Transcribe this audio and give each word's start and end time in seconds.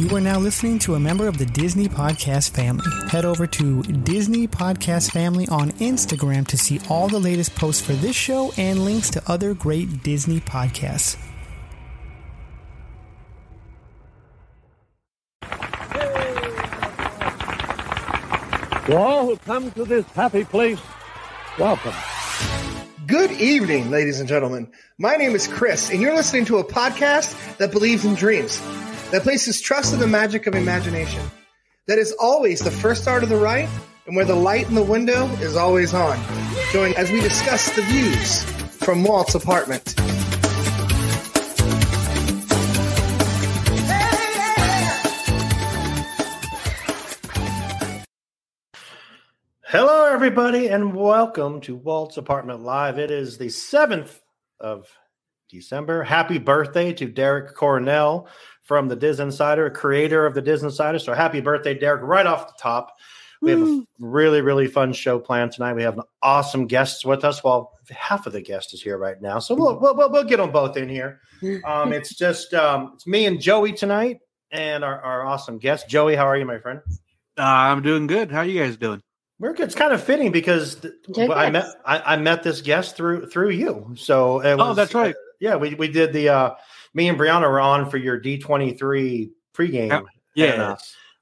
You 0.00 0.16
are 0.16 0.20
now 0.20 0.38
listening 0.38 0.78
to 0.78 0.94
a 0.94 0.98
member 0.98 1.28
of 1.28 1.36
the 1.36 1.44
Disney 1.44 1.86
Podcast 1.86 2.52
family. 2.52 2.86
Head 3.10 3.26
over 3.26 3.46
to 3.46 3.82
Disney 3.82 4.48
Podcast 4.48 5.10
Family 5.10 5.46
on 5.48 5.72
Instagram 5.72 6.46
to 6.46 6.56
see 6.56 6.80
all 6.88 7.06
the 7.08 7.18
latest 7.18 7.54
posts 7.54 7.84
for 7.84 7.92
this 7.92 8.16
show 8.16 8.50
and 8.56 8.82
links 8.86 9.10
to 9.10 9.22
other 9.30 9.52
great 9.52 10.02
Disney 10.02 10.40
podcasts. 10.40 11.18
To 18.86 18.96
all 18.96 19.26
who 19.26 19.36
come 19.36 19.70
to 19.72 19.84
this 19.84 20.06
happy 20.12 20.46
place, 20.46 20.80
welcome. 21.58 21.92
Good 23.06 23.32
evening, 23.32 23.90
ladies 23.90 24.18
and 24.18 24.26
gentlemen. 24.26 24.72
My 24.96 25.16
name 25.16 25.34
is 25.34 25.46
Chris, 25.46 25.90
and 25.90 26.00
you're 26.00 26.14
listening 26.14 26.46
to 26.46 26.56
a 26.56 26.64
podcast 26.64 27.58
that 27.58 27.70
believes 27.70 28.06
in 28.06 28.14
dreams, 28.14 28.62
that 29.10 29.24
places 29.24 29.60
trust 29.60 29.92
in 29.92 29.98
the 29.98 30.06
magic 30.06 30.46
of 30.46 30.54
imagination, 30.54 31.28
that 31.88 31.98
is 31.98 32.12
always 32.12 32.60
the 32.60 32.70
first 32.70 33.02
star 33.02 33.18
to 33.18 33.26
the 33.26 33.36
right, 33.36 33.68
and 34.06 34.14
where 34.14 34.24
the 34.24 34.36
light 34.36 34.68
in 34.68 34.74
the 34.76 34.82
window 34.82 35.26
is 35.38 35.56
always 35.56 35.92
on. 35.92 36.16
Join 36.70 36.94
as 36.94 37.10
we 37.10 37.20
discuss 37.20 37.74
the 37.74 37.82
views 37.82 38.44
from 38.84 39.02
Walt's 39.02 39.34
apartment. 39.34 39.94
Hello, 49.64 50.06
everybody, 50.12 50.68
and 50.68 50.94
welcome 50.94 51.60
to 51.62 51.74
Walt's 51.74 52.16
Apartment 52.16 52.60
Live. 52.60 52.98
It 53.00 53.10
is 53.10 53.38
the 53.38 53.46
7th 53.46 54.20
of 54.60 54.86
December. 55.48 56.04
Happy 56.04 56.38
birthday 56.38 56.92
to 56.92 57.06
Derek 57.06 57.54
Cornell 57.54 58.28
from 58.70 58.86
the 58.86 58.94
Diz 58.94 59.18
Insider, 59.18 59.68
creator 59.68 60.24
of 60.26 60.32
the 60.32 60.40
Diz 60.40 60.62
Insider. 60.62 61.00
So, 61.00 61.12
happy 61.12 61.40
birthday, 61.40 61.74
Derek, 61.76 62.02
right 62.02 62.24
off 62.24 62.46
the 62.46 62.54
top. 62.56 62.96
We 63.42 63.50
have 63.50 63.62
a 63.62 63.82
really, 63.98 64.42
really 64.42 64.68
fun 64.68 64.92
show 64.92 65.18
planned 65.18 65.50
tonight. 65.50 65.72
We 65.72 65.82
have 65.82 65.98
an 65.98 66.04
awesome 66.22 66.68
guests 66.68 67.04
with 67.04 67.24
us. 67.24 67.42
Well, 67.42 67.72
half 67.88 68.28
of 68.28 68.32
the 68.32 68.40
guest 68.40 68.72
is 68.72 68.80
here 68.80 68.96
right 68.96 69.20
now, 69.20 69.40
so 69.40 69.56
we'll 69.56 69.80
we'll, 69.80 69.96
we'll, 69.96 70.12
we'll 70.12 70.22
get 70.24 70.36
them 70.36 70.52
both 70.52 70.76
in 70.76 70.88
here. 70.88 71.18
Um, 71.64 71.92
it's 71.98 72.14
just 72.14 72.54
um, 72.54 72.92
it's 72.94 73.08
me 73.08 73.26
and 73.26 73.40
Joey 73.40 73.72
tonight, 73.72 74.20
and 74.52 74.84
our, 74.84 75.00
our 75.00 75.26
awesome 75.26 75.58
guest, 75.58 75.88
Joey. 75.88 76.14
How 76.14 76.26
are 76.26 76.36
you, 76.36 76.44
my 76.44 76.58
friend? 76.60 76.78
Uh, 77.36 77.42
I'm 77.42 77.82
doing 77.82 78.06
good. 78.06 78.30
How 78.30 78.38
are 78.40 78.44
you 78.44 78.62
guys 78.62 78.76
doing? 78.76 79.02
We're 79.40 79.54
good. 79.54 79.64
It's 79.64 79.74
kind 79.74 79.92
of 79.92 80.00
fitting 80.00 80.30
because 80.30 80.76
th- 80.76 80.94
I 81.30 81.50
met 81.50 81.64
I, 81.84 82.14
I 82.14 82.16
met 82.18 82.44
this 82.44 82.60
guest 82.60 82.94
through 82.94 83.30
through 83.30 83.50
you. 83.50 83.94
So 83.96 84.40
it 84.44 84.56
was, 84.56 84.68
Oh, 84.68 84.74
that's 84.74 84.94
right. 84.94 85.16
yeah, 85.40 85.56
we 85.56 85.74
we 85.74 85.88
did 85.88 86.12
the 86.12 86.28
uh 86.28 86.50
me 86.94 87.08
and 87.08 87.18
Brianna 87.18 87.42
were 87.42 87.60
on 87.60 87.88
for 87.90 87.96
your 87.96 88.18
D 88.18 88.38
twenty 88.38 88.74
three 88.74 89.32
pregame. 89.54 90.06
Yep. 90.34 90.54
And, 90.54 90.62
uh, 90.62 90.76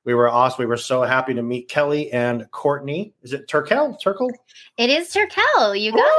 we 0.08 0.14
were 0.14 0.30
awesome. 0.30 0.62
We 0.62 0.66
were 0.66 0.78
so 0.78 1.02
happy 1.02 1.34
to 1.34 1.42
meet 1.42 1.69
Kelly 1.69 2.11
and 2.12 2.50
Courtney. 2.50 3.12
Is 3.22 3.34
it 3.34 3.47
Turkel? 3.47 4.00
Turkel? 4.02 4.30
It 4.78 4.89
is 4.89 5.12
Turkel. 5.12 5.78
You 5.78 5.92
got 5.92 6.11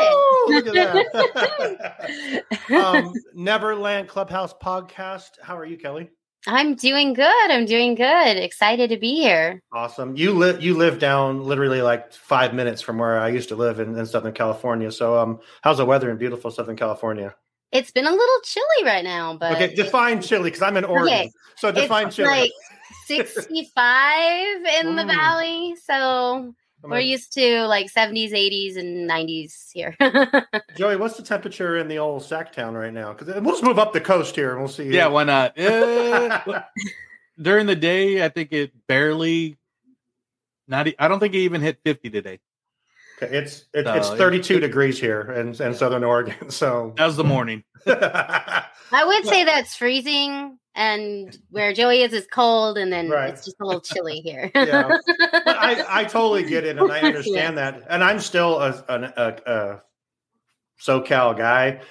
Woo! 0.47 0.53
Look 0.53 0.67
at 0.67 0.73
that. 0.75 2.44
um, 2.70 3.11
Neverland 3.33 4.08
Clubhouse 4.08 4.53
podcast. 4.53 5.39
How 5.42 5.58
are 5.58 5.66
you, 5.66 5.75
Kelly? 5.75 6.11
I'm 6.45 6.75
doing 6.75 7.14
good. 7.14 7.52
I'm 7.52 7.66
doing 7.66 7.95
good. 7.95 8.38
Excited 8.38 8.92
to 8.92 8.97
be 8.97 9.16
here. 9.16 9.61
Awesome. 9.73 10.16
You 10.16 10.33
live 10.33 10.61
you 10.61 10.77
live 10.77 11.00
down 11.00 11.44
literally 11.44 11.81
like 11.81 12.14
five 12.14 12.53
minutes 12.53 12.81
from 12.81 13.00
where 13.00 13.20
I 13.20 13.30
used 13.30 13.50
to 13.50 13.55
live 13.55 13.80
in, 13.80 13.97
in 13.97 14.05
Southern 14.05 14.33
California. 14.33 14.92
So 14.92 15.17
um 15.17 15.39
how's 15.64 15.77
the 15.77 15.86
weather 15.86 16.09
in 16.11 16.17
beautiful 16.17 16.52
Southern 16.52 16.77
California? 16.77 17.36
It's 17.72 17.92
been 17.92 18.08
a 18.08 18.12
little 18.12 18.39
chilly 18.44 18.84
right 18.86 19.03
now, 19.03 19.36
but 19.38 19.52
Okay, 19.53 19.75
define 19.75 20.22
chilly 20.22 20.45
because 20.50 20.62
I'm 20.64 20.75
in 20.78 20.86
Oregon. 20.86 21.20
Okay, 21.20 21.31
So 21.58 21.72
define 21.72 22.09
chilly. 22.09 22.09
it's 22.09 22.16
chilly. 22.16 22.39
like 22.39 22.52
65 23.06 24.56
in 24.81 24.95
the 24.95 25.03
Mm. 25.03 25.08
valley. 25.08 25.76
So 25.76 26.53
I'm 26.84 26.89
we're 26.89 26.98
like, 26.98 27.06
used 27.06 27.34
to 27.34 27.66
like 27.67 27.92
70s, 27.92 28.32
80s, 28.33 28.76
and 28.77 29.08
90s 29.08 29.70
here. 29.71 29.95
Joey, 30.76 30.95
what's 30.95 31.16
the 31.17 31.23
temperature 31.23 31.77
in 31.77 31.88
the 31.88 31.99
old 31.99 32.23
Sac 32.23 32.52
Town 32.52 32.73
right 32.73 32.94
now? 32.94 33.14
Because 33.14 33.27
we'll 33.42 33.54
just 33.54 33.64
move 33.64 33.77
up 33.77 33.94
the 33.94 34.02
coast 34.02 34.36
here 34.36 34.52
and 34.52 34.60
we'll 34.60 34.67
see. 34.67 34.92
Yeah, 34.92 35.08
why 35.08 35.26
not? 35.26 35.54
Eh, 35.58 36.39
during 37.42 37.67
the 37.67 37.76
day, 37.76 38.23
I 38.23 38.30
think 38.30 38.52
it 38.52 38.71
barely. 38.88 39.58
Not. 40.67 40.88
I 40.98 41.08
don't 41.08 41.20
think 41.20 41.33
it 41.36 41.39
even 41.39 41.61
hit 41.61 41.80
50 41.83 42.10
today. 42.10 42.39
Okay, 43.22 43.36
it's 43.38 43.66
it, 43.74 43.86
So, 43.86 43.94
it's 43.94 44.10
it- 44.10 44.18
32 44.18 44.60
degrees 44.60 45.00
here 45.00 45.32
in, 45.34 45.50
in 45.62 45.74
Southern 45.74 46.04
Oregon. 46.04 46.36
So 46.50 46.94
That 46.98 47.06
was 47.06 47.18
the 47.18 47.24
morning. 47.24 47.64
I 47.88 49.04
would 49.06 49.26
say 49.26 49.44
that's 49.44 49.76
freezing, 49.76 50.58
and 50.76 51.38
where 51.52 51.74
Joey 51.74 52.02
is 52.02 52.14
is 52.14 52.28
cold, 52.32 52.78
and 52.78 52.92
then 52.92 53.10
Right. 53.10 53.30
it's 53.34 53.46
just 53.46 53.58
a 53.62 53.66
little 53.66 53.82
chilly 53.82 54.22
here. 54.22 54.50
yeah, 54.56 54.88
but 54.88 55.48
I, 55.58 56.02
I 56.02 56.04
totally 56.06 56.44
get 56.44 56.66
it 56.66 56.78
and 56.78 56.92
I 56.92 57.00
understand 57.02 57.58
that. 57.58 57.84
And 57.90 58.04
I'm 58.04 58.20
still 58.20 58.60
a, 58.60 58.84
an, 58.90 59.04
a, 59.06 59.36
a 59.46 59.82
SoCal 60.82 61.38
guy. 61.38 61.82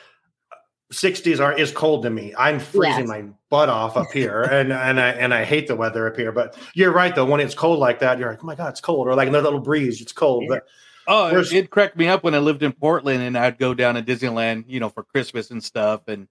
60s 0.93 1.39
are 1.39 1.53
is 1.53 1.71
cold 1.71 2.03
to 2.05 2.11
me. 2.11 2.35
I'm 2.39 2.59
freezing 2.59 3.01
Yes. 3.01 3.09
my 3.09 3.25
butt 3.51 3.69
off 3.69 3.97
up 3.99 4.11
here, 4.11 4.43
and 4.43 4.73
and 4.73 4.99
I 4.99 5.09
and 5.11 5.35
I 5.35 5.45
hate 5.45 5.69
the 5.69 5.77
weather 5.77 6.07
up 6.09 6.17
here. 6.17 6.33
But 6.33 6.57
you're 6.75 6.93
right 6.93 7.15
though. 7.15 7.27
When 7.27 7.41
it's 7.41 7.55
cold 7.55 7.79
like 7.79 7.99
that, 7.99 8.19
you're 8.19 8.31
like, 8.31 8.43
oh 8.43 8.47
my 8.47 8.55
god, 8.55 8.71
it's 8.71 8.81
cold, 8.81 9.07
or 9.07 9.15
like 9.15 9.29
another 9.29 9.45
little 9.45 9.61
breeze, 9.61 10.01
it's 10.01 10.13
cold. 10.13 10.45
But 10.49 10.67
Oh, 11.09 11.33
Where's- 11.33 11.53
it, 11.53 11.57
it 11.65 11.71
cracked 11.71 11.97
me 11.97 12.07
up 12.07 12.23
when 12.23 12.35
I 12.35 12.39
lived 12.39 12.63
in 12.63 12.71
Portland 12.73 13.23
and 13.23 13.37
I'd 13.37 13.59
go 13.59 13.73
down 13.75 13.95
to 13.97 14.03
Disneyland, 14.03 14.65
you 14.69 14.79
know, 14.79 14.91
for 14.91 15.03
Christmas 15.03 15.51
and 15.51 15.65
stuff. 15.65 16.03
And 16.07 16.29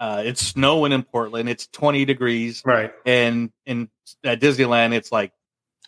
uh, 0.00 0.22
it's 0.24 0.40
snowing 0.40 0.92
in 0.92 1.02
Portland. 1.02 1.48
It's 1.48 1.66
20 1.66 2.04
degrees. 2.04 2.62
right, 2.64 2.92
And 3.04 3.50
in 3.66 3.88
at 4.24 4.40
Disneyland, 4.40 4.94
it's 4.94 5.10
like 5.12 5.32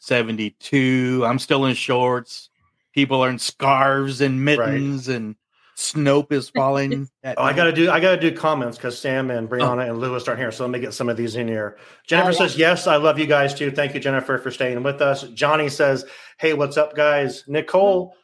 72. 0.01 1.25
I'm 1.27 1.39
still 1.39 1.65
in 1.67 1.75
shorts. 1.75 2.51
People 2.93 3.23
are 3.25 3.31
in 3.31 3.39
scarves 3.39 4.21
and 4.21 4.45
mittens, 4.45 5.09
and 5.09 5.35
Snope 5.77 6.31
is 6.31 6.49
falling. 6.51 7.09
At 7.25 7.37
Oh, 7.39 7.43
I 7.43 7.53
gotta 7.53 7.73
do 7.73 7.91
I 7.91 7.99
gotta 7.99 8.21
do 8.21 8.31
comments 8.31 8.77
because 8.79 8.97
Sam 8.97 9.33
and 9.33 9.49
Brianna 9.49 9.89
and 9.89 9.99
Lewis 9.99 10.29
aren't 10.29 10.39
here. 10.39 10.53
So 10.53 10.63
let 10.65 10.71
me 10.71 10.79
get 10.79 10.95
some 10.95 11.09
of 11.09 11.17
these 11.17 11.35
in 11.35 11.49
here. 11.49 11.77
Jennifer 12.07 12.29
Oh, 12.29 12.33
yeah. 12.33 12.39
says, 12.39 12.57
Yes, 12.57 12.87
I 12.87 12.95
love 12.97 13.19
you 13.19 13.27
guys 13.27 13.53
too. 13.55 13.73
Thank 13.73 13.95
you, 13.95 13.99
Jennifer, 14.01 14.39
for 14.39 14.53
staying 14.53 14.81
with 14.85 15.03
us. 15.03 15.25
Johnny 15.35 15.69
says, 15.69 16.05
Hey, 16.39 16.53
what's 16.55 16.77
up, 16.77 16.95
guys? 16.95 17.43
Nicole, 17.49 18.15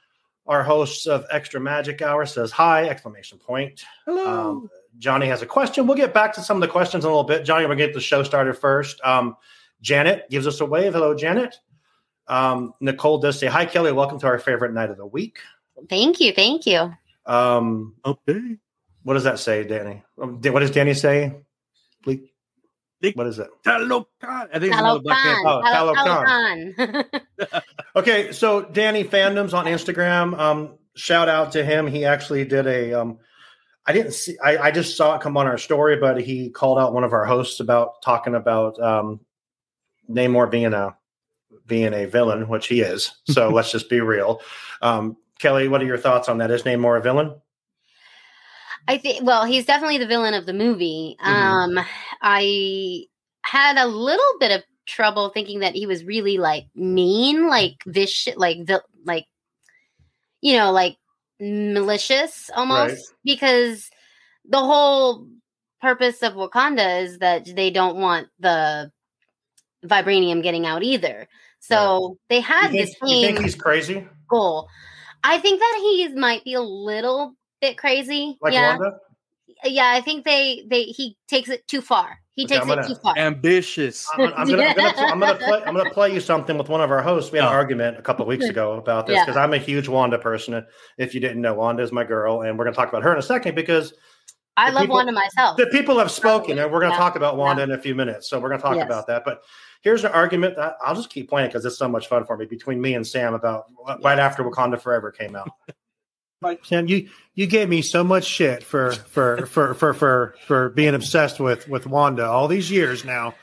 our 0.50 0.64
host 0.64 1.06
of 1.06 1.24
Extra 1.30 1.60
Magic 1.60 2.02
Hour, 2.02 2.26
says 2.26 2.50
hi, 2.50 2.88
exclamation 2.88 3.38
point. 3.38 3.84
Hello. 4.04 4.50
Um, 4.50 4.70
Johnny 4.98 5.26
has 5.28 5.42
a 5.42 5.46
question. 5.46 5.86
We'll 5.86 5.96
get 5.96 6.12
back 6.12 6.32
to 6.34 6.42
some 6.42 6.56
of 6.56 6.60
the 6.60 6.66
questions 6.68 7.04
in 7.04 7.08
a 7.08 7.12
little 7.12 7.24
bit. 7.24 7.44
Johnny, 7.44 7.66
we'll 7.66 7.76
get 7.76 7.94
the 7.94 8.00
show 8.00 8.24
started 8.24 8.58
first. 8.58 9.00
Um, 9.04 9.36
Janet 9.80 10.28
gives 10.28 10.48
us 10.48 10.60
a 10.60 10.66
wave. 10.66 10.92
Hello, 10.94 11.14
Janet. 11.14 11.56
Um, 12.26 12.74
Nicole 12.80 13.18
does 13.18 13.38
say, 13.38 13.46
Hi, 13.46 13.64
Kelly. 13.64 13.92
Welcome 13.92 14.18
to 14.18 14.26
our 14.26 14.40
favorite 14.40 14.72
night 14.74 14.90
of 14.90 14.96
the 14.96 15.06
week. 15.06 15.38
thank 15.88 16.18
you. 16.18 16.32
Thank 16.32 16.66
you. 16.66 16.92
Um, 17.26 17.94
okay. 18.04 18.56
what 19.04 19.14
does 19.14 19.24
that 19.24 19.38
say, 19.38 19.62
Danny? 19.62 20.02
Um, 20.20 20.40
What 20.42 20.60
does 20.60 20.72
Danny 20.72 20.94
say? 20.94 21.32
Please. 23.02 23.14
What 23.16 23.26
is 23.26 23.38
it? 23.38 23.48
Talokan. 23.64 24.04
I 24.22 24.58
think 24.58 24.72
it's 24.72 24.76
another 24.78 25.00
Black 25.00 25.18
Panther. 25.22 25.48
Oh, 25.48 25.62
Talo- 25.64 25.94
Talokan. 25.94 26.74
Talokan. 26.76 27.62
Okay, 27.96 28.32
so 28.32 28.62
Danny 28.62 29.04
Fandoms 29.04 29.54
on 29.54 29.64
Instagram. 29.66 30.38
Um, 30.38 30.78
shout 30.94 31.28
out 31.28 31.52
to 31.52 31.64
him. 31.64 31.86
He 31.86 32.04
actually 32.04 32.44
did 32.44 32.66
a. 32.66 32.92
Um, 32.94 33.18
I 33.86 33.92
didn't 33.92 34.12
see. 34.12 34.36
I, 34.44 34.58
I 34.58 34.70
just 34.70 34.96
saw 34.96 35.14
it 35.16 35.22
come 35.22 35.36
on 35.38 35.46
our 35.46 35.56
story, 35.58 35.96
but 35.96 36.20
he 36.20 36.50
called 36.50 36.78
out 36.78 36.92
one 36.92 37.04
of 37.04 37.12
our 37.14 37.24
hosts 37.24 37.60
about 37.60 38.02
talking 38.02 38.34
about 38.34 38.78
um, 38.80 39.20
Namor 40.08 40.50
being 40.50 40.74
a 40.74 40.94
being 41.66 41.94
a 41.94 42.04
villain, 42.04 42.48
which 42.48 42.66
he 42.66 42.82
is. 42.82 43.12
So 43.26 43.48
let's 43.52 43.72
just 43.72 43.88
be 43.88 44.00
real. 44.00 44.42
Um, 44.82 45.16
Kelly, 45.38 45.68
what 45.68 45.80
are 45.80 45.86
your 45.86 45.96
thoughts 45.98 46.28
on 46.28 46.38
that? 46.38 46.50
Is 46.50 46.64
Namor 46.64 46.98
a 46.98 47.00
villain? 47.00 47.34
I 48.88 48.98
think. 48.98 49.24
Well, 49.24 49.44
he's 49.44 49.64
definitely 49.64 49.98
the 49.98 50.06
villain 50.06 50.34
of 50.34 50.46
the 50.46 50.52
movie. 50.52 51.16
Mhm. 51.24 51.26
Um, 51.78 51.84
I 52.22 53.04
had 53.44 53.76
a 53.78 53.86
little 53.86 54.38
bit 54.38 54.50
of 54.52 54.62
trouble 54.86 55.30
thinking 55.30 55.60
that 55.60 55.74
he 55.74 55.86
was 55.86 56.04
really 56.04 56.38
like 56.38 56.64
mean, 56.74 57.48
like 57.48 57.76
vicious, 57.86 58.36
like 58.36 58.66
vil- 58.66 58.82
like 59.04 59.26
you 60.40 60.56
know, 60.56 60.72
like 60.72 60.96
malicious 61.38 62.50
almost, 62.54 62.90
Right. 62.94 63.16
because 63.24 63.90
the 64.48 64.58
whole 64.58 65.26
purpose 65.80 66.22
of 66.22 66.34
Wakanda 66.34 67.02
is 67.02 67.18
that 67.18 67.44
they 67.54 67.70
don't 67.70 67.96
want 67.96 68.28
the 68.38 68.90
vibranium 69.84 70.42
getting 70.42 70.66
out 70.66 70.82
either. 70.82 71.28
So 71.60 72.18
they 72.28 72.36
You 72.36 72.42
had 72.42 72.70
think, 72.70 72.86
this 72.88 72.96
you 73.02 73.26
think 73.26 73.40
he's 73.40 73.54
crazy, 73.54 74.06
goal. 74.28 74.68
I 75.22 75.38
think 75.38 75.60
that 75.60 75.78
he 75.82 76.08
might 76.14 76.44
be 76.44 76.54
a 76.54 76.60
little 76.62 77.34
bit 77.60 77.76
crazy. 77.76 78.38
like 78.40 78.54
yeah, 78.54 78.78
Wanda? 78.78 78.98
Yeah. 79.64 79.92
I 79.94 80.00
think 80.00 80.24
they 80.24 80.64
they 80.68 80.84
he 80.84 81.16
takes 81.28 81.48
it 81.48 81.66
too 81.68 81.80
far. 81.80 82.18
He 82.32 82.44
Okay, 82.44 82.54
takes 82.58 82.70
I'm 82.70 82.78
it 82.78 82.86
too 82.86 82.94
far. 82.96 83.16
Ambitious. 83.18 84.06
I'm, 84.14 84.32
I'm 84.34 84.48
gonna, 84.48 84.62
I'm, 84.64 84.76
gonna, 84.76 84.92
I'm 84.98 85.20
gonna 85.20 85.34
play. 85.38 85.62
I'm 85.66 85.74
gonna 85.76 85.90
play 85.90 86.12
you 86.14 86.20
something 86.20 86.56
with 86.56 86.68
one 86.68 86.80
of 86.80 86.90
our 86.90 87.02
hosts. 87.02 87.30
We 87.32 87.38
had 87.38 87.48
an 87.48 87.52
argument 87.52 87.98
a 87.98 88.02
couple 88.02 88.22
of 88.22 88.28
weeks 88.28 88.46
ago 88.46 88.72
about 88.74 89.06
this 89.06 89.16
Yeah. 89.16 89.24
because 89.24 89.36
I'm 89.36 89.52
a 89.52 89.58
huge 89.58 89.88
Wanda 89.88 90.18
person. 90.18 90.64
If 90.98 91.14
you 91.14 91.20
didn't 91.20 91.40
know, 91.42 91.54
Wanda 91.54 91.82
is 91.82 91.92
my 91.92 92.04
girl, 92.04 92.42
and 92.42 92.58
we're 92.58 92.64
gonna 92.64 92.76
talk 92.76 92.88
about 92.88 93.02
her 93.02 93.12
in 93.12 93.18
a 93.18 93.22
second 93.22 93.54
because 93.54 93.92
I 94.56 94.70
The 94.70 94.74
love 94.74 94.82
people- 94.82 94.96
Wanda 94.96 95.12
myself. 95.12 95.56
The 95.56 95.66
people 95.66 95.98
have 95.98 96.10
spoken, 96.10 96.58
and 96.58 96.70
we're 96.70 96.80
going 96.80 96.90
to 96.90 96.96
Yeah. 96.96 96.98
talk 97.02 97.16
about 97.16 97.36
Wanda 97.36 97.60
Yeah. 97.62 97.72
in 97.74 97.78
a 97.78 97.78
few 97.82 97.94
minutes. 97.94 98.28
So 98.28 98.38
we're 98.38 98.48
going 98.48 98.60
to 98.60 98.66
talk 98.66 98.76
Yes. 98.76 98.84
about 98.84 99.06
that. 99.06 99.24
But 99.24 99.42
here's 99.80 100.04
an 100.04 100.10
argument 100.12 100.56
that 100.56 100.74
I'll 100.84 100.94
just 100.94 101.08
keep 101.08 101.30
playing 101.30 101.48
because 101.48 101.64
it's 101.64 101.78
so 101.78 101.88
much 101.88 102.08
fun 102.08 102.26
for 102.26 102.36
me 102.36 102.44
between 102.46 102.78
me 102.80 102.94
and 102.94 103.06
Sam 103.06 103.32
about 103.32 103.66
uh, 103.86 103.96
right 104.02 104.18
after 104.18 104.42
Wakanda 104.44 104.78
Forever 104.78 105.12
came 105.12 105.36
out. 105.36 105.48
Sam, 106.62 106.86
you 106.88 107.08
you 107.34 107.46
gave 107.46 107.68
me 107.68 107.82
so 107.82 108.02
much 108.02 108.24
shit 108.24 108.62
for 108.64 108.92
for 108.92 109.44
for 109.46 109.74
for 109.74 109.92
for 109.94 110.34
for 110.46 110.68
being 110.70 110.94
obsessed 110.94 111.38
with 111.38 111.68
with 111.68 111.86
Wanda 111.86 112.24
all 112.26 112.48
these 112.48 112.70
years 112.70 113.04
now. 113.04 113.34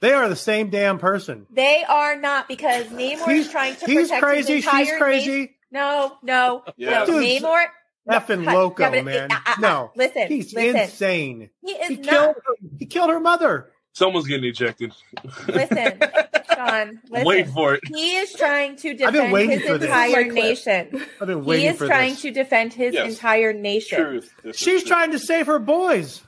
They 0.00 0.12
are 0.12 0.28
the 0.28 0.36
same 0.36 0.70
damn 0.70 0.98
person. 0.98 1.46
They 1.50 1.84
are 1.88 2.16
not 2.16 2.48
because 2.48 2.86
Namor 2.86 3.28
He's, 3.28 3.46
is 3.46 3.52
trying 3.52 3.76
to 3.76 3.86
he's 3.86 4.08
protect 4.08 4.22
crazy. 4.22 4.54
his 4.56 4.64
entire 4.64 4.84
She's 4.86 4.96
crazy. 4.98 5.30
nation. 5.30 5.54
No, 5.70 6.16
no, 6.22 6.64
Yeah. 6.76 6.90
no. 7.00 7.06
Dude, 7.06 7.42
Namor. 7.42 7.66
Effing 8.08 8.44
cut. 8.44 8.54
loco, 8.56 8.82
Yeah, 8.82 8.88
but 8.90 8.98
it- 8.98 9.04
man. 9.04 9.30
uh, 9.30 9.34
uh, 9.34 9.38
uh, 9.46 9.54
no, 9.60 9.92
listen, 9.94 10.26
he's 10.26 10.52
listen. 10.54 10.80
insane. 10.80 11.50
He 11.64 11.72
is 11.72 11.88
He 11.90 11.96
not. 11.98 12.08
killed. 12.08 12.34
Her, 12.44 12.54
he 12.78 12.86
killed 12.86 13.10
her 13.10 13.20
mother. 13.20 13.70
Someone's 13.92 14.26
getting 14.26 14.48
ejected. 14.48 14.92
Listen, 15.48 15.98
Sean. 16.54 17.00
I'm 17.12 17.24
waiting 17.24 17.24
Listen. 17.46 17.52
for 17.54 17.74
it. 17.74 17.80
He 17.88 18.16
is 18.16 18.32
trying 18.32 18.76
to 18.76 18.94
defend 18.94 19.50
his 19.50 19.62
entire 19.62 19.78
This 19.78 19.82
is 19.82 19.88
my 19.90 20.22
clip. 20.22 20.34
nation. 20.34 21.06
I've 21.20 21.26
been 21.26 21.44
waiting 21.44 21.64
He 21.64 21.68
is 21.72 21.76
for 21.78 21.86
trying 21.86 22.10
this. 22.12 22.22
to 22.22 22.30
defend 22.30 22.72
his 22.72 22.94
Yes. 22.94 23.10
entire 23.12 23.52
nation. 23.52 23.98
Truth. 24.00 24.32
This 24.44 24.54
is 24.56 24.60
She's 24.60 24.82
truth. 24.82 24.86
trying 24.86 25.10
to 25.12 25.18
save 25.18 25.46
her 25.46 25.58
boys. 25.58 26.22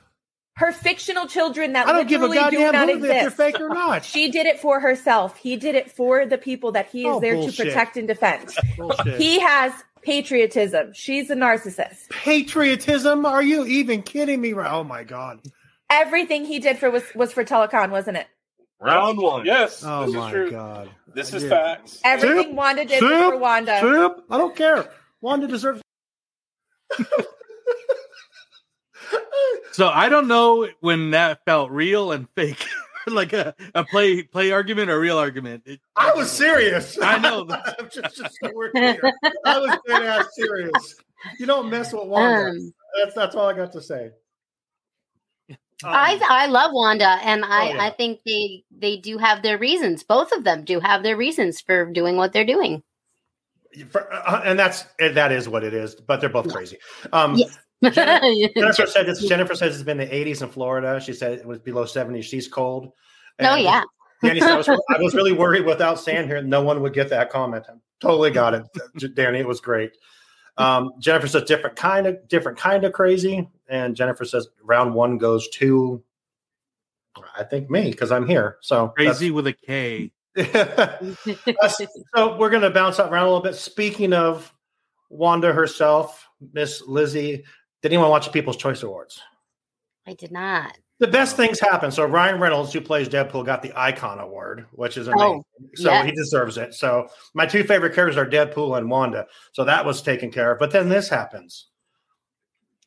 Her 0.55 0.71
fictional 0.71 1.25
children 1.25 1.73
that 1.73 1.87
I 1.87 1.93
don't 1.93 2.07
give 2.07 2.21
a 2.21 2.27
literally 2.27 2.51
do 2.51 2.57
goddamn 2.57 2.73
not 2.73 2.89
who, 2.89 2.95
if 2.97 3.01
they're 3.01 3.17
exist. 3.27 3.37
fake 3.37 3.59
or 3.59 3.69
not. 3.69 4.05
She 4.05 4.29
did 4.29 4.45
it 4.45 4.59
for 4.59 4.79
herself. 4.81 5.37
He 5.37 5.55
did 5.55 5.73
it 5.73 5.89
for 5.89 6.27
the 6.27 6.37
people 6.37 6.73
that 6.73 6.89
he 6.91 7.01
is 7.07 7.15
Oh, 7.15 7.19
there 7.19 7.33
bullshit. 7.33 7.55
to 7.55 7.63
protect 7.65 7.97
and 7.97 8.07
defend. 8.07 8.49
Bullshit. 8.77 9.19
He 9.19 9.39
has 9.39 9.73
patriotism. 10.03 10.91
She's 10.93 11.31
a 11.31 11.35
narcissist. 11.35 12.09
Patriotism? 12.09 13.25
Are 13.25 13.41
you 13.41 13.65
even 13.65 14.03
kidding 14.03 14.41
me? 14.41 14.53
Oh 14.53 14.83
my 14.83 15.03
god! 15.03 15.39
Everything 15.93 16.43
he 16.45 16.59
did 16.59 16.77
for 16.79 16.89
was 16.91 17.03
was 17.15 17.31
for 17.31 17.45
Talokan, 17.45 17.91
wasn't 17.91 18.17
it? 18.17 18.27
Round 18.81 19.17
one. 19.19 19.45
Yes. 19.45 19.83
Oh 19.85 20.05
this 20.07 20.15
my 20.15 20.27
is 20.27 20.31
true. 20.33 20.51
god! 20.51 20.89
This 21.13 21.33
is 21.33 21.43
Yeah. 21.43 21.49
facts. 21.49 21.99
Everything 22.03 22.47
Soup, 22.47 22.53
Wanda 22.55 22.83
did 22.85 23.01
was 23.01 23.11
soup, 23.11 23.33
for 23.33 23.37
Wanda. 23.37 23.79
Soup? 23.79 24.25
I 24.29 24.37
don't 24.37 24.55
care. 24.55 24.91
Wanda 25.21 25.47
deserves. 25.47 25.81
So 29.71 29.87
I 29.87 30.07
don't 30.09 30.27
know 30.27 30.67
when 30.81 31.11
that 31.11 31.43
felt 31.45 31.71
real 31.71 32.11
and 32.11 32.27
fake, 32.35 32.63
like 33.07 33.33
a, 33.33 33.55
a 33.73 33.83
play 33.83 34.21
play 34.21 34.51
argument 34.51 34.89
or 34.91 34.99
real 34.99 35.17
argument. 35.17 35.63
It- 35.65 35.79
I 35.95 36.13
was 36.13 36.29
serious. 36.31 36.97
I 37.01 37.17
know. 37.17 37.47
I'm 37.79 37.89
just, 37.89 38.17
just 38.17 38.37
so 38.41 38.51
we're 38.53 38.69
clear. 38.71 38.99
I 39.45 39.59
was 39.59 39.77
dead 39.87 40.03
ass 40.03 40.27
serious. 40.33 40.95
You 41.39 41.45
don't 41.47 41.69
mess 41.71 41.91
with 41.93 42.05
Wanda. 42.07 42.51
Um, 42.51 42.73
that's 43.01 43.15
that's 43.15 43.35
all 43.35 43.47
I 43.49 43.53
got 43.53 43.71
to 43.73 43.81
say. 43.81 44.11
Um, 45.83 45.91
I 45.93 46.19
I 46.29 46.45
love 46.47 46.71
Wanda, 46.73 47.17
and 47.23 47.43
I 47.45 47.69
Oh, 47.71 47.73
yeah. 47.75 47.83
I 47.85 47.89
think 47.91 48.21
they 48.25 48.63
they 48.77 48.97
do 48.97 49.17
have 49.17 49.41
their 49.43 49.57
reasons. 49.57 50.03
Both 50.03 50.31
of 50.31 50.43
them 50.43 50.63
do 50.63 50.79
have 50.79 51.03
their 51.03 51.17
reasons 51.17 51.61
for 51.61 51.85
doing 51.91 52.15
what 52.17 52.33
they're 52.33 52.45
doing. 52.45 52.83
for- 53.89 54.11
uh, 54.13 54.41
and 54.45 54.57
that's 54.57 54.85
that 54.99 55.31
is 55.31 55.49
what 55.49 55.63
it 55.63 55.73
is. 55.73 55.95
But 55.95 56.19
they're 56.21 56.29
both 56.29 56.51
crazy. 56.51 56.77
Um, 57.11 57.35
Yes. 57.35 57.57
Jennifer 57.93 58.85
said 58.87 59.07
this. 59.07 59.21
Jennifer 59.27 59.55
says 59.55 59.75
it's 59.75 59.83
been 59.83 59.97
the 59.97 60.05
80s 60.05 60.41
in 60.41 60.47
Florida. 60.49 61.01
She 61.01 61.11
said 61.11 61.33
it 61.39 61.45
was 61.45 61.59
below 61.59 61.83
70. 61.85 62.21
She's 62.21 62.47
cold. 62.47 62.91
oh 63.41 63.55
yeah. 63.55 63.83
Danny 64.23 64.39
said, 64.39 64.51
I 64.51 64.57
was, 64.57 64.69
I 64.69 64.97
was 64.99 65.13
really 65.13 65.33
worried 65.43 65.65
without 65.65 65.99
Sam 65.99 66.27
here, 66.27 66.41
no 66.41 66.61
one 66.61 66.81
would 66.81 66.93
get 66.93 67.09
that 67.09 67.29
comment. 67.29 67.65
I 67.69 67.73
Totally 67.99 68.31
got 68.31 68.53
it, 68.53 68.63
Danny. 69.15 69.39
It 69.39 69.47
was 69.47 69.59
great. 69.59 69.91
Um, 70.57 70.91
Jennifer 70.99 71.27
says 71.27 71.43
different 71.43 71.75
kind 71.75 72.07
of 72.07 72.25
different 72.29 72.57
kind 72.57 72.83
of 72.85 72.93
crazy, 72.93 73.49
and 73.69 73.95
Jennifer 73.95 74.25
says 74.25 74.47
round 74.63 74.93
one 74.93 75.17
goes 75.17 75.47
to, 75.49 76.03
I 77.37 77.43
think 77.43 77.69
me 77.69 77.91
because 77.91 78.11
I'm 78.11 78.27
here. 78.27 78.57
So 78.61 78.89
Crazy 78.89 79.31
with 79.31 79.47
a 79.47 79.53
K. 79.53 80.11
so 82.15 82.37
we're 82.37 82.49
going 82.49 82.63
to 82.63 82.71
bounce 82.71 82.97
up 82.99 83.11
around 83.11 83.23
a 83.23 83.27
little 83.27 83.41
bit. 83.41 83.55
Speaking 83.55 84.13
of 84.13 84.51
Wanda 85.09 85.53
herself, 85.53 86.27
Miss 86.53 86.81
Lizzie, 86.81 87.43
did 87.81 87.91
anyone 87.91 88.09
watch 88.09 88.25
the 88.25 88.31
People's 88.31 88.57
Choice 88.57 88.81
Awards? 88.81 89.21
I 90.07 90.13
did 90.13 90.31
not. 90.31 90.75
The 90.99 91.07
best 91.07 91.35
things 91.35 91.59
happen. 91.59 91.91
So 91.91 92.05
Ryan 92.05 92.39
Reynolds, 92.39 92.71
who 92.71 92.81
plays 92.81 93.09
Deadpool, 93.09 93.45
got 93.45 93.61
the 93.61 93.73
Icon 93.75 94.19
Award, 94.19 94.65
which 94.71 94.97
is 94.97 95.07
amazing. 95.07 95.43
Oh, 95.61 95.69
so 95.75 95.91
yes. 95.91 96.05
he 96.05 96.11
deserves 96.13 96.57
it. 96.57 96.73
So 96.73 97.07
my 97.33 97.45
two 97.45 97.63
favorite 97.63 97.93
characters 97.93 98.17
are 98.17 98.25
Deadpool 98.25 98.77
and 98.77 98.89
Wanda. 98.89 99.27
So 99.51 99.65
that 99.65 99.85
was 99.85 100.01
taken 100.01 100.31
care 100.31 100.51
of. 100.51 100.59
But 100.59 100.71
then 100.71 100.89
this 100.89 101.09
happens. 101.09 101.67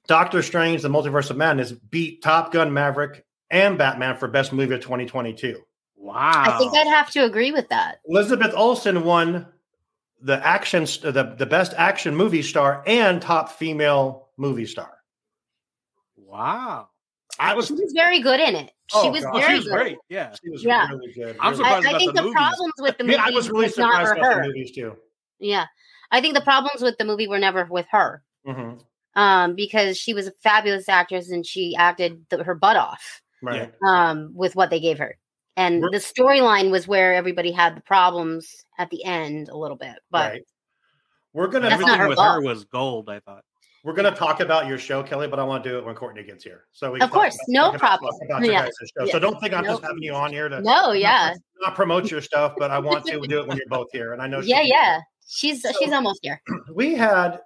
Doctor 0.06 0.42
Strange, 0.42 0.82
the 0.82 0.88
Multiverse 0.88 1.30
of 1.30 1.36
Madness, 1.36 1.72
beat 1.72 2.22
Top 2.22 2.52
Gun 2.52 2.72
Maverick 2.72 3.24
and 3.50 3.76
Batman 3.78 4.16
for 4.16 4.28
Best 4.28 4.52
Movie 4.52 4.74
of 4.74 4.80
2022. 4.80 5.60
Wow. 5.96 6.14
I 6.46 6.58
think 6.58 6.74
I'd 6.74 6.86
have 6.86 7.10
to 7.12 7.24
agree 7.24 7.52
with 7.52 7.68
that. 7.70 8.00
Elizabeth 8.06 8.52
Olsen 8.54 9.04
won 9.04 9.46
the 10.20 10.44
action, 10.46 10.84
the, 10.84 11.34
the 11.36 11.46
best 11.46 11.74
action 11.76 12.14
movie 12.14 12.42
star 12.42 12.82
and 12.86 13.20
top 13.20 13.50
female 13.50 14.28
movie 14.36 14.66
star. 14.66 14.92
wow. 16.16 16.88
I 17.38 17.52
was, 17.54 17.66
She 17.66 17.74
was 17.74 17.92
very 17.94 18.20
good 18.20 18.40
in 18.40 18.54
it. 18.54 18.70
She 18.90 18.96
Oh, 18.98 19.10
was 19.10 19.22
God. 19.22 19.34
She 19.34 19.40
very 19.42 19.56
was 19.56 19.64
good. 19.66 19.72
great. 19.74 19.98
Yeah. 20.08 20.34
she 20.42 20.48
was 20.50 20.64
Yeah. 20.64 20.88
really 20.88 21.12
good. 21.12 21.36
I'm 21.38 21.52
really 21.52 21.64
I, 21.64 21.80
surprised 21.80 21.86
I 21.94 21.98
think 21.98 22.14
the 22.16 22.22
the, 22.22 22.30
problems 22.30 22.72
with 22.78 22.96
the 22.98 23.04
movie 23.04 23.14
Yeah, 23.16 23.24
I 23.26 23.30
was 23.30 23.50
really 23.50 23.64
was 23.66 23.74
surprised 23.74 24.12
about 24.12 24.24
her. 24.34 24.42
the 24.42 24.48
movies 24.48 24.70
too. 24.70 24.96
Yeah, 25.38 25.66
I 26.10 26.20
think 26.22 26.34
the 26.34 26.40
problems 26.40 26.80
with 26.80 26.96
the 26.96 27.04
movie 27.04 27.28
were 27.28 27.38
never 27.38 27.66
with 27.68 27.86
her, 27.90 28.22
Mhm. 28.46 28.80
Um, 29.16 29.54
because 29.56 29.96
she 29.98 30.14
was 30.14 30.26
a 30.28 30.32
fabulous 30.42 30.88
actress 30.88 31.30
and 31.30 31.44
she 31.44 31.74
acted 31.74 32.24
the, 32.30 32.44
her 32.44 32.54
butt 32.54 32.76
off 32.76 33.22
Right. 33.42 33.72
um, 33.86 34.30
with 34.34 34.54
what 34.54 34.70
they 34.70 34.78
gave 34.80 34.98
her. 34.98 35.16
And 35.56 35.80
We're- 35.80 35.90
the 35.92 35.98
storyline 35.98 36.70
was 36.70 36.86
where 36.86 37.14
everybody 37.14 37.50
had 37.50 37.76
the 37.76 37.80
problems 37.80 38.64
at 38.78 38.90
the 38.90 39.04
end 39.04 39.48
a 39.48 39.56
little 39.56 39.76
bit, 39.76 39.96
but 40.10 40.32
right. 40.32 40.42
We're 41.32 41.48
gonna 41.48 41.68
Everything 41.68 41.98
her 41.98 42.08
with 42.08 42.16
fault. 42.16 42.36
her 42.36 42.40
was 42.48 42.64
gold. 42.64 43.10
I 43.10 43.20
thought. 43.20 43.42
we're 43.84 43.92
gonna 43.92 44.10
talk 44.14 44.40
about 44.40 44.66
your 44.66 44.78
show, 44.78 45.02
Kelly, 45.02 45.28
but 45.28 45.38
I 45.38 45.44
want 45.44 45.62
to 45.64 45.70
do 45.70 45.78
it 45.78 45.84
when 45.84 45.94
Courtney 45.94 46.22
gets 46.22 46.42
here. 46.42 46.64
So 46.72 46.92
we 46.92 46.96
Of 47.00 47.00
can 47.00 47.08
talk 47.10 47.14
course, 47.22 47.34
about- 47.34 47.72
no 47.72 47.78
problem. 47.78 48.14
About 48.24 48.42
your 48.42 48.52
Yeah. 48.54 48.62
guys' 48.64 48.72
show. 48.98 49.04
Yeah. 49.04 49.12
So 49.12 49.18
don't 49.18 49.38
think 49.40 49.52
I'm 49.54 49.64
just 49.64 49.82
having 49.82 50.02
you 50.02 50.14
on 50.14 50.32
here 50.32 50.48
to 50.48 50.60
no, 50.62 50.92
yeah, 50.92 51.34
not 51.60 51.74
promote 51.74 52.10
your 52.10 52.22
stuff, 52.22 52.54
but 52.58 52.70
I 52.70 52.78
want 52.78 53.04
to 53.06 53.20
do 53.20 53.40
it 53.40 53.46
when 53.48 53.56
you're 53.58 53.66
both 53.68 53.88
here. 53.92 54.12
And 54.14 54.22
I 54.22 54.26
know 54.26 54.40
she 54.42 54.48
yeah, 54.48 54.60
can. 54.62 54.66
yeah. 54.68 55.00
She's 55.28 55.62
So- 55.62 55.72
she's 55.78 55.92
almost 55.92 56.20
here. 56.22 56.40
We 56.74 56.94
had 56.94 57.40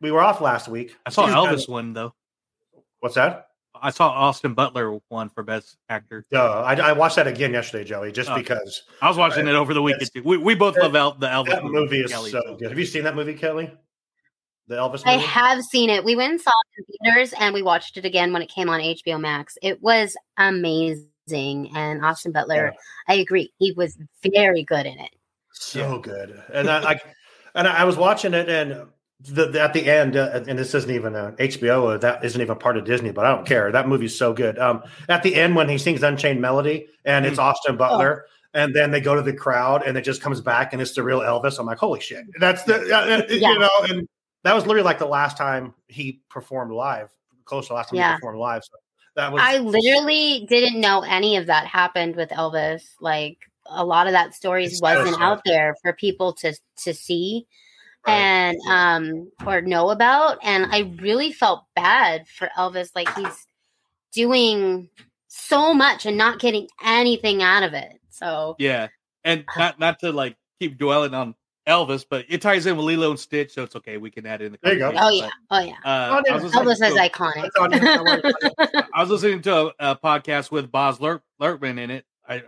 we 0.00 0.10
were 0.10 0.20
off 0.20 0.40
last 0.40 0.68
week. 0.68 0.94
I 1.06 1.10
saw 1.10 1.26
She's 1.26 1.34
Elvis 1.34 1.66
got- 1.66 1.72
one 1.72 1.92
though. 1.92 2.14
What's 3.00 3.14
that? 3.16 3.46
I 3.80 3.90
saw 3.90 4.08
Austin 4.08 4.54
Butler 4.54 4.98
one 5.08 5.28
for 5.28 5.44
best 5.44 5.76
actor. 5.88 6.24
Uh, 6.34 6.62
I, 6.62 6.74
I 6.74 6.92
watched 6.94 7.14
that 7.14 7.28
again 7.28 7.52
yesterday, 7.52 7.84
Joey, 7.84 8.10
just 8.10 8.28
Oh. 8.28 8.34
because 8.34 8.82
I 9.00 9.06
was 9.08 9.16
watching 9.16 9.46
it 9.46 9.54
over 9.54 9.72
the 9.72 9.80
weekend 9.82 10.10
too. 10.12 10.22
We, 10.24 10.36
we 10.36 10.56
both 10.56 10.76
love 10.76 10.96
El- 10.96 11.12
the 11.14 11.28
Elvis 11.28 11.50
that 11.50 11.64
movie 11.64 12.00
is 12.00 12.10
Kelly, 12.10 12.30
so 12.32 12.40
good. 12.58 12.70
Have 12.70 12.78
you 12.78 12.86
seen 12.86 13.04
that 13.04 13.14
movie, 13.14 13.34
Kelly? 13.34 13.70
The 14.66 14.74
Elvis 14.74 15.02
I 15.06 15.14
movie? 15.16 15.26
have 15.28 15.62
seen 15.62 15.90
it. 15.90 16.04
We 16.04 16.16
went 16.16 16.32
and 16.32 16.40
saw 16.40 16.50
it 16.76 16.84
in 16.88 17.12
theaters, 17.12 17.32
and 17.38 17.54
we 17.54 17.62
watched 17.62 17.96
it 17.98 18.04
again 18.04 18.32
when 18.32 18.42
it 18.42 18.48
came 18.50 18.68
on 18.68 18.80
HBO 18.80 19.20
Max. 19.20 19.56
It 19.62 19.80
was 19.80 20.16
amazing, 20.38 21.70
and 21.76 22.04
Austin 22.04 22.32
Butler. 22.32 22.74
I 23.06 23.14
agree, 23.14 23.52
he 23.58 23.72
was 23.72 23.96
very 24.24 24.64
good 24.64 24.86
in 24.86 24.98
it. 24.98 25.10
so 25.52 25.98
good 25.98 26.40
and 26.52 26.68
i 26.70 26.78
like 26.80 27.02
and 27.54 27.66
i 27.66 27.82
was 27.84 27.96
watching 27.96 28.32
it 28.34 28.48
and 28.48 28.86
the, 29.20 29.46
the- 29.46 29.60
at 29.60 29.72
the 29.72 29.84
end 29.90 30.16
uh, 30.16 30.42
and 30.46 30.58
this 30.58 30.74
isn't 30.74 30.90
even 30.90 31.14
a 31.16 31.32
hbo 31.32 31.94
uh, 31.94 31.98
that 31.98 32.24
isn't 32.24 32.40
even 32.40 32.56
part 32.56 32.76
of 32.76 32.84
disney 32.84 33.10
but 33.10 33.24
i 33.24 33.34
don't 33.34 33.46
care 33.46 33.72
that 33.72 33.88
movie's 33.88 34.16
so 34.16 34.32
good 34.32 34.58
um 34.58 34.82
at 35.08 35.22
the 35.24 35.34
end 35.34 35.56
when 35.56 35.68
he 35.68 35.76
sings 35.76 36.02
unchained 36.02 36.40
melody 36.40 36.86
and 37.04 37.26
it's 37.26 37.38
austin 37.38 37.76
butler 37.76 38.26
and 38.54 38.74
then 38.74 38.90
they 38.92 39.00
go 39.00 39.14
to 39.16 39.22
the 39.22 39.32
crowd 39.32 39.82
and 39.84 39.96
it 39.98 40.02
just 40.02 40.22
comes 40.22 40.40
back 40.40 40.72
and 40.72 40.80
it's 40.80 40.94
the 40.94 41.02
real 41.02 41.20
elvis 41.20 41.58
i'm 41.58 41.66
like 41.66 41.78
holy 41.78 41.98
shit 42.00 42.24
that's 42.38 42.62
the 42.62 42.76
uh, 42.94 43.00
uh, 43.18 43.22
Yeah. 43.28 43.52
you 43.54 43.58
know 43.58 43.70
and 43.88 44.08
that 44.44 44.54
was 44.54 44.66
literally 44.66 44.84
like 44.84 44.98
the 45.00 45.06
last 45.06 45.36
time 45.36 45.74
he 45.88 46.20
performed 46.30 46.70
live 46.72 47.10
close 47.44 47.64
to 47.66 47.70
the 47.70 47.74
last 47.74 47.88
time 47.90 47.96
Yeah. 47.96 48.12
he 48.12 48.16
performed 48.18 48.38
live 48.38 48.62
so 48.62 48.70
that 49.16 49.32
was 49.32 49.42
I 49.44 49.58
literally 49.58 50.46
didn't 50.48 50.80
know 50.80 51.00
any 51.00 51.36
of 51.38 51.46
that 51.46 51.66
happened 51.66 52.14
with 52.14 52.28
Elvis. 52.28 52.84
Like 53.00 53.38
a 53.66 53.84
lot 53.84 54.06
of 54.06 54.12
that 54.12 54.32
stories 54.32 54.74
It's 54.74 54.80
wasn't 54.82 55.16
sad. 55.16 55.22
out 55.22 55.40
there 55.44 55.74
for 55.82 55.92
people 55.92 56.34
to 56.34 56.54
to 56.84 56.94
see 56.94 57.48
Right. 58.06 58.14
and 58.14 58.58
um 58.70 59.30
or 59.46 59.60
know 59.60 59.90
about. 59.90 60.38
And 60.42 60.66
I 60.70 60.94
really 61.00 61.32
felt 61.32 61.64
bad 61.74 62.26
for 62.28 62.48
Elvis. 62.56 62.90
Like 62.94 63.12
he's 63.14 63.46
doing 64.12 64.88
so 65.28 65.74
much 65.74 66.06
and 66.06 66.16
not 66.16 66.38
getting 66.38 66.68
anything 66.84 67.42
out 67.42 67.62
of 67.62 67.74
it. 67.74 67.98
So 68.10 68.56
Yeah, 68.58 68.88
and 69.24 69.44
not 69.56 69.78
not 69.78 69.98
to 70.00 70.12
like 70.12 70.36
keep 70.60 70.78
dwelling 70.78 71.14
on 71.14 71.34
Elvis, 71.66 72.04
but 72.08 72.24
it 72.30 72.40
ties 72.40 72.64
in 72.64 72.76
with 72.78 72.86
Lilo 72.86 73.10
and 73.10 73.20
Stitch, 73.20 73.52
so 73.52 73.62
it's 73.62 73.76
okay. 73.76 73.98
We 73.98 74.10
can 74.10 74.24
add 74.24 74.40
it 74.40 74.46
in 74.46 74.52
the. 74.52 74.58
There 74.62 74.72
you 74.72 74.78
go. 74.78 74.92
oh 74.96 75.10
yeah, 75.10 75.28
oh 75.50 75.60
yeah. 75.60 75.74
uh, 75.84 76.22
I 76.26 76.32
was 76.34 76.44
listening 76.44 76.64
Elvis 76.64 76.78
to 76.78 76.86
is 76.86 76.94
a- 76.94 77.08
iconic. 77.10 77.42
That's 77.42 77.56
on 77.56 77.72
you. 77.72 78.82
I 78.94 79.00
was 79.02 79.10
listening 79.10 79.42
to 79.42 79.54
a, 79.78 79.90
a 79.90 79.96
podcast 79.96 80.50
with 80.50 80.72
Boz 80.72 80.98
Ler- 80.98 81.22
Luhrmann 81.40 81.78
in 81.78 81.90
it. 81.90 82.06
I, 82.26 82.42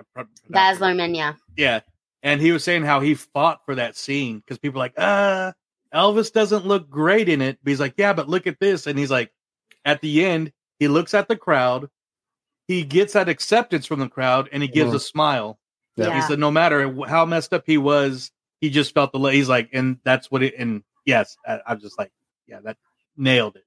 Baz 0.49 0.79
Luhrmann, 0.79 1.15
yeah. 1.17 1.35
Yeah. 1.57 1.81
And 2.23 2.41
he 2.41 2.53
was 2.53 2.63
saying 2.65 2.83
how 2.85 3.01
he 3.01 3.15
fought 3.15 3.61
for 3.65 3.75
that 3.77 3.97
scene 3.97 4.39
because 4.39 4.59
people 4.59 4.81
are 4.81 4.85
like, 4.85 4.95
uh, 4.99 5.53
Elvis 5.95 6.33
doesn't 6.33 6.67
look 6.67 6.91
great 6.91 7.29
in 7.29 7.41
it. 7.41 7.59
But 7.63 7.71
he's 7.71 7.81
like, 7.81 7.95
yeah, 7.97 8.13
but 8.13 8.29
look 8.29 8.47
at 8.47 8.61
this. 8.61 8.87
And 8.87 8.99
he's 8.99 9.11
like, 9.11 9.33
at 9.85 10.01
the 10.03 10.25
end, 10.25 10.53
he 10.79 10.89
looks 10.89 11.15
at 11.15 11.29
the 11.29 11.37
crowd, 11.37 11.89
he 12.69 12.85
gets 12.85 13.15
that 13.15 13.29
acceptance 13.29 13.87
from 13.87 14.01
the 14.01 14.09
crowd, 14.09 14.49
and 14.53 14.63
he 14.63 14.69
gives 14.69 14.93
Mhm. 14.93 14.97
a 14.97 15.01
smile. 15.01 15.59
Yeah. 15.97 16.15
He 16.15 16.23
said, 16.23 16.39
no 16.39 16.51
matter 16.51 16.95
how 17.09 17.25
messed 17.25 17.53
up 17.53 17.65
he 17.67 17.79
was, 17.79 18.31
he 18.61 18.71
just 18.71 18.95
felt 18.95 19.13
the. 19.13 19.19
la- 19.19 19.31
He's 19.31 19.49
like, 19.49 19.71
and 19.73 19.99
that's 20.05 20.31
what 20.31 20.43
it. 20.43 20.55
And 20.59 20.83
yes, 21.07 21.37
I, 21.47 21.61
I'm 21.67 21.81
just 21.81 21.99
like, 21.99 22.13
yeah, 22.47 22.61
that 22.65 22.77
nailed 23.17 23.57
it. 23.57 23.65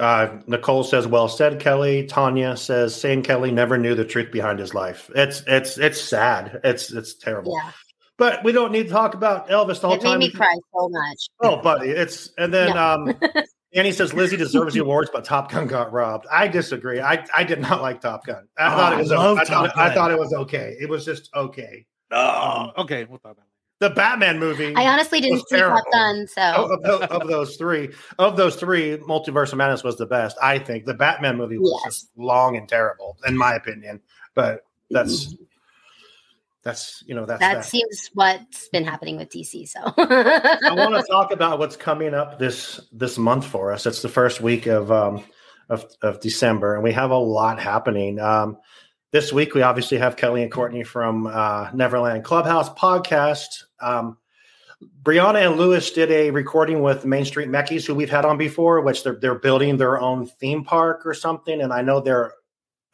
Uh, 0.00 0.38
Nicole 0.46 0.84
says, 0.84 1.06
"Well 1.06 1.28
said, 1.28 1.60
Kelly." 1.60 2.06
Tanya 2.06 2.56
says, 2.56 2.98
"Saying 2.98 3.22
Kelly 3.24 3.50
never 3.52 3.76
knew 3.76 3.94
the 3.94 4.06
truth 4.06 4.32
behind 4.32 4.58
his 4.58 4.72
life. 4.74 5.10
It's 5.14 5.42
it's 5.46 5.76
it's 5.76 6.00
sad. 6.00 6.60
It's 6.64 6.90
it's 6.90 7.12
terrible. 7.14 7.52
Yeah. 7.62 7.70
But 8.18 8.44
we 8.44 8.52
don't 8.52 8.72
need 8.72 8.84
to 8.84 8.90
talk 8.90 9.14
about 9.14 9.48
Elvis 9.48 9.80
the 9.80 9.88
whole 9.88 9.96
It 9.96 10.02
made 10.02 10.10
time. 10.10 10.18
me 10.20 10.30
cry 10.30 10.54
so 10.74 10.88
much. 10.88 11.18
Oh, 11.40 11.56
buddy, 11.62 11.88
it's 11.90 12.30
and 12.38 12.52
then 12.52 12.68
Yeah. 12.74 12.92
um, 12.92 13.14
Annie 13.74 13.92
says 13.92 14.12
Lizzie 14.12 14.36
deserves 14.36 14.74
the 14.74 14.80
awards, 14.80 15.10
but 15.12 15.24
Top 15.24 15.50
Gun 15.50 15.66
got 15.66 15.92
robbed. 15.92 16.26
I 16.30 16.46
disagree. 16.46 17.00
I 17.00 17.24
I 17.34 17.42
did 17.42 17.60
not 17.60 17.80
like 17.80 18.00
Top 18.02 18.26
Gun. 18.26 18.46
I 18.58 18.66
Oh, 18.72 18.76
thought 18.76 18.92
it 18.92 18.98
was. 18.98 19.10
love 19.10 19.38
I, 19.38 19.44
thought, 19.44 19.78
I 19.78 19.94
thought 19.94 20.10
it 20.10 20.18
was 20.18 20.32
okay. 20.34 20.76
It 20.78 20.88
was 20.90 21.04
just 21.06 21.30
okay. 21.34 21.86
Oh, 22.10 22.70
okay. 22.78 23.04
We'll 23.04 23.18
talk 23.18 23.32
about. 23.32 23.46
The 23.80 23.90
Batman 23.90 24.38
movie. 24.38 24.74
I 24.76 24.86
honestly 24.86 25.20
didn't 25.20 25.38
was 25.38 25.44
see 25.48 25.56
terrible. 25.56 25.78
Top 25.78 25.92
Gun, 25.92 26.26
so 26.28 26.42
of, 26.42 26.84
of 26.84 27.02
of 27.22 27.28
those 27.28 27.56
three, 27.56 27.88
of 28.18 28.36
those 28.36 28.54
three, 28.56 28.98
Multiverse 28.98 29.50
of 29.52 29.58
Madness 29.58 29.82
was 29.82 29.96
the 29.96 30.06
best. 30.06 30.36
I 30.40 30.58
think 30.58 30.84
the 30.84 30.94
Batman 30.94 31.36
movie 31.38 31.58
was 31.58 31.72
Yes. 31.84 31.94
just 31.94 32.10
long 32.16 32.56
and 32.56 32.68
terrible, 32.68 33.16
in 33.26 33.36
my 33.36 33.54
opinion. 33.54 34.00
But 34.34 34.64
that's 34.90 35.34
that's 36.62 37.02
you 37.06 37.14
know 37.14 37.26
that's 37.26 37.40
that 37.40 37.54
that. 37.54 37.64
seems 37.64 38.10
what's 38.14 38.68
been 38.68 38.84
happening 38.84 39.16
with 39.16 39.30
DC. 39.30 39.68
So 39.68 39.80
I 39.82 40.74
want 40.76 40.94
to 40.94 41.04
talk 41.10 41.32
about 41.32 41.58
what's 41.58 41.76
coming 41.76 42.14
up 42.14 42.38
this 42.38 42.80
this 42.92 43.18
month 43.18 43.46
for 43.46 43.72
us. 43.72 43.86
It's 43.86 44.02
the 44.02 44.08
first 44.08 44.40
week 44.40 44.66
of 44.66 44.92
um, 44.92 45.24
of, 45.68 45.84
of 46.02 46.20
December, 46.20 46.74
and 46.74 46.84
we 46.84 46.92
have 46.92 47.10
a 47.10 47.16
lot 47.18 47.58
happening. 47.58 48.20
Um, 48.20 48.58
this 49.10 49.32
week, 49.32 49.54
we 49.54 49.62
obviously 49.62 49.98
have 49.98 50.16
Kelly 50.16 50.42
and 50.42 50.50
Courtney 50.50 50.84
from 50.84 51.26
uh, 51.26 51.70
Neverland 51.74 52.24
Clubhouse 52.24 52.70
podcast. 52.70 53.64
Um, 53.80 54.16
Brianna 55.02 55.46
and 55.46 55.56
Lewis 55.56 55.90
did 55.90 56.10
a 56.10 56.30
recording 56.30 56.82
with 56.82 57.04
Main 57.04 57.24
Street 57.24 57.48
Meckies, 57.48 57.86
who 57.86 57.94
we've 57.94 58.10
had 58.10 58.24
on 58.24 58.38
before, 58.38 58.80
which 58.80 59.02
they're 59.02 59.16
they're 59.16 59.38
building 59.38 59.76
their 59.76 60.00
own 60.00 60.26
theme 60.26 60.64
park 60.64 61.04
or 61.04 61.14
something. 61.14 61.60
And 61.60 61.72
I 61.72 61.82
know 61.82 62.00
they're 62.00 62.34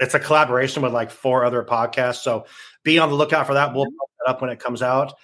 it's 0.00 0.14
a 0.14 0.20
collaboration 0.20 0.82
with 0.82 0.92
like 0.92 1.10
four 1.10 1.44
other 1.44 1.62
podcasts. 1.62 2.22
So 2.22 2.46
be 2.82 2.98
on 2.98 3.08
the 3.08 3.14
lookout 3.14 3.46
for 3.46 3.54
that. 3.54 3.74
We'll 3.74 3.86
put 3.86 4.10
that 4.24 4.30
up 4.30 4.40
when 4.40 4.50
it 4.50 4.60
comes 4.60 4.82
out. 4.82 5.14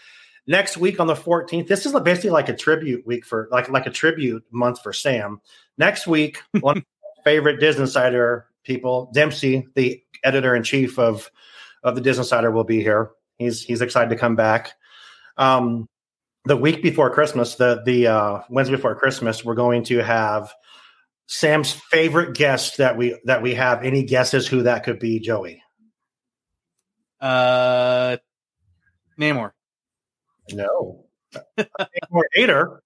Next 0.47 0.77
week 0.77 1.01
on 1.01 1.07
the 1.07 1.15
14th 1.15 1.67
this 1.69 1.87
is 1.87 1.93
basically 2.01 2.31
like 2.31 2.51
a 2.51 2.57
tribute 2.57 3.07
week 3.07 3.25
for 3.25 3.49
like 3.51 3.71
like 3.71 3.87
a 3.87 3.91
tribute 3.91 4.45
month 4.51 4.83
for 4.83 4.93
sam. 4.93 5.41
Next 5.79 6.07
week 6.07 6.43
one 6.61 6.79
of 6.79 6.85
my 6.85 7.23
favorite 7.25 7.61
disney 7.61 7.83
insider 7.83 8.47
people 8.63 9.11
dempsey 9.15 9.67
the 9.75 10.03
editor-in-chief 10.23 10.99
of 10.99 11.31
of 11.83 11.95
the 11.95 12.01
disney 12.03 12.21
insider 12.21 12.51
will 12.51 12.65
be 12.65 12.83
here. 12.83 13.13
He's 13.39 13.63
he's 13.63 13.81
excited 13.81 14.11
to 14.11 14.17
come 14.17 14.37
back. 14.37 14.73
Um 15.39 15.89
the 16.45 16.57
week 16.59 16.83
before 16.83 17.09
christmas 17.09 17.55
the 17.55 17.83
the 17.87 18.07
uh 18.07 18.43
wednesday 18.51 18.77
before 18.77 18.95
christmas 18.95 19.43
we're 19.43 19.55
going 19.55 19.83
to 19.85 20.03
have 20.03 20.53
sam's 21.27 21.73
favorite 21.73 22.37
guest 22.37 22.77
that 22.77 22.99
we 22.99 23.19
that 23.25 23.41
we 23.41 23.55
have. 23.55 23.83
Any 23.83 24.03
guesses 24.03 24.47
who 24.47 24.63
that 24.65 24.85
could 24.85 24.99
be 24.99 25.21
joey 25.21 25.64
Uh, 27.25 28.17
Namor. 29.19 29.53
no 30.53 31.07
or 32.11 32.29
hater 32.35 32.83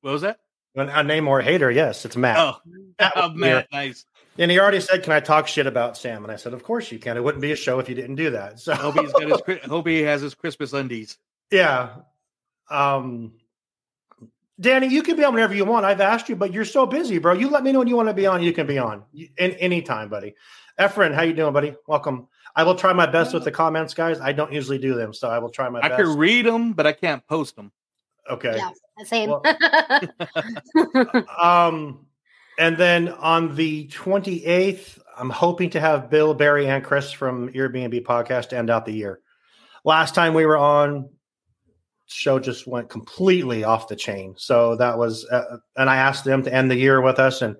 What 0.00 0.12
was 0.12 0.22
that? 0.22 0.40
a 0.76 0.80
Namor 0.84 1.42
hater 1.42 1.70
yes 1.70 2.04
it's 2.04 2.16
matt 2.16 2.36
Oh, 2.38 2.56
oh 3.16 3.28
would 3.28 3.34
be 3.34 3.40
man, 3.40 3.56
it. 3.58 3.68
nice. 3.72 4.04
And 4.36 4.50
he 4.50 4.58
already 4.58 4.80
said, 4.80 5.04
"Can 5.04 5.12
I 5.12 5.20
talk 5.20 5.46
shit 5.46 5.68
about 5.68 5.96
Sam?" 5.96 6.24
And 6.24 6.32
I 6.32 6.34
said, 6.34 6.54
"Of 6.54 6.64
course 6.64 6.90
you 6.90 6.98
can. 6.98 7.16
It 7.16 7.22
wouldn't 7.22 7.40
be 7.40 7.52
a 7.52 7.56
show 7.56 7.78
if 7.78 7.88
you 7.88 7.94
didn't 7.94 8.16
do 8.16 8.30
that." 8.30 8.58
So 8.58 8.74
Hope 8.74 8.98
he's 8.98 9.12
got 9.12 9.22
his. 9.28 9.40
Chri- 9.46 9.60
Hope 9.64 9.86
he 9.86 10.00
has 10.02 10.20
his 10.22 10.34
Christmas 10.34 10.72
undies. 10.72 11.18
yeah. 11.52 11.90
Um, 12.68 13.34
Danny, 14.60 14.88
you 14.88 15.04
can 15.04 15.14
be 15.16 15.22
on 15.24 15.34
whenever 15.34 15.54
you 15.54 15.64
want. 15.64 15.86
I've 15.86 16.00
asked 16.00 16.28
you, 16.28 16.34
but 16.34 16.52
you're 16.52 16.64
so 16.64 16.84
busy, 16.84 17.18
bro. 17.18 17.34
You 17.34 17.48
let 17.48 17.62
me 17.62 17.70
know 17.70 17.78
when 17.78 17.86
you 17.86 17.94
want 17.94 18.08
to 18.08 18.14
be 18.14 18.26
on. 18.26 18.42
You 18.42 18.52
can 18.52 18.66
be 18.66 18.76
on 18.78 19.04
You- 19.12 19.28
in 19.38 19.52
any 19.52 19.82
time, 19.82 20.08
buddy. 20.08 20.34
Efren, 20.80 21.14
how 21.14 21.22
you 21.22 21.32
doing, 21.34 21.52
buddy? 21.52 21.76
Welcome. 21.86 22.26
I 22.56 22.62
will 22.62 22.76
try 22.76 22.92
my 22.92 23.06
best 23.06 23.34
with 23.34 23.44
the 23.44 23.50
comments, 23.50 23.94
guys. 23.94 24.20
I 24.20 24.32
don't 24.32 24.52
usually 24.52 24.78
do 24.78 24.94
them, 24.94 25.12
so 25.12 25.28
I 25.28 25.38
will 25.38 25.50
try 25.50 25.68
my 25.68 25.80
best. 25.80 25.92
I 25.92 25.96
best. 25.96 26.08
could 26.08 26.18
read 26.18 26.46
them, 26.46 26.72
but 26.72 26.86
I 26.86 26.92
can't 26.92 27.26
post 27.26 27.56
them. 27.56 27.72
okay. 28.30 28.56
yeah, 28.56 28.70
same. 29.04 29.30
Well- 29.30 29.42
Um, 31.40 32.06
and 32.58 32.76
then 32.76 33.08
on 33.08 33.56
the 33.56 33.88
28th, 33.88 35.00
I'm 35.16 35.30
hoping 35.30 35.70
to 35.70 35.80
have 35.80 36.10
Bill, 36.10 36.34
Barry, 36.34 36.68
and 36.68 36.84
Chris 36.84 37.10
from 37.10 37.48
Airbnb 37.52 38.04
podcast 38.04 38.50
to 38.50 38.56
end 38.58 38.70
out 38.70 38.86
the 38.86 38.92
year. 38.92 39.20
Last 39.84 40.14
time 40.14 40.34
we 40.34 40.46
were 40.46 40.56
on, 40.56 41.08
show 42.06 42.38
just 42.38 42.66
went 42.66 42.88
completely 42.88 43.64
off 43.64 43.88
the 43.88 43.96
chain. 43.96 44.34
So 44.36 44.76
that 44.76 44.96
was, 44.98 45.24
uh, 45.26 45.56
and 45.76 45.90
I 45.90 45.96
asked 45.96 46.24
them 46.24 46.42
to 46.44 46.54
end 46.54 46.70
the 46.70 46.76
year 46.76 47.00
with 47.00 47.18
us, 47.18 47.42
and 47.42 47.56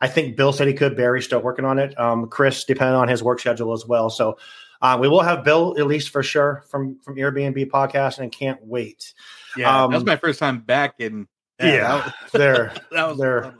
I 0.00 0.08
think 0.08 0.36
Bill 0.36 0.52
said 0.52 0.68
he 0.68 0.74
could. 0.74 0.96
Barry's 0.96 1.24
still 1.24 1.40
working 1.40 1.64
on 1.64 1.78
it. 1.78 1.98
Um, 1.98 2.28
Chris, 2.28 2.64
depending 2.64 2.96
on 2.96 3.08
his 3.08 3.22
work 3.22 3.40
schedule 3.40 3.72
as 3.72 3.86
well. 3.86 4.10
So 4.10 4.38
uh, 4.82 4.98
we 5.00 5.08
will 5.08 5.22
have 5.22 5.44
Bill 5.44 5.74
at 5.78 5.86
least 5.86 6.10
for 6.10 6.22
sure 6.22 6.64
from 6.68 6.98
from 7.00 7.16
Airbnb 7.16 7.70
podcast, 7.70 8.18
and 8.18 8.30
can't 8.30 8.58
wait. 8.62 9.14
Yeah, 9.56 9.84
Um, 9.84 9.90
that 9.90 9.96
was 9.98 10.04
my 10.04 10.16
first 10.16 10.38
time 10.38 10.60
back 10.60 10.94
in. 10.98 11.26
Yeah, 11.60 12.10
there. 12.32 12.72
that, 12.74 12.82
that 12.92 13.08
was 13.08 13.18
There. 13.18 13.54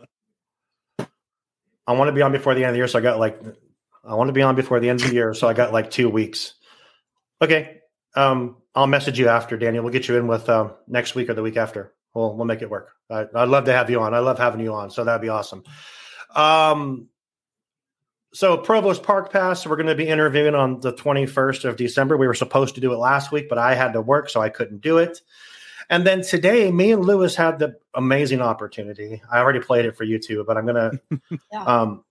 I 1.89 1.93
want 1.93 2.09
to 2.09 2.13
be 2.13 2.23
on 2.23 2.33
before 2.33 2.55
the 2.55 2.63
end 2.63 2.71
of 2.71 2.75
the 2.75 2.79
year, 2.79 2.89
so 2.89 2.99
I 2.99 3.03
got 3.03 3.19
like 3.19 3.41
I 4.05 4.15
want 4.15 4.29
to 4.29 4.33
be 4.33 4.43
on 4.43 4.57
before 4.57 4.81
the 4.81 4.89
end 4.89 5.01
of 5.01 5.09
the 5.09 5.15
year, 5.15 5.35
so 5.35 5.49
I 5.49 5.53
got 5.53 5.73
like 5.73 5.91
two 5.91 6.09
weeks. 6.09 6.55
Okay, 7.41 7.81
um, 8.15 8.57
I'll 8.75 8.87
message 8.87 9.19
you 9.19 9.29
after, 9.29 9.57
Daniel. 9.57 9.85
We'll 9.85 9.93
get 9.93 10.09
you 10.09 10.17
in 10.17 10.27
with 10.27 10.49
um, 10.49 10.73
next 10.89 11.15
week 11.15 11.31
or 11.31 11.35
the 11.35 11.43
week 11.43 11.57
after. 11.57 11.95
We'll 12.15 12.35
we'll 12.37 12.47
make 12.47 12.63
it 12.63 12.71
work. 12.71 12.93
I, 13.11 13.27
I'd 13.35 13.49
love 13.49 13.65
to 13.67 13.73
have 13.73 13.89
you 13.89 14.01
on. 14.01 14.15
I 14.15 14.19
love 14.19 14.39
having 14.39 14.61
you 14.61 14.75
on, 14.75 14.91
so 14.91 15.05
that'd 15.05 15.23
be 15.23 15.29
awesome. 15.29 15.63
Um, 16.37 17.09
so 18.33 18.59
Provost 18.59 19.03
Park 19.03 19.33
Pass, 19.33 19.67
we're 19.67 19.77
going 19.77 19.87
to 19.89 19.95
be 19.95 20.07
interviewing 20.07 20.55
on 20.55 20.81
the 20.81 20.93
21st 20.93 21.65
of 21.65 21.77
December. 21.77 22.17
We 22.19 22.27
were 22.27 22.35
supposed 22.35 22.75
to 22.75 22.81
do 22.83 22.93
it 22.93 22.99
last 22.99 23.33
week, 23.33 23.49
but 23.49 23.57
I 23.57 23.75
had 23.75 23.95
to 23.95 24.03
work, 24.03 24.29
so 24.29 24.43
I 24.43 24.51
couldn't 24.51 24.83
do 24.83 24.99
it. 24.99 25.23
And 25.89 26.07
then 26.07 26.23
today, 26.23 26.71
me 26.71 26.93
and 26.93 27.05
Lewis 27.05 27.35
had 27.35 27.59
the 27.59 27.77
amazing 27.95 28.43
opportunity. 28.43 29.23
I 29.33 29.39
already 29.39 29.61
played 29.61 29.87
it 29.87 29.97
for 29.97 30.05
you 30.05 30.19
two, 30.19 30.45
but 30.47 30.57
I'm 30.57 30.67
gonna. 30.67 30.93
Yeah. 31.53 31.65
um, 31.65 32.05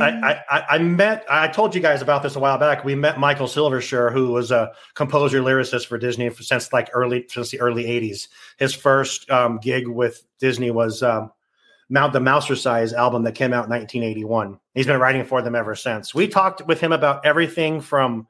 I, 0.00 0.40
I, 0.50 0.64
I- 0.70 0.78
met. 0.78 1.24
I 1.28 1.46
told 1.48 1.74
you 1.74 1.80
guys 1.80 2.02
about 2.02 2.22
this 2.22 2.36
a 2.36 2.40
while 2.40 2.58
back. 2.58 2.84
We 2.84 2.94
met 2.94 3.18
Michael 3.18 3.46
Silversher, 3.46 4.12
who 4.12 4.32
was 4.32 4.50
a 4.50 4.72
composer 4.94 5.40
lyricist 5.40 5.86
for 5.86 5.98
Disney 5.98 6.30
since 6.30 6.72
like 6.72 6.88
early 6.92 7.26
since 7.28 7.50
the 7.50 7.60
early 7.60 7.84
'80s. 7.84 8.28
His 8.58 8.74
first 8.74 9.28
um, 9.30 9.58
gig 9.58 9.86
with 9.86 10.24
Disney 10.40 10.70
was 10.70 11.02
um, 11.02 11.30
Mount 11.94 12.12
the 12.12 12.18
Mousercise 12.18 12.92
album 12.92 13.22
that 13.22 13.36
came 13.36 13.52
out 13.52 13.66
in 13.66 13.70
1981. 13.70 14.58
He's 14.74 14.88
been 14.88 14.98
writing 14.98 15.24
for 15.24 15.42
them 15.42 15.54
ever 15.54 15.76
since. 15.76 16.12
We 16.12 16.26
talked 16.26 16.66
with 16.66 16.80
him 16.80 16.90
about 16.90 17.24
everything 17.24 17.80
from 17.80 18.26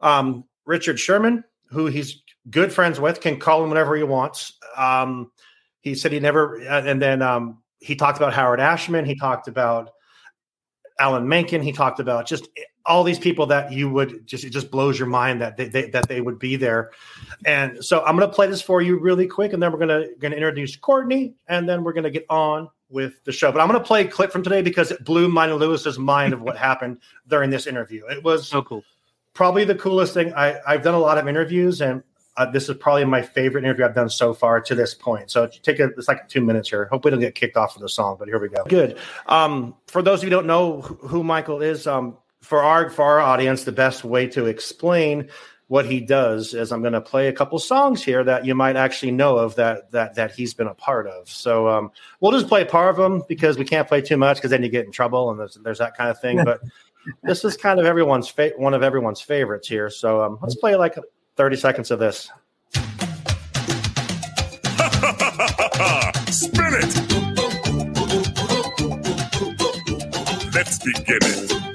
um, 0.00 0.44
Richard 0.64 0.98
Sherman, 0.98 1.44
who 1.70 1.86
he's 1.86 2.24
good 2.50 2.72
friends 2.72 2.98
with, 2.98 3.20
can 3.20 3.38
call 3.38 3.62
him 3.62 3.70
whenever 3.70 3.94
he 3.94 4.02
wants. 4.02 4.58
Um, 4.76 5.30
he 5.80 5.94
said 5.94 6.10
he 6.10 6.18
never, 6.18 6.60
uh, 6.60 6.82
and 6.82 7.00
then 7.00 7.22
um, 7.22 7.62
he 7.78 7.94
talked 7.94 8.18
about 8.18 8.34
Howard 8.34 8.58
Ashman. 8.58 9.04
He 9.04 9.14
talked 9.14 9.46
about 9.46 9.92
Alan 10.98 11.28
Menken. 11.28 11.62
He 11.62 11.70
talked 11.70 12.00
about 12.00 12.26
just 12.26 12.48
all 12.86 13.02
these 13.04 13.18
people 13.18 13.46
that 13.46 13.72
you 13.72 13.88
would 13.90 14.26
just 14.26 14.44
it 14.44 14.50
just 14.50 14.70
blows 14.70 14.98
your 14.98 15.08
mind 15.08 15.40
that 15.40 15.56
they, 15.56 15.68
they 15.68 15.90
that 15.90 16.08
they 16.08 16.20
would 16.20 16.38
be 16.38 16.56
there. 16.56 16.92
And 17.44 17.84
so 17.84 18.04
I'm 18.04 18.16
going 18.16 18.28
to 18.28 18.34
play 18.34 18.46
this 18.46 18.62
for 18.62 18.80
you 18.80 18.98
really 18.98 19.26
quick, 19.26 19.52
and 19.52 19.62
then 19.62 19.72
we're 19.72 19.78
going 19.78 19.88
to 19.88 20.14
going 20.18 20.30
to 20.32 20.36
introduce 20.36 20.76
Courtney, 20.76 21.34
and 21.48 21.68
then 21.68 21.84
we're 21.84 21.92
going 21.92 22.04
to 22.04 22.10
get 22.10 22.26
on 22.30 22.68
with 22.88 23.22
the 23.24 23.32
show. 23.32 23.50
But 23.50 23.60
I'm 23.60 23.68
going 23.68 23.80
to 23.80 23.86
play 23.86 24.02
a 24.02 24.08
clip 24.08 24.30
from 24.30 24.42
today 24.42 24.62
because 24.62 24.90
it 24.90 25.04
blew 25.04 25.28
mine 25.28 25.50
and 25.50 25.58
Lewis's 25.58 25.98
mind 25.98 26.32
of 26.32 26.40
what 26.40 26.56
happened 26.68 26.98
during 27.28 27.50
this 27.50 27.66
interview. 27.66 28.04
It 28.06 28.22
was 28.22 28.48
so 28.48 28.62
cool. 28.62 28.84
probably 29.34 29.64
the 29.64 29.74
coolest 29.74 30.14
thing. 30.14 30.32
I, 30.34 30.60
I've 30.66 30.82
done 30.82 30.94
a 30.94 31.00
lot 31.00 31.18
of 31.18 31.28
interviews, 31.28 31.80
and 31.80 32.02
uh, 32.36 32.46
this 32.50 32.68
is 32.68 32.76
probably 32.76 33.04
my 33.04 33.22
favorite 33.22 33.64
interview 33.64 33.84
I've 33.84 33.94
done 33.94 34.10
so 34.10 34.34
far 34.34 34.60
to 34.60 34.74
this 34.74 34.94
point. 34.94 35.30
So 35.30 35.46
take 35.46 35.80
a, 35.80 35.84
it's 35.96 36.08
like 36.08 36.28
two 36.28 36.40
minutes 36.40 36.68
here. 36.68 36.84
Hope 36.86 37.04
we 37.04 37.10
don't 37.10 37.20
get 37.20 37.34
kicked 37.34 37.56
off 37.56 37.76
of 37.76 37.82
the 37.82 37.88
song, 37.88 38.16
but 38.18 38.28
here 38.28 38.38
we 38.38 38.48
go. 38.48 38.62
Good. 38.64 38.98
Um, 39.26 39.74
for 39.86 40.02
those 40.02 40.20
of 40.20 40.24
you 40.24 40.30
who 40.30 40.36
don't 40.36 40.46
know 40.46 40.82
who, 40.82 40.94
who 41.08 41.24
Michael 41.24 41.62
is, 41.62 41.86
um, 41.86 42.16
for 42.40 42.62
our 42.62 42.90
for 42.90 43.04
our 43.04 43.20
audience, 43.20 43.64
the 43.64 43.72
best 43.72 44.04
way 44.04 44.26
to 44.28 44.46
explain 44.46 45.28
what 45.68 45.84
he 45.84 46.00
does 46.00 46.54
is 46.54 46.70
I'm 46.70 46.80
going 46.80 46.92
to 46.92 47.00
play 47.00 47.26
a 47.26 47.32
couple 47.32 47.58
songs 47.58 48.04
here 48.04 48.22
that 48.22 48.44
you 48.44 48.54
might 48.54 48.76
actually 48.76 49.10
know 49.10 49.36
of 49.36 49.56
that 49.56 49.90
that 49.90 50.14
that 50.14 50.32
he's 50.32 50.54
been 50.54 50.68
a 50.68 50.74
part 50.74 51.08
of. 51.08 51.28
So 51.28 51.68
um, 51.68 51.90
we'll 52.20 52.32
just 52.32 52.48
play 52.48 52.64
part 52.64 52.90
of 52.90 52.96
them 52.96 53.22
because 53.28 53.58
we 53.58 53.64
can't 53.64 53.88
play 53.88 54.00
too 54.00 54.16
much 54.16 54.36
because 54.36 54.50
then 54.50 54.62
you 54.62 54.68
get 54.68 54.86
in 54.86 54.92
trouble 54.92 55.30
and 55.30 55.40
there's, 55.40 55.58
there's 55.62 55.78
that 55.78 55.96
kind 55.96 56.10
of 56.10 56.20
thing. 56.20 56.44
But 56.44 56.60
this 57.22 57.44
is 57.44 57.56
kind 57.56 57.80
of 57.80 57.86
everyone's 57.86 58.28
fa- 58.28 58.52
one 58.56 58.74
of 58.74 58.82
everyone's 58.82 59.20
favorites 59.20 59.68
here. 59.68 59.90
So 59.90 60.22
um, 60.22 60.38
let's 60.40 60.54
play 60.54 60.76
like 60.76 60.96
30 61.36 61.56
seconds 61.56 61.90
of 61.90 61.98
this. 61.98 62.30
Spin 66.30 66.74
it! 66.74 67.16
beginning. 70.86 71.48
Bear 71.48 71.65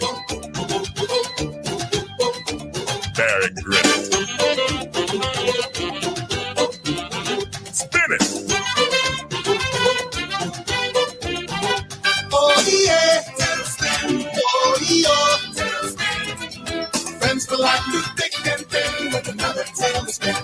through 17.91 18.01
thick 18.15 18.33
and 18.47 18.61
thin 18.67 19.11
with 19.11 19.27
another 19.27 19.63
TaleSpin. 19.63 20.35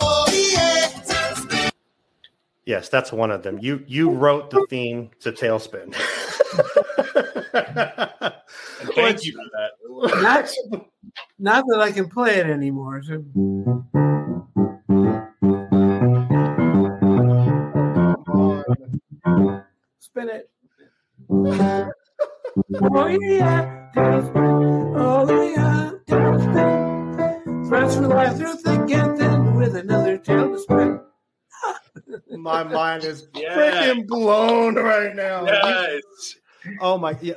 Oh 0.00 0.24
yeah, 0.32 0.88
TaleSpin. 1.04 1.70
Yes, 2.64 2.88
that's 2.88 3.12
one 3.12 3.30
of 3.30 3.42
them. 3.42 3.58
You 3.60 3.84
you 3.86 4.08
wrote 4.10 4.48
the 4.50 4.66
theme 4.68 5.10
to 5.20 5.30
TaleSpin. 5.32 5.94
Thank 8.94 9.24
you 9.24 9.32
for 9.32 9.44
that. 9.52 9.72
Not, 10.22 10.50
not 11.38 11.64
that 11.68 11.80
I 11.80 11.92
can 11.92 12.08
play 12.08 12.36
it 12.36 12.46
anymore. 12.46 13.02
So. 13.02 13.22
Spin 19.98 20.28
it. 20.30 20.50
Oh 22.80 23.06
yeah, 23.06 23.90
TaleSpin. 23.94 24.94
Oh 24.96 25.42
yeah, 25.42 25.90
tailspin. 26.06 26.77
Friends 27.68 27.96
for 27.96 28.06
life 28.08 28.36
through 28.36 28.54
thick 28.54 28.90
and 28.90 29.18
thin 29.18 29.54
with 29.56 29.76
another 29.76 30.16
tail 30.16 30.50
to 30.50 30.58
spin. 30.58 31.00
My 32.38 32.62
mind 32.64 33.04
is 33.04 33.26
Yeah. 33.34 33.54
freaking 33.56 34.06
blown 34.06 34.76
right 34.76 35.14
now. 35.14 35.44
Yes. 35.44 36.02
Oh 36.80 36.96
my 36.98 37.16
yeah. 37.20 37.34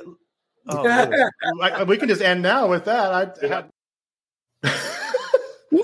Oh, 0.68 0.82
like, 1.58 1.86
we 1.86 1.96
can 1.96 2.08
just 2.08 2.22
end 2.22 2.42
now 2.42 2.68
with 2.68 2.84
that. 2.86 3.34
I 3.42 3.46
had 3.46 3.70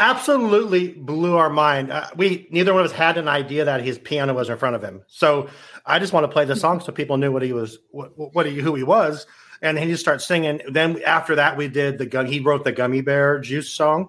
absolutely 0.00 0.88
blew 0.88 1.36
our 1.36 1.50
mind. 1.50 1.92
Uh, 1.92 2.08
we 2.16 2.48
neither 2.50 2.72
one 2.72 2.84
of 2.84 2.90
us 2.90 2.96
had 2.96 3.16
an 3.18 3.28
idea 3.28 3.64
that 3.66 3.82
his 3.82 3.98
piano 3.98 4.34
was 4.34 4.48
in 4.48 4.56
front 4.56 4.76
of 4.76 4.82
him. 4.82 5.02
So 5.08 5.48
I 5.84 5.98
just 5.98 6.12
want 6.12 6.24
to 6.24 6.28
play 6.28 6.44
the 6.46 6.56
song 6.56 6.80
so 6.80 6.90
people 6.92 7.16
knew 7.16 7.30
what 7.32 7.42
he 7.42 7.52
was, 7.52 7.78
what, 7.90 8.12
what 8.34 8.46
he, 8.46 8.56
who 8.58 8.74
he 8.74 8.82
was, 8.82 9.26
and 9.62 9.76
then 9.76 9.84
he 9.84 9.90
just 9.92 10.02
started 10.02 10.20
singing. 10.20 10.60
Then 10.68 11.02
after 11.04 11.34
that, 11.36 11.56
we 11.56 11.68
did 11.68 11.98
the 11.98 12.06
gun. 12.06 12.26
He 12.26 12.40
wrote 12.40 12.64
the 12.64 12.72
Gummy 12.72 13.00
Bear 13.00 13.38
Juice 13.38 13.70
song. 13.70 14.08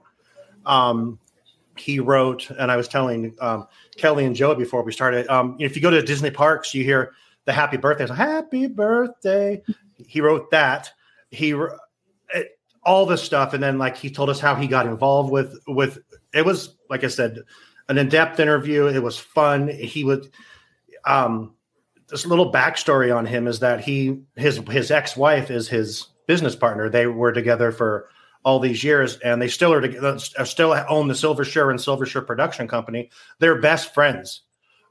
Um, 0.65 1.20
he 1.77 2.00
wrote, 2.00 2.50
and 2.51 2.72
I 2.72 2.77
was 2.77 2.88
telling 2.88 3.36
um, 3.39 3.68
Kelly 3.98 4.25
and 4.25 4.36
Joe 4.36 4.53
before 4.53 4.84
we 4.84 4.91
started. 4.91 5.27
Um, 5.29 5.56
if 5.60 5.75
you 5.75 5.82
go 5.82 5.89
to 5.89 6.01
Disney 6.01 6.32
parks, 6.32 6.74
you 6.74 6.84
hear 6.84 7.13
the 7.46 7.53
Happy 7.53 7.77
Birthday. 7.77 8.06
Like, 8.06 8.18
Happy 8.18 8.68
Birthday. 8.68 9.62
He 9.98 10.22
wrote 10.22 10.51
that. 10.51 10.91
He 11.32 11.51
it, 12.34 12.60
all 12.84 13.06
this 13.06 13.24
stuff, 13.24 13.53
and 13.53 13.62
then 13.62 13.77
like 13.77 13.98
he 13.98 14.10
told 14.10 14.29
us 14.29 14.39
how 14.39 14.56
he 14.56 14.68
got 14.68 14.86
involved 14.86 15.32
with 15.32 15.58
with. 15.68 16.00
It 16.34 16.46
was 16.46 16.75
like 16.89 17.03
I 17.03 17.08
said, 17.08 17.39
an 17.88 17.98
in 17.98 18.10
depth 18.10 18.39
interview. 18.39 18.88
It 18.88 19.01
was 19.01 19.18
fun. 19.18 19.68
He 19.68 20.03
would. 20.03 20.29
Um, 21.06 21.56
this 22.10 22.25
little 22.25 22.51
backstory 22.51 23.16
on 23.16 23.25
him 23.25 23.48
is 23.48 23.60
that 23.60 23.82
he 23.82 24.22
his 24.36 24.58
his 24.70 24.92
ex 24.92 25.16
wife 25.16 25.51
is 25.51 25.68
his 25.68 26.08
business 26.28 26.56
partner. 26.56 26.89
They 26.89 27.08
were 27.08 27.32
together 27.32 27.72
for 27.72 28.10
all 28.44 28.60
these 28.60 28.84
years, 28.84 29.18
and 29.20 29.42
they 29.42 29.48
still 29.48 29.74
are 29.74 29.82
together. 29.82 30.18
Still 30.20 30.74
own 30.89 31.08
the 31.08 31.13
Silversher 31.13 31.70
and 31.70 31.80
Silversher 31.80 32.25
production 32.25 32.68
company. 32.68 33.10
They're 33.39 33.62
best 33.62 33.94
friends. 33.94 34.42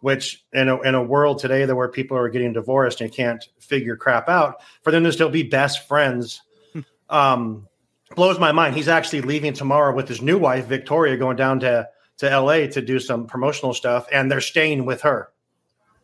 Which 0.00 0.44
in 0.52 0.68
a 0.68 0.80
in 0.82 0.94
a 0.94 1.02
world 1.02 1.40
today 1.40 1.64
that 1.64 1.74
where 1.74 1.88
people 1.88 2.16
are 2.16 2.28
getting 2.28 2.52
divorced 2.52 3.00
and 3.00 3.12
can't 3.12 3.44
figure 3.58 3.96
crap 3.96 4.28
out, 4.28 4.62
for 4.82 4.92
them 4.92 5.02
to 5.02 5.12
still 5.12 5.28
be 5.28 5.42
best 5.42 5.88
friends, 5.88 6.40
um, 7.10 7.66
blows 8.14 8.38
my 8.38 8.52
mind. 8.52 8.76
He's 8.76 8.86
actually 8.86 9.22
leaving 9.22 9.54
tomorrow 9.54 9.92
with 9.92 10.06
his 10.06 10.22
new 10.22 10.38
wife 10.38 10.66
Victoria, 10.66 11.16
going 11.16 11.36
down 11.36 11.58
to 11.60 11.88
to 12.18 12.30
L.A. 12.30 12.68
to 12.68 12.80
do 12.80 13.00
some 13.00 13.26
promotional 13.26 13.74
stuff, 13.74 14.06
and 14.12 14.30
they're 14.30 14.40
staying 14.40 14.84
with 14.84 15.02
her. 15.02 15.32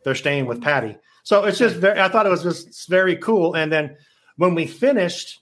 They're 0.05 0.15
staying 0.15 0.47
with 0.47 0.59
mm-hmm. 0.59 0.65
Patty. 0.65 0.97
So 1.23 1.45
it's 1.45 1.59
just 1.59 1.77
very, 1.77 2.01
I 2.01 2.09
thought 2.09 2.27
it 2.27 2.31
was 2.31 2.43
just 2.43 2.89
very 2.89 3.17
cool. 3.17 3.55
And 3.55 3.73
then 3.73 3.97
when 4.37 4.55
we 4.55 4.67
finished, 4.67 5.41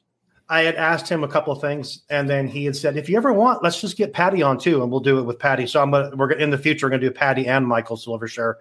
I 0.48 0.62
had 0.62 0.76
asked 0.76 1.08
him 1.08 1.24
a 1.24 1.28
couple 1.28 1.52
of 1.52 1.60
things, 1.60 2.02
and 2.10 2.28
then 2.28 2.46
he 2.46 2.64
had 2.66 2.76
said, 2.76 2.96
"If 2.96 3.08
you 3.08 3.16
ever 3.16 3.32
want, 3.32 3.62
let's 3.62 3.80
just 3.80 3.96
get 3.96 4.12
Patty 4.12 4.42
on 4.42 4.58
too, 4.58 4.82
and 4.82 4.90
we'll 4.90 5.00
do 5.00 5.18
it 5.18 5.22
with 5.22 5.38
Patty." 5.38 5.66
So 5.66 5.80
I'm 5.80 5.90
gonna 5.90 6.14
we're 6.14 6.28
gonna, 6.28 6.42
in 6.42 6.50
the 6.50 6.58
future 6.58 6.86
we're 6.86 6.90
gonna 6.90 7.00
do 7.00 7.10
Patty 7.10 7.46
and 7.46 7.66
Michael 7.66 7.96
Silversher, 7.96 8.56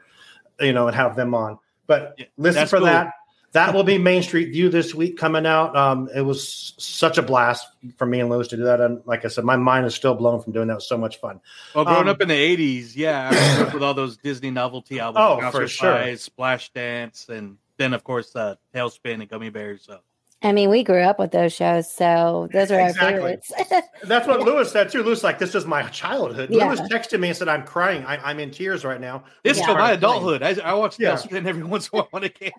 you 0.61 0.71
know, 0.71 0.87
and 0.87 0.95
have 0.95 1.15
them 1.15 1.35
on. 1.35 1.59
But 1.87 2.17
listen 2.37 2.61
that's 2.61 2.69
for 2.69 2.77
cool. 2.77 2.85
that. 2.85 3.13
That 3.53 3.73
will 3.73 3.83
be 3.83 3.97
Main 3.97 4.23
Street 4.23 4.51
View 4.51 4.69
this 4.69 4.95
week 4.95 5.17
coming 5.17 5.45
out. 5.45 5.75
Um, 5.75 6.09
it 6.15 6.21
was 6.21 6.73
such 6.77 7.17
a 7.17 7.21
blast 7.21 7.67
for 7.97 8.05
me 8.05 8.21
and 8.21 8.29
Lewis 8.29 8.47
to 8.49 8.57
do 8.57 8.63
that, 8.63 8.79
and 8.79 9.01
like 9.05 9.25
I 9.25 9.27
said, 9.27 9.43
my 9.43 9.57
mind 9.57 9.85
is 9.85 9.93
still 9.93 10.15
blown 10.15 10.41
from 10.41 10.53
doing 10.53 10.67
that. 10.67 10.73
It 10.73 10.75
was 10.77 10.87
so 10.87 10.97
much 10.97 11.17
fun. 11.19 11.41
Well, 11.75 11.83
growing 11.83 12.03
Um, 12.03 12.07
up 12.07 12.21
in 12.21 12.29
the 12.29 12.33
'80s, 12.33 12.95
yeah, 12.95 13.29
I 13.31 13.55
grew 13.57 13.65
up 13.67 13.73
with 13.73 13.83
all 13.83 13.93
those 13.93 14.15
Disney 14.17 14.51
novelty 14.51 14.99
albums. 15.01 15.43
Oh, 15.43 15.51
for 15.51 15.67
sure. 15.67 15.91
Spice, 15.91 16.21
Splash 16.23 16.71
Dance, 16.71 17.27
and 17.27 17.57
then 17.77 17.93
of 17.93 18.03
course 18.05 18.33
uh, 18.35 18.55
TaleSpin 18.73 19.15
and 19.15 19.29
Gummi 19.29 19.51
Bears. 19.51 19.83
So 19.85 19.99
I 20.43 20.51
mean, 20.53 20.69
we 20.69 20.83
grew 20.83 21.01
up 21.01 21.19
with 21.19 21.31
those 21.31 21.53
shows, 21.53 21.91
so 21.91 22.49
those 22.51 22.71
are 22.71 22.79
our 22.79 22.93
favorites. 22.93 23.51
That's 24.03 24.27
what 24.27 24.39
Lewis 24.41 24.71
said 24.71 24.89
too. 24.89 25.03
Lewis 25.03 25.23
like, 25.23 25.37
this 25.37 25.53
is 25.53 25.65
my 25.65 25.83
childhood. 25.89 26.49
Yeah. 26.51 26.65
Lewis 26.65 26.81
texted 26.81 27.19
me 27.19 27.27
and 27.27 27.37
said, 27.37 27.47
"I'm 27.47 27.63
crying. 27.63 28.03
I, 28.05 28.17
I'm 28.17 28.39
in 28.39 28.49
tears 28.49 28.83
right 28.83 28.99
now." 28.99 29.23
this 29.43 29.57
is 29.59 29.67
Yeah. 29.67 29.73
my 29.75 29.91
adulthood. 29.91 30.41
I, 30.41 30.55
I 30.63 30.73
watch 30.73 30.99
Yeah. 30.99 31.13
TaleSpin 31.13 31.45
every 31.47 31.63
once 31.63 31.89
in 31.89 31.99
a 31.99 32.01
while 32.01 32.07
when 32.11 32.23
I 32.23 32.29
can. 32.29 32.51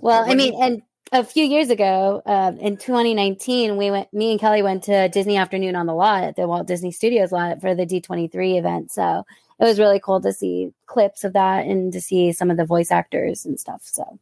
well, 0.00 0.24
I 0.26 0.34
mean, 0.34 0.54
and 0.62 0.82
a 1.12 1.22
few 1.22 1.44
years 1.44 1.68
ago, 1.68 2.22
um, 2.24 2.58
in 2.60 2.78
2019, 2.78 3.76
we 3.76 3.90
went. 3.90 4.12
Me 4.14 4.30
and 4.30 4.40
Kelly 4.40 4.62
went 4.62 4.84
to 4.84 5.08
Disney 5.10 5.36
Afternoon 5.36 5.76
on 5.76 5.84
the 5.86 5.94
lot 5.94 6.24
at 6.24 6.36
the 6.36 6.46
Walt 6.48 6.66
Disney 6.66 6.90
Studios 6.92 7.30
lot 7.30 7.60
for 7.60 7.74
the 7.74 7.84
D23 7.84 8.58
event. 8.58 8.90
So 8.90 9.24
it 9.60 9.64
was 9.64 9.78
really 9.78 10.00
cool 10.00 10.22
to 10.22 10.32
see 10.32 10.72
clips 10.86 11.24
of 11.24 11.34
that 11.34 11.66
and 11.66 11.92
to 11.92 12.00
see 12.00 12.32
some 12.32 12.50
of 12.50 12.56
the 12.56 12.64
voice 12.64 12.90
actors 12.90 13.44
and 13.44 13.60
stuff. 13.60 13.82
So 13.84 14.18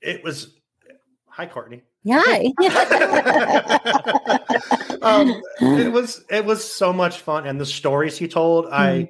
It 0.00 0.24
was. 0.24 0.54
Hi, 1.28 1.46
Courtney. 1.46 1.82
Yeah, 2.04 2.24
um, 5.02 5.40
it 5.60 5.92
was 5.92 6.24
it 6.28 6.44
was 6.44 6.68
so 6.68 6.92
much 6.92 7.18
fun, 7.18 7.46
and 7.46 7.60
the 7.60 7.66
stories 7.66 8.18
he 8.18 8.26
told, 8.26 8.66
I 8.66 9.08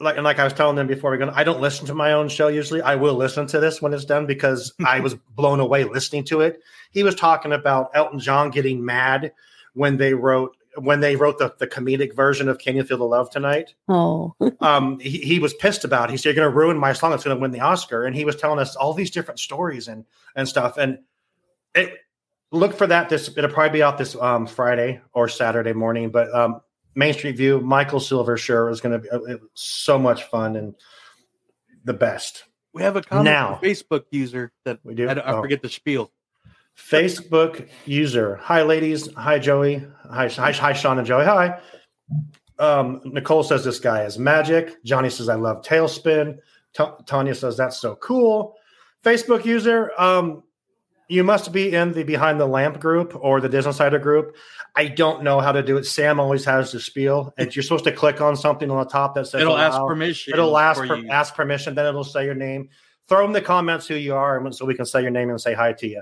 like 0.00 0.16
and 0.16 0.24
like 0.24 0.38
I 0.38 0.44
was 0.44 0.54
telling 0.54 0.76
them 0.76 0.86
before 0.86 1.10
we 1.10 1.18
go. 1.18 1.30
I 1.34 1.44
don't 1.44 1.60
listen 1.60 1.86
to 1.86 1.94
my 1.94 2.12
own 2.12 2.28
show 2.28 2.48
usually. 2.48 2.80
I 2.80 2.96
will 2.96 3.14
listen 3.14 3.46
to 3.48 3.60
this 3.60 3.82
when 3.82 3.92
it's 3.92 4.04
done 4.04 4.26
because 4.26 4.72
I 4.86 5.00
was 5.00 5.14
blown 5.36 5.60
away 5.60 5.84
listening 5.84 6.24
to 6.24 6.40
it. 6.40 6.60
He 6.90 7.02
was 7.02 7.14
talking 7.14 7.52
about 7.52 7.90
Elton 7.94 8.18
John 8.18 8.50
getting 8.50 8.84
mad 8.84 9.32
when 9.74 9.98
they 9.98 10.14
wrote 10.14 10.56
when 10.76 11.00
they 11.00 11.16
wrote 11.16 11.38
the, 11.38 11.52
the 11.58 11.66
comedic 11.66 12.14
version 12.14 12.48
of 12.48 12.58
"Can 12.58 12.76
You 12.76 12.84
Feel 12.84 12.98
the 12.98 13.04
Love 13.04 13.30
Tonight." 13.30 13.74
oh, 13.88 14.34
um, 14.60 14.98
he, 14.98 15.18
he 15.18 15.38
was 15.38 15.52
pissed 15.54 15.84
about. 15.84 16.08
It. 16.08 16.12
He 16.12 16.16
said, 16.16 16.30
"You're 16.30 16.42
going 16.42 16.50
to 16.50 16.56
ruin 16.56 16.78
my 16.78 16.94
song. 16.94 17.12
It's 17.12 17.24
going 17.24 17.36
to 17.36 17.40
win 17.40 17.50
the 17.50 17.60
Oscar." 17.60 18.06
And 18.06 18.16
he 18.16 18.24
was 18.24 18.36
telling 18.36 18.58
us 18.58 18.76
all 18.76 18.94
these 18.94 19.10
different 19.10 19.40
stories 19.40 19.88
and 19.88 20.06
and 20.34 20.48
stuff. 20.48 20.78
And 20.78 21.00
it 21.74 21.98
look 22.52 22.74
for 22.74 22.86
that. 22.86 23.08
This 23.08 23.28
it'll 23.36 23.50
probably 23.50 23.78
be 23.78 23.82
out 23.82 23.98
this 23.98 24.16
um, 24.16 24.46
Friday 24.46 25.00
or 25.12 25.28
Saturday 25.28 25.72
morning. 25.72 26.10
But 26.10 26.32
um, 26.34 26.60
Main 26.94 27.12
Street 27.14 27.36
View, 27.36 27.60
Michael 27.60 28.00
Silversher 28.00 28.70
is 28.70 28.80
going 28.80 28.92
to 28.92 28.98
be 28.98 29.10
uh, 29.10 29.36
so 29.54 29.98
much 29.98 30.24
fun 30.24 30.56
and 30.56 30.74
the 31.84 31.92
best. 31.94 32.44
We 32.72 32.82
have 32.82 32.96
a 32.96 33.02
comment 33.02 33.24
Now. 33.24 33.58
Facebook 33.62 34.04
user 34.10 34.52
that 34.64 34.78
We 34.84 34.94
do? 34.94 35.08
I, 35.08 35.12
I 35.14 35.32
Oh. 35.34 35.40
forget 35.40 35.62
the 35.62 35.68
spiel. 35.68 36.10
Facebook 36.76 37.68
user. 37.84 38.36
Hi, 38.36 38.62
ladies. 38.62 39.12
Hi, 39.14 39.38
Joey. 39.38 39.84
Hi, 40.10 40.28
hi, 40.28 40.52
hi, 40.52 40.72
Sean 40.72 40.98
and 40.98 41.06
Joey. 41.06 41.24
Hi. 41.24 41.60
Um, 42.58 43.00
Nicole 43.04 43.42
says 43.42 43.64
this 43.64 43.78
guy 43.80 44.04
is 44.04 44.18
magic. 44.18 44.82
Johnny 44.84 45.10
says 45.10 45.28
I 45.28 45.34
love 45.34 45.62
TaleSpin. 45.62 46.38
Ta- 46.74 46.96
Tanya 47.06 47.34
says 47.34 47.56
that's 47.56 47.78
so 47.80 47.96
cool. 47.96 48.54
Facebook 49.04 49.44
user. 49.44 49.90
Um, 49.98 50.42
you 51.10 51.24
must 51.24 51.52
be 51.52 51.74
in 51.74 51.92
the 51.92 52.04
Behind 52.04 52.38
the 52.38 52.46
Lamp 52.46 52.78
group 52.78 53.16
or 53.20 53.40
the 53.40 53.48
Disney 53.48 53.70
Insider 53.70 53.98
group. 53.98 54.36
I 54.76 54.86
don't 54.86 55.24
know 55.24 55.40
how 55.40 55.50
to 55.50 55.62
do 55.62 55.76
it. 55.76 55.84
Sam 55.84 56.20
always 56.20 56.44
has 56.44 56.70
the 56.70 56.78
spiel, 56.78 57.34
and 57.36 57.54
you're 57.54 57.64
supposed 57.64 57.84
to 57.84 57.92
click 57.92 58.20
on 58.20 58.36
something 58.36 58.70
on 58.70 58.78
the 58.78 58.88
top 58.88 59.16
that 59.16 59.26
says 59.26 59.42
It'll 59.42 59.58
ask 59.58 59.76
permission 59.76 60.32
It'll 60.32 60.56
ask 60.56 60.80
for 60.80 60.86
per- 60.86 61.08
ask 61.10 61.34
permission. 61.34 61.74
Then 61.74 61.86
it'll 61.86 62.04
say 62.04 62.24
your 62.24 62.36
name. 62.36 62.68
Throw 63.08 63.24
in 63.24 63.32
the 63.32 63.40
comments 63.40 63.88
who 63.88 63.96
you 63.96 64.14
are, 64.14 64.38
and 64.38 64.54
so 64.54 64.64
we 64.64 64.74
can 64.74 64.86
say 64.86 65.02
your 65.02 65.10
name 65.10 65.30
and 65.30 65.40
say 65.40 65.52
hi 65.52 65.72
to 65.72 65.88
you. 65.88 66.00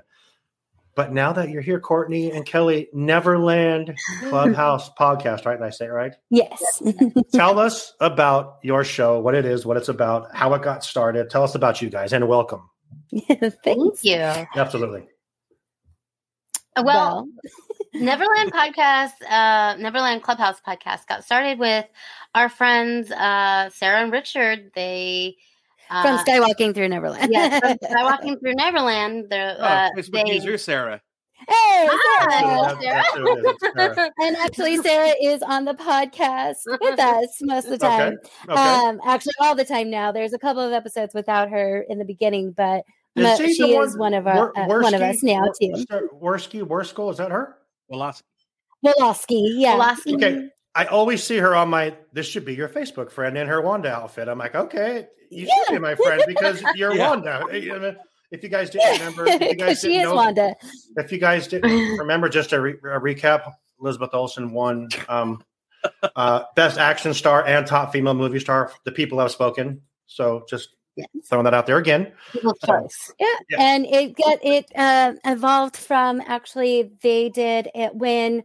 But 0.95 1.13
now 1.13 1.33
that 1.33 1.49
you're 1.49 1.63
here, 1.63 1.81
Courtney 1.81 2.33
and 2.33 2.45
Kelly, 2.45 2.89
Neverland 2.93 3.97
Clubhouse 4.29 4.91
podcast, 5.01 5.47
right? 5.47 5.59
Did 5.59 5.65
I 5.65 5.71
say 5.71 5.87
it 5.87 5.91
right? 5.91 6.13
yes. 6.29 6.83
Tell 7.33 7.59
us 7.59 7.95
about 8.01 8.59
your 8.63 8.85
show, 8.85 9.21
what 9.21 9.35
it 9.35 9.47
is, 9.47 9.65
what 9.65 9.79
it's 9.79 9.89
about, 9.89 10.35
how 10.35 10.53
it 10.53 10.61
got 10.61 10.85
started. 10.85 11.31
Tell 11.31 11.45
us 11.45 11.55
about 11.55 11.81
you 11.81 11.89
guys, 11.89 12.13
and 12.13 12.29
welcome. 12.29 12.69
Thanks. 13.65 14.05
you. 14.05 14.17
Absolutely. 14.17 15.05
Uh, 16.77 16.83
Well, 16.85 17.29
Neverland 17.95 18.53
podcast, 18.53 19.13
uh, 19.29 19.77
Neverland 19.79 20.23
Clubhouse 20.23 20.61
podcast 20.67 21.07
got 21.07 21.25
started 21.25 21.59
with 21.59 21.87
our 22.35 22.49
friends 22.49 23.11
uh, 23.11 23.71
Sarah 23.71 24.03
and 24.03 24.13
Richard. 24.13 24.71
They 24.75 25.37
uh, 25.91 26.03
from 26.03 26.19
Skywalking 26.27 26.75
through 26.75 26.89
Neverland. 26.89 27.33
yeah, 27.33 27.59
from 27.61 27.79
Skywalking 27.83 28.41
through 28.41 28.55
Neverland. 28.55 29.27
They're, 29.31 29.57
Oh, 29.59 29.63
uh, 29.65 29.91
Facebook 29.97 30.27
they 30.27 30.35
user 30.35 30.59
Sarah. 30.59 31.01
Hey, 31.49 31.89
Hi, 31.91 32.29
Sarah. 32.29 32.79
That's- 32.81 32.83
that's 32.83 33.15
who 33.15 33.27
it 33.27 33.39
is. 33.39 33.45
It's 33.63 33.75
Sarah. 33.97 34.11
and 34.21 34.37
actually, 34.37 34.77
Sarah 34.79 35.15
is 35.23 35.41
on 35.43 35.65
the 35.65 35.73
podcast 35.75 36.57
with 36.67 36.99
us 37.01 37.29
most 37.43 37.65
of 37.67 37.71
the 37.71 37.79
time. 37.79 38.19
Okay. 38.45 38.53
Okay. 38.53 38.61
Um, 38.61 39.01
actually, 39.07 39.33
all 39.41 39.55
the 39.55 39.65
time 39.65 39.89
now. 39.89 40.13
There's 40.13 40.33
a 40.35 40.39
couple 40.39 40.63
of 40.63 40.73
episodes 40.73 41.15
without 41.15 41.49
her 41.51 41.87
in 41.89 41.99
the 41.99 42.05
beginning, 42.05 42.51
but 42.53 42.85
Is 43.21 43.39
she 43.39 43.55
she 43.55 43.75
is 43.77 43.97
one 43.97 44.15
of 44.15 44.27
our 44.27 44.53
Wor- 44.55 44.59
uh, 44.59 44.83
one 44.83 44.95
of 44.95 45.03
us 45.03 45.23
now 45.23 45.43
Wor- 45.43 45.55
too. 45.61 46.09
Worski, 46.21 46.63
Worsko, 46.63 47.11
is 47.11 47.17
that 47.19 47.31
her? 47.31 47.57
Velocity. 47.91 48.25
Woloski, 48.85 49.49
yeah. 49.57 49.77
Woloski. 49.77 50.15
Okay. 50.15 50.49
I 50.75 50.85
always 50.87 51.23
see 51.25 51.39
her 51.39 51.57
on 51.57 51.69
my. 51.71 51.95
This 52.13 52.27
should 52.27 52.45
be 52.45 52.55
your 52.55 52.69
Facebook 52.69 53.11
friend 53.11 53.37
in 53.37 53.49
her 53.49 53.61
Wanda 53.61 53.91
outfit. 53.93 54.29
I'm 54.29 54.39
like, 54.39 54.55
okay, 54.55 55.07
you 55.31 55.47
should 55.47 55.73
be 55.75 55.79
my 55.81 55.95
friend 55.95 56.23
because 56.27 56.63
you're 56.77 56.95
Yeah. 56.95 57.09
Wanda. 57.11 57.45
If 58.31 58.43
you 58.43 58.49
guys 58.51 58.71
didn't 58.71 58.99
remember, 58.99 59.27
if 59.27 59.41
you 59.41 59.55
guys 59.57 59.81
she 59.81 59.89
didn't 59.89 60.03
is 60.03 60.09
know, 60.09 60.15
Wanda. 60.15 60.55
if 60.97 61.11
you 61.11 61.19
guys 61.19 61.49
didn't 61.49 61.71
remember, 61.99 62.29
just 62.29 62.53
a, 62.53 62.61
re- 62.61 62.75
a 62.85 63.01
recap: 63.01 63.51
Elizabeth 63.81 64.11
Olsen 64.13 64.53
won 64.53 64.89
um, 65.09 65.43
uh, 66.15 66.43
Best 66.55 66.79
Action 66.79 67.15
Star 67.15 67.45
and 67.47 67.67
Top 67.67 67.91
Female 67.93 68.15
Movie 68.15 68.39
Star. 68.39 68.71
The 68.85 68.93
people 68.93 69.19
have 69.19 69.31
spoken. 69.31 69.81
So 70.07 70.45
just 70.49 70.77
Yes. 70.99 71.29
throwing 71.29 71.45
that 71.45 71.55
out 71.55 71.67
there 71.67 71.79
again. 71.79 72.13
People's 72.33 72.59
choice. 72.67 73.13
Yeah, 73.19 73.27
Yeah. 73.51 73.57
and 73.61 73.87
it 73.87 74.17
got 74.17 74.39
it 74.45 74.67
uh, 74.77 75.15
evolved 75.25 75.77
from 75.77 76.21
actually 76.27 76.91
they 77.03 77.29
did 77.29 77.69
it 77.75 77.95
when 77.95 78.43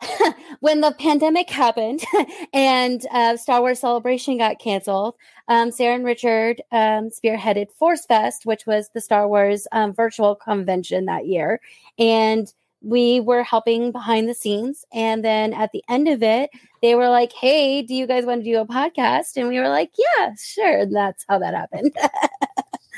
when 0.60 0.82
the 0.82 0.92
pandemic 0.98 1.48
happened 1.48 2.02
and 2.52 3.06
uh, 3.10 3.36
Star 3.36 3.60
Wars 3.62 3.80
Celebration 3.80 4.36
got 4.38 4.58
canceled. 4.58 5.14
Um, 5.48 5.70
Sarah 5.72 5.94
and 5.94 6.04
Richard 6.04 6.60
um, 6.70 7.08
spearheaded 7.10 7.70
Force 7.72 8.04
Fest, 8.04 8.44
which 8.44 8.66
was 8.66 8.90
the 8.90 9.00
Star 9.00 9.26
Wars 9.26 9.66
um, 9.72 9.94
virtual 9.94 10.34
convention 10.34 11.06
that 11.06 11.26
year, 11.26 11.60
and 11.98 12.52
we 12.82 13.20
were 13.20 13.42
helping 13.42 13.90
behind 13.92 14.28
the 14.28 14.34
scenes. 14.34 14.84
And 14.92 15.24
then 15.24 15.52
at 15.52 15.70
the 15.72 15.82
end 15.88 16.08
of 16.08 16.22
it, 16.22 16.50
they 16.82 16.94
were 16.94 17.08
like, 17.08 17.32
"Hey, 17.32 17.82
do 17.82 17.94
you 17.94 18.06
guys 18.06 18.24
want 18.26 18.44
to 18.44 18.50
do 18.50 18.58
a 18.60 18.66
podcast?" 18.66 19.36
And 19.36 19.48
we 19.48 19.58
were 19.58 19.68
like, 19.68 19.90
"Yeah, 19.98 20.30
sure." 20.38 20.78
And 20.80 20.94
that's 20.94 21.24
how 21.28 21.38
that 21.38 21.54
happened. 21.54 21.92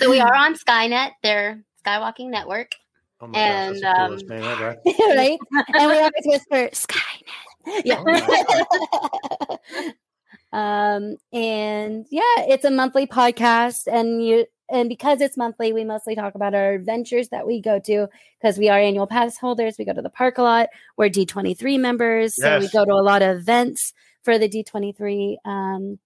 So 0.00 0.10
we 0.10 0.20
are 0.20 0.34
on 0.34 0.54
Skynet, 0.54 1.12
their 1.22 1.62
Skywalking 1.84 2.30
network. 2.30 2.74
Oh 3.20 3.26
my 3.26 3.38
And, 3.38 3.80
gosh, 3.82 3.96
that's 3.96 4.22
the 4.22 4.36
um, 4.36 4.44
ever. 4.44 4.76
right? 5.16 5.38
And 5.74 5.90
we 5.90 5.98
always 5.98 6.24
whisper 6.24 6.68
Skynet. 6.72 7.82
Yeah. 7.84 8.02
um, 10.52 11.16
and 11.32 12.06
yeah, 12.10 12.22
it's 12.48 12.64
a 12.64 12.70
monthly 12.70 13.06
podcast, 13.06 13.86
and 13.86 14.24
you 14.24 14.46
and 14.70 14.88
because 14.88 15.20
it's 15.20 15.36
monthly, 15.36 15.72
we 15.72 15.84
mostly 15.84 16.14
talk 16.14 16.34
about 16.34 16.54
our 16.54 16.72
adventures 16.72 17.28
that 17.28 17.46
we 17.46 17.60
go 17.60 17.78
to 17.80 18.08
because 18.40 18.58
we 18.58 18.68
are 18.68 18.78
annual 18.78 19.06
pass 19.06 19.36
holders. 19.38 19.76
We 19.78 19.84
go 19.84 19.92
to 19.94 20.02
the 20.02 20.10
park 20.10 20.38
a 20.38 20.42
lot. 20.42 20.68
We're 20.96 21.08
D 21.08 21.24
twenty 21.26 21.54
three 21.54 21.78
members, 21.78 22.34
so 22.36 22.58
we 22.58 22.68
go 22.68 22.84
to 22.84 22.92
a 22.92 23.02
lot 23.02 23.22
of 23.22 23.36
events 23.38 23.92
for 24.22 24.38
the 24.38 24.48
D 24.48 24.62
twenty 24.62 24.92
three. 24.92 25.38
Um, 25.44 25.98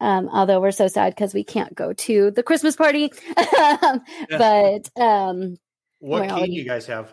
um, 0.00 0.28
although 0.32 0.60
we're 0.60 0.70
so 0.70 0.86
sad 0.86 1.14
because 1.14 1.34
we 1.34 1.42
can't 1.42 1.74
go 1.74 1.92
to 1.92 2.30
the 2.30 2.42
Christmas 2.42 2.76
party, 2.76 3.12
um, 3.82 4.00
but 4.30 4.88
um, 5.00 5.56
What 5.98 6.26
Well, 6.28 6.44
key 6.44 6.52
you 6.52 6.64
guys 6.64 6.86
have? 6.86 7.12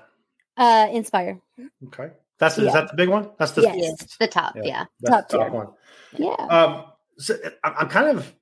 uh, 0.57 0.87
Inspire, 0.91 1.41
Okay, 1.87 2.11
that's 2.37 2.57
Yeah. 2.59 2.65
is 2.67 2.73
that 2.73 2.89
the 2.89 2.95
big 2.95 3.09
one? 3.09 3.31
That's 3.39 3.53
the 3.53 3.63
Yes. 3.63 3.75
Yes, 3.79 4.01
it's 4.03 4.17
the 4.17 4.27
top. 4.27 4.55
Yeah. 4.55 4.61
Yeah. 4.65 4.85
that's 5.01 5.15
Top 5.15 5.29
the 5.29 5.37
top 5.39 5.47
tier. 5.47 5.55
one. 5.55 5.67
yeah. 6.17 6.45
Um, 6.47 6.85
so 7.17 7.35
I'm 7.63 7.89
kind 7.89 8.17
of, 8.17 8.35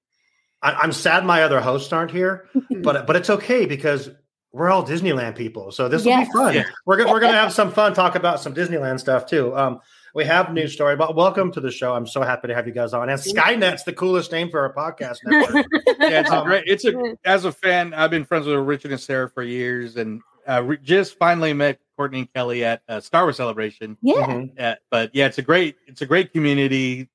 I- 0.64 0.74
I'm 0.76 0.92
sad 0.92 1.26
my 1.26 1.44
other 1.44 1.60
hosts 1.60 1.92
aren't 1.94 2.12
here, 2.12 2.48
but 2.82 3.06
but 3.06 3.16
it's 3.16 3.30
okay 3.30 3.66
because 3.66 4.10
we're 4.52 4.70
all 4.70 4.86
Disneyland 4.86 5.36
people, 5.36 5.72
so 5.72 5.90
this 5.90 6.04
will 6.04 6.12
Yes. 6.12 6.28
be 6.28 6.34
fun. 6.34 6.54
Yeah. 6.54 6.64
We're 6.86 6.98
gonna 6.98 7.12
we're 7.12 7.20
gonna 7.20 7.38
have 7.38 7.52
some 7.54 7.72
fun, 7.72 7.94
talk 7.94 8.16
about 8.16 8.40
some 8.40 8.54
Disneyland 8.54 9.00
stuff 9.00 9.26
too. 9.26 9.56
Um, 9.58 9.80
we 10.16 10.26
have 10.26 10.50
a 10.50 10.54
news 10.54 10.74
story, 10.74 10.96
but 10.96 11.16
welcome 11.16 11.52
to 11.54 11.60
the 11.60 11.72
show. 11.72 11.96
I'm 11.96 12.06
so 12.06 12.22
happy 12.22 12.48
to 12.48 12.54
have 12.56 12.68
you 12.68 12.74
guys 12.74 12.94
on. 12.94 13.10
And 13.10 13.20
Skynet's 13.20 13.84
the 13.84 13.94
coolest 13.94 14.32
name 14.32 14.52
for 14.52 14.66
a 14.66 14.74
podcast 14.74 15.18
network. 15.26 15.66
Yeah, 16.00 16.20
it's 16.22 16.30
a 16.30 16.38
Um, 16.40 16.46
great. 16.46 16.64
It's 16.68 16.86
a 16.86 16.94
as 17.26 17.46
a 17.46 17.52
fan, 17.52 17.94
I've 17.96 18.12
been 18.12 18.26
friends 18.26 18.46
with 18.46 18.58
Richard 18.60 18.92
and 18.92 19.00
Sarah 19.02 19.28
for 19.30 19.42
years, 19.42 19.98
and 19.98 20.22
uh, 20.48 20.62
re- 20.64 20.78
just 20.84 21.18
finally 21.18 21.54
met 21.54 21.80
Courtney 21.98 22.20
and 22.20 22.34
Kelly 22.34 22.64
at 22.64 22.84
uh, 22.88 23.00
Star 23.00 23.24
Wars 23.24 23.38
Celebration. 23.38 23.98
Yeah. 24.04 24.16
Mhm. 24.28 24.60
Uh, 24.60 24.76
but 24.92 25.10
yeah, 25.16 25.26
it's 25.26 25.40
a 25.40 25.42
great. 25.42 25.78
It's 25.88 26.02
a 26.02 26.06
great 26.06 26.32
community. 26.32 27.10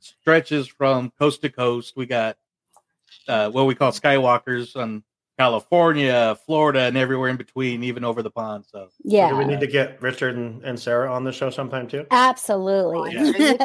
Stretches 0.00 0.66
from 0.66 1.12
coast 1.18 1.42
to 1.42 1.50
coast. 1.50 1.92
We 1.96 2.06
got 2.06 2.36
uh, 3.28 3.50
what 3.50 3.66
we 3.66 3.74
call 3.74 3.92
Skywalkers 3.92 4.76
on 4.76 5.02
California, 5.38 6.36
Florida, 6.44 6.80
and 6.80 6.98
everywhere 6.98 7.30
in 7.30 7.36
between, 7.38 7.82
even 7.82 8.04
over 8.04 8.22
the 8.22 8.30
pond. 8.30 8.66
So 8.70 8.88
Yeah. 9.02 9.30
Do 9.30 9.36
we 9.36 9.46
need 9.46 9.60
to 9.60 9.66
get 9.66 10.00
Richard 10.02 10.36
and, 10.36 10.62
and 10.62 10.78
Sarah 10.78 11.10
on 11.10 11.24
the 11.24 11.32
show 11.32 11.48
sometime 11.48 11.88
too? 11.88 12.06
Absolutely. 12.10 13.12
Sure 13.12 13.24
you. 13.26 13.56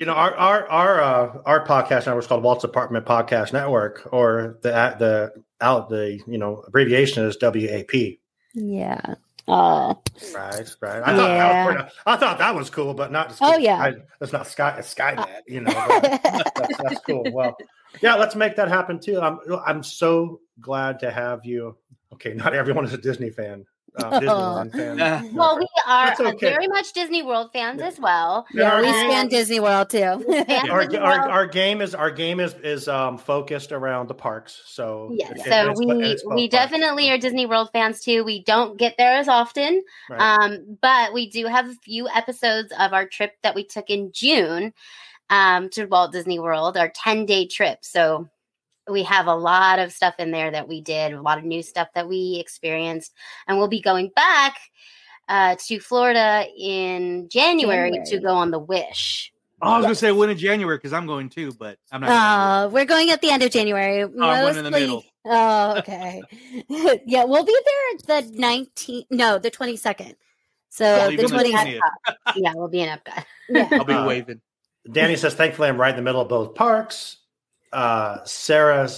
You 0.00 0.06
know, 0.06 0.12
our 0.12 0.34
our 0.34 0.68
our 0.68 1.00
uh, 1.00 1.38
our 1.46 1.66
podcast 1.66 2.04
network 2.06 2.24
is 2.24 2.26
called 2.28 2.42
Walt's 2.42 2.64
Apartment 2.64 3.06
Podcast 3.06 3.52
Network, 3.54 4.06
or 4.12 4.58
the 4.62 4.70
the 4.98 5.32
out 5.62 5.88
the 5.88 6.20
you 6.26 6.36
know 6.36 6.62
abbreviation 6.66 7.24
is 7.24 7.38
WAP. 7.40 8.18
yeah. 8.54 9.14
Oh. 9.48 10.02
Right, 10.34 10.76
right. 10.80 11.02
I 11.04 11.16
thought 11.16 11.28
that 11.28 11.66
was 11.66 11.74
pretty, 11.74 11.90
I 12.06 12.16
thought 12.16 12.38
that 12.38 12.54
was 12.54 12.70
cool, 12.70 12.94
but 12.94 13.12
not. 13.12 13.36
Oh, 13.40 13.56
yeah. 13.56 13.76
I, 13.76 13.94
it's 14.20 14.32
not 14.32 14.46
Sky. 14.46 14.76
It's 14.78 14.92
Skynet. 14.92 15.18
Uh, 15.18 15.26
you 15.46 15.60
know, 15.60 15.72
that's, 15.72 16.78
that's 16.82 17.00
cool. 17.02 17.24
Well, 17.32 17.56
yeah, 18.02 18.14
let's 18.14 18.34
make 18.34 18.56
that 18.56 18.68
happen 18.68 18.98
too. 18.98 19.20
I'm 19.20 19.38
I'm 19.64 19.82
so 19.82 20.40
glad 20.60 20.98
to 21.00 21.10
have 21.10 21.44
you. 21.44 21.76
Okay, 22.12 22.34
not 22.34 22.54
everyone 22.54 22.84
is 22.84 22.92
a 22.92 22.98
Disney 22.98 23.30
fan. 23.30 23.64
Uh, 23.96 24.20
Disneyland 24.20 24.72
fan. 24.72 25.00
uh, 25.00 25.22
well, 25.32 25.58
we 25.58 25.66
are 25.86 26.12
okay. 26.20 26.36
very 26.50 26.68
much 26.68 26.92
Disney 26.92 27.22
World 27.22 27.50
fans 27.52 27.80
as 27.80 27.98
well. 27.98 28.46
Yeah, 28.52 28.70
our 28.72 28.80
we 28.80 28.86
game- 28.86 29.10
span 29.10 29.28
Disney 29.28 29.60
World 29.60 29.88
too. 29.90 29.98
Fans 30.46 30.68
Our, 30.70 30.96
our, 30.98 31.28
our 31.30 31.46
game 31.46 31.80
is 31.80 31.94
our 31.94 32.10
game 32.10 32.38
is 32.40 32.54
is 32.62 32.88
um 32.88 33.16
focused 33.16 33.72
around 33.72 34.08
the 34.08 34.14
parks. 34.14 34.62
So 34.66 35.10
Yes, 35.12 35.32
it- 35.36 35.44
so 35.44 35.50
it's- 35.70 35.78
we 35.78 35.86
it's 36.04 36.22
both 36.22 36.34
we 36.34 36.48
parks. 36.48 36.70
definitely 36.70 37.10
are 37.10 37.18
Disney 37.18 37.46
World 37.46 37.70
fans 37.72 38.00
too. 38.02 38.22
We 38.24 38.42
don't 38.44 38.76
get 38.78 38.96
there 38.98 39.16
as 39.16 39.28
often, 39.28 39.82
Right. 40.10 40.20
um, 40.20 40.78
but 40.82 41.14
we 41.14 41.30
do 41.30 41.46
have 41.46 41.66
a 41.68 41.74
few 41.82 42.08
episodes 42.08 42.72
of 42.78 42.92
our 42.92 43.06
trip 43.06 43.32
that 43.42 43.54
we 43.54 43.64
took 43.64 43.88
in 43.88 44.12
June 44.12 44.74
um, 45.30 45.70
to 45.70 45.86
Walt 45.86 46.12
Disney 46.12 46.38
World, 46.38 46.76
our 46.76 46.90
ten 46.94 47.24
day 47.26 47.46
trip. 47.46 47.78
So 47.82 48.28
we 48.90 49.02
have 49.04 49.26
a 49.26 49.34
lot 49.34 49.78
of 49.78 49.92
stuff 49.92 50.14
in 50.18 50.30
there 50.30 50.50
that 50.50 50.68
we 50.68 50.80
did, 50.80 51.12
a 51.12 51.20
lot 51.22 51.38
of 51.38 51.44
new 51.44 51.62
stuff 51.62 51.88
that 51.94 52.08
we 52.08 52.38
experienced, 52.40 53.12
and 53.46 53.58
we'll 53.58 53.68
be 53.68 53.80
going 53.80 54.10
back 54.14 54.56
uh, 55.28 55.56
to 55.66 55.80
Florida 55.80 56.46
in 56.56 57.28
January, 57.28 57.92
to 58.06 58.18
go 58.20 58.34
on 58.34 58.50
the 58.50 58.58
Wish. 58.58 59.32
Oh, 59.62 59.70
I 59.70 59.76
was 59.78 59.84
gonna 59.86 59.94
say 59.94 60.12
when 60.12 60.28
in 60.30 60.36
January 60.38 60.76
because 60.76 60.92
I'm 60.92 61.06
going 61.06 61.30
too, 61.30 61.50
but 61.58 61.78
I'm 61.90 62.02
not. 62.02 62.08
gonna 62.08 62.66
Uh, 62.66 62.68
we're 62.70 62.84
going 62.84 63.10
at 63.10 63.22
the 63.22 63.30
end 63.30 63.42
of 63.42 63.50
January. 63.50 64.02
I'm 64.02 64.10
in 64.10 64.16
the 64.16 64.70
mostly- 64.70 64.70
middle. 64.70 65.04
Oh, 65.24 65.74
okay. 65.78 66.22
yeah, 67.06 67.24
we'll 67.24 67.44
be 67.44 67.56
there 68.06 68.20
the 68.22 68.28
19th. 68.38 69.06
No, 69.10 69.38
the 69.38 69.50
22nd. 69.50 70.14
So 70.68 71.06
the 71.10 71.16
leave 71.16 71.20
20th. 71.30 71.52
20th. 71.52 71.80
yeah, 72.36 72.52
we'll 72.54 72.68
be 72.68 72.80
in 72.80 72.88
Epcot. 72.90 73.24
Yeah. 73.48 73.68
I'll 73.72 73.84
be 73.84 73.94
Uh, 73.94 74.06
waving. 74.06 74.40
Danny 74.92 75.16
says, 75.16 75.34
thankfully, 75.34 75.68
I'm 75.68 75.80
right 75.80 75.90
in 75.90 75.96
the 75.96 76.02
middle 76.02 76.20
of 76.20 76.28
both 76.28 76.54
parks. 76.54 77.16
Uh, 77.76 78.24
Sarah 78.24 78.88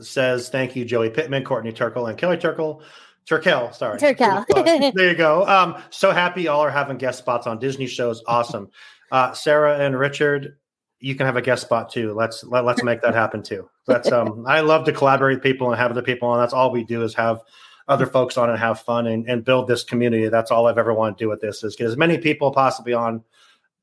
says, 0.00 0.48
thank 0.48 0.74
you, 0.74 0.86
Joey 0.86 1.10
Pittman, 1.10 1.44
Courtney 1.44 1.70
Turkle, 1.70 2.06
and 2.06 2.16
Kelly 2.16 2.38
Turkle. 2.38 2.82
Turkel, 3.28 3.74
sorry. 3.74 3.98
Turkel. 3.98 4.94
there 4.94 5.10
you 5.10 5.14
go. 5.14 5.46
Um, 5.46 5.76
so 5.90 6.12
happy 6.12 6.48
all 6.48 6.62
are 6.62 6.70
having 6.70 6.96
guest 6.96 7.18
spots 7.18 7.46
on 7.46 7.58
Disney 7.58 7.86
shows. 7.86 8.22
Awesome. 8.26 8.70
Uh, 9.10 9.34
Sarah 9.34 9.78
and 9.78 9.98
Richard, 9.98 10.56
you 10.98 11.14
can 11.14 11.26
have 11.26 11.36
a 11.36 11.42
guest 11.42 11.60
spot 11.60 11.90
too. 11.90 12.14
Let's 12.14 12.42
let, 12.44 12.64
let's 12.64 12.82
make 12.82 13.02
that 13.02 13.14
happen 13.14 13.42
too. 13.42 13.68
That's 13.86 14.10
um 14.10 14.46
I 14.48 14.60
love 14.60 14.84
to 14.86 14.92
collaborate 14.92 15.36
with 15.36 15.42
people 15.42 15.70
and 15.70 15.78
have 15.78 15.90
other 15.90 16.02
people 16.02 16.28
on. 16.28 16.40
That's 16.40 16.54
all 16.54 16.70
we 16.70 16.84
do 16.84 17.02
is 17.02 17.14
have 17.14 17.42
other 17.86 18.06
folks 18.06 18.38
on 18.38 18.48
and 18.48 18.58
have 18.58 18.80
fun 18.80 19.08
and, 19.08 19.28
and 19.28 19.44
build 19.44 19.68
this 19.68 19.84
community. 19.84 20.28
That's 20.28 20.50
all 20.50 20.68
I've 20.68 20.78
ever 20.78 20.94
wanted 20.94 21.18
to 21.18 21.24
do 21.24 21.28
with 21.28 21.40
this 21.40 21.62
is 21.64 21.76
get 21.76 21.88
as 21.88 21.96
many 21.96 22.16
people 22.16 22.50
possibly 22.50 22.94
on 22.94 23.22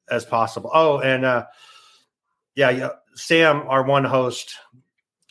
as 0.09 0.25
possible. 0.25 0.71
Oh, 0.73 0.99
and 0.99 1.23
uh 1.23 1.45
yeah, 2.55 2.71
yeah, 2.71 2.89
Sam, 3.19 3.63
our 3.67 3.83
one 3.83 4.03
host, 4.05 4.55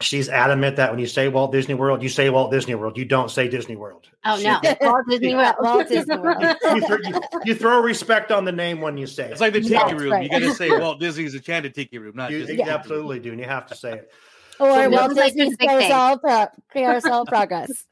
she's 0.00 0.28
adamant 0.28 0.76
that 0.76 0.90
when 0.90 1.00
you 1.00 1.06
say 1.06 1.28
Walt 1.28 1.52
Disney 1.52 1.74
World, 1.74 2.02
you 2.02 2.08
say 2.08 2.30
Walt 2.30 2.50
Disney 2.52 2.74
World. 2.74 2.96
You 2.98 3.04
don't 3.04 3.30
say 3.30 3.48
Disney 3.48 3.76
World. 3.76 4.06
Oh 4.24 4.36
She- 4.38 4.44
no, 4.44 4.60
Walt 4.80 5.04
Disney 5.08 5.34
World. 5.34 5.54
Walt 5.60 5.88
Disney 5.88 6.16
World. 6.16 6.42
you, 6.62 6.80
throw, 6.86 6.96
you, 6.98 7.20
you 7.44 7.54
throw 7.54 7.80
respect 7.80 8.30
on 8.30 8.44
the 8.44 8.52
name 8.52 8.80
when 8.80 8.96
you 8.96 9.06
say 9.06 9.24
it. 9.24 9.32
It's 9.32 9.40
like 9.40 9.52
the 9.52 9.60
tiki 9.60 9.72
Yes, 9.74 9.92
room. 9.92 10.12
right. 10.12 10.22
You 10.24 10.28
got 10.30 10.40
to 10.40 10.54
say 10.54 10.70
Walt 10.70 11.00
Disney's 11.00 11.34
Enchanted 11.34 11.74
Tiki 11.74 11.98
Room, 11.98 12.14
not 12.16 12.30
you, 12.30 12.44
just 12.44 12.52
you 12.52 12.62
absolutely 12.62 13.18
do, 13.20 13.30
and 13.32 13.40
you 13.40 13.46
have 13.46 13.66
to 13.68 13.74
say 13.74 13.94
it. 13.94 14.12
Or 14.60 14.72
So 14.74 14.90
Walt 14.90 15.02
looks 15.10 15.14
like 15.14 15.34
Disney's 15.34 15.36
there's 15.36 15.52
a 15.54 15.56
big 15.56 15.68
thing. 15.68 15.88
Carousel, 15.90 16.18
Pro- 16.18 16.46
Carousel 16.72 17.26
Progress. 17.26 17.84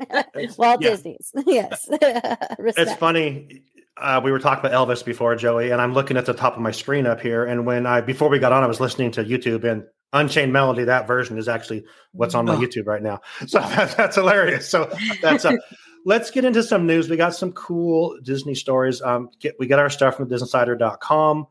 Walt 0.59 0.83
Yeah. 0.83 0.91
Disney's. 0.91 1.31
Yes. 1.47 1.87
It's 1.91 2.95
funny. 2.95 3.63
Uh, 3.99 4.21
we 4.23 4.31
were 4.31 4.39
talking 4.39 4.65
about 4.65 4.89
Elvis 4.89 5.05
before, 5.05 5.35
Joey, 5.37 5.71
and 5.71 5.81
I'm 5.81 5.95
looking 5.95 6.17
at 6.19 6.27
the 6.27 6.35
top 6.35 6.55
of 6.55 6.61
my 6.61 6.71
screen 6.71 7.07
up 7.07 7.21
here. 7.21 7.45
And 7.45 7.65
when 7.65 7.87
I 7.87 8.01
before 8.03 8.29
we 8.29 8.39
got 8.39 8.53
on, 8.53 8.63
I 8.63 8.67
was 8.67 8.81
listening 8.81 9.11
to 9.13 9.25
YouTube, 9.25 9.65
and 9.65 9.85
Unchained 10.13 10.53
Melody, 10.53 10.85
that 10.85 11.07
version 11.07 11.39
is 11.39 11.49
actually 11.49 11.85
what's 12.13 12.35
on 12.35 12.45
my 12.45 12.55
Oh. 12.55 12.59
YouTube 12.59 12.87
right 12.87 13.03
now. 13.03 13.21
So 13.47 13.59
that, 13.59 13.97
that's 13.97 14.17
hilarious. 14.17 14.69
So 14.69 14.91
that's 15.23 15.45
uh, 15.47 15.57
let's 16.05 16.31
get 16.31 16.45
into 16.45 16.63
some 16.63 16.87
news. 16.87 17.09
We 17.09 17.17
got 17.17 17.35
some 17.35 17.53
cool 17.53 18.19
Disney 18.23 18.55
stories. 18.55 19.01
Um, 19.01 19.31
get, 19.41 19.55
we 19.59 19.67
got 19.67 19.79
our 19.79 19.91
stuff 19.91 20.17
from 20.17 20.29
DisneyInsider.com. 20.29 21.47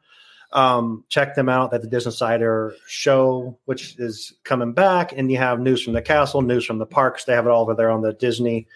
Um, 0.53 1.03
check 1.09 1.35
them 1.35 1.49
out 1.49 1.73
at 1.73 1.81
the 1.81 1.87
Disney 1.87 2.09
Insider 2.11 2.75
show, 2.87 3.57
which 3.65 3.97
is 3.99 4.33
coming 4.43 4.71
back. 4.73 5.11
And 5.17 5.29
you 5.31 5.37
have 5.37 5.59
news 5.59 5.81
from 5.83 5.93
the 5.93 6.01
castle, 6.01 6.41
news 6.43 6.63
from 6.63 6.77
the 6.77 6.85
parks. 6.85 7.25
They 7.25 7.33
have 7.33 7.45
it 7.47 7.49
all 7.49 7.63
over 7.63 7.73
there 7.73 7.89
on 7.89 8.01
the 8.01 8.13
Disney. 8.13 8.67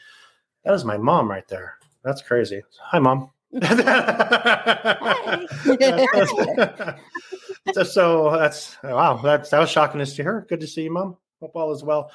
That 0.65 0.73
is 0.73 0.83
my 0.83 0.97
mom 0.97 1.29
right 1.29 1.47
there. 1.47 1.75
That's 2.03 2.21
crazy. 2.21 2.63
Hi, 2.81 2.99
mom. 2.99 3.29
so, 7.83 8.37
that's 8.37 8.77
wow. 8.83 9.19
That's 9.23 9.49
that 9.49 9.59
was 9.59 9.69
shocking 9.69 10.05
to 10.05 10.23
her. 10.23 10.45
Good 10.47 10.59
to 10.59 10.67
see 10.67 10.83
you, 10.83 10.91
mom. 10.91 11.17
Hope 11.39 11.55
all 11.55 11.71
is 11.71 11.83
well. 11.83 12.11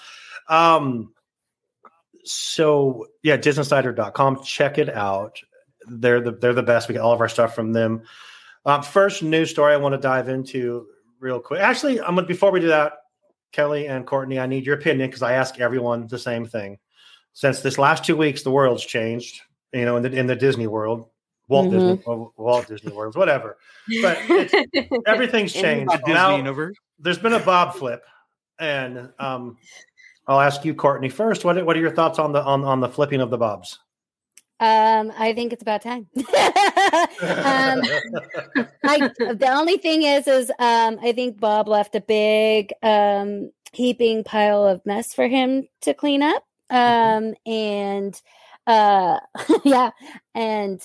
Um, 0.49 1.13
so 2.25 3.07
yeah, 3.23 3.37
DisneyInsider.com. 3.37 4.45
Check 4.45 4.79
it 4.79 4.89
out. 4.89 5.41
They're 5.89 6.21
the 6.21 6.33
they're 6.33 6.55
the 6.55 6.63
best. 6.63 6.89
We 6.89 6.95
get 6.95 7.03
all 7.03 7.13
of 7.13 7.21
our 7.21 7.29
stuff 7.29 7.55
from 7.55 7.73
them. 7.73 8.03
Um, 8.65 8.83
first 8.83 9.23
news 9.23 9.51
story 9.51 9.75
I 9.75 9.77
want 9.77 9.95
to 9.95 10.01
dive 10.01 10.29
into 10.29 10.87
real 11.21 11.41
quick. 11.41 11.61
Actually, 11.61 12.01
I'm 12.01 12.15
gonna 12.15 12.27
before 12.27 12.51
we 12.51 12.61
do 12.61 12.69
that, 12.69 12.95
Kelly 13.53 13.87
and 13.87 14.07
Courtney, 14.07 14.39
I 14.39 14.47
need 14.47 14.67
your 14.67 14.77
opinion 14.77 15.09
because 15.09 15.23
I 15.23 15.35
ask 15.35 15.61
everyone 15.61 16.07
the 16.07 16.19
same 16.19 16.47
thing. 16.47 16.79
Since 17.33 17.61
this 17.61 17.79
last 17.79 18.05
two 18.05 18.17
weeks, 18.17 18.43
the 18.43 18.51
world's 18.51 18.85
changed. 18.85 19.41
You 19.73 19.85
know, 19.85 19.97
in 19.97 20.03
the 20.03 20.13
in 20.13 20.27
the 20.27 20.37
Disney 20.37 20.67
world, 20.67 21.11
Walt 21.49 21.69
Mhm. 21.69 21.71
Disney, 21.71 22.29
Walt 22.37 22.69
Disney 22.69 22.93
World, 22.93 23.17
whatever. 23.17 23.59
But 24.01 24.19
it's, 24.29 24.55
everything's 25.07 25.53
the 25.53 25.63
changed. 25.63 25.93
Disney 25.93 26.15
Now, 26.15 26.37
universe. 26.37 26.77
There's 26.99 27.19
been 27.19 27.35
a 27.35 27.41
Bob 27.41 27.75
flip, 27.75 28.05
and 28.59 29.11
um, 29.19 29.59
I'll 30.27 30.41
ask 30.41 30.65
you, 30.65 30.75
Courtney, 30.75 31.09
first. 31.09 31.45
What 31.45 31.65
what 31.67 31.77
are 31.77 31.81
your 31.81 31.95
thoughts 31.95 32.19
on 32.19 32.33
the 32.33 32.43
on, 32.43 32.65
on 32.65 32.81
the 32.81 32.89
flipping 32.89 33.21
of 33.21 33.31
the 33.31 33.39
Bobs? 33.39 33.79
Um, 34.61 35.13
I 35.19 35.35
think 35.35 35.53
it's 35.53 35.63
about 35.63 35.83
time. 35.83 36.07
um, 36.17 36.25
I 38.85 39.11
the 39.19 39.51
only 39.51 39.77
thing 39.77 40.05
is, 40.05 40.27
is 40.27 40.51
um, 40.59 40.99
I 41.03 41.13
think 41.13 41.39
Bob 41.41 41.69
left 41.69 41.95
a 41.95 42.01
big 42.01 42.73
um 42.83 43.51
heaping 43.73 44.25
pile 44.25 44.65
of 44.65 44.85
mess 44.87 45.13
for 45.13 45.27
him 45.27 45.69
to 45.83 45.93
clean 45.93 46.23
up. 46.23 46.45
Um, 46.71 47.35
and 47.45 48.19
uh, 48.67 49.19
yeah, 49.65 49.91
and 50.35 50.83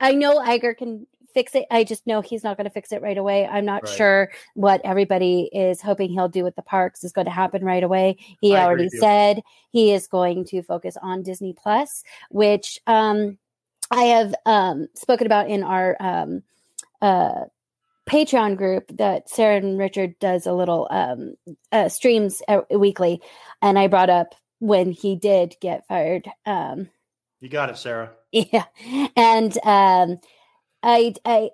I 0.00 0.12
know 0.12 0.40
Iger 0.40 0.76
can 0.76 1.06
fix 1.32 1.54
it. 1.54 1.66
I 1.70 1.84
just 1.84 2.06
know 2.06 2.20
he's 2.20 2.42
not 2.42 2.56
going 2.56 2.64
to 2.64 2.72
fix 2.72 2.92
it 2.92 3.02
right 3.02 3.16
away. 3.16 3.46
I'm 3.46 3.64
not 3.64 3.84
Right. 3.84 3.92
sure 3.92 4.30
what 4.54 4.80
everybody 4.84 5.48
is 5.52 5.80
hoping 5.80 6.10
he'll 6.10 6.28
do 6.28 6.42
with 6.42 6.56
the 6.56 6.62
parks 6.62 7.04
is 7.04 7.12
going 7.12 7.26
to 7.26 7.30
happen 7.30 7.64
right 7.64 7.82
away. 7.82 8.16
He 8.40 8.56
I 8.56 8.64
already 8.64 8.88
said 8.88 9.42
he 9.70 9.92
is 9.92 10.06
going 10.08 10.44
to 10.46 10.62
focus 10.62 10.96
on 11.00 11.22
Disney 11.22 11.52
Plus, 11.52 12.02
which 12.30 12.80
um, 12.86 13.38
I 13.90 14.02
have 14.04 14.34
um, 14.46 14.88
spoken 14.94 15.26
about 15.26 15.48
in 15.48 15.62
our 15.62 15.96
um, 16.00 16.42
uh, 17.00 17.44
Patreon 18.08 18.56
group 18.56 18.90
that 18.96 19.30
Sarah 19.30 19.56
and 19.58 19.78
Richard 19.78 20.18
does 20.18 20.46
a 20.46 20.52
little 20.52 20.88
um, 20.90 21.34
uh, 21.70 21.88
streams 21.88 22.42
uh, 22.48 22.62
weekly, 22.70 23.20
and 23.62 23.78
I 23.78 23.86
brought 23.86 24.10
up 24.10 24.34
when 24.58 24.90
he 24.90 25.14
did 25.14 25.54
get 25.60 25.86
fired. 25.86 26.28
Um, 26.44 26.88
You 27.40 27.48
got 27.48 27.70
it, 27.70 27.78
Sarah. 27.78 28.12
yeah, 28.32 28.64
and 29.16 29.56
um, 29.64 30.18
I 30.82 31.14
I 31.24 31.50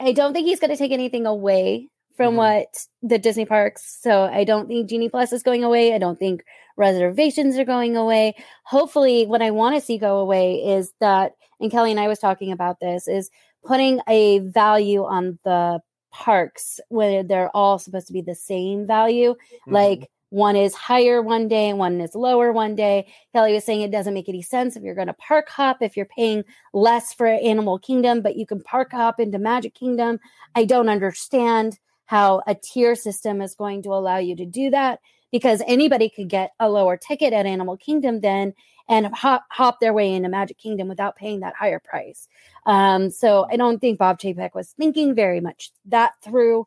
I 0.00 0.12
don't 0.12 0.32
think 0.32 0.46
he's 0.46 0.60
going 0.60 0.70
to 0.70 0.76
take 0.76 0.92
anything 0.92 1.26
away 1.26 1.88
from 2.16 2.36
what 2.36 2.68
the 3.02 3.18
Disney 3.18 3.44
parks. 3.44 3.98
So 4.00 4.24
I 4.24 4.44
don't 4.44 4.68
think 4.68 4.88
Genie 4.88 5.10
Plus 5.10 5.32
is 5.32 5.42
going 5.42 5.64
away. 5.64 5.94
I 5.94 5.98
don't 5.98 6.18
think 6.18 6.42
reservations 6.76 7.58
are 7.58 7.64
going 7.64 7.96
away. 7.96 8.34
Hopefully, 8.64 9.26
what 9.26 9.42
I 9.42 9.50
want 9.50 9.76
to 9.76 9.80
see 9.80 9.98
go 9.98 10.18
away 10.18 10.54
is 10.54 10.92
that, 11.00 11.32
and 11.60 11.70
Kelly 11.70 11.90
and 11.90 12.00
I 12.00 12.08
was 12.08 12.18
talking 12.18 12.52
about 12.52 12.80
this, 12.80 13.06
is 13.06 13.30
putting 13.64 14.00
a 14.08 14.38
value 14.38 15.04
on 15.04 15.38
the 15.44 15.80
parks 16.10 16.80
where 16.88 17.22
they're 17.22 17.54
all 17.54 17.78
supposed 17.78 18.06
to 18.06 18.12
be 18.12 18.22
the 18.22 18.34
same 18.34 18.86
value. 18.86 19.34
Like 19.66 20.08
one 20.30 20.56
is 20.56 20.74
higher 20.74 21.22
one 21.22 21.48
day, 21.48 21.68
and 21.68 21.78
one 21.78 22.00
is 22.00 22.14
lower 22.14 22.52
one 22.52 22.74
day. 22.74 23.06
Kelly 23.32 23.52
was 23.52 23.64
saying 23.64 23.82
it 23.82 23.92
doesn't 23.92 24.14
make 24.14 24.28
any 24.28 24.42
sense 24.42 24.76
if 24.76 24.82
you're 24.82 24.94
going 24.94 25.06
to 25.06 25.14
park 25.14 25.48
hop 25.48 25.78
if 25.80 25.96
you're 25.96 26.06
paying 26.06 26.44
less 26.72 27.12
for 27.12 27.26
Animal 27.26 27.78
Kingdom, 27.78 28.22
but 28.22 28.36
you 28.36 28.46
can 28.46 28.60
park 28.60 28.92
hop 28.92 29.20
into 29.20 29.38
Magic 29.38 29.74
Kingdom. 29.74 30.18
I 30.54 30.64
don't 30.64 30.88
understand 30.88 31.78
how 32.06 32.42
a 32.46 32.54
tier 32.54 32.94
system 32.94 33.40
is 33.40 33.54
going 33.54 33.82
to 33.82 33.90
allow 33.90 34.18
you 34.18 34.34
to 34.36 34.46
do 34.46 34.70
that 34.70 35.00
because 35.30 35.62
anybody 35.66 36.08
could 36.08 36.28
get 36.28 36.52
a 36.58 36.68
lower 36.68 36.96
ticket 36.96 37.32
at 37.32 37.46
Animal 37.46 37.76
Kingdom 37.76 38.20
then 38.20 38.54
and 38.88 39.06
hop, 39.08 39.44
hop 39.50 39.80
their 39.80 39.92
way 39.92 40.12
into 40.12 40.28
Magic 40.28 40.58
Kingdom 40.58 40.88
without 40.88 41.16
paying 41.16 41.40
that 41.40 41.54
higher 41.56 41.80
price. 41.80 42.28
Um, 42.64 43.10
so 43.10 43.46
I 43.50 43.56
don't 43.56 43.80
think 43.80 43.98
Bob 43.98 44.18
Chapek 44.20 44.54
was 44.54 44.70
thinking 44.78 45.14
very 45.14 45.40
much 45.40 45.72
that 45.86 46.12
through. 46.22 46.66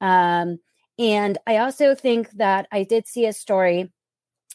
Um, 0.00 0.58
and 0.98 1.38
I 1.46 1.58
also 1.58 1.94
think 1.94 2.30
that 2.32 2.66
I 2.72 2.84
did 2.84 3.06
see 3.06 3.26
a 3.26 3.32
story 3.32 3.92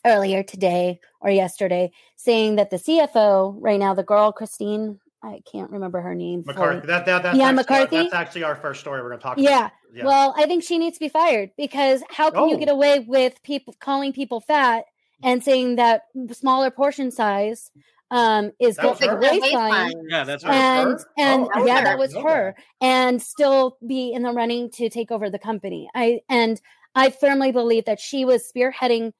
earlier 0.05 0.43
today 0.43 0.99
or 1.21 1.29
yesterday 1.29 1.91
saying 2.17 2.55
that 2.57 2.69
the 2.69 2.77
CFO 2.77 3.55
right 3.59 3.79
now, 3.79 3.93
the 3.93 4.03
girl 4.03 4.31
Christine, 4.31 4.99
I 5.23 5.39
can't 5.49 5.71
remember 5.71 6.01
her 6.01 6.13
name. 6.13 6.43
McCarthy. 6.45 6.85
That, 6.87 7.05
that, 7.05 7.23
that's 7.23 7.37
yeah, 7.37 7.45
actually, 7.45 7.55
McCarthy. 7.55 7.95
That's 7.97 8.13
actually 8.13 8.43
our 8.43 8.55
first 8.55 8.81
story 8.81 9.01
we're 9.01 9.07
going 9.09 9.19
to 9.19 9.23
talk 9.23 9.37
Yeah. 9.37 9.59
about. 9.67 9.71
Yeah. 9.93 10.05
Well, 10.05 10.33
I 10.37 10.45
think 10.47 10.63
she 10.63 10.77
needs 10.77 10.97
to 10.97 10.99
be 11.05 11.07
fired 11.09 11.51
because 11.57 12.03
how 12.09 12.29
can 12.31 12.49
you 12.49 12.55
Oh. 12.55 12.59
get 12.59 12.67
away 12.69 12.99
with 12.99 13.41
people 13.43 13.73
calling 13.79 14.11
people 14.11 14.41
fat 14.41 14.83
and 15.23 15.41
saying 15.41 15.77
that 15.77 16.03
smaller 16.33 16.69
portion 16.71 17.09
size 17.11 17.71
um, 18.13 18.51
is 18.59 18.75
That 18.75 18.83
good 18.83 18.89
was 18.91 18.99
for 18.99 19.07
the 19.07 19.15
her? 19.15 19.21
That 19.21 19.41
waistline? 19.41 19.93
Yeah, 20.07 20.23
that's 20.23 20.43
and 20.43 20.99
and 21.17 21.45
Oh, 21.45 21.49
that 21.55 21.65
yeah, 21.65 21.77
her. 21.77 21.83
that 21.83 21.97
was 21.97 22.13
Okay. 22.13 22.23
her, 22.23 22.55
and 22.79 23.19
still 23.19 23.77
be 23.85 24.13
in 24.13 24.21
the 24.21 24.31
running 24.31 24.69
to 24.71 24.87
take 24.89 25.11
over 25.11 25.31
the 25.31 25.39
company. 25.39 25.89
I 25.95 26.21
and 26.29 26.61
I 26.93 27.09
firmly 27.09 27.51
believe 27.51 27.85
that 27.85 27.99
she 27.99 28.23
was 28.23 28.49
spearheading 28.49 29.13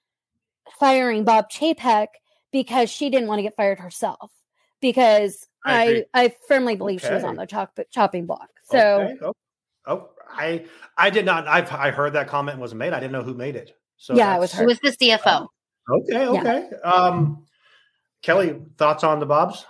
firing 0.80 1.24
Bob 1.24 1.50
Chapek 1.50 2.08
because 2.52 2.92
she 2.92 3.10
didn't 3.10 3.28
want 3.28 3.40
to 3.40 3.44
get 3.44 3.56
fired 3.56 3.80
herself. 3.80 4.32
Because 4.80 5.48
I 5.66 6.06
I. 6.14 6.24
I, 6.26 6.36
firmly 6.48 6.76
believe 6.76 7.02
she 7.02 7.12
was 7.12 7.24
on 7.24 7.36
the 7.36 7.48
chop, 7.48 7.80
chopping 7.90 8.28
block. 8.28 8.50
So 8.70 8.78
Okay. 8.78 9.18
Oh, 9.24 9.34
oh, 9.88 10.10
I 10.30 10.66
I 10.98 11.10
did 11.10 11.26
not. 11.26 11.48
I've 11.48 11.72
I 11.72 11.90
heard 11.90 12.14
that 12.14 12.28
comment 12.28 12.60
was 12.60 12.76
made. 12.76 12.94
I 12.94 13.00
didn't 13.00 13.14
know 13.14 13.24
who 13.24 13.34
made 13.34 13.56
it. 13.56 13.76
So 13.98 14.16
Yeah, 14.16 14.36
it 14.36 14.40
was 14.40 14.52
her. 14.52 14.64
It 14.64 14.68
was 14.68 14.80
the 14.82 14.90
CFO. 14.90 15.48
Okay. 15.90 16.28
Okay. 16.28 16.70
Um, 16.84 17.46
Kelly, 18.24 18.56
thoughts 18.78 19.04
on 19.04 19.20
the 19.20 19.26
Bobs? 19.26 19.66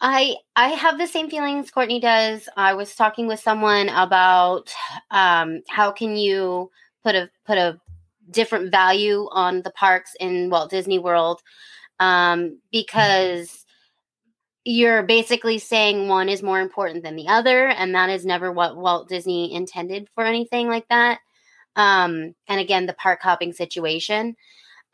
I 0.00 0.34
I 0.56 0.70
have 0.70 0.98
the 0.98 1.06
same 1.06 1.30
feelings 1.30 1.70
Courtney 1.70 2.00
does. 2.00 2.48
I 2.56 2.74
was 2.74 2.96
talking 2.96 3.28
with 3.28 3.38
someone 3.38 3.88
about 3.88 4.72
um, 5.10 5.60
how 5.68 5.92
can 5.92 6.16
you 6.16 6.70
put 7.04 7.14
a 7.14 7.30
put 7.46 7.58
a 7.58 7.78
different 8.30 8.72
value 8.72 9.28
on 9.30 9.62
the 9.62 9.70
parks 9.70 10.16
in 10.18 10.50
Walt 10.50 10.70
Disney 10.70 10.98
World 10.98 11.40
um, 12.00 12.58
because 12.72 13.64
you're 14.64 15.02
basically 15.02 15.58
saying 15.58 16.08
one 16.08 16.28
is 16.28 16.42
more 16.42 16.60
important 16.60 17.04
than 17.04 17.14
the 17.14 17.28
other, 17.28 17.68
and 17.68 17.94
that 17.94 18.10
is 18.10 18.24
never 18.24 18.50
what 18.50 18.76
Walt 18.76 19.08
Disney 19.08 19.54
intended 19.54 20.08
for 20.14 20.24
anything 20.24 20.68
like 20.68 20.88
that. 20.88 21.20
Um, 21.76 22.34
and 22.48 22.60
again, 22.60 22.86
the 22.86 22.94
park 22.94 23.20
hopping 23.22 23.52
situation 23.52 24.36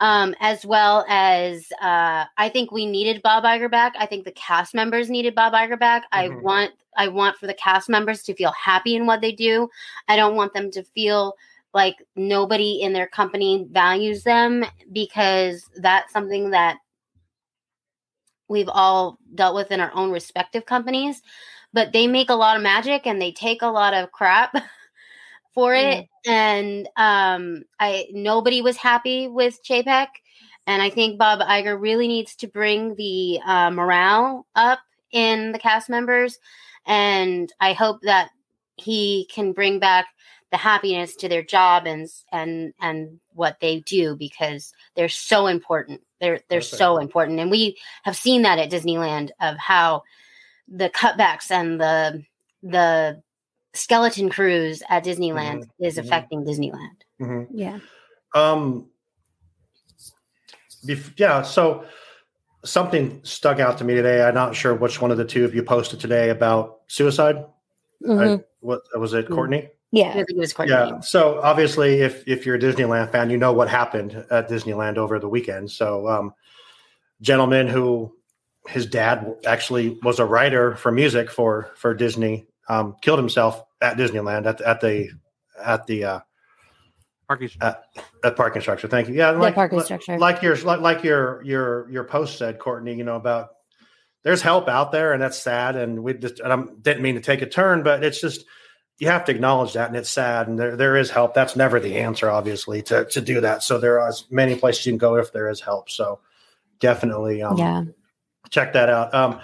um, 0.00 0.34
as 0.40 0.64
well 0.64 1.04
as 1.08 1.66
uh, 1.80 2.24
I 2.36 2.48
think 2.48 2.70
we 2.70 2.86
needed 2.86 3.22
Bob 3.22 3.44
Iger 3.44 3.70
back. 3.70 3.94
I 3.98 4.06
think 4.06 4.24
the 4.24 4.32
cast 4.32 4.74
members 4.74 5.10
needed 5.10 5.34
Bob 5.34 5.52
Iger 5.52 5.78
back. 5.78 6.04
I 6.12 6.28
Mhm. 6.28 6.42
want 6.42 6.72
I 6.96 7.08
want 7.08 7.36
for 7.36 7.46
the 7.46 7.54
cast 7.54 7.88
members 7.88 8.22
to 8.24 8.34
feel 8.34 8.52
happy 8.52 8.96
in 8.96 9.06
what 9.06 9.20
they 9.20 9.32
do. 9.32 9.68
I 10.08 10.16
don't 10.16 10.34
want 10.34 10.52
them 10.52 10.70
to 10.72 10.82
feel 10.82 11.34
like 11.72 11.96
nobody 12.16 12.80
in 12.80 12.92
their 12.92 13.06
company 13.06 13.66
values 13.70 14.24
them 14.24 14.64
because 14.92 15.68
that's 15.76 16.12
something 16.12 16.50
that 16.50 16.78
we've 18.48 18.68
all 18.68 19.18
dealt 19.34 19.54
with 19.54 19.70
in 19.70 19.80
our 19.80 19.92
own 19.94 20.10
respective 20.10 20.66
companies. 20.66 21.22
But 21.72 21.92
they 21.92 22.06
make 22.06 22.30
a 22.30 22.34
lot 22.34 22.56
of 22.56 22.62
magic 22.62 23.06
and 23.06 23.20
they 23.20 23.30
take 23.30 23.62
a 23.62 23.66
lot 23.66 23.94
of 23.94 24.10
crap 24.10 24.54
for 25.58 25.74
it. 25.74 26.06
And 26.24 26.88
um, 26.96 27.64
I 27.80 28.06
nobody 28.12 28.62
was 28.62 28.76
happy 28.76 29.26
with 29.26 29.58
Chapek. 29.68 30.06
And 30.68 30.82
I 30.82 30.90
think 30.90 31.18
Bob 31.18 31.40
Iger 31.40 31.80
really 31.80 32.06
needs 32.06 32.36
to 32.36 32.46
bring 32.46 32.94
the 32.94 33.40
uh, 33.44 33.70
morale 33.70 34.46
up 34.54 34.78
in 35.10 35.52
the 35.52 35.58
cast 35.58 35.88
members. 35.88 36.38
And 36.86 37.52
I 37.60 37.72
hope 37.72 38.00
that 38.02 38.30
he 38.76 39.28
can 39.32 39.52
bring 39.52 39.80
back 39.80 40.06
the 40.52 40.56
happiness 40.56 41.16
to 41.16 41.28
their 41.28 41.42
job 41.42 41.86
and 41.86 42.08
and 42.30 42.72
and 42.80 43.18
what 43.34 43.58
they 43.60 43.80
do 43.80 44.14
because 44.16 44.72
they're 44.94 45.08
so 45.08 45.48
important. 45.48 46.02
They're 46.20 46.40
they're 46.48 46.60
Perfect. 46.60 46.78
so 46.78 46.98
important, 46.98 47.40
and 47.40 47.50
we 47.50 47.76
have 48.04 48.16
seen 48.16 48.42
that 48.42 48.58
at 48.58 48.70
Disneyland 48.70 49.30
of 49.40 49.56
how 49.56 50.02
the 50.68 50.88
cutbacks 50.90 51.50
and 51.50 51.80
the 51.80 52.22
the 52.62 53.22
skeleton 53.74 54.28
crews 54.28 54.82
at 54.88 55.04
Disneyland 55.04 55.64
Mhm, 55.64 55.68
is 55.80 55.96
mhm. 55.96 56.04
affecting 56.04 56.44
Disneyland. 56.44 56.96
Mhm. 57.20 57.46
yeah. 57.52 57.78
Um, 58.34 58.88
bef- 60.86 61.12
yeah. 61.16 61.42
So 61.42 61.84
something 62.64 63.20
stuck 63.22 63.60
out 63.60 63.78
to 63.78 63.84
me 63.84 63.94
today. 63.94 64.22
I'm 64.22 64.34
not 64.34 64.54
sure 64.54 64.74
which 64.74 65.00
one 65.00 65.10
of 65.10 65.16
the 65.16 65.24
two 65.24 65.44
of 65.44 65.54
you 65.54 65.62
posted 65.62 66.00
today 66.00 66.30
about 66.30 66.80
suicide. 66.88 67.44
Mhm. 68.04 68.40
I, 68.40 68.44
what 68.60 68.82
was 68.98 69.14
it, 69.14 69.28
Courtney? 69.30 69.68
Yeah. 69.90 70.10
I 70.10 70.12
think 70.14 70.30
it 70.30 70.36
was 70.36 70.52
Courtney. 70.52 70.74
Yeah. 70.74 71.00
So 71.00 71.40
obviously, 71.42 72.00
if 72.00 72.26
if 72.26 72.44
you're 72.44 72.56
a 72.56 72.58
Disneyland 72.58 73.10
fan, 73.10 73.30
you 73.30 73.36
know 73.36 73.52
what 73.52 73.68
happened 73.68 74.24
at 74.30 74.48
Disneyland 74.48 74.96
over 74.98 75.18
the 75.18 75.28
weekend. 75.28 75.70
So, 75.70 76.08
um, 76.08 76.34
gentleman 77.20 77.68
who 77.68 78.14
his 78.66 78.84
dad 78.86 79.34
actually 79.46 79.98
was 80.02 80.18
a 80.18 80.24
writer 80.26 80.76
for 80.76 80.92
music 80.92 81.30
for 81.30 81.70
for 81.76 81.94
Disney 81.94 82.46
um, 82.68 82.96
killed 83.02 83.18
himself 83.18 83.62
at 83.80 83.96
Disneyland 83.96 84.46
at 84.46 84.58
the, 84.58 84.68
at 84.68 84.80
the 84.80 85.10
at 85.62 85.86
the 85.86 86.04
uh, 86.04 86.20
Parking 87.26 87.50
at, 87.60 87.82
at 88.24 88.36
parking 88.36 88.62
structure. 88.62 88.88
Thank 88.88 89.08
you. 89.08 89.14
Yeah, 89.14 89.32
The 89.32 89.38
like 89.38 89.54
parking 89.54 89.76
like- 89.76 89.84
structure. 89.84 90.18
like 90.18 90.40
your 90.40 90.56
like, 90.56 90.80
like 90.80 91.04
your 91.04 91.42
your 91.44 91.90
your 91.90 92.04
post 92.04 92.38
said, 92.38 92.58
Courtney. 92.58 92.94
You 92.94 93.04
know 93.04 93.16
about 93.16 93.50
there's 94.24 94.40
help 94.40 94.66
out 94.66 94.92
there, 94.92 95.12
and 95.12 95.22
that's 95.22 95.38
sad. 95.38 95.76
And 95.76 96.02
we 96.02 96.14
just 96.14 96.40
and 96.40 96.50
I 96.52 96.62
didn't 96.80 97.02
mean 97.02 97.16
to 97.16 97.20
take 97.20 97.42
a 97.42 97.46
turn, 97.46 97.82
but 97.82 98.02
it's 98.02 98.18
just 98.20 98.46
you 98.98 99.08
have 99.08 99.26
to 99.26 99.32
acknowledge 99.32 99.74
that, 99.74 99.88
and 99.88 99.96
it's 99.96 100.08
sad. 100.08 100.48
And 100.48 100.58
there 100.58 100.74
there 100.74 100.96
is 100.96 101.10
help. 101.10 101.34
That's 101.34 101.54
never 101.54 101.78
the 101.78 101.98
answer, 101.98 102.30
obviously, 102.30 102.80
to 102.84 103.04
to 103.04 103.20
do 103.20 103.42
that. 103.42 103.62
So 103.62 103.76
there 103.78 104.00
are 104.00 104.12
many 104.30 104.54
places 104.54 104.86
you 104.86 104.92
can 104.92 104.98
go 104.98 105.16
if 105.16 105.30
there 105.30 105.50
is 105.50 105.60
help. 105.60 105.90
So 105.90 106.20
definitely, 106.80 107.42
um, 107.42 107.58
Yeah. 107.58 107.84
check 108.48 108.72
that 108.72 108.88
out. 108.88 109.12
Um, 109.14 109.40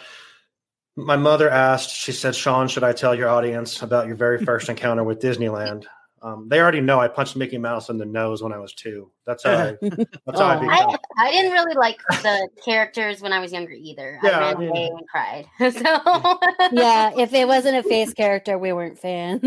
my 0.97 1.17
mother 1.17 1.51
asked, 1.51 1.91
she 1.91 2.13
said, 2.13 2.35
Sean, 2.35 2.69
should 2.69 2.85
I 2.85 2.93
tell 2.93 3.15
your 3.15 3.29
audience 3.29 3.83
about 3.83 4.07
your 4.07 4.17
very 4.17 4.45
first 4.45 4.69
encounter 4.71 5.05
with 5.05 5.21
Disneyland? 5.21 5.87
Um, 6.23 6.49
they 6.49 6.61
already 6.61 6.81
know 6.81 7.01
I 7.01 7.09
punched 7.09 7.37
Mickey 7.37 7.59
Mouse 7.59 7.91
in 7.91 7.99
the 7.99 8.07
nose 8.07 8.43
when 8.43 8.53
I 8.53 8.59
was 8.59 8.73
two. 8.73 9.11
That's 9.27 9.43
how 9.45 9.53
I, 9.53 9.77
that's 9.81 10.41
how 10.41 10.45
I 10.47 10.55
I, 10.57 10.59
became. 10.85 10.99
I 11.19 11.31
didn't 11.31 11.53
really 11.53 11.75
like 11.75 11.99
the 12.23 12.49
characters 12.65 13.21
when 13.23 13.33
I 13.33 13.41
was 13.41 13.53
younger 13.53 13.73
either. 13.73 14.19
Yeah, 14.23 14.31
I 14.31 14.41
ran 14.41 14.57
I 14.57 14.59
mean- 14.59 14.69
away 14.71 14.91
and 14.97 15.09
cried. 15.09 15.47
so 15.73 16.39
yeah, 16.73 17.13
if 17.17 17.33
it 17.33 17.47
wasn't 17.49 17.77
a 17.77 17.83
face 17.83 18.13
character, 18.13 18.59
we 18.59 18.73
weren't 18.73 18.99
fans. 18.99 19.41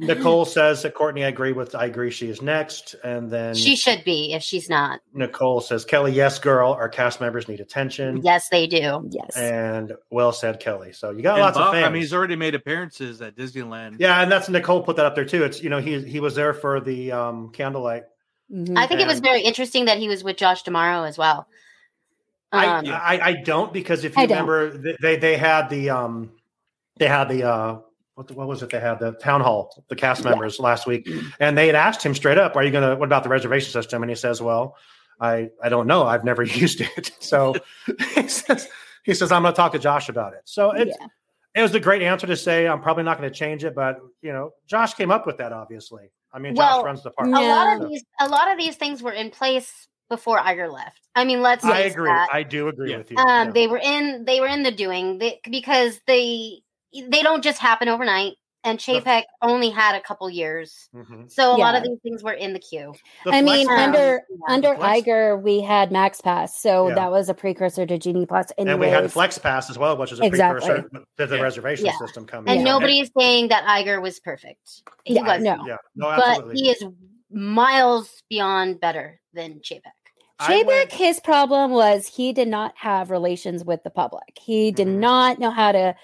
Nicole 0.00 0.44
says 0.44 0.82
that 0.82 0.94
Courtney, 0.94 1.24
I 1.24 1.28
agree 1.28 1.52
with. 1.52 1.74
I 1.74 1.86
agree. 1.86 2.10
She 2.10 2.28
is 2.28 2.40
next, 2.40 2.94
and 3.02 3.28
then 3.30 3.54
she 3.54 3.74
should 3.74 4.04
be 4.04 4.32
if 4.32 4.42
she's 4.42 4.68
not. 4.68 5.00
Nicole 5.12 5.60
says 5.60 5.84
Kelly, 5.84 6.12
yes, 6.12 6.38
girl. 6.38 6.72
Our 6.72 6.88
cast 6.88 7.20
members 7.20 7.48
need 7.48 7.58
attention. 7.60 8.20
Yes, 8.22 8.48
they 8.48 8.66
do. 8.68 9.08
Yes. 9.10 9.36
And 9.36 9.94
well 10.10 10.32
said, 10.32 10.60
Kelly. 10.60 10.92
So 10.92 11.10
you 11.10 11.22
got 11.22 11.34
And 11.34 11.42
lots 11.42 11.58
Bob- 11.58 11.68
of 11.68 11.74
fans. 11.74 11.86
I 11.86 11.90
mean, 11.90 12.02
he's 12.02 12.14
already 12.14 12.36
made 12.36 12.54
appearances 12.54 13.20
at 13.20 13.34
Disneyland. 13.36 13.96
yeah, 13.98 14.22
and 14.22 14.30
that's 14.30 14.48
Nicole 14.48 14.82
put 14.82 14.94
that 14.96 15.06
up 15.06 15.16
there 15.16 15.24
too. 15.24 15.42
It's 15.42 15.62
you 15.62 15.70
know 15.70 15.78
he 15.80 16.00
he 16.02 16.20
was 16.20 16.36
there 16.36 16.54
for 16.54 16.78
the 16.80 17.10
um, 17.12 17.50
candlelight. 17.50 18.04
Mm-hmm. 18.52 18.78
I 18.78 18.86
think 18.86 19.00
it 19.00 19.06
was 19.06 19.20
very 19.20 19.42
interesting 19.42 19.86
that 19.86 19.98
he 19.98 20.08
was 20.08 20.24
with 20.24 20.36
Josh 20.36 20.62
D'Amaro 20.62 21.06
as 21.06 21.18
well. 21.18 21.46
I, 22.50 22.66
Um, 22.66 22.86
I 22.86 23.20
I 23.22 23.32
don't 23.44 23.72
because 23.72 24.04
if 24.04 24.16
you 24.16 24.22
I 24.22 24.26
remember 24.26 24.78
th- 24.82 24.96
they 25.02 25.16
they 25.16 25.36
had 25.36 25.68
the 25.68 25.90
um 25.90 26.32
they 26.96 27.06
had 27.06 27.28
the 27.28 27.44
uh 27.44 27.78
what, 28.14 28.26
the- 28.26 28.34
what 28.34 28.48
was 28.48 28.62
it 28.62 28.70
they 28.70 28.80
had? 28.80 29.00
The 29.00 29.12
town 29.12 29.42
hall 29.42 29.84
the 29.88 29.96
cast 29.96 30.24
members 30.24 30.58
last 30.58 30.86
week. 30.86 31.08
And 31.40 31.58
they 31.58 31.66
had 31.66 31.76
asked 31.76 32.02
him 32.02 32.14
straight 32.14 32.38
up 32.38 32.56
are 32.56 32.64
you 32.64 32.70
gonna 32.70 32.96
what 32.96 33.04
about 33.04 33.22
the 33.22 33.28
reservation 33.28 33.70
system? 33.70 34.02
And 34.02 34.08
he 34.10 34.16
says 34.16 34.40
well 34.40 34.76
I 35.20 35.50
I 35.62 35.68
don't 35.68 35.86
know. 35.86 36.04
I've 36.04 36.24
never 36.24 36.42
used 36.62 36.80
it. 36.80 37.10
So 37.20 37.54
he 38.14 38.28
says 38.28 38.66
he 39.04 39.12
says 39.12 39.30
I'm 39.30 39.42
gonna 39.42 39.54
talk 39.54 39.72
to 39.72 39.78
Josh 39.78 40.08
about 40.08 40.32
it. 40.32 40.40
So 40.44 40.70
it's 40.70 40.96
it 41.54 41.60
was 41.60 41.74
a 41.74 41.80
great 41.80 42.00
answer 42.02 42.26
to 42.26 42.36
say 42.36 42.66
I'm 42.66 42.80
probably 42.80 43.02
not 43.02 43.18
going 43.18 43.30
to 43.30 43.34
change 43.36 43.62
it 43.64 43.74
but 43.74 44.00
you 44.22 44.32
know 44.32 44.52
Josh 44.66 44.94
came 44.94 45.10
up 45.10 45.26
with 45.26 45.36
that 45.38 45.52
obviously 45.52 46.10
I 46.32 46.38
mean 46.38 46.54
Josh 46.54 46.58
well, 46.58 46.84
runs 46.84 47.02
the 47.02 47.10
a 47.10 47.12
park 47.12 47.30
lot 47.30 47.80
of 47.80 47.88
these, 47.88 48.04
a 48.20 48.28
lot 48.28 48.50
of 48.50 48.58
these 48.58 48.76
things 48.76 49.02
were 49.02 49.12
in 49.12 49.30
place 49.30 49.88
before 50.08 50.38
Iger 50.38 50.72
left. 50.72 51.00
I 51.14 51.24
mean, 51.24 51.42
let's. 51.42 51.64
I 51.64 51.80
agree 51.80 52.10
that. 52.10 52.28
I 52.32 52.42
do 52.42 52.68
agree 52.68 52.96
with 52.96 53.10
you 53.10 53.18
Um, 53.18 53.48
Yeah. 53.48 53.52
they 53.52 53.66
were 53.66 53.78
in 53.78 54.24
they 54.24 54.40
were 54.40 54.46
in 54.46 54.62
the 54.62 54.70
doing 54.70 55.18
they, 55.18 55.40
because 55.50 56.00
they 56.06 56.60
they 56.92 57.22
don't 57.22 57.42
just 57.42 57.58
happen 57.58 57.88
overnight. 57.88 58.34
And 58.64 58.78
Chapek 58.78 59.22
only 59.40 59.70
had 59.70 59.94
a 59.94 60.00
couple 60.00 60.28
years, 60.28 60.88
Mhm. 60.94 61.30
so 61.30 61.54
a 61.54 61.56
lot 61.56 61.76
of 61.76 61.84
these 61.84 61.98
things 62.02 62.24
were 62.24 62.32
in 62.32 62.52
the 62.52 62.58
queue. 62.58 62.92
I 63.24 63.40
mean, 63.40 63.68
Um, 63.68 63.74
under 63.78 63.98
yeah. 64.28 64.36
under 64.48 64.74
Flex- 64.74 65.06
Iger, 65.06 65.40
we 65.40 65.60
had 65.60 65.92
Max 65.92 66.20
Pass, 66.20 66.60
so 66.60 66.88
Yeah. 66.88 66.94
that 66.96 67.10
was 67.12 67.28
a 67.28 67.34
precursor 67.34 67.86
to 67.86 67.96
Genie 67.98 68.26
Plus. 68.26 68.50
and 68.58 68.66
we 68.80 68.86
had 68.86 68.94
anyways. 68.94 69.12
Flex 69.12 69.38
Pass 69.38 69.70
as 69.70 69.78
well, 69.78 69.96
which 69.96 70.10
is 70.12 70.20
a 70.20 70.24
Exactly. 70.24 70.66
precursor 70.68 71.04
to 71.18 71.26
the 71.26 71.40
reservation 71.40 71.86
Yeah. 71.86 71.96
system 71.98 72.26
coming. 72.26 72.52
and 72.52 72.64
nobody 72.64 72.98
is 73.00 73.10
saying 73.16 73.48
that 73.48 73.64
Iger 73.64 74.02
was 74.02 74.18
perfect. 74.20 74.82
He 75.04 75.14
Yeah, 75.14 75.22
was, 75.22 75.42
no. 75.42 75.64
Yeah, 75.66 75.76
no, 75.94 76.06
but 76.08 76.28
absolutely. 76.28 76.56
he 76.60 76.70
is 76.70 76.84
miles 77.30 78.22
beyond 78.28 78.80
better 78.80 79.20
than 79.34 79.60
Chapek. 79.60 79.92
Chapek, 80.40 80.92
his 80.92 81.18
problem 81.20 81.72
was 81.72 82.06
he 82.06 82.32
did 82.32 82.48
not 82.48 82.72
have 82.76 83.10
relations 83.10 83.64
with 83.64 83.82
the 83.82 83.90
public. 83.90 84.38
He 84.40 84.70
did 84.70 84.86
Mm-hmm. 84.86 85.00
not 85.00 85.38
know 85.38 85.50
how 85.50 85.72
to 85.72 85.94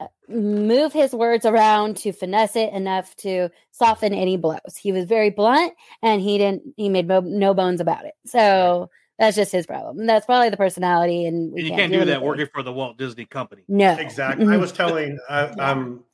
uh, 0.00 0.06
move 0.28 0.92
his 0.92 1.12
words 1.12 1.44
around 1.44 1.96
to 1.98 2.12
finesse 2.12 2.54
it 2.56 2.72
enough 2.72 3.16
to 3.16 3.48
soften 3.72 4.14
any 4.14 4.36
blows. 4.36 4.76
He 4.80 4.92
was 4.92 5.06
very 5.06 5.30
blunt, 5.30 5.74
and 6.02 6.20
he 6.22 6.38
didn't. 6.38 6.62
He 6.76 6.88
made 6.88 7.08
no, 7.08 7.20
no 7.20 7.52
bones 7.54 7.80
about 7.80 8.04
it. 8.04 8.14
So 8.26 8.90
that's 9.18 9.36
just 9.36 9.50
his 9.52 9.66
problem. 9.66 10.06
That's 10.06 10.24
probably 10.26 10.50
the 10.50 10.56
personality, 10.56 11.26
and 11.26 11.52
And 11.52 11.58
you 11.58 11.68
can't, 11.70 11.80
can't 11.80 11.92
do 11.92 11.98
that 12.00 12.08
anything. 12.08 12.26
working 12.28 12.46
for 12.54 12.62
the 12.62 12.72
Walt 12.72 12.96
Disney 12.96 13.24
Company. 13.26 13.62
No, 13.68 13.92
exactly. 13.94 14.46
I 14.52 14.56
was 14.56 14.70
telling. 14.82 15.18
I, 15.28 15.42
um, 15.48 16.04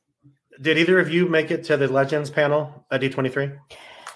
did 0.59 0.79
either 0.79 0.97
of 0.99 1.11
you 1.11 1.27
make 1.29 1.51
it 1.51 1.63
to 1.65 1.77
the 1.77 1.87
Legends 1.87 2.31
panel 2.31 2.83
at 2.89 3.01
D 3.01 3.09
twenty 3.09 3.29
three? 3.29 3.51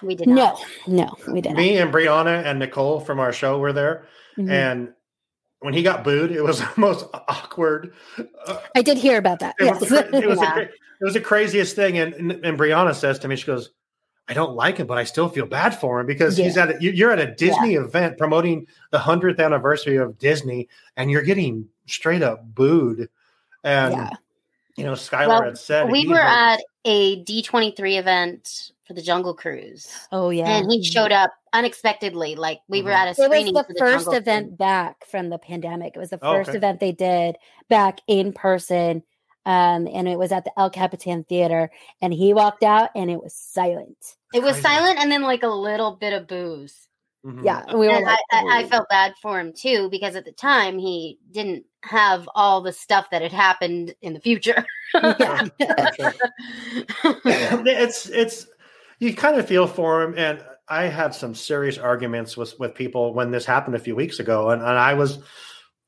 We 0.03 0.15
did 0.15 0.27
not. 0.27 0.59
no, 0.87 1.05
no, 1.05 1.31
we 1.33 1.41
didn't. 1.41 1.57
Me 1.57 1.77
and 1.77 1.93
Brianna 1.93 2.43
and 2.45 2.59
Nicole 2.59 2.99
from 2.99 3.19
our 3.19 3.31
show 3.33 3.59
were 3.59 3.73
there, 3.73 4.05
Mhm. 4.37 4.49
and 4.49 4.93
when 5.59 5.73
he 5.73 5.83
got 5.83 6.03
booed, 6.03 6.31
it 6.31 6.41
was 6.43 6.59
the 6.61 6.69
most 6.77 7.05
awkward. 7.13 7.93
uh, 8.47 8.57
I 8.75 8.81
did 8.81 8.97
hear 8.97 9.17
about 9.17 9.39
that. 9.39 9.55
It 9.59 9.65
yes. 9.65 9.79
was, 9.79 9.89
the, 9.89 10.15
it, 10.17 10.27
was 10.27 10.39
the, 10.39 10.45
cra- 10.51 10.61
it 10.63 10.71
was 11.03 11.13
the 11.13 11.21
craziest 11.21 11.75
thing. 11.75 11.97
And, 11.99 12.13
and 12.15 12.31
and 12.45 12.57
Brianna 12.57 12.95
says 12.95 13.19
to 13.19 13.27
me, 13.27 13.35
she 13.35 13.45
goes, 13.45 13.69
"I 14.27 14.33
don't 14.33 14.55
like 14.55 14.77
him, 14.77 14.87
but 14.87 14.97
I 14.97 15.03
still 15.03 15.29
feel 15.29 15.45
bad 15.45 15.75
for 15.79 15.99
him 15.99 16.07
because 16.07 16.35
he's 16.37 16.57
at 16.57 16.71
a, 16.71 16.81
you- 16.81 16.91
you're 16.91 17.11
at 17.11 17.19
a 17.19 17.33
Disney 17.35 17.75
event 17.75 18.17
promoting 18.17 18.65
the 18.91 18.99
hundredth 18.99 19.39
anniversary 19.39 19.97
of 19.97 20.17
Disney, 20.17 20.67
and 20.97 21.11
you're 21.11 21.21
getting 21.21 21.67
straight 21.85 22.23
up 22.23 22.43
booed." 22.55 23.07
And 23.63 23.93
Yeah. 23.93 24.09
you 24.77 24.83
know, 24.85 24.93
Skylar 24.93 25.27
Well, 25.27 25.43
had 25.43 25.57
said 25.59 25.91
we 25.91 26.07
were 26.07 26.15
had- 26.17 26.55
at 26.59 26.65
a 26.85 27.23
D23 27.23 27.99
event 27.99 28.71
for 28.91 28.95
the 28.95 29.01
Jungle 29.01 29.33
Cruise. 29.33 29.87
Oh 30.11 30.29
yeah, 30.31 30.57
And 30.57 30.69
he 30.69 30.83
showed 30.83 31.11
up 31.13 31.31
unexpectedly. 31.53 32.35
Like 32.35 32.59
we 32.67 32.81
were 32.81 32.89
Mm-hmm. 32.91 32.97
at 32.97 33.07
a 33.07 33.09
It 33.11 33.17
was 33.17 33.25
screening 33.27 33.53
the 33.53 33.63
for 33.63 33.73
first 33.77 34.05
Jungle 34.05 34.13
event 34.13 34.47
Cruise. 34.47 34.57
back 34.57 35.05
from 35.07 35.29
the 35.29 35.37
pandemic. 35.37 35.93
It 35.95 35.99
was 35.99 36.09
the 36.09 36.19
Oh, 36.21 36.33
first 36.33 36.49
okay. 36.49 36.57
event 36.57 36.79
they 36.81 36.91
did 36.91 37.37
back 37.69 37.99
in 38.07 38.33
person. 38.33 39.03
Um, 39.45 39.87
and 39.87 40.07
it 40.07 40.19
was 40.19 40.31
at 40.31 40.43
the 40.43 40.51
El 40.59 40.69
Capitan 40.69 41.23
Theater. 41.23 41.71
And 42.01 42.13
he 42.13 42.33
walked 42.33 42.63
out 42.63 42.89
and 42.95 43.09
it 43.09 43.21
was 43.23 43.33
silent. 43.33 43.97
It 44.33 44.43
was 44.43 44.53
Crazy. 44.53 44.61
silent 44.63 44.99
and 44.99 45.11
then 45.11 45.21
like 45.21 45.43
a 45.43 45.47
little 45.47 45.95
bit 45.95 46.11
of 46.13 46.27
boos. 46.27 46.75
Mhm. 47.25 47.45
Yeah. 47.45 47.73
We 47.75 47.87
were 47.87 48.01
like, 48.01 48.19
I, 48.31 48.43
I, 48.49 48.57
I 48.59 48.67
felt 48.67 48.89
bad 48.89 49.13
for 49.21 49.39
him 49.39 49.53
too 49.53 49.89
because 49.89 50.15
at 50.15 50.25
the 50.25 50.31
time 50.31 50.77
he 50.79 51.17
didn't 51.31 51.65
have 51.83 52.27
all 52.35 52.61
the 52.61 52.73
stuff 52.73 53.07
that 53.11 53.21
had 53.21 53.31
happened 53.31 53.95
in 54.01 54.13
the 54.13 54.19
future. 54.19 54.65
yeah. 54.93 55.47
it's 57.25 58.07
it's 58.09 58.47
you 59.01 59.13
kind 59.15 59.37
of 59.37 59.47
feel 59.47 59.67
for 59.67 60.03
him 60.03 60.13
and 60.17 60.43
i 60.69 60.83
had 60.83 61.13
some 61.13 61.33
serious 61.35 61.77
arguments 61.77 62.37
with 62.37 62.57
with 62.59 62.73
people 62.75 63.13
when 63.13 63.31
this 63.31 63.45
happened 63.45 63.75
a 63.75 63.79
few 63.79 63.95
weeks 63.95 64.19
ago 64.19 64.51
and, 64.51 64.61
and 64.61 64.77
i 64.77 64.93
was 64.93 65.19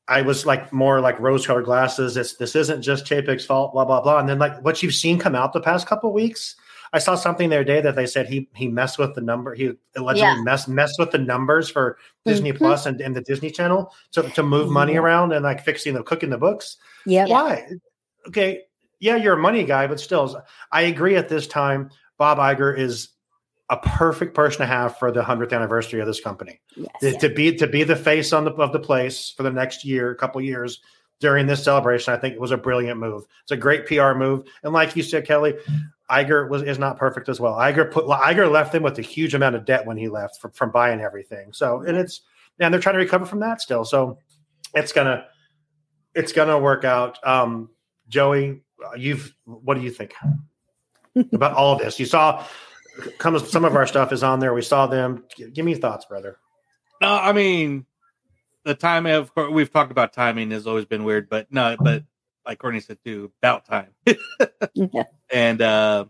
i 0.08 0.20
was 0.20 0.44
like 0.44 0.72
more 0.72 1.00
like 1.00 1.18
rose 1.20 1.46
colored 1.46 1.64
glasses 1.64 2.16
it's 2.16 2.34
this 2.36 2.54
isn't 2.56 2.82
just 2.82 3.06
chapek's 3.06 3.46
fault 3.46 3.72
blah 3.72 3.84
blah 3.84 4.00
blah 4.00 4.18
and 4.18 4.28
then 4.28 4.38
like 4.38 4.62
what 4.64 4.82
you've 4.82 4.94
seen 4.94 5.18
come 5.18 5.34
out 5.34 5.52
the 5.52 5.60
past 5.60 5.86
couple 5.86 6.10
of 6.10 6.14
weeks 6.14 6.56
i 6.92 6.98
saw 6.98 7.14
something 7.14 7.48
the 7.48 7.56
other 7.56 7.64
day 7.64 7.80
that 7.80 7.94
they 7.94 8.04
said 8.06 8.26
he 8.26 8.48
he 8.54 8.68
messed 8.68 8.98
with 8.98 9.14
the 9.14 9.20
number 9.20 9.54
he 9.54 9.72
allegedly 9.96 10.28
Yeah. 10.28 10.42
messed 10.42 10.68
messed 10.68 10.98
with 10.98 11.10
the 11.12 11.18
numbers 11.18 11.70
for 11.70 11.96
disney 12.26 12.52
Mhm. 12.52 12.58
plus 12.58 12.84
and, 12.86 13.00
and 13.00 13.14
the 13.16 13.22
disney 13.22 13.50
channel 13.50 13.92
to, 14.12 14.22
to 14.30 14.42
move 14.42 14.70
money 14.70 14.94
Yeah. 14.94 15.00
around 15.00 15.32
and 15.32 15.44
like 15.44 15.64
fixing 15.64 15.94
the 15.94 16.02
cooking 16.02 16.30
the 16.30 16.38
books 16.38 16.76
Yeah. 17.06 17.26
why? 17.26 17.66
Okay, 18.26 18.62
yeah, 19.00 19.16
you're 19.16 19.34
a 19.34 19.38
money 19.38 19.64
guy, 19.64 19.86
but 19.86 20.00
still, 20.00 20.42
I 20.72 20.82
agree. 20.82 21.14
At 21.16 21.28
this 21.28 21.46
time, 21.46 21.90
Bob 22.18 22.38
Iger 22.38 22.76
is 22.76 23.08
a 23.70 23.76
perfect 23.78 24.34
person 24.34 24.60
to 24.60 24.66
have 24.66 24.98
for 24.98 25.10
the 25.10 25.22
hundredth 25.22 25.52
anniversary 25.52 26.00
of 26.00 26.06
this 26.06 26.20
company. 26.20 26.60
Yes. 26.76 26.90
To, 27.00 27.28
to 27.28 27.34
be 27.34 27.54
to 27.56 27.66
be 27.66 27.82
the 27.82 27.96
face 27.96 28.32
on 28.32 28.44
the 28.44 28.52
of 28.52 28.72
the 28.72 28.80
place 28.80 29.32
for 29.36 29.42
the 29.42 29.50
next 29.50 29.84
year, 29.84 30.14
couple 30.14 30.40
years 30.40 30.80
during 31.20 31.46
this 31.46 31.64
celebration, 31.64 32.12
I 32.12 32.18
think 32.18 32.34
it 32.34 32.40
was 32.40 32.50
a 32.50 32.56
brilliant 32.56 33.00
move. 33.00 33.24
It's 33.42 33.52
a 33.52 33.56
great 33.56 33.86
PR 33.86 34.12
move, 34.12 34.44
and 34.62 34.72
like 34.72 34.96
you 34.96 35.02
said, 35.02 35.26
Kelly. 35.26 35.54
Iger 36.10 36.50
was 36.50 36.62
is 36.62 36.78
not 36.78 36.98
perfect 36.98 37.30
as 37.30 37.40
well. 37.40 37.54
Iger 37.54 37.90
put 37.90 38.04
Iger 38.04 38.50
left 38.50 38.72
them 38.72 38.82
with 38.82 38.98
a 38.98 39.02
huge 39.02 39.32
amount 39.32 39.56
of 39.56 39.64
debt 39.64 39.86
when 39.86 39.96
he 39.96 40.08
left 40.08 40.38
from, 40.38 40.50
from 40.50 40.70
buying 40.70 41.00
everything. 41.00 41.50
So 41.54 41.80
and 41.80 41.96
it's 41.96 42.20
and 42.60 42.72
they're 42.72 42.80
trying 42.80 42.96
to 42.96 43.00
recover 43.00 43.24
from 43.24 43.40
that 43.40 43.62
still. 43.62 43.86
So 43.86 44.18
it's 44.74 44.92
gonna 44.92 45.24
it's 46.14 46.32
gonna 46.32 46.58
work 46.58 46.84
out. 46.84 47.26
Um, 47.26 47.70
Joey, 48.08 48.60
uh, 48.84 48.96
you've 48.96 49.34
what 49.46 49.76
do 49.76 49.80
you 49.80 49.90
think 49.90 50.12
about 51.32 51.54
all 51.54 51.76
this? 51.76 51.98
You 51.98 52.06
saw 52.06 52.44
comes 53.18 53.48
some 53.50 53.64
of 53.64 53.74
our 53.76 53.86
stuff 53.86 54.12
is 54.12 54.22
on 54.22 54.40
there. 54.40 54.54
We 54.54 54.62
saw 54.62 54.86
them. 54.86 55.24
Give 55.52 55.64
me 55.64 55.74
thoughts, 55.74 56.04
brother. 56.06 56.38
No, 57.00 57.08
I 57.14 57.32
mean, 57.32 57.86
the 58.64 58.74
timing 58.74 59.12
of 59.14 59.34
course 59.34 59.50
we've 59.50 59.72
talked 59.72 59.90
about 59.90 60.12
timing 60.12 60.50
has 60.52 60.66
always 60.66 60.84
been 60.84 61.04
weird, 61.04 61.28
but 61.28 61.50
no, 61.52 61.76
but 61.80 62.04
like 62.46 62.58
Courtney 62.58 62.80
said 62.80 62.98
too, 63.04 63.32
about 63.42 63.64
time. 63.66 63.88
Yeah. 64.74 65.04
and 65.32 65.60
uh 65.62 66.06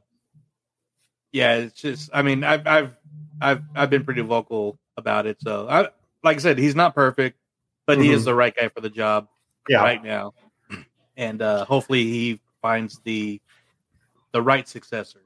yeah, 1.33 1.57
it's 1.57 1.81
just 1.81 2.11
I 2.15 2.23
mean, 2.23 2.45
I've 2.45 2.67
I've 2.67 2.97
I've 3.41 3.63
I've 3.75 3.91
been 3.91 4.05
pretty 4.05 4.21
vocal 4.23 4.79
about 4.97 5.27
it. 5.27 5.41
So 5.41 5.69
I 5.69 5.89
like 6.23 6.37
I 6.37 6.41
said, 6.41 6.59
he's 6.59 6.75
not 6.77 6.95
perfect, 6.95 7.39
but 7.87 7.99
he 7.99 8.11
is 8.13 8.23
Mhm. 8.23 8.27
the 8.27 8.35
right 8.35 8.55
guy 8.55 8.69
for 8.69 8.81
the 8.81 8.91
job 8.91 9.29
Yeah. 9.69 9.83
right 9.83 10.03
now. 10.03 10.35
And 11.17 11.43
uh 11.43 11.65
hopefully 11.65 12.05
he 12.05 12.41
finds 12.63 13.01
the 13.05 13.41
the 14.35 14.43
right 14.43 14.69
successor. 14.69 15.21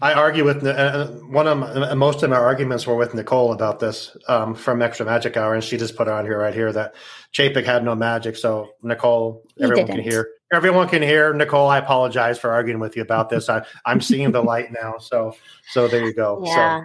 I 0.00 0.12
argue 0.12 0.44
with 0.44 0.64
uh, 0.64 1.06
one 1.08 1.48
of 1.48 1.58
my, 1.58 1.94
most 1.94 2.22
of 2.22 2.30
my 2.30 2.36
arguments 2.36 2.86
were 2.86 2.96
with 2.96 3.12
Nicole 3.14 3.52
about 3.52 3.80
this 3.80 4.16
um, 4.28 4.54
from 4.54 4.80
Extra 4.82 5.04
Magic 5.04 5.36
Hour, 5.36 5.54
and 5.54 5.64
she 5.64 5.76
just 5.76 5.96
put 5.96 6.06
it 6.06 6.12
on 6.12 6.24
here 6.24 6.38
right 6.38 6.54
here 6.54 6.70
that 6.72 6.94
Chapek 7.32 7.64
had 7.64 7.82
no 7.82 7.94
magic. 7.94 8.36
So 8.36 8.70
Nicole, 8.82 9.42
He 9.56 9.64
everyone 9.64 9.86
can 9.86 9.96
didn't. 9.96 10.10
hear. 10.10 10.28
Everyone 10.52 10.88
can 10.88 11.02
hear. 11.02 11.34
Nicole, 11.34 11.68
I 11.68 11.78
apologize 11.78 12.38
for 12.38 12.50
arguing 12.52 12.78
with 12.78 12.94
you 12.94 13.02
about 13.02 13.30
this. 13.30 13.48
I, 13.48 13.64
I'm 13.84 14.00
seeing 14.00 14.30
the 14.32 14.42
light 14.42 14.70
now. 14.70 14.98
So 14.98 15.34
so 15.70 15.88
there 15.88 16.04
you 16.04 16.14
go. 16.14 16.42
Yeah. 16.44 16.84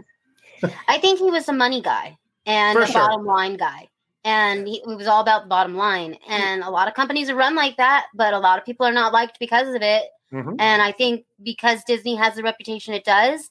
So 0.62 0.70
I 0.88 0.97
think 0.97 1.20
he 1.20 1.30
was 1.30 1.47
a 1.47 1.53
money 1.53 1.82
guy 1.82 2.18
and 2.45 2.76
For 2.78 2.84
a 2.84 2.88
sure. 2.88 3.01
bottom 3.01 3.26
line 3.26 3.57
guy. 3.57 3.88
And 4.24 4.68
he, 4.68 4.78
it 4.78 4.88
was 4.97 5.07
all 5.07 5.22
about 5.22 5.43
the 5.43 5.49
bottom 5.49 5.76
line. 5.76 6.16
And 6.30 6.64
a 6.64 6.70
lot 6.70 6.88
of 6.88 6.93
companies 6.93 7.30
are 7.30 7.36
run 7.36 7.55
like 7.55 7.78
that, 7.78 8.05
but 8.16 8.34
a 8.34 8.39
lot 8.39 8.57
of 8.57 8.66
people 8.66 8.86
are 8.86 8.91
not 8.93 9.12
liked 9.14 9.38
because 9.39 9.68
of 9.76 9.82
it. 9.82 10.03
Mhm. 10.32 10.59
And 10.59 10.82
I 10.82 10.91
think 10.91 11.25
because 11.43 11.84
Disney 11.86 12.15
has 12.15 12.36
the 12.36 12.43
reputation 12.43 12.93
it 12.93 13.03
does, 13.05 13.49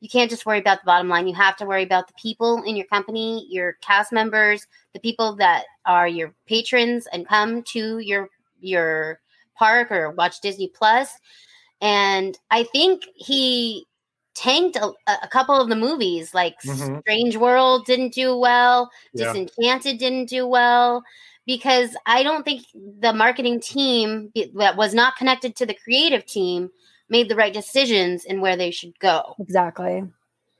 you 0.00 0.08
can't 0.08 0.30
just 0.30 0.46
worry 0.46 0.58
about 0.58 0.80
the 0.80 0.86
bottom 0.86 1.08
line. 1.08 1.28
You 1.28 1.34
have 1.34 1.56
to 1.56 1.66
worry 1.66 1.82
about 1.82 2.08
the 2.08 2.14
people 2.20 2.62
in 2.64 2.76
your 2.76 2.86
company, 2.86 3.46
your 3.50 3.74
cast 3.82 4.12
members, 4.12 4.66
the 4.94 5.00
people 5.00 5.36
that 5.36 5.64
are 5.86 6.08
your 6.08 6.34
patrons 6.46 7.06
and 7.12 7.26
come 7.28 7.62
to 7.72 7.98
your 7.98 8.28
your 8.60 9.20
park 9.56 9.90
or 9.90 10.10
watch 10.12 10.40
Disney 10.40 10.68
Plus. 10.68 11.18
And 11.80 12.38
I 12.50 12.64
think 12.64 13.04
he 13.16 13.86
tanked 14.34 14.76
a, 14.76 14.92
a 15.22 15.28
couple 15.28 15.60
of 15.60 15.68
the 15.68 15.76
movies, 15.76 16.34
like 16.34 16.56
Mhm. 16.64 17.02
Strange 17.02 17.36
World 17.36 17.86
didn't 17.86 18.14
do 18.14 18.36
well, 18.36 18.90
Yeah. 19.12 19.34
Disenchanted 19.34 19.98
didn't 19.98 20.26
do 20.28 20.46
well, 20.46 21.02
because 21.50 21.96
I 22.06 22.22
don't 22.22 22.44
think 22.44 22.64
the 23.00 23.12
marketing 23.12 23.58
team 23.58 24.30
that 24.54 24.76
was 24.76 24.94
not 24.94 25.16
connected 25.16 25.56
to 25.56 25.66
the 25.66 25.74
creative 25.74 26.24
team 26.24 26.70
made 27.08 27.28
the 27.28 27.34
right 27.34 27.52
decisions 27.52 28.24
in 28.24 28.40
where 28.40 28.56
they 28.56 28.70
should 28.70 28.96
go. 29.00 29.34
Exactly. 29.40 29.96
And 29.96 30.12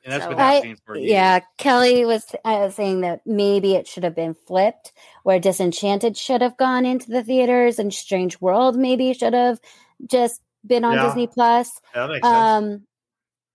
that's 0.05 0.27
been 0.27 0.37
I, 0.37 0.55
happening 0.55 0.79
for 0.85 0.97
years. 0.97 1.09
yeah, 1.13 1.41
Kelly 1.59 2.05
was 2.05 2.35
uh, 2.45 2.71
saying 2.71 3.03
that 3.03 3.21
maybe 3.25 3.77
it 3.77 3.87
should 3.87 4.03
have 4.03 4.17
been 4.17 4.35
flipped, 4.35 4.91
where 5.23 5.39
Disenchanted 5.39 6.17
should 6.17 6.43
have 6.43 6.57
gone 6.57 6.85
into 6.85 7.09
the 7.09 7.23
theaters 7.23 7.79
and 7.79 7.95
Strange 7.95 8.41
World 8.41 8.75
maybe 8.77 9.13
should 9.15 9.33
have 9.35 9.61
just 10.09 10.43
been 10.67 10.85
on 10.85 10.95
Yeah. 10.95 11.07
Disney 11.07 11.29
Plus. 11.29 11.71
yeah, 11.95 12.09
that 12.09 12.13
makes 12.15 12.27
sense. 12.27 12.37
Um, 12.37 12.87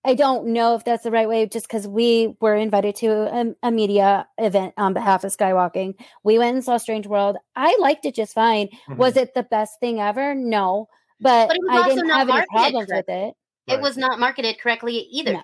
I 0.06 0.14
don't 0.14 0.47
know 0.47 0.76
if 0.76 0.84
that's 0.84 1.03
the 1.03 1.12
right 1.12 1.28
way, 1.28 1.45
just 1.47 1.68
because 1.68 1.88
we 1.88 2.36
were 2.39 2.56
invited 2.56 2.95
to 2.97 3.08
a, 3.08 3.56
a 3.68 3.72
media 3.72 4.28
event 4.38 4.74
on 4.78 4.93
behalf 4.93 5.24
of 5.24 5.36
Skywalking. 5.36 5.95
We 6.24 6.38
went 6.38 6.56
and 6.56 6.64
saw 6.64 6.78
Strange 6.78 7.08
World. 7.08 7.38
I 7.56 7.76
liked 7.80 8.06
it 8.06 8.16
just 8.16 8.34
fine. 8.34 8.70
Mhm. 8.88 8.97
Was 8.97 9.18
it 9.18 9.34
the 9.34 9.43
best 9.43 9.80
thing 9.80 9.99
ever? 9.99 10.36
No, 10.36 10.88
but, 11.20 11.47
But 11.47 11.58
it 11.58 11.64
was 11.64 11.84
I 11.86 11.88
didn't 11.89 12.10
have 12.10 12.20
any 12.22 12.28
marketed 12.30 12.49
problems 12.51 12.88
with 12.91 13.06
correctly. 13.08 13.34
it. 13.68 13.74
It 13.74 13.82
was 13.82 13.97
not 13.97 14.20
marketed 14.20 14.60
correctly 14.60 15.08
either. 15.12 15.34
No. 15.34 15.41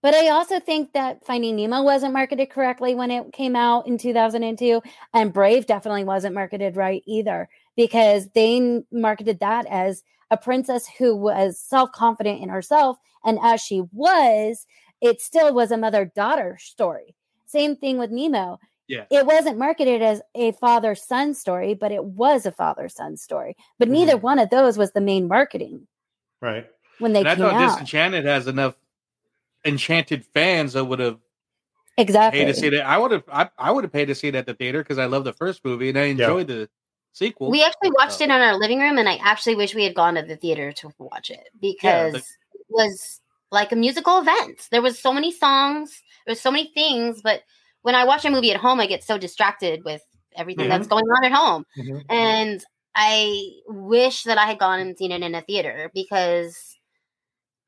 But 0.00 0.14
I 0.14 0.28
also 0.28 0.60
think 0.60 0.92
that 0.92 1.26
Finding 1.26 1.56
Nemo 1.56 1.82
wasn't 1.82 2.12
marketed 2.12 2.50
correctly 2.50 2.94
when 2.94 3.10
it 3.10 3.32
came 3.32 3.56
out 3.56 3.88
in 3.88 3.98
2002, 3.98 4.80
and 5.12 5.32
Brave 5.32 5.66
definitely 5.66 6.04
wasn't 6.04 6.36
marketed 6.36 6.76
right 6.76 7.02
either 7.04 7.48
because 7.76 8.28
they 8.30 8.84
marketed 8.92 9.40
that 9.40 9.66
as 9.66 10.04
a 10.30 10.36
princess 10.36 10.86
who 10.98 11.16
was 11.16 11.58
self 11.58 11.92
confident 11.92 12.42
in 12.42 12.48
herself, 12.48 12.98
and 13.24 13.38
as 13.42 13.60
she 13.60 13.82
was, 13.92 14.66
it 15.00 15.20
still 15.20 15.54
was 15.54 15.70
a 15.70 15.76
mother 15.76 16.04
daughter 16.04 16.58
story. 16.60 17.14
Same 17.46 17.76
thing 17.76 17.98
with 17.98 18.10
Nemo. 18.10 18.58
Yeah. 18.88 19.04
It 19.10 19.26
wasn't 19.26 19.58
marketed 19.58 20.00
as 20.00 20.22
a 20.34 20.52
father 20.52 20.94
son 20.94 21.34
story, 21.34 21.74
but 21.74 21.92
it 21.92 22.04
was 22.04 22.46
a 22.46 22.52
father 22.52 22.88
son 22.88 23.16
story. 23.16 23.54
But 23.78 23.86
mm-hmm. 23.86 23.94
neither 23.94 24.16
one 24.16 24.38
of 24.38 24.48
those 24.48 24.78
was 24.78 24.92
the 24.92 25.00
main 25.00 25.28
marketing 25.28 25.86
right. 26.40 26.66
when 26.98 27.12
they 27.12 27.20
and 27.20 27.28
I 27.28 27.34
came 27.34 27.44
thought 27.44 27.54
out. 27.54 27.68
Disenchanted 27.70 28.24
has 28.24 28.46
enough 28.46 28.74
enchanted 29.64 30.24
fans 30.24 30.72
that 30.72 30.86
would 30.86 31.00
have 31.00 31.18
exactly. 31.98 32.40
paid 32.40 32.46
to 32.46 32.54
see 32.54 32.68
it. 32.68 32.80
I 32.80 32.96
would 32.96 33.10
have 33.10 33.24
I, 33.30 33.50
I 33.58 33.70
would 33.70 33.84
have 33.84 33.92
paid 33.92 34.06
to 34.06 34.14
see 34.14 34.28
it 34.28 34.34
at 34.34 34.46
the 34.46 34.54
theater 34.54 34.82
because 34.82 34.98
I 34.98 35.04
love 35.04 35.24
the 35.24 35.34
first 35.34 35.64
movie 35.64 35.90
and 35.90 35.98
I 35.98 36.04
enjoyed 36.04 36.48
the 36.48 36.70
sequel. 37.12 37.50
We 37.50 37.62
actually 37.64 37.90
watched 37.98 38.18
So- 38.18 38.24
it 38.24 38.30
in 38.30 38.30
our 38.30 38.56
living 38.56 38.80
room, 38.80 38.98
and 38.98 39.08
I 39.08 39.16
actually 39.16 39.56
wish 39.56 39.74
we 39.74 39.84
had 39.84 39.94
gone 39.94 40.14
to 40.14 40.22
the 40.22 40.36
theater 40.36 40.72
to 40.72 40.92
watch 40.98 41.30
it 41.30 41.48
because 41.60 42.12
the- 42.12 42.18
it 42.54 42.66
was 42.68 43.20
like 43.50 43.72
a 43.72 43.76
musical 43.76 44.18
event. 44.18 44.68
There 44.70 44.82
was 44.82 44.98
so 44.98 45.12
many 45.12 45.32
songs, 45.32 46.02
there 46.26 46.32
was 46.32 46.40
so 46.40 46.50
many 46.50 46.70
things, 46.74 47.22
but 47.22 47.42
when 47.82 47.94
I 47.94 48.04
watch 48.04 48.24
a 48.24 48.30
movie 48.30 48.50
at 48.50 48.60
home, 48.60 48.80
I 48.80 48.86
get 48.86 49.02
so 49.04 49.16
distracted 49.18 49.84
with 49.84 50.02
everything 50.36 50.66
Mhm. 50.66 50.70
that's 50.70 50.86
going 50.88 51.04
on 51.04 51.24
at 51.24 51.32
home, 51.32 51.64
Mhm. 51.76 52.04
and 52.10 52.64
I 52.94 53.50
wish 53.66 54.24
that 54.24 54.38
I 54.38 54.46
had 54.46 54.58
gone 54.58 54.80
and 54.80 54.96
seen 54.96 55.12
it 55.12 55.22
in 55.22 55.34
a 55.34 55.42
theater 55.42 55.90
because 55.94 56.74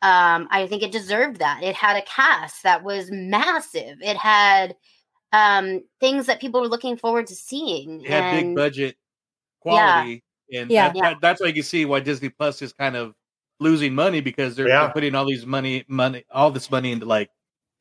um, 0.03 0.49
I 0.51 0.66
think 0.66 0.82
it 0.82 0.93
deserved 0.93 1.41
that. 1.41 1.62
It 1.62 1.76
had 1.76 1.95
a 1.97 2.03
cast 2.03 2.62
that 2.62 2.82
was 2.82 3.11
massive. 3.11 3.99
It 4.01 4.16
had 4.16 4.74
um, 5.32 5.82
things 6.01 6.24
that 6.26 6.41
people 6.41 6.62
were 6.62 6.68
looking 6.68 6.97
forward 6.97 7.26
to 7.26 7.34
seeing. 7.34 8.01
It 8.01 8.11
had 8.11 8.41
big 8.41 8.57
budget 8.57 8.97
quality, 9.61 10.23
and 10.53 10.71
Yeah. 10.71 10.89
that, 10.89 10.97
Yeah. 10.97 11.03
that- 11.11 11.21
that's 11.21 11.41
why 11.41 11.49
you 11.49 11.55
can 11.55 11.63
see 11.63 11.85
why 11.85 12.01
Disney 12.01 12.29
Plus 12.29 12.61
is 12.63 12.73
kind 12.73 12.97
of 12.97 13.15
losing 13.61 13.95
money 13.95 14.21
because 14.21 14.57
they're, 14.57 14.69
Yeah. 14.69 14.85
they're 14.85 14.93
putting 14.93 15.15
all 15.15 15.27
these 15.27 15.45
money 15.47 15.85
money 15.89 16.25
all 16.31 16.51
this 16.51 16.71
money 16.71 16.93
into 16.93 17.07
like 17.07 17.31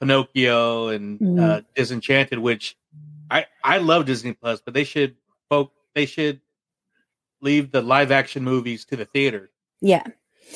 Pinocchio 0.01 0.89
and 0.89 1.19
Mhm. 1.19 1.39
uh, 1.41 1.61
Disenchanted, 1.75 2.39
which 2.39 2.77
I 3.31 3.45
I 3.63 3.77
love 3.77 4.05
Disney 4.05 4.33
Plus, 4.33 4.61
but 4.61 4.73
they 4.73 4.83
should 4.83 5.15
folk 5.49 5.71
they 5.95 6.05
should 6.05 6.41
leave 7.41 7.71
the 7.71 7.81
live 7.81 8.11
action 8.11 8.43
movies 8.43 8.85
to 8.85 8.95
the 8.95 9.05
theater. 9.05 9.49
Yeah. 9.81 10.03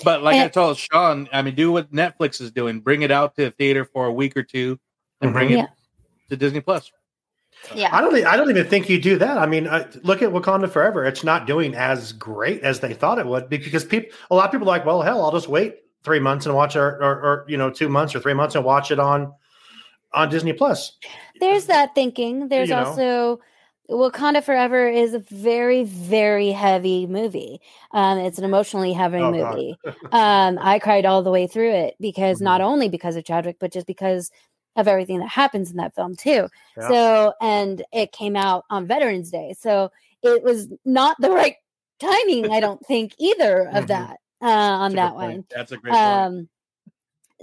But 0.03 0.23
like 0.23 0.35
I 0.35 0.47
told 0.49 0.77
Sean, 0.77 1.29
I 1.31 1.41
mean, 1.41 1.55
do 1.55 1.71
what 1.71 1.91
Netflix 1.93 2.41
is 2.41 2.51
doing. 2.51 2.79
Bring 2.81 3.03
it 3.03 3.11
out 3.11 3.35
to 3.35 3.45
the 3.45 3.51
theater 3.51 3.85
for 3.85 4.05
a 4.07 4.11
week 4.11 4.35
or 4.35 4.43
two, 4.43 4.79
and 5.21 5.31
bring 5.33 5.49
Mhm. 5.49 5.51
it 5.51 5.57
Yeah. 5.57 5.67
to 6.29 6.35
Disney 6.37 6.61
Plus. 6.61 6.91
Yeah. 7.75 7.89
I 7.95 8.01
don't. 8.01 8.13
I 8.25 8.35
don't 8.35 8.49
even 8.49 8.67
think 8.67 8.89
you 8.89 8.99
do 9.01 9.17
that. 9.17 9.37
I 9.37 9.45
mean, 9.45 9.67
uh, 9.67 9.89
look 10.03 10.21
at 10.21 10.29
Wakanda 10.31 10.69
Forever. 10.69 11.05
It's 11.05 11.23
not 11.23 11.47
doing 11.47 11.75
as 11.75 12.11
great 12.13 12.61
as 12.61 12.79
they 12.81 12.93
thought 12.93 13.19
it 13.19 13.25
would 13.25 13.49
because 13.49 13.85
people. 13.85 14.09
A 14.31 14.35
lot 14.35 14.45
of 14.45 14.51
people 14.51 14.67
are 14.67 14.75
like, 14.77 14.85
well, 14.85 15.01
hell, 15.01 15.23
I'll 15.23 15.31
just 15.31 15.47
wait 15.47 15.77
three 16.03 16.19
months 16.19 16.45
and 16.45 16.53
watch 16.55 16.75
it, 16.75 16.79
or, 16.79 16.89
or, 17.01 17.13
or 17.21 17.45
you 17.47 17.55
know, 17.57 17.69
two 17.69 17.87
months 17.89 18.13
or 18.15 18.19
three 18.19 18.33
months 18.33 18.55
and 18.55 18.65
watch 18.65 18.91
it 18.91 18.99
on 18.99 19.33
on 20.13 20.29
Disney 20.29 20.53
Plus. 20.53 20.97
There's 21.39 21.65
that 21.67 21.95
thinking. 21.95 22.49
There's 22.49 22.69
You 22.69 22.75
know. 22.75 22.83
also 22.85 23.39
Wakanda 23.89 24.43
Forever 24.43 24.87
is 24.87 25.13
a 25.13 25.19
very, 25.19 25.83
very 25.83 26.51
heavy 26.51 27.07
movie. 27.07 27.59
Um, 27.91 28.19
it's 28.19 28.37
an 28.37 28.43
emotionally 28.45 28.93
heavy 28.93 29.17
Oh, 29.17 29.31
movie. 29.31 29.75
um, 30.11 30.57
I 30.61 30.79
cried 30.79 31.05
all 31.05 31.21
the 31.23 31.31
way 31.31 31.47
through 31.47 31.71
it 31.71 31.95
because 31.99 32.37
Mm-hmm. 32.39 32.43
not 32.45 32.61
only 32.61 32.89
because 32.89 33.15
of 33.15 33.25
Chadwick, 33.25 33.57
but 33.59 33.71
just 33.73 33.87
because 33.87 34.31
of 34.75 34.87
everything 34.87 35.19
that 35.19 35.29
happens 35.29 35.71
in 35.71 35.77
that 35.77 35.95
film 35.95 36.15
too. 36.15 36.47
Yeah. 36.77 36.87
So, 36.87 37.33
and 37.41 37.83
it 37.91 38.11
came 38.11 38.35
out 38.35 38.65
on 38.69 38.85
Veterans 38.87 39.29
Day, 39.31 39.53
so 39.59 39.91
it 40.21 40.43
was 40.43 40.67
not 40.85 41.15
the 41.19 41.29
right 41.31 41.55
timing. 41.99 42.51
I 42.51 42.59
don't 42.59 42.85
think 42.85 43.13
either 43.19 43.67
of 43.69 43.85
Mhm. 43.85 43.87
that 43.87 44.17
uh, 44.41 44.45
on 44.47 44.93
That's 44.93 44.95
that 44.95 45.13
point. 45.19 45.31
one. 45.37 45.45
That's 45.55 45.71
a 45.71 45.77
great 45.77 45.91
point. 45.93 46.03
Um, 46.05 46.49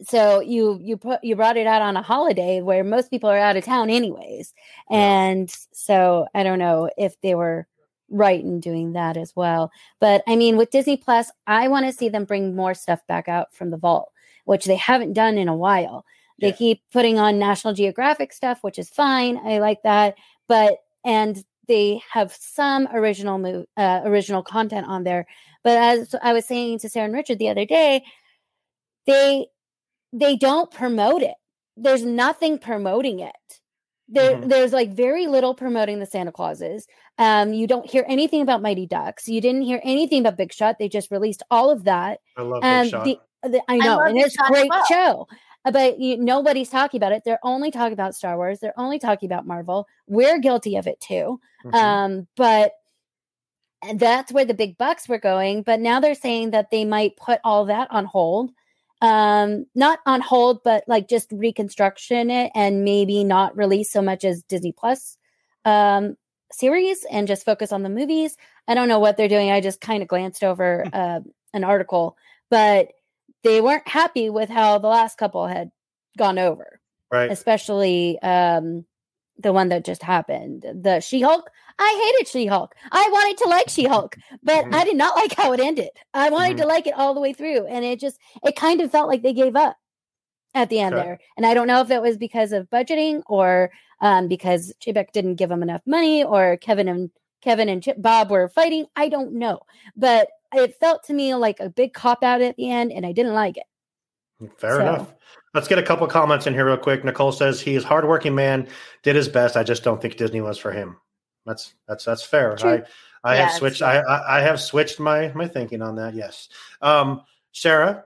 so 0.02 0.40
you 0.40 0.78
you 0.82 0.96
put 0.96 1.22
you 1.22 1.36
brought 1.36 1.56
it 1.58 1.66
out 1.66 1.82
on 1.82 1.96
a 1.96 2.02
holiday 2.02 2.60
where 2.62 2.82
most 2.82 3.10
people 3.10 3.28
are 3.28 3.38
out 3.38 3.56
of 3.56 3.64
town 3.64 3.90
anyways, 3.90 4.54
and 4.90 5.50
so 5.72 6.26
I 6.34 6.42
don't 6.42 6.58
know 6.58 6.90
if 6.96 7.20
they 7.20 7.34
were 7.34 7.66
right 8.08 8.40
in 8.42 8.60
doing 8.60 8.94
that 8.94 9.16
as 9.16 9.36
well. 9.36 9.70
But 10.00 10.22
I 10.26 10.36
mean, 10.36 10.56
with 10.56 10.70
Disney 10.70 10.96
Plus, 10.96 11.30
I 11.46 11.68
want 11.68 11.86
to 11.86 11.92
see 11.92 12.08
them 12.08 12.24
bring 12.24 12.56
more 12.56 12.74
stuff 12.74 13.06
back 13.06 13.28
out 13.28 13.54
from 13.54 13.70
the 13.70 13.76
vault, 13.76 14.10
which 14.46 14.64
they 14.64 14.76
haven't 14.76 15.12
done 15.12 15.38
in 15.38 15.48
a 15.48 15.56
while. 15.56 16.04
They 16.40 16.48
Yeah. 16.48 16.52
keep 16.56 16.82
putting 16.92 17.18
on 17.18 17.38
National 17.38 17.74
Geographic 17.74 18.32
stuff, 18.32 18.58
which 18.62 18.78
is 18.78 18.88
fine. 18.88 19.38
I 19.46 19.58
like 19.58 19.82
that, 19.82 20.14
but 20.48 20.78
and 21.04 21.44
they 21.68 22.00
have 22.12 22.32
some 22.32 22.88
original 22.92 23.38
move, 23.38 23.66
uh, 23.76 24.00
original 24.04 24.42
content 24.42 24.86
on 24.88 25.04
there. 25.04 25.26
But 25.62 25.76
as 25.78 26.14
I 26.22 26.32
was 26.32 26.44
saying 26.46 26.78
to 26.80 26.88
Sarah 26.88 27.04
and 27.06 27.14
Richard 27.14 27.38
the 27.38 27.48
other 27.48 27.64
day, 27.64 28.02
they 29.06 29.46
they 30.12 30.36
don't 30.36 30.70
promote 30.72 31.22
it. 31.22 31.34
There's 31.76 32.04
nothing 32.04 32.58
promoting 32.58 33.20
it. 33.20 33.32
There, 34.08 34.36
Mhm. 34.38 34.48
there's 34.48 34.72
like 34.72 34.90
very 34.90 35.28
little 35.28 35.54
promoting 35.54 36.00
the 36.00 36.06
Santa 36.06 36.32
Clauses. 36.32 36.88
Um, 37.16 37.52
you 37.52 37.68
don't 37.68 37.88
hear 37.88 38.04
anything 38.08 38.42
about 38.42 38.60
Mighty 38.60 38.86
Ducks. 38.86 39.28
You 39.28 39.40
didn't 39.40 39.62
hear 39.62 39.80
anything 39.84 40.20
about 40.22 40.36
Big 40.36 40.52
Shot. 40.52 40.78
They 40.80 40.88
just 40.88 41.12
released 41.12 41.44
all 41.48 41.70
of 41.70 41.84
that. 41.84 42.18
I 42.36 42.42
love 42.42 42.64
And 42.64 42.86
Big 42.86 42.90
Shot. 42.90 43.04
the, 43.04 43.48
the- 43.50 43.62
I 43.68 43.74
I 43.74 43.76
know, 43.76 43.96
love 43.98 44.06
and 44.06 44.14
Big 44.16 44.26
it's 44.26 44.36
a 44.36 44.46
great 44.48 44.68
well. 44.68 44.84
show. 44.86 45.28
But 45.64 46.00
you, 46.00 46.16
nobody's 46.16 46.70
talking 46.70 46.98
about 46.98 47.12
it. 47.12 47.22
They're 47.24 47.38
only 47.42 47.70
talking 47.70 47.92
about 47.92 48.14
Star 48.14 48.36
Wars. 48.36 48.60
They're 48.60 48.78
only 48.78 48.98
talking 48.98 49.26
about 49.28 49.46
Marvel. 49.46 49.86
We're 50.06 50.38
guilty 50.38 50.76
of 50.76 50.86
it 50.86 51.00
too. 51.00 51.40
Mhm. 51.64 51.74
Um, 51.74 52.26
but 52.36 52.72
that's 53.94 54.32
where 54.32 54.44
the 54.44 54.54
big 54.54 54.78
bucks 54.78 55.08
were 55.08 55.18
going. 55.18 55.62
But 55.62 55.80
now 55.80 56.00
they're 56.00 56.14
saying 56.14 56.50
that 56.52 56.70
they 56.70 56.84
might 56.84 57.16
put 57.16 57.40
all 57.44 57.66
that 57.66 57.88
on 57.90 58.04
hold. 58.04 58.52
Um, 59.02 59.66
not 59.74 59.98
on 60.06 60.20
hold, 60.20 60.62
but 60.62 60.84
like 60.86 61.08
just 61.08 61.30
reconstruction 61.32 62.30
it 62.30 62.52
and 62.54 62.84
maybe 62.84 63.24
not 63.24 63.56
release 63.56 63.90
so 63.90 64.02
much 64.02 64.24
as 64.24 64.42
Disney 64.42 64.72
Plus 64.72 65.16
um 65.66 66.16
series 66.52 67.04
and 67.10 67.28
just 67.28 67.44
focus 67.44 67.72
on 67.72 67.82
the 67.82 67.88
movies. 67.88 68.36
I 68.66 68.74
don't 68.74 68.88
know 68.88 68.98
what 68.98 69.16
they're 69.16 69.28
doing. 69.28 69.50
I 69.50 69.60
just 69.60 69.80
kind 69.80 70.02
of 70.02 70.08
glanced 70.08 70.42
over 70.42 70.84
uh, 70.92 71.20
an 71.52 71.64
article, 71.64 72.16
but 72.50 72.92
they 73.42 73.60
weren't 73.60 73.88
happy 73.88 74.28
with 74.30 74.48
how 74.48 74.78
the 74.78 74.88
last 74.88 75.16
couple 75.18 75.46
had 75.46 75.70
gone 76.18 76.38
over 76.38 76.80
Right. 77.12 77.30
especially 77.30 78.20
um 78.22 78.84
the 79.38 79.52
one 79.52 79.68
that 79.70 79.84
just 79.84 80.02
happened 80.02 80.64
the 80.82 81.00
she-hulk 81.00 81.50
i 81.78 82.12
hated 82.14 82.28
she-hulk 82.28 82.74
i 82.92 83.08
wanted 83.10 83.38
to 83.38 83.48
like 83.48 83.68
she-hulk 83.68 84.16
but 84.42 84.64
Mm-hmm. 84.64 84.74
i 84.74 84.84
did 84.84 84.96
not 84.96 85.16
like 85.16 85.34
how 85.34 85.52
it 85.52 85.60
ended 85.60 85.90
i 86.14 86.28
wanted 86.30 86.56
to 86.58 86.66
like 86.66 86.86
it 86.86 86.94
all 86.94 87.14
the 87.14 87.20
way 87.20 87.32
through 87.32 87.66
and 87.66 87.84
it 87.84 87.98
just 87.98 88.18
it 88.44 88.54
kind 88.56 88.80
of 88.80 88.90
felt 88.92 89.08
like 89.08 89.22
they 89.22 89.32
gave 89.32 89.56
up 89.56 89.76
at 90.54 90.68
the 90.68 90.80
end 90.80 90.94
Okay. 90.94 91.04
there 91.04 91.18
and 91.36 91.46
i 91.46 91.54
don't 91.54 91.66
know 91.68 91.80
if 91.80 91.90
it 91.90 92.02
was 92.02 92.16
because 92.16 92.52
of 92.52 92.68
budgeting 92.70 93.22
or 93.26 93.70
um 94.00 94.28
because 94.28 94.72
Chapek 94.84 95.12
didn't 95.12 95.36
give 95.36 95.48
them 95.48 95.62
enough 95.62 95.82
money 95.86 96.22
or 96.24 96.56
kevin 96.58 96.88
and 96.88 97.10
kevin 97.40 97.68
and 97.68 97.82
Chip, 97.82 98.00
bob 98.00 98.30
were 98.30 98.48
fighting 98.48 98.86
i 98.96 99.08
don't 99.08 99.32
know 99.32 99.60
but 99.96 100.28
it 100.54 100.74
felt 100.80 101.02
to 101.04 101.12
me 101.12 101.34
like 101.34 101.60
a 101.60 101.68
big 101.70 101.92
cop 101.92 102.22
out 102.22 102.40
at 102.42 102.56
the 102.56 102.70
end 102.70 102.92
and 102.92 103.04
i 103.06 103.12
didn't 103.12 103.34
like 103.34 103.56
it 103.56 103.64
Fair 104.56 104.76
So- 104.76 104.80
enough. 104.80 105.14
Let's 105.52 105.66
get 105.66 105.78
a 105.78 105.82
couple 105.82 106.06
comments 106.06 106.46
in 106.46 106.54
here 106.54 106.64
real 106.64 106.76
quick. 106.76 107.04
Nicole 107.04 107.32
says 107.32 107.60
he 107.60 107.74
is 107.74 107.82
hardworking 107.82 108.36
man, 108.36 108.68
did 109.02 109.16
his 109.16 109.28
best. 109.28 109.56
I 109.56 109.64
just 109.64 109.82
don't 109.82 110.00
think 110.00 110.16
Disney 110.16 110.40
was 110.40 110.58
for 110.58 110.70
him. 110.70 110.96
That's 111.44 111.74
that's 111.88 112.04
that's 112.04 112.22
fair. 112.22 112.54
True. 112.54 112.70
I 112.70 112.82
I 113.24 113.34
Yeah, 113.34 113.42
have 113.48 113.52
switched. 113.58 113.82
I, 113.82 113.98
I 113.98 114.38
I 114.38 114.40
have 114.42 114.60
switched 114.60 115.00
my 115.00 115.32
my 115.34 115.48
thinking 115.48 115.82
on 115.82 115.96
that. 115.96 116.14
Yes. 116.14 116.50
Um, 116.80 117.22
Sarah, 117.50 118.04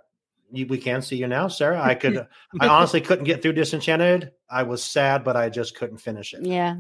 you, 0.53 0.67
we 0.67 0.79
can 0.79 1.03
see 1.03 1.17
you 1.17 1.27
now, 1.29 1.47
Sarah. 1.49 1.83
I 1.83 1.95
could. 1.95 2.17
I 2.61 2.67
honestly 2.67 3.03
couldn't 3.03 3.25
get 3.25 3.43
through 3.43 3.53
Disenchanted. 3.53 4.33
I 4.49 4.63
was 4.63 4.83
sad, 4.83 5.23
but 5.23 5.37
I 5.37 5.51
just 5.51 5.77
couldn't 5.77 5.99
finish 5.99 6.33
it. 6.33 6.43
Yeah. 6.47 6.77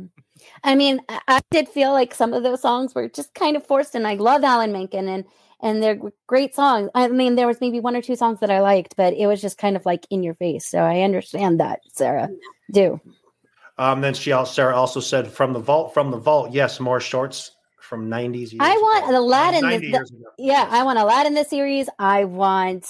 I 0.63 0.75
mean, 0.77 1.01
I, 1.11 1.21
I 1.29 1.41
did 1.51 1.69
feel 1.69 1.93
like 1.93 2.15
some 2.15 2.33
of 2.33 2.43
those 2.43 2.63
songs 2.63 2.95
were 2.95 3.09
just 3.11 3.35
kind 3.35 3.55
of 3.55 3.67
forced, 3.67 3.95
and 3.95 4.07
I 4.07 4.15
love 4.15 4.43
Alan 4.43 4.73
Menken 4.73 5.09
and 5.09 5.25
and 5.65 5.83
they're 5.83 5.99
great 6.27 6.55
songs. 6.55 6.91
I 6.95 7.09
mean, 7.09 7.35
there 7.35 7.47
was 7.47 7.61
maybe 7.61 7.81
one 7.81 7.97
or 7.97 8.03
two 8.03 8.17
songs 8.17 8.39
that 8.41 8.51
I 8.51 8.61
liked, 8.61 8.97
but 8.97 9.15
it 9.15 9.27
was 9.27 9.41
just 9.41 9.57
kind 9.57 9.77
of 9.77 9.87
like 9.87 10.07
in 10.11 10.23
your 10.23 10.35
face. 10.35 10.67
So 10.67 10.79
I 10.79 11.01
understand 11.01 11.59
that, 11.59 11.81
Sarah. 11.93 12.29
Do 12.71 13.01
Um, 13.79 14.03
then 14.03 14.15
she 14.15 14.31
also 14.31 14.53
Sarah 14.53 14.77
also 14.77 15.01
said 15.01 15.27
from 15.27 15.53
the 15.53 15.59
vault 15.59 15.95
from 15.95 16.11
the 16.11 16.19
vault. 16.19 16.53
Yes, 16.53 16.79
more 16.79 17.01
shorts 17.01 17.51
from 17.81 18.09
nineties. 18.09 18.55
I 18.61 18.77
want 18.77 19.15
Aladdin? 19.15 19.63
The, 19.63 19.69
90 19.69 19.91
the- 19.91 20.31
yeah, 20.39 20.69
I 20.71 20.85
want 20.85 20.99
Aladdin 20.99 21.35
the 21.35 21.45
series. 21.45 21.89
I 21.99 22.25
want 22.25 22.87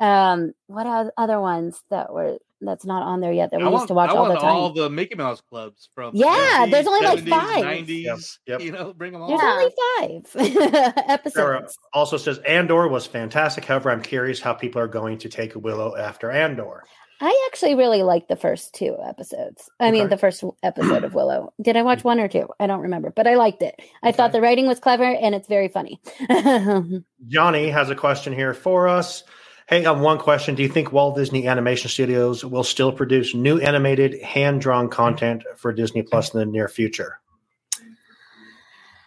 um 0.00 0.52
what 0.66 0.86
are 0.86 1.12
other 1.16 1.40
ones 1.40 1.80
that 1.90 2.12
were 2.12 2.38
that's 2.60 2.84
not 2.84 3.02
on 3.02 3.20
there 3.20 3.32
yet 3.32 3.50
that 3.50 3.58
we 3.58 3.64
I 3.64 3.66
used 3.66 3.74
want, 3.74 3.88
to 3.88 3.94
watch 3.94 4.10
I 4.10 4.14
all 4.14 4.24
the 4.24 4.30
want 4.30 4.40
time. 4.40 4.50
all 4.50 4.72
the 4.72 4.88
Mickey 4.90 5.14
Mouse 5.14 5.40
clubs 5.40 5.88
from 5.94 6.12
Yeah, 6.14 6.66
there's 6.70 6.86
only 6.86 7.06
like 7.06 7.26
five. 7.26 7.64
90s. 7.64 8.02
Yep, 8.02 8.18
yep. 8.46 8.60
You 8.60 8.72
know, 8.72 8.92
bring 8.94 9.12
them 9.12 9.22
all. 9.22 9.28
There's 9.28 9.42
only 9.42 10.24
five 10.34 10.94
episodes. 11.08 11.34
Sarah 11.34 11.68
also 11.92 12.16
says 12.16 12.38
Andor 12.38 12.88
was 12.88 13.06
fantastic. 13.06 13.64
However, 13.64 13.90
I'm 13.90 14.02
curious 14.02 14.40
how 14.40 14.54
people 14.54 14.80
are 14.80 14.88
going 14.88 15.18
to 15.18 15.28
take 15.28 15.54
Willow 15.54 15.96
after 15.96 16.30
Andor. 16.30 16.84
I 17.20 17.48
actually 17.50 17.74
really 17.74 18.02
liked 18.02 18.28
the 18.28 18.36
first 18.36 18.74
two 18.74 18.94
episodes. 19.02 19.70
I 19.80 19.90
mean, 19.90 20.10
the 20.10 20.18
first 20.18 20.44
episode 20.62 21.02
of 21.02 21.14
Willow. 21.14 21.54
Did 21.62 21.74
I 21.76 21.82
watch 21.82 22.04
one 22.04 22.20
or 22.20 22.28
two? 22.28 22.46
I 22.60 22.66
don't 22.66 22.80
remember, 22.82 23.10
but 23.10 23.26
I 23.26 23.36
liked 23.36 23.62
it. 23.62 23.74
I 24.02 24.12
thought 24.12 24.32
the 24.32 24.42
writing 24.42 24.66
was 24.66 24.78
clever 24.80 25.04
and 25.04 25.34
it's 25.34 25.48
very 25.48 25.68
funny. 25.68 25.98
Johnny 27.28 27.70
has 27.70 27.88
a 27.88 27.94
question 27.94 28.34
here 28.34 28.52
for 28.52 28.86
us. 28.86 29.24
Hey, 29.68 29.84
um, 29.84 30.00
one 30.00 30.18
question. 30.18 30.54
Do 30.54 30.62
you 30.62 30.68
think 30.68 30.92
Walt 30.92 31.16
Disney 31.16 31.48
Animation 31.48 31.88
Studios 31.90 32.44
will 32.44 32.62
still 32.62 32.92
produce 32.92 33.34
new 33.34 33.58
animated, 33.58 34.22
hand 34.22 34.60
drawn 34.60 34.88
content 34.88 35.42
for 35.56 35.72
Disney 35.72 36.02
Plus 36.02 36.32
in 36.32 36.38
the 36.40 36.46
near 36.46 36.68
future? 36.68 37.18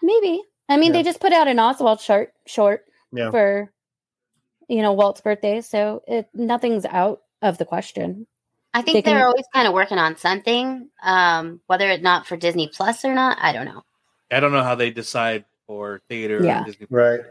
Maybe. 0.02 0.42
I 0.68 0.78
mean, 0.78 0.88
Yeah. 0.94 1.00
they 1.00 1.04
just 1.04 1.20
put 1.22 1.32
out 1.34 1.48
an 1.48 1.60
Oswald 1.60 2.02
short 2.02 2.34
short 2.46 2.86
Yeah. 3.12 3.32
for 3.32 3.72
you 4.68 4.82
know 4.82 4.94
Walt's 4.94 5.22
birthday, 5.22 5.62
so 5.62 6.04
it 6.08 6.28
nothing's 6.34 6.86
out 6.86 7.22
of 7.42 7.58
the 7.58 7.66
question. 7.66 8.28
I 8.74 8.82
think 8.82 9.04
can- 9.04 9.16
they're 9.16 9.26
always 9.26 9.46
kind 9.54 9.68
of 9.68 9.74
working 9.74 9.98
on 9.98 10.16
something, 10.18 10.90
um, 11.02 11.60
whether 11.68 11.90
it's 11.90 12.04
not 12.04 12.28
for 12.28 12.38
Disney 12.38 12.68
Plus 12.72 13.04
or 13.04 13.14
not. 13.16 13.38
I 13.42 13.52
don't 13.52 13.66
know. 13.66 13.84
I 14.30 14.40
don't 14.40 14.52
know 14.52 14.62
how 14.62 14.76
they 14.76 14.92
decide 14.92 15.46
for 15.66 16.02
theater. 16.08 16.44
Yeah. 16.44 16.58
And 16.58 16.66
Disney. 16.68 16.88
Right. 16.90 17.22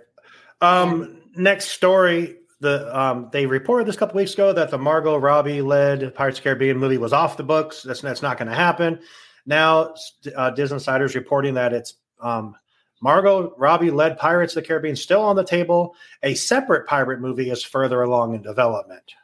Um, 0.61 1.15
Next 1.37 1.67
story. 1.69 2.37
The 2.61 2.99
um, 2.99 3.29
they 3.33 3.47
reported 3.47 3.87
this 3.87 3.95
a 3.95 3.99
couple 3.99 4.17
weeks 4.17 4.35
ago 4.35 4.53
that 4.53 4.71
the 4.71 4.79
Margot 4.79 5.17
Robbie 5.17 5.63
led 5.63 6.15
Pirates 6.15 6.39
of 6.39 6.43
the 6.43 6.49
Caribbean 6.49 6.79
movie 6.79 6.99
was 6.99 7.13
off 7.13 7.37
the 7.37 7.45
books. 7.45 7.83
That's 7.83 8.01
that's 8.01 8.23
not 8.23 8.37
going 8.37 8.49
to 8.49 8.55
happen. 8.55 9.01
Now, 9.47 9.95
uh, 10.37 10.51
Disney 10.51 10.75
Insider's 10.75 11.15
reporting 11.15 11.55
that 11.55 11.73
it's 11.73 11.95
um, 12.21 12.57
Margot 13.01 13.55
Robbie 13.57 13.91
led 13.91 14.19
Pirates 14.19 14.57
of 14.57 14.63
the 14.63 14.67
Caribbean 14.67 14.97
still 14.97 15.23
on 15.23 15.37
the 15.37 15.45
table. 15.45 15.95
A 16.23 16.35
separate 16.35 16.87
pirate 16.87 17.21
movie 17.21 17.51
is 17.51 17.63
further 17.63 18.03
along 18.03 18.35
in 18.35 18.43
development. 18.43 19.15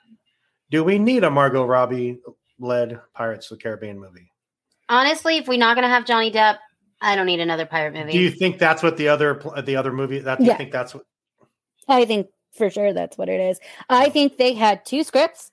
Do 0.71 0.85
we 0.85 0.99
need 0.99 1.25
a 1.25 1.31
Margot 1.31 1.65
Robbie 1.65 2.21
led 2.59 3.01
Pirates 3.15 3.51
of 3.51 3.59
the 3.59 3.63
Caribbean 3.63 3.99
movie? 3.99 4.31
Honestly, 4.89 5.39
if 5.39 5.49
we're 5.49 5.59
not 5.59 5.75
going 5.75 5.83
to 5.83 5.89
have 5.89 6.05
Johnny 6.05 6.31
Depp, 6.31 6.59
I 7.01 7.17
don't 7.17 7.27
need 7.27 7.41
another 7.41 7.67
pirate 7.67 7.95
movie. 7.95 8.13
Do 8.13 8.19
you 8.19 8.31
think 8.31 8.59
that's 8.59 8.83
what 8.83 8.97
the 8.97 9.09
other 9.09 9.43
the 9.63 9.77
other 9.77 9.93
movie 9.93 10.21
that 10.21 10.41
you 10.41 10.55
think 10.55 10.73
that's 10.73 10.95
what 10.95 11.05
I 11.89 12.05
think 12.05 12.29
for 12.57 12.71
sure 12.71 12.93
that's 12.93 13.17
what 13.19 13.29
it 13.29 13.41
is. 13.41 13.61
I 13.89 14.09
think 14.11 14.37
they 14.37 14.53
had 14.55 14.85
two 14.85 15.03
scripts. 15.05 15.51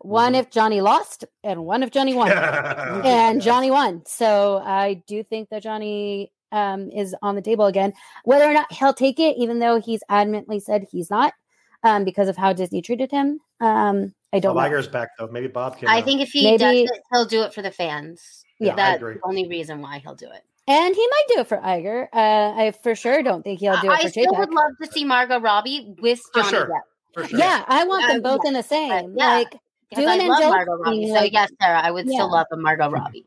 One 0.00 0.32
Mm-hmm. 0.32 0.40
if 0.40 0.50
Johnny 0.50 0.80
lost 0.80 1.24
and 1.42 1.64
one 1.64 1.82
if 1.82 1.90
Johnny 1.90 2.14
won. 2.14 2.30
and 3.04 3.42
Johnny 3.42 3.70
won. 3.70 4.02
So 4.06 4.58
I 4.64 5.02
do 5.06 5.22
think 5.24 5.48
that 5.50 5.62
Johnny 5.62 6.30
um, 6.52 6.90
is 6.90 7.14
on 7.20 7.34
the 7.34 7.42
table 7.42 7.66
again. 7.66 7.92
Whether 8.24 8.44
or 8.44 8.52
not 8.54 8.72
he'll 8.72 8.94
take 8.94 9.18
it, 9.18 9.36
even 9.38 9.58
though 9.58 9.80
he's 9.80 10.00
adamantly 10.10 10.62
said 10.62 10.86
he's 10.90 11.10
not, 11.10 11.34
um, 11.82 12.04
because 12.04 12.28
of 12.28 12.36
how 12.36 12.52
Disney 12.52 12.80
treated 12.80 13.10
him. 13.10 13.40
Um, 13.60 14.14
I 14.32 14.38
don't 14.38 14.54
Well, 14.54 14.70
know. 14.70 14.76
Iger's 14.76 14.88
back 14.88 15.10
though. 15.18 15.26
Maybe 15.28 15.48
Bob 15.48 15.78
can. 15.78 15.88
I 15.88 15.98
uh, 15.98 16.04
think 16.04 16.20
if 16.20 16.30
he 16.30 16.44
Maybe- 16.44 16.58
does 16.58 16.76
it, 16.76 17.02
he'll 17.12 17.24
do 17.26 17.42
it 17.42 17.52
for 17.52 17.62
the 17.62 17.70
fans. 17.72 18.44
Yeah, 18.60 18.74
I 18.74 18.76
That's 18.76 18.96
agree. 18.98 19.14
the 19.14 19.20
only 19.24 19.48
reason 19.48 19.80
why 19.82 19.98
he'll 19.98 20.14
do 20.14 20.26
it. 20.30 20.42
And 20.68 20.94
he 20.94 21.08
might 21.08 21.24
do 21.34 21.40
it 21.40 21.46
for 21.48 21.56
Iger. 21.56 22.08
Uh, 22.12 22.52
I 22.60 22.72
for 22.82 22.94
sure 22.94 23.22
don't 23.22 23.42
think 23.42 23.60
he'll 23.60 23.80
do 23.80 23.90
it 23.90 23.98
I 23.98 24.02
for 24.02 24.08
still 24.10 24.32
Chapek. 24.32 24.38
would 24.38 24.52
love 24.54 24.72
to 24.82 24.92
see 24.92 25.04
Margot 25.04 25.40
Robbie 25.40 25.94
with 26.00 26.20
For 26.32 26.40
Johnny 26.42 26.50
sure. 26.50 26.66
Depp. 26.66 26.80
for 27.14 27.26
sure. 27.26 27.38
Yeah, 27.38 27.64
I 27.66 27.84
want 27.84 28.06
them 28.06 28.20
both 28.22 28.40
yeah. 28.44 28.48
in 28.48 28.54
the 28.54 28.62
same. 28.62 29.14
yeah. 29.16 29.26
Like 29.28 29.56
Because 29.88 30.04
do 30.04 30.10
I 30.10 30.14
an 30.16 30.28
love 30.28 30.40
Margot 30.40 30.72
Robbie. 30.76 31.04
thing, 31.06 31.14
So 31.16 31.22
yes, 31.24 31.50
Sarah, 31.60 31.80
I 31.80 31.90
would 31.90 32.06
Yeah. 32.06 32.12
still 32.16 32.30
love 32.30 32.46
a 32.52 32.56
Margot 32.58 32.90
Robbie. 32.90 33.26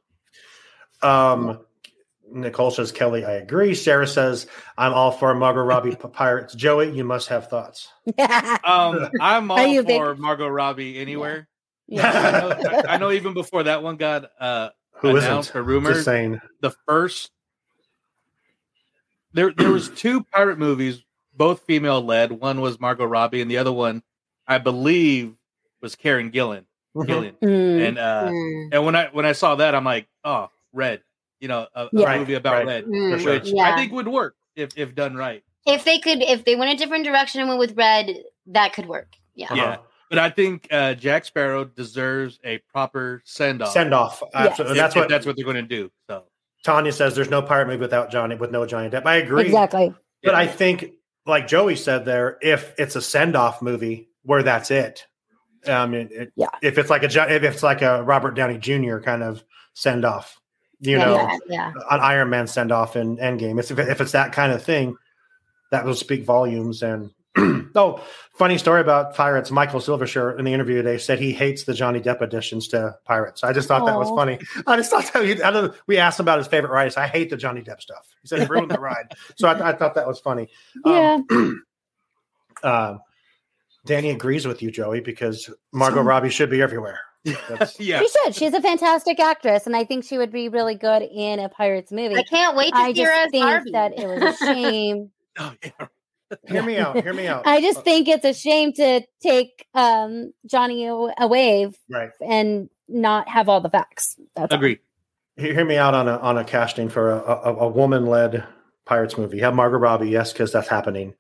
Um, 1.01 1.59
Nicole 2.31 2.71
says, 2.71 2.91
Kelly, 2.91 3.25
I 3.25 3.31
agree. 3.33 3.73
Sarah 3.75 4.07
says, 4.07 4.47
I'm 4.77 4.93
all 4.93 5.11
for 5.11 5.33
Margot 5.33 5.63
Robbie 5.63 5.95
p- 5.95 6.07
Pirates. 6.13 6.53
Joey, 6.53 6.91
you 6.95 7.03
must 7.03 7.27
have 7.29 7.49
thoughts. 7.49 7.89
Um, 8.63 9.09
I'm 9.19 9.49
all 9.51 9.65
you 9.65 9.79
a 9.81 9.83
big- 9.83 9.99
for 9.99 10.15
Margot 10.15 10.47
Robbie 10.47 10.99
anywhere. 10.99 11.47
I, 11.91 11.93
yeah. 11.93 12.39
know, 12.63 12.81
I 12.87 12.97
know 12.97 13.11
even 13.11 13.33
before 13.33 13.63
that 13.63 13.83
one 13.83 13.97
got 13.97 14.29
uh, 14.39 14.69
Who 15.01 15.09
announced 15.17 15.49
isn't? 15.51 15.59
or 15.59 15.63
rumored, 15.63 15.93
Just 15.93 16.05
saying. 16.05 16.39
the 16.61 16.71
first 16.87 17.31
there 19.33 19.51
there 19.51 19.71
was 19.71 19.89
two 19.95 20.23
pirate 20.25 20.57
movies, 20.59 21.03
both 21.35 21.61
female 21.61 22.01
led. 22.01 22.31
One 22.31 22.61
was 22.61 22.79
Margot 22.79 23.05
Robbie, 23.05 23.41
and 23.41 23.49
the 23.49 23.57
other 23.57 23.71
one, 23.71 24.03
I 24.47 24.57
believe, 24.57 25.33
was 25.81 25.95
Karen 25.95 26.31
Gillan. 26.31 26.65
Mhm. 26.95 27.07
Gillian. 27.07 27.35
Mm. 27.41 27.87
And 27.87 27.97
uh, 27.97 28.29
Mm. 28.29 28.69
and 28.73 28.85
when 28.85 28.95
I 28.95 29.07
when 29.11 29.25
I 29.25 29.31
saw 29.31 29.55
that, 29.55 29.73
I'm 29.75 29.85
like, 29.85 30.07
oh, 30.23 30.49
Red. 30.73 31.01
You 31.39 31.47
know, 31.47 31.65
a, 31.73 31.85
a 31.85 31.89
Yeah. 31.93 32.17
movie 32.19 32.33
about 32.35 32.53
Right. 32.53 32.67
Red, 32.67 32.85
Mm, 32.85 33.19
sure. 33.21 33.33
which 33.33 33.47
yeah. 33.51 33.63
I 33.73 33.75
think 33.75 33.91
would 33.93 34.07
work 34.07 34.35
if 34.55 34.77
if 34.77 34.93
done 34.93 35.15
right. 35.15 35.43
If 35.65 35.85
they 35.85 35.97
could, 35.99 36.21
if 36.21 36.43
they 36.45 36.55
went 36.55 36.71
a 36.73 36.75
different 36.75 37.05
direction 37.05 37.39
and 37.39 37.47
went 37.47 37.59
with 37.59 37.75
red, 37.77 38.09
that 38.47 38.73
could 38.73 38.87
work. 38.87 39.07
Yeah. 39.35 39.45
Uh-huh. 39.45 39.55
Yeah. 39.55 39.77
But 40.11 40.19
I 40.19 40.29
think 40.29 40.67
uh, 40.69 40.93
Jack 40.93 41.23
Sparrow 41.23 41.63
deserves 41.63 42.37
a 42.43 42.57
proper 42.71 43.21
send 43.23 43.61
off. 43.61 43.71
Send 43.71 43.93
off. 43.93 44.21
Absolutely. 44.33 44.77
If, 44.77 44.77
That's 44.83 44.95
what 44.95 45.07
that's 45.09 45.25
what 45.25 45.37
they're 45.37 45.45
going 45.45 45.55
to 45.55 45.61
do. 45.61 45.89
So 46.07 46.25
Tanya 46.65 46.91
says. 46.91 47.15
There's 47.15 47.29
no 47.29 47.41
pirate 47.41 47.67
movie 47.67 47.79
without 47.79 48.11
Johnny, 48.11 48.35
with 48.35 48.51
no 48.51 48.65
Johnny 48.65 48.89
Depp. 48.89 49.05
I 49.05 49.15
agree. 49.15 49.45
Exactly. 49.45 49.95
But 50.21 50.35
I 50.35 50.47
think, 50.47 50.91
like 51.25 51.47
Joey 51.47 51.77
said 51.77 52.03
there, 52.03 52.37
if 52.41 52.75
it's 52.77 52.97
a 52.97 53.01
send 53.01 53.37
off 53.37 53.61
movie 53.61 54.09
where 54.23 54.43
that's 54.43 54.69
it, 54.69 55.07
I 55.65 55.85
mean, 55.85 56.09
it, 56.11 56.33
Yeah. 56.35 56.49
if 56.61 56.77
it's 56.77 56.89
like 56.89 57.03
a 57.03 57.33
if 57.33 57.43
it's 57.43 57.63
like 57.63 57.81
a 57.81 58.03
Robert 58.03 58.31
Downey 58.35 58.57
Jr. 58.57 58.97
kind 58.97 59.23
of 59.23 59.41
send 59.75 60.03
off, 60.03 60.41
you 60.81 60.97
know, 60.97 61.15
yeah, 61.15 61.37
yeah. 61.47 61.71
an 61.89 62.01
Iron 62.01 62.29
Man 62.29 62.47
send 62.47 62.73
off 62.73 62.97
in 62.97 63.15
Endgame. 63.15 63.59
It's, 63.59 63.71
if, 63.71 63.79
if 63.79 64.01
it's 64.01 64.11
that 64.11 64.33
kind 64.33 64.51
of 64.51 64.61
thing, 64.61 64.97
that 65.71 65.85
will 65.85 65.95
speak 65.95 66.25
volumes. 66.25 66.83
And 66.83 67.11
oh, 67.75 68.03
funny 68.33 68.57
story 68.57 68.81
about 68.81 69.15
Pirates. 69.15 69.51
Michael 69.51 69.79
Silversher 69.79 70.37
in 70.37 70.43
the 70.43 70.53
interview 70.53 70.75
today 70.75 70.97
said 70.97 71.19
he 71.19 71.31
hates 71.31 71.63
the 71.63 71.73
Johnny 71.73 72.01
Depp 72.01 72.21
additions 72.21 72.67
to 72.69 72.95
Pirates. 73.05 73.43
I 73.43 73.53
just 73.53 73.67
thought 73.67 73.85
that 73.85 73.97
was 73.97 74.09
funny. 74.09 74.39
I 74.67 74.75
just 74.75 74.91
thought 74.91 75.09
that 75.13 75.23
he, 75.23 75.41
I 75.41 75.51
don't 75.51 75.67
know, 75.67 75.73
we 75.87 75.97
asked 75.97 76.19
him 76.19 76.25
about 76.25 76.39
his 76.39 76.47
favorite 76.47 76.71
ride. 76.71 76.95
I 76.97 77.07
hate 77.07 77.29
the 77.29 77.37
Johnny 77.37 77.61
Depp 77.61 77.79
stuff. 77.81 78.07
He 78.21 78.27
said 78.27 78.39
it 78.39 78.49
ruined 78.49 78.71
the 78.71 78.79
ride. 78.79 79.13
So 79.37 79.47
I, 79.47 79.69
I 79.69 79.73
thought 79.73 79.95
that 79.95 80.07
was 80.07 80.19
funny. 80.19 80.49
Yeah. 80.85 81.19
Uh, 82.63 82.97
Danny 83.87 84.11
agrees 84.11 84.45
with 84.45 84.61
you, 84.61 84.69
Joey, 84.69 84.99
because 84.99 85.49
Margot 85.71 86.03
Robbie 86.03 86.29
should 86.29 86.49
be 86.49 86.61
everywhere. 86.61 86.99
Yeah. 87.79 88.01
She 88.01 88.07
should. 88.07 88.35
She's 88.35 88.53
a 88.53 88.61
fantastic 88.61 89.19
actress, 89.19 89.65
and 89.65 89.75
I 89.75 89.83
think 89.83 90.03
she 90.03 90.17
would 90.17 90.31
be 90.31 90.49
really 90.49 90.75
good 90.75 91.03
in 91.03 91.39
a 91.39 91.49
Pirates 91.49 91.91
movie. 91.91 92.15
I 92.15 92.23
can't 92.23 92.55
wait 92.55 92.71
to 92.71 92.77
I 92.77 92.93
see 92.93 93.01
her 93.01 93.07
just 93.07 93.25
as 93.25 93.31
think 93.31 93.43
Barbie. 93.43 93.71
that 93.71 93.99
it 93.99 94.07
was 94.07 94.41
a 94.41 94.45
shame. 94.45 95.11
Oh, 95.39 95.53
yeah. 95.63 95.87
Hear 96.47 96.63
me 96.63 96.77
out. 96.77 97.01
Hear 97.01 97.13
me 97.13 97.27
out. 97.27 97.45
I 97.45 97.61
just 97.61 97.83
think 97.83 98.07
it's 98.07 98.25
a 98.25 98.33
shame 98.33 98.73
to 98.73 99.01
take 99.21 99.67
um, 99.73 100.33
Johnny 100.45 100.85
a- 100.87 101.13
away 101.19 101.71
right. 101.89 102.11
and 102.25 102.69
not 102.87 103.27
have 103.29 103.49
all 103.49 103.61
the 103.61 103.69
facts. 103.69 104.15
That's 104.35 104.51
all. 104.51 104.57
Agreed. 104.57 104.79
Hear 105.37 105.53
hear 105.53 105.65
me 105.65 105.77
out 105.77 105.93
on 105.93 106.07
a 106.07 106.17
on 106.17 106.37
a 106.37 106.43
casting 106.43 106.89
for 106.89 107.11
a, 107.11 107.19
a, 107.19 107.55
a 107.55 107.67
woman 107.67 108.05
led 108.05 108.45
Pirates 108.85 109.17
movie. 109.17 109.37
You 109.37 109.43
have 109.43 109.55
Margot 109.55 109.77
Robbie, 109.77 110.09
yes, 110.09 110.33
because 110.33 110.51
that's 110.51 110.67
happening. 110.67 111.13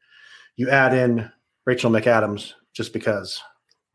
You 0.57 0.69
add 0.69 0.93
in 0.93 1.31
Rachel 1.65 1.91
McAdams 1.91 2.53
just 2.73 2.93
because. 2.93 3.41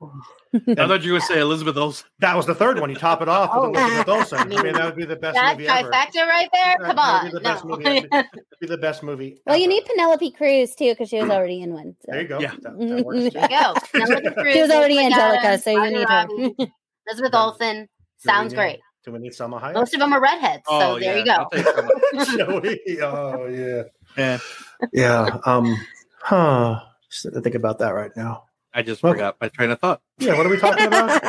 I 0.03 0.87
thought 0.87 1.03
you 1.03 1.13
were 1.13 1.19
going 1.19 1.21
to 1.21 1.27
say 1.27 1.41
Elizabeth 1.41 1.77
Olsen. 1.77 2.07
That 2.19 2.37
was 2.37 2.45
the 2.47 2.55
third 2.55 2.79
one. 2.81 2.91
You 2.91 2.97
top 2.97 3.23
it 3.23 3.29
off 3.29 3.51
with 3.55 3.77
Oh. 3.77 3.81
Elizabeth 3.83 4.09
Olsen. 4.09 4.39
I 4.39 4.43
I 4.43 4.45
mean, 4.47 4.63
mean, 4.63 4.73
that 4.75 4.85
would 4.85 4.97
be 4.97 5.05
the 5.07 5.17
best 5.17 5.35
that 5.35 5.57
movie 5.57 5.69
ever. 5.69 5.91
That 5.91 6.11
trifecta 6.13 6.27
right 6.27 6.49
there. 6.53 6.77
That- 6.81 6.87
Come 6.87 6.97
that 6.97 7.03
on, 7.03 7.25
would 7.25 7.33
be 7.33 7.39
the 7.39 7.41
best 7.41 7.65
no. 7.65 7.71
movie. 7.77 8.07
That'd 8.11 8.31
be, 8.61 8.67
the 8.67 8.79
best 8.79 9.03
movie. 9.03 9.39
Well, 9.47 9.57
you 9.57 9.69
need 9.69 9.85
Penelope 9.87 10.31
Cruz 10.33 10.75
too 10.75 10.93
because 10.93 11.09
she 11.09 11.21
was 11.21 11.31
already 11.31 11.63
in 11.63 11.73
one. 11.73 11.97
so. 12.01 12.13
There 12.13 12.23
you 12.23 12.29
go. 12.29 12.41
Yeah. 12.41 12.53
That, 12.63 12.79
that 12.79 13.05
works 13.07 13.19
too. 13.21 13.31
There 13.31 13.43
you 13.43 13.49
go. 13.49 13.75
Penelope 13.93 14.31
Cruz, 14.41 14.53
She 14.55 14.61
was 14.63 14.71
already 14.71 14.97
Rachel 14.99 15.13
Angelica, 15.21 15.47
McAdams, 15.47 15.63
so 15.63 15.71
you 15.71 15.91
need 15.91 16.09
her. 16.09 16.67
Elizabeth 17.09 17.35
Olsen. 17.35 17.89
Sounds 18.19 18.53
Do 18.53 18.59
we 18.59 18.63
need- 18.65 18.69
great. 18.73 18.81
Do 19.05 19.13
we 19.13 19.19
need 19.21 19.33
Salma 19.33 19.61
Hayek? 19.63 19.75
Most 19.75 19.95
of 19.95 20.01
them 20.01 20.13
are 20.13 20.21
redheads, 20.21 20.63
so 20.69 20.75
Oh, 20.97 20.99
there 20.99 21.17
yeah. 21.17 21.19
you 21.19 21.25
go. 21.25 21.33
I'll 21.33 21.51
take 21.51 21.65
some. 22.27 22.37
Joey. 22.39 23.01
Oh 23.03 23.47
yeah. 23.47 23.83
Yeah. 24.19 24.39
Yeah. 24.93 25.39
Um. 25.45 25.77
Huh. 26.23 26.81
Just 27.09 27.33
to 27.33 27.41
think 27.41 27.55
about 27.55 27.79
that 27.79 27.91
right 27.91 28.11
now. 28.17 28.46
I 28.77 28.83
just 28.83 29.03
Well- 29.03 29.15
forgot 29.15 29.37
my 29.41 29.49
train 29.49 29.71
of 29.71 29.81
thought. 29.81 30.03
Yeah. 30.19 30.37
What 30.37 30.45
are 30.47 30.51
we 30.51 30.59
talking 30.59 30.87
about? 30.87 31.23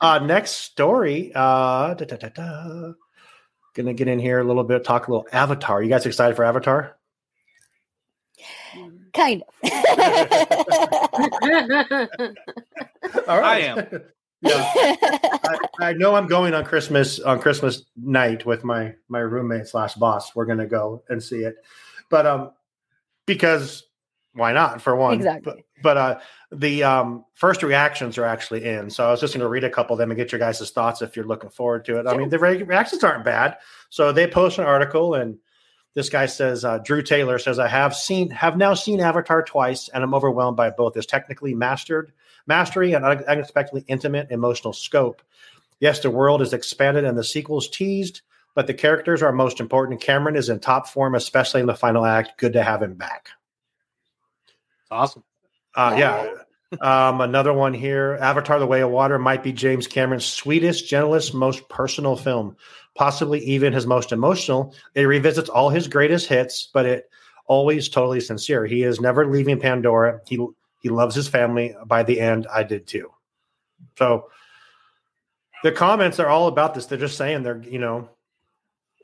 uh, 0.00 0.18
next 0.18 0.50
story. 0.50 1.32
Uh, 1.34 1.94
da, 1.94 2.04
da, 2.04 2.16
da, 2.16 2.28
da. 2.28 2.92
Gonna 3.74 3.94
get 3.94 4.08
in 4.08 4.18
here 4.18 4.38
a 4.38 4.44
little 4.44 4.64
bit, 4.64 4.84
talk 4.84 5.08
a 5.08 5.10
little 5.10 5.26
Avatar. 5.32 5.82
You 5.82 5.88
guys 5.88 6.04
excited 6.04 6.36
for 6.36 6.44
Avatar? 6.44 6.98
kind 9.14 9.42
of. 9.42 9.70
All 13.28 13.38
right. 13.40 13.44
I 13.44 13.58
am. 13.60 13.86
yeah. 14.42 14.72
I, 15.44 15.58
I 15.80 15.92
know 15.94 16.14
I'm 16.14 16.26
going 16.26 16.52
on 16.54 16.64
Christmas 16.64 17.20
on 17.20 17.38
Christmas 17.40 17.84
night 17.96 18.44
with 18.44 18.64
my 18.64 18.94
my 19.08 19.20
roommate 19.20 19.66
slash 19.66 19.94
boss. 19.94 20.34
We're 20.34 20.46
gonna 20.46 20.66
go 20.66 21.02
and 21.08 21.22
see 21.22 21.40
it, 21.44 21.56
but 22.10 22.26
um, 22.26 22.50
because 23.26 23.84
why 24.34 24.52
not? 24.52 24.80
For 24.80 24.96
one, 24.96 25.14
Exactly. 25.14 25.64
But, 25.82 25.82
but 25.82 25.96
uh, 25.96 26.20
the 26.50 26.84
um 26.84 27.24
first 27.34 27.62
reactions 27.62 28.18
are 28.18 28.24
actually 28.24 28.64
in, 28.64 28.90
so 28.90 29.06
I 29.06 29.10
was 29.10 29.20
just 29.20 29.34
gonna 29.34 29.48
read 29.48 29.64
a 29.64 29.70
couple 29.70 29.94
of 29.94 29.98
them 29.98 30.10
and 30.10 30.18
get 30.18 30.32
your 30.32 30.38
guys' 30.38 30.70
thoughts 30.70 31.02
if 31.02 31.16
you're 31.16 31.26
looking 31.26 31.50
forward 31.50 31.84
to 31.86 31.98
it. 31.98 32.06
I 32.06 32.16
mean, 32.16 32.28
the 32.28 32.38
re- 32.38 32.62
reactions 32.62 33.04
aren't 33.04 33.24
bad. 33.24 33.58
So 33.90 34.12
they 34.12 34.26
post 34.26 34.58
an 34.58 34.64
article 34.64 35.14
and. 35.14 35.38
This 35.94 36.08
guy 36.08 36.24
says, 36.24 36.64
uh, 36.64 36.78
Drew 36.78 37.02
Taylor 37.02 37.38
says, 37.38 37.58
I 37.58 37.68
have 37.68 37.94
seen, 37.94 38.30
have 38.30 38.56
now 38.56 38.72
seen 38.72 38.98
Avatar 38.98 39.42
twice, 39.42 39.90
and 39.90 40.02
I'm 40.02 40.14
overwhelmed 40.14 40.56
by 40.56 40.70
both 40.70 40.96
its 40.96 41.04
technically 41.04 41.52
mastered 41.52 42.14
mastery 42.46 42.94
and 42.94 43.04
unexpectedly 43.04 43.84
intimate 43.88 44.30
emotional 44.30 44.72
scope. 44.72 45.22
Yes, 45.80 46.00
the 46.00 46.10
world 46.10 46.42
is 46.42 46.52
expanded 46.52 47.04
and 47.04 47.18
the 47.18 47.24
sequels 47.24 47.68
teased, 47.68 48.22
but 48.54 48.66
the 48.66 48.74
characters 48.74 49.22
are 49.22 49.32
most 49.32 49.60
important. 49.60 50.00
Cameron 50.00 50.36
is 50.36 50.48
in 50.48 50.60
top 50.60 50.86
form, 50.86 51.14
especially 51.14 51.60
in 51.60 51.66
the 51.66 51.74
final 51.74 52.04
act. 52.04 52.38
Good 52.38 52.52
to 52.52 52.62
have 52.62 52.82
him 52.82 52.94
back. 52.94 53.30
It's 54.92 54.98
awesome. 54.98 55.24
Uh, 55.74 55.96
yeah. 55.98 56.34
Um, 56.80 57.20
another 57.20 57.52
one 57.52 57.74
here 57.74 58.18
Avatar 58.20 58.58
The 58.58 58.66
Way 58.66 58.82
of 58.82 58.90
Water 58.90 59.18
might 59.18 59.42
be 59.42 59.52
James 59.52 59.86
Cameron's 59.86 60.24
sweetest, 60.24 60.88
gentlest, 60.88 61.34
most 61.34 61.68
personal 61.68 62.16
film, 62.16 62.56
possibly 62.94 63.40
even 63.40 63.72
his 63.72 63.86
most 63.86 64.12
emotional. 64.12 64.74
It 64.94 65.02
revisits 65.02 65.48
all 65.48 65.70
his 65.70 65.88
greatest 65.88 66.28
hits, 66.28 66.68
but 66.72 66.86
it 66.86 67.10
always 67.46 67.88
totally 67.88 68.20
sincere. 68.20 68.66
He 68.66 68.82
is 68.82 69.00
never 69.00 69.26
leaving 69.26 69.60
Pandora. 69.60 70.20
He 70.26 70.46
he 70.82 70.88
loves 70.88 71.14
his 71.14 71.28
family. 71.28 71.74
By 71.86 72.02
the 72.02 72.20
end, 72.20 72.46
I 72.52 72.62
did 72.62 72.86
too. 72.86 73.10
So 73.98 74.30
the 75.62 75.72
comments 75.72 76.18
are 76.20 76.28
all 76.28 76.48
about 76.48 76.74
this. 76.74 76.86
They're 76.86 76.98
just 76.98 77.18
saying 77.18 77.42
they're, 77.42 77.62
you 77.62 77.78
know, 77.78 78.08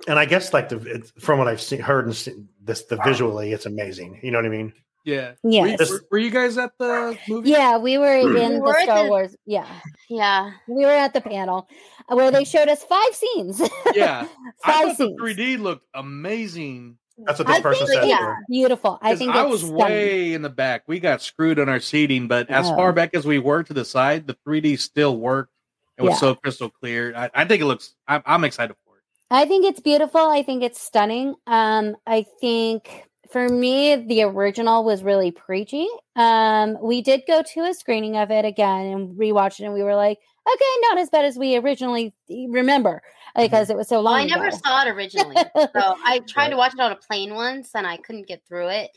and 0.06 0.18
I 0.18 0.24
guess 0.24 0.52
like 0.52 0.68
the 0.70 0.78
it's, 0.78 1.12
from 1.18 1.38
what 1.38 1.48
I've 1.48 1.60
seen, 1.60 1.80
heard 1.80 2.06
and 2.06 2.16
seen, 2.16 2.48
this 2.62 2.84
the 2.84 2.96
visually, 2.96 3.52
it's 3.52 3.66
amazing. 3.66 4.20
You 4.22 4.30
know 4.30 4.38
what 4.38 4.46
I 4.46 4.50
mean? 4.50 4.72
Yeah. 5.04 5.32
Yes. 5.42 5.90
Were, 5.90 6.02
were 6.10 6.18
you 6.18 6.30
guys 6.30 6.58
at 6.58 6.72
the 6.78 7.16
movie? 7.28 7.50
Yeah, 7.50 7.78
we 7.78 7.96
were 7.98 8.16
in 8.16 8.26
We 8.54 8.60
were 8.60 8.72
the 8.72 8.78
at 8.78 8.82
Star 8.84 9.04
the- 9.04 9.08
Wars. 9.10 9.36
Yeah, 9.46 9.66
Yeah. 10.10 10.50
we 10.66 10.84
were 10.84 10.92
at 10.92 11.14
the 11.14 11.20
panel 11.20 11.66
uh, 12.10 12.16
where 12.16 12.30
they 12.30 12.44
showed 12.44 12.68
us 12.68 12.84
five 12.84 13.14
scenes. 13.14 13.60
Yeah. 13.94 14.26
I 14.64 14.72
five 14.72 14.96
thought 14.96 14.98
the 14.98 15.04
scenes. 15.06 15.20
3D 15.20 15.58
looked 15.60 15.86
amazing. 15.94 16.98
That's 17.24 17.38
what 17.38 17.48
this 17.48 17.56
I 17.56 17.60
person 17.62 17.86
think 17.86 18.02
said. 18.02 18.08
it's 18.10 18.18
here. 18.18 18.38
beautiful. 18.48 18.98
I 19.02 19.16
think 19.16 19.32
I 19.34 19.42
was 19.44 19.60
stunning. 19.62 19.76
way 19.76 20.34
in 20.34 20.42
the 20.42 20.48
back. 20.50 20.82
We 20.86 21.00
got 21.00 21.20
screwed 21.22 21.58
on 21.58 21.68
our 21.68 21.80
seating, 21.80 22.28
but 22.28 22.48
as 22.50 22.66
Oh. 22.68 22.76
far 22.76 22.92
back 22.92 23.14
as 23.14 23.26
we 23.26 23.38
were 23.40 23.62
to 23.64 23.72
the 23.74 23.84
side, 23.84 24.26
the 24.26 24.36
3D 24.46 24.78
still 24.78 25.16
worked. 25.16 25.52
It 25.96 26.02
was 26.02 26.12
Yeah. 26.12 26.16
so 26.18 26.34
crystal 26.36 26.70
clear. 26.70 27.12
I, 27.16 27.28
I 27.34 27.44
think 27.44 27.60
it 27.60 27.64
looks. 27.66 27.94
I'm, 28.06 28.22
I'm 28.24 28.44
excited 28.44 28.76
for 28.84 28.98
it. 28.98 29.02
I 29.32 29.46
think 29.46 29.64
it's 29.66 29.80
beautiful. 29.80 30.20
I 30.20 30.44
think 30.44 30.62
it's 30.62 30.80
stunning. 30.80 31.34
Um, 31.48 31.96
I 32.06 32.24
think 32.40 33.07
for 33.30 33.48
me, 33.48 33.96
the 33.96 34.22
original 34.22 34.84
was 34.84 35.02
really 35.02 35.30
preachy. 35.30 35.86
Um, 36.16 36.76
we 36.82 37.02
did 37.02 37.22
go 37.26 37.42
to 37.54 37.60
a 37.64 37.74
screening 37.74 38.16
of 38.16 38.30
it 38.30 38.44
again 38.44 38.86
and 38.86 39.18
rewatched 39.18 39.60
it, 39.60 39.64
and 39.64 39.74
we 39.74 39.82
were 39.82 39.94
like, 39.96 40.18
okay, 40.46 40.64
not 40.82 40.98
as 40.98 41.10
bad 41.10 41.24
as 41.24 41.36
we 41.36 41.56
originally 41.56 42.14
remember 42.28 43.02
because 43.36 43.68
it 43.70 43.76
was 43.76 43.88
so 43.88 43.96
Well, 43.96 44.04
long. 44.14 44.20
I 44.20 44.24
never 44.24 44.48
ago. 44.48 44.56
saw 44.64 44.82
it 44.86 44.88
originally. 44.88 45.36
so 45.36 45.96
I 46.04 46.20
tried 46.28 46.48
to 46.50 46.56
watch 46.56 46.72
it 46.74 46.80
on 46.80 46.92
a 46.92 46.96
plane 46.96 47.34
once 47.34 47.70
and 47.74 47.86
I 47.86 47.98
couldn't 47.98 48.26
get 48.26 48.42
through 48.48 48.68
it. 48.68 48.90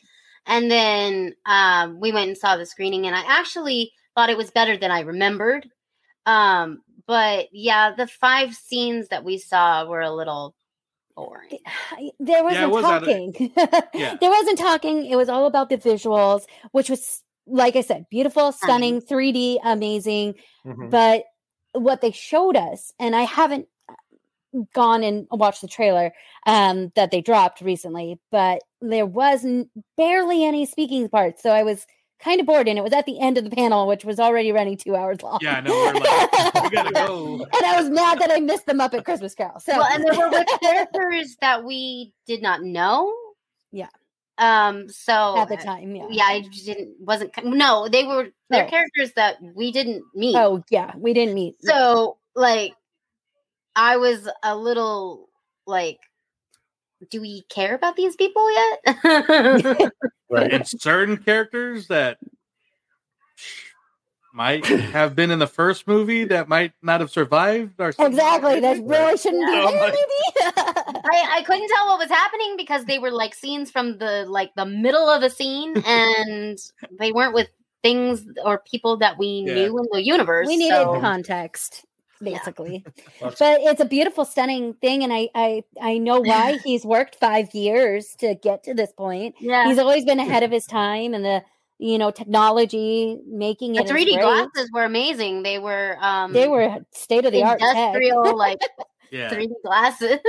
And 0.45 0.71
then 0.71 1.33
um, 1.45 1.99
we 1.99 2.11
went 2.11 2.29
and 2.29 2.37
saw 2.37 2.55
the 2.57 2.65
screening 2.65 3.05
and 3.05 3.15
I 3.15 3.23
actually 3.27 3.91
thought 4.15 4.29
it 4.29 4.37
was 4.37 4.49
better 4.51 4.77
than 4.77 4.91
I 4.91 5.01
remembered. 5.01 5.67
Um, 6.25 6.81
but 7.05 7.49
yeah, 7.51 7.93
the 7.95 8.07
five 8.07 8.53
scenes 8.55 9.09
that 9.09 9.23
we 9.25 9.37
saw 9.37 9.85
were 9.85 10.01
a 10.01 10.11
little 10.13 10.55
boring. 11.15 11.59
there 12.19 12.43
wasn't 12.43 12.63
it 12.63 12.69
was 12.69 12.85
out 12.85 13.03
of- 13.03 13.07
talking. 13.09 13.51
Yeah. 13.93 14.15
there 14.19 14.29
wasn't 14.29 14.57
talking. 14.57 15.05
It 15.05 15.15
was 15.15 15.29
all 15.29 15.45
about 15.45 15.69
the 15.69 15.77
visuals, 15.77 16.43
which 16.71 16.89
was, 16.89 17.21
like 17.47 17.75
I 17.75 17.81
said, 17.81 18.05
beautiful, 18.09 18.51
stunning, 18.51 19.01
3D, 19.01 19.59
amazing. 19.63 20.35
Mhm. 20.65 20.89
But 20.89 21.25
what 21.73 22.01
they 22.01 22.11
showed 22.11 22.55
us, 22.57 22.93
and 22.99 23.15
I 23.15 23.21
haven't 23.23 23.67
gone 24.73 25.03
and 25.03 25.27
watched 25.31 25.61
the 25.61 25.67
trailer 25.67 26.11
um, 26.45 26.91
that 26.95 27.11
they 27.11 27.21
dropped 27.21 27.61
recently, 27.61 28.19
but 28.31 28.61
there 28.81 29.05
was 29.05 29.45
n- 29.45 29.69
barely 29.95 30.43
any 30.43 30.65
speaking 30.65 31.07
parts. 31.07 31.41
So 31.41 31.51
I 31.51 31.63
was 31.63 31.85
kind 32.23 32.39
of 32.39 32.45
bored, 32.47 32.67
and 32.67 32.77
it 32.77 32.83
was 32.83 32.93
at 32.93 33.05
the 33.05 33.19
end 33.19 33.37
of 33.37 33.43
the 33.43 33.49
panel, 33.49 33.87
which 33.87 34.05
was 34.05 34.19
already 34.19 34.51
running 34.51 34.77
two 34.77 34.95
hours 34.95 35.21
long. 35.21 35.39
Yeah, 35.41 35.57
I 35.57 35.61
know. 35.61 35.71
We're 35.73 35.93
like, 35.93 36.63
we 36.63 36.69
gotta 36.69 36.91
go. 37.07 37.47
and 37.53 37.65
I 37.65 37.79
was 37.81 37.89
mad 37.89 38.19
that 38.19 38.31
I 38.31 38.39
missed 38.39 38.65
the 38.65 38.73
Muppet 38.73 39.03
Christmas 39.05 39.33
Carol. 39.35 39.59
So 39.59 39.73
Well, 39.77 39.87
and 39.91 40.03
there 40.03 40.13
were 40.17 40.29
with 40.29 40.47
characters 40.61 41.35
that 41.41 41.63
we 41.63 42.13
did 42.27 42.41
not 42.41 42.63
know. 42.63 43.13
Yeah. 43.71 43.89
Um. 44.37 44.87
So 44.89 45.37
at 45.37 45.49
the 45.49 45.57
time, 45.57 45.95
yeah. 45.95 46.07
yeah, 46.09 46.23
I 46.23 46.41
didn't 46.65 46.95
wasn't 46.99 47.31
no. 47.43 47.87
They 47.87 48.03
were 48.05 48.29
they're 48.49 48.65
Oh. 48.65 48.69
characters 48.69 49.11
that 49.15 49.37
we 49.55 49.71
didn't 49.71 50.03
meet. 50.15 50.35
Oh 50.35 50.63
yeah, 50.69 50.93
we 50.97 51.13
didn't 51.13 51.35
meet. 51.35 51.55
So 51.61 52.17
like 52.35 52.73
I 53.75 53.97
was 53.97 54.27
a 54.43 54.55
little 54.55 55.29
like 55.67 55.99
do 57.09 57.19
we 57.21 57.43
care 57.49 57.73
about 57.75 57.95
these 57.95 58.15
people 58.15 58.45
yet? 58.51 59.91
Right. 60.29 60.53
And 60.53 60.65
certain 60.65 61.17
characters 61.17 61.87
that 61.87 62.17
might 64.33 64.65
have 64.65 65.13
been 65.13 65.29
in 65.29 65.39
the 65.39 65.47
first 65.47 65.87
movie 65.89 66.23
that 66.23 66.47
might 66.47 66.71
not 66.81 67.01
have 67.01 67.11
survived. 67.11 67.73
Or. 67.79 67.89
Exactly. 67.89 68.61
That 68.61 68.81
really 68.81 69.17
shouldn't 69.17 69.45
be 69.45 69.51
Oh 69.53 69.71
there, 69.71 69.87
maybe. 69.87 70.53
I, 71.03 71.39
I 71.39 71.43
couldn't 71.45 71.67
tell 71.75 71.87
what 71.87 71.99
was 71.99 72.09
happening 72.09 72.55
because 72.55 72.85
they 72.85 72.97
were 72.97 73.11
like 73.11 73.35
scenes 73.35 73.69
from 73.71 73.97
the 73.97 74.25
like 74.25 74.51
the 74.55 74.65
middle 74.65 75.09
of 75.09 75.21
a 75.21 75.29
scene 75.29 75.75
and 75.85 76.57
they 76.97 77.11
weren't 77.11 77.33
with 77.33 77.49
things 77.83 78.25
or 78.45 78.59
people 78.59 78.95
that 78.97 79.17
we 79.17 79.43
Yeah. 79.45 79.53
knew 79.55 79.77
in 79.79 79.85
the 79.91 80.01
universe. 80.01 80.47
we 80.47 80.55
needed 80.55 80.75
so- 80.75 81.01
context. 81.01 81.83
basically. 82.23 82.85
Well, 83.21 83.33
but 83.39 83.59
it's 83.61 83.81
a 83.81 83.85
beautiful, 83.85 84.25
stunning 84.25 84.73
thing, 84.75 85.03
and 85.03 85.11
I 85.13 85.29
I 85.35 85.63
I 85.81 85.97
know 85.97 86.19
why 86.21 86.57
he's 86.63 86.85
worked 86.85 87.15
five 87.15 87.53
years 87.53 88.15
to 88.19 88.35
get 88.35 88.63
to 88.63 88.73
this 88.73 88.91
point. 88.93 89.35
Yeah. 89.39 89.67
he's 89.67 89.79
always 89.79 90.05
been 90.05 90.19
ahead 90.19 90.43
of 90.43 90.51
his 90.57 90.65
time, 90.65 91.13
and 91.13 91.23
the 91.25 91.43
you 91.79 91.97
know 91.97 92.11
technology 92.11 93.19
making 93.27 93.75
it. 93.75 93.87
The 93.87 93.95
it. 93.95 94.07
is 94.07 94.15
3D 94.15 94.21
glasses 94.21 94.69
were 94.73 94.83
amazing. 94.85 95.43
They 95.43 95.57
were 95.59 95.97
um 95.99 96.31
They 96.33 96.47
were 96.47 96.77
state 96.93 97.25
of 97.25 97.31
the 97.31 97.43
art. 97.43 97.59
industrial 97.61 98.37
like 98.37 98.59
Yeah. 99.11 99.29
3D 99.29 99.53
glasses. 99.65 100.19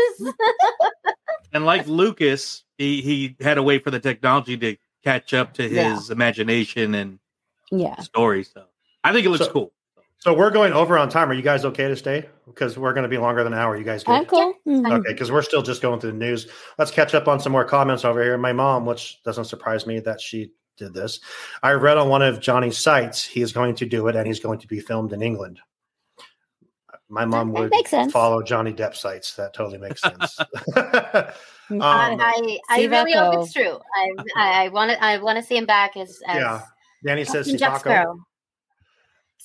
And 1.52 1.66
like 1.66 1.86
Lucas, 1.86 2.64
he 2.78 3.02
he 3.02 3.36
had 3.40 3.54
to 3.54 3.62
wait 3.62 3.84
for 3.84 3.90
the 3.90 4.00
technology 4.00 4.56
to 4.56 4.76
catch 5.04 5.34
up 5.34 5.52
to 5.54 5.62
his 5.64 5.72
Yeah. 5.72 5.98
imagination 6.10 6.94
and 6.94 7.18
yeah. 7.70 8.00
story. 8.00 8.44
So 8.44 8.64
I 9.04 9.12
think 9.12 9.26
it 9.26 9.30
looks 9.30 9.44
So- 9.44 9.52
cool. 9.52 9.72
So 10.22 10.32
we're 10.32 10.52
going 10.52 10.72
over 10.72 10.96
on 10.96 11.08
time. 11.08 11.28
Are 11.32 11.34
you 11.34 11.42
guys 11.42 11.64
okay 11.64 11.88
to 11.88 11.96
stay? 11.96 12.28
Because 12.46 12.78
we're 12.78 12.92
going 12.92 13.02
to 13.02 13.08
be 13.08 13.18
longer 13.18 13.42
than 13.42 13.54
an 13.54 13.58
hour. 13.58 13.76
You 13.76 13.82
guys 13.82 14.04
good? 14.04 14.12
I'm 14.12 14.24
cool. 14.24 14.54
Okay, 14.68 15.08
because 15.08 15.32
we're 15.32 15.42
still 15.42 15.62
just 15.62 15.82
going 15.82 15.98
through 15.98 16.12
the 16.12 16.16
news. 16.16 16.46
Let's 16.78 16.92
catch 16.92 17.12
up 17.16 17.26
on 17.26 17.40
some 17.40 17.50
more 17.50 17.64
comments 17.64 18.04
over 18.04 18.22
here. 18.22 18.38
My 18.38 18.52
mom, 18.52 18.86
which 18.86 19.20
doesn't 19.24 19.46
surprise 19.46 19.84
me 19.84 19.98
that 19.98 20.20
she 20.20 20.52
did 20.76 20.94
this, 20.94 21.18
I 21.64 21.72
read 21.72 21.98
on 21.98 22.08
one 22.08 22.22
of 22.22 22.38
Johnny's 22.38 22.78
sites 22.78 23.24
he 23.24 23.42
is 23.42 23.52
going 23.52 23.74
to 23.74 23.84
do 23.84 24.06
it 24.06 24.14
and 24.14 24.24
he's 24.24 24.38
going 24.38 24.60
to 24.60 24.68
be 24.68 24.78
filmed 24.78 25.12
in 25.12 25.22
England. 25.22 25.58
My 27.08 27.24
mom 27.24 27.52
That 27.52 27.60
would 27.62 27.70
makes 27.72 27.90
sense. 27.90 28.12
follow 28.12 28.44
Johnny 28.44 28.72
Depp 28.72 28.94
sites. 28.94 29.34
That 29.34 29.54
totally 29.54 29.78
makes 29.78 30.02
sense. 30.02 30.38
Um, 31.70 31.80
I, 31.80 32.58
I 32.68 32.84
really 32.84 33.12
hope 33.12 33.42
it's 33.42 33.54
true. 33.54 33.78
I 33.96 34.12
I 34.36 34.68
want 34.68 34.90
to 34.90 35.02
I 35.02 35.16
want 35.16 35.38
to 35.38 35.42
see 35.42 35.56
him 35.56 35.64
back 35.64 35.96
as, 35.96 36.20
as 36.26 36.36
yeah. 36.36 36.60
Danny 37.02 37.24
says 37.24 37.46
Captain 37.46 37.58
Jack 37.58 38.06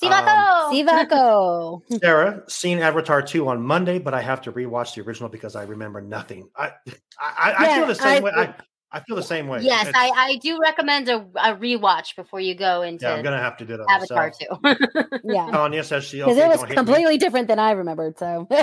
Sivako. 0.01 0.09
Sparrow. 0.09 0.65
Um, 0.67 0.73
Sivako! 0.75 1.81
Sivako. 1.89 1.99
Sarah, 2.01 2.43
seen 2.47 2.79
Avatar 2.79 3.21
2 3.21 3.47
on 3.47 3.61
Monday, 3.61 3.99
but 3.99 4.13
I 4.13 4.21
have 4.21 4.41
to 4.43 4.51
rewatch 4.51 4.95
the 4.95 5.01
original 5.01 5.29
because 5.29 5.55
I 5.55 5.63
remember 5.63 6.01
nothing. 6.01 6.49
I 6.55 6.71
I, 7.19 7.51
I 7.57 7.65
Yeah, 7.67 7.75
feel 7.77 7.87
the 7.87 7.95
same 7.95 8.21
I- 8.21 8.25
way. 8.25 8.31
I, 8.35 8.53
I 8.89 8.99
feel 9.01 9.17
the 9.17 9.23
same 9.23 9.47
way. 9.49 9.59
Yes, 9.63 9.87
It's- 9.89 9.93
I, 10.01 10.09
I 10.15 10.35
do 10.37 10.59
recommend 10.61 11.09
a, 11.09 11.17
a 11.35 11.55
rewatch 11.55 12.15
before 12.15 12.39
you 12.39 12.55
go 12.55 12.83
into 12.83 13.05
yeah, 13.05 13.15
I'm 13.15 13.23
gonna 13.23 13.37
have 13.37 13.57
to 13.57 13.65
do 13.65 13.75
that. 13.77 13.85
Avatar 13.89 14.27
myself. 14.29 14.61
too. 14.61 15.19
Yeah. 15.25 15.47
Tanya 15.51 15.83
says 15.83 16.05
she 16.05 16.19
Because 16.19 16.37
it 16.37 16.47
was 16.47 16.59
don't 16.59 16.69
me. 16.69 16.75
completely 16.75 17.17
different 17.17 17.49
than 17.49 17.59
I 17.59 17.71
remembered. 17.71 18.17
So 18.17 18.47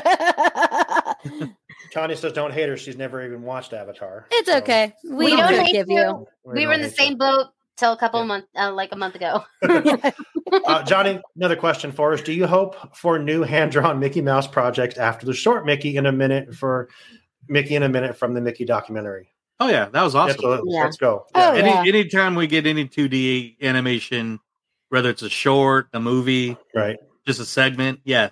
Tanya 1.92 2.16
says 2.16 2.32
don't 2.32 2.52
hate 2.52 2.68
her. 2.68 2.76
She's 2.76 2.96
never 2.96 3.24
even 3.24 3.42
watched 3.42 3.72
Avatar. 3.72 4.26
it's 4.30 4.48
okay. 4.48 4.94
We, 5.04 5.26
We 5.26 5.36
don't 5.36 5.52
hate 5.52 5.66
forgive 5.66 5.86
you. 5.88 5.98
you. 5.98 6.26
We 6.44 6.54
We 6.54 6.66
were 6.66 6.72
in 6.72 6.80
the 6.82 6.88
hate 6.88 6.96
same 6.96 7.18
boat 7.18 7.48
till 7.76 7.92
a 7.92 7.96
couple 7.96 8.20
of 8.20 8.26
months, 8.26 8.48
uh, 8.56 8.72
like 8.72 8.92
a 8.92 8.96
month 8.96 9.14
ago. 9.14 9.44
Uh, 10.66 10.82
Johnny, 10.84 11.20
another 11.34 11.56
question 11.56 11.90
for 11.90 12.12
us. 12.12 12.20
Do 12.22 12.32
you 12.32 12.46
hope 12.46 12.94
for 12.96 13.18
new 13.18 13.42
hand 13.42 13.72
drawn 13.72 13.98
Mickey 13.98 14.20
Mouse 14.22 14.46
project 14.46 14.98
after 14.98 15.26
the 15.26 15.34
short 15.34 15.66
Mickey 15.66 15.96
in 15.96 16.06
a 16.06 16.12
minute 16.12 16.54
for 16.54 16.88
Mickey 17.48 17.74
in 17.74 17.82
a 17.82 17.88
minute 17.88 18.16
from 18.16 18.34
the 18.34 18.40
Mickey 18.40 18.64
documentary? 18.64 19.30
Oh 19.58 19.68
yeah, 19.68 19.86
that 19.86 20.02
was 20.02 20.14
awesome. 20.14 20.30
Absolutely. 20.36 20.74
Yeah. 20.74 20.84
Let's 20.84 20.96
go. 20.96 21.26
Oh, 21.34 21.52
Any 21.54 21.68
yeah. 21.68 21.80
anytime 21.80 22.36
we 22.36 22.46
get 22.46 22.66
any 22.66 22.86
2D 22.86 23.60
animation, 23.62 24.38
whether 24.90 25.10
it's 25.10 25.22
a 25.22 25.30
short, 25.30 25.88
a 25.92 25.98
movie, 25.98 26.56
Right. 26.74 26.98
just 27.26 27.40
a 27.40 27.44
segment, 27.44 28.00
yeah. 28.04 28.30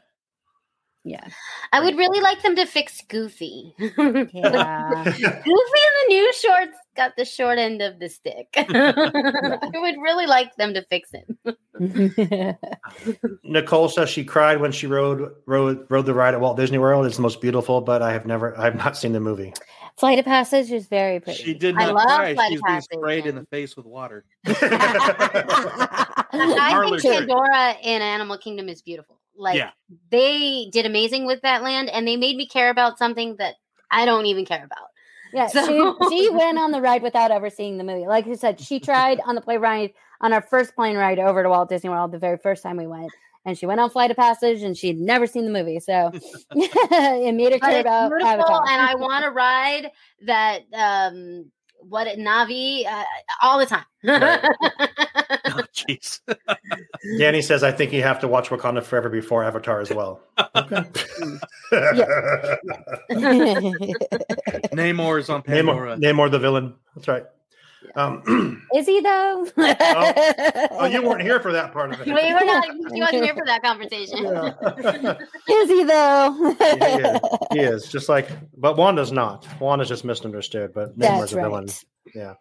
Yeah. 1.05 1.27
I 1.73 1.81
would 1.81 1.97
really 1.97 2.21
like 2.21 2.43
them 2.43 2.55
to 2.57 2.65
fix 2.65 3.01
Goofy. 3.09 3.75
Goofy 3.79 3.99
in 4.07 4.31
the 4.37 6.07
new 6.09 6.33
shorts 6.33 6.77
got 6.95 7.17
the 7.17 7.25
short 7.25 7.59
end 7.59 7.83
of 7.83 7.99
the 7.99 8.09
stick. 8.09 8.49
I 8.57 9.71
would 9.75 9.97
really 10.01 10.27
like 10.27 10.55
them 10.57 10.75
to 10.75 10.83
fix 10.83 11.11
him. 11.11 11.39
Nicole 13.43 13.89
says 13.89 14.11
she 14.11 14.25
cried 14.25 14.61
when 14.61 14.71
she 14.71 14.87
rode 14.87 15.33
rode 15.47 15.87
rode 15.89 16.07
the 16.07 16.15
ride 16.15 16.35
at 16.35 16.41
Walt 16.41 16.57
Disney 16.57 16.79
World. 16.79 17.07
It's 17.07 17.17
the 17.17 17.23
most 17.23 17.41
beautiful, 17.41 17.81
but 17.81 18.01
I 18.03 18.13
have 18.13 18.27
never 18.27 18.57
I 18.57 18.65
have 18.65 18.77
not 18.77 18.97
seen 18.97 19.13
the 19.13 19.21
movie. 19.21 19.53
Flight 19.97 20.21
of 20.21 20.25
Passage 20.25 20.71
is 20.71 20.87
very 20.87 21.19
pretty. 21.19 21.43
She 21.43 21.55
did 21.55 21.77
I 21.77 21.87
not 21.87 21.95
love 21.95 22.07
cry. 22.07 22.35
Flight 22.35 22.51
She's 22.53 22.61
of 22.61 22.65
being 22.65 22.77
Passage 22.77 22.91
sprayed 22.93 23.27
in 23.27 23.35
the 23.35 23.47
face 23.47 23.77
with 23.77 23.87
water. 23.87 24.25
I 24.47 24.53
think 26.91 27.03
Pandora 27.03 27.77
in 27.83 28.03
Animal 28.03 28.39
Kingdom 28.39 28.69
is 28.69 28.81
beautiful. 28.83 29.19
Like 29.37 29.57
Yeah. 29.59 29.71
they 30.11 30.69
did 30.73 30.87
amazing 30.87 31.27
with 31.27 31.41
that 31.43 31.63
land, 31.63 31.89
and 31.91 32.07
they 32.07 32.17
made 32.17 32.37
me 32.37 32.47
care 32.47 32.71
about 32.71 32.99
something 32.99 33.37
that 33.39 33.55
I 33.91 34.05
don't 34.05 34.27
even 34.27 34.45
care 34.45 34.65
about. 34.65 34.89
Yeah, 35.33 35.47
So- 35.47 35.97
she, 36.09 36.17
she 36.27 36.31
went 36.33 36.59
on 36.59 36.73
the 36.73 36.81
ride 36.81 37.03
without 37.03 37.31
ever 37.31 37.49
seeing 37.51 37.79
the 37.79 37.85
movie. 37.85 38.07
Like 38.07 38.27
I 38.27 38.35
said, 38.35 38.61
she 38.61 38.79
tried 38.81 39.21
on 39.27 39.35
the 39.35 39.41
plane 39.41 39.61
ride 39.61 39.93
on 40.21 40.33
our 40.33 40.43
first 40.43 40.75
plane 40.77 40.97
ride 40.97 41.19
over 41.19 41.43
to 41.43 41.49
Walt 41.49 41.69
Disney 41.69 41.91
World 41.91 42.13
the 42.13 42.19
very 42.19 42.37
first 42.37 42.63
time 42.63 42.77
we 42.77 42.87
went. 42.87 43.11
And 43.45 43.59
she 43.59 43.67
went 43.67 43.81
on 43.81 43.91
Flight 43.91 44.11
of 44.13 44.17
Passage 44.17 44.63
and 44.63 44.77
she'd 44.77 45.01
never 45.01 45.27
seen 45.27 45.45
the 45.47 45.51
movie. 45.51 45.81
So 45.81 46.13
it 46.53 47.35
made 47.35 47.53
her 47.53 47.59
But 47.59 47.71
care 47.71 47.79
it's 47.79 47.81
about 47.81 48.09
beautiful, 48.11 48.29
Avatar. 48.29 48.65
and 48.69 48.83
I 48.83 48.95
want 48.95 49.25
to 49.25 49.31
ride 49.31 49.91
that. 50.27 50.61
um 50.75 51.51
what 51.89 52.07
it 52.07 52.19
Na'vi 52.19 52.87
uh, 52.87 53.05
all 53.43 53.59
the 53.59 53.67
time. 53.67 53.85
Oh, 55.55 55.63
jeez. 55.75 56.21
Danny 57.19 57.43
says 57.43 57.63
I 57.63 57.73
think 57.73 57.93
you 57.93 58.03
have 58.03 58.19
to 58.21 58.29
watch 58.29 58.49
Wakanda 58.49 58.83
Forever 58.83 59.09
before 59.09 59.45
Avatar 59.45 59.81
as 59.81 59.91
well. 59.91 60.21
Okay. 60.57 60.77
Namor 64.73 65.19
is 65.21 65.29
on 65.29 65.43
Namor, 65.43 65.45
Pandora. 65.45 65.97
Namor 65.97 66.31
the 66.31 66.39
villain. 66.39 66.75
That's 66.95 67.09
right. 67.09 67.25
Um, 67.95 68.67
Is 68.75 68.87
he 68.87 69.01
though? 69.01 69.47
oh, 69.57 70.87
you 70.87 71.03
weren't 71.03 71.23
here 71.23 71.41
for 71.41 71.53
that 71.53 71.73
part 71.73 71.93
of 71.93 72.01
it. 72.01 72.07
we 72.07 72.13
were 72.13 72.45
not. 72.45 72.65
She 72.95 73.01
wasn't 73.01 73.25
here 73.25 73.35
for 73.35 73.45
that 73.47 73.63
conversation. 73.63 74.27
Is 75.49 75.69
he 75.69 75.85
though? 75.85 76.55
he, 76.59 76.75
is. 77.03 77.21
he 77.53 77.59
is 77.61 77.89
just 77.93 78.09
like, 78.09 78.29
but 78.57 78.77
Wanda's 78.77 79.13
not. 79.13 79.47
Wanda's 79.61 79.89
just 79.89 80.05
misunderstood, 80.05 80.73
but 80.75 80.99
Namor's 80.99 81.21
That's 81.21 81.33
a 81.33 81.37
villain. 81.37 81.67
right. 81.67 81.85
Yeah. 82.15 82.35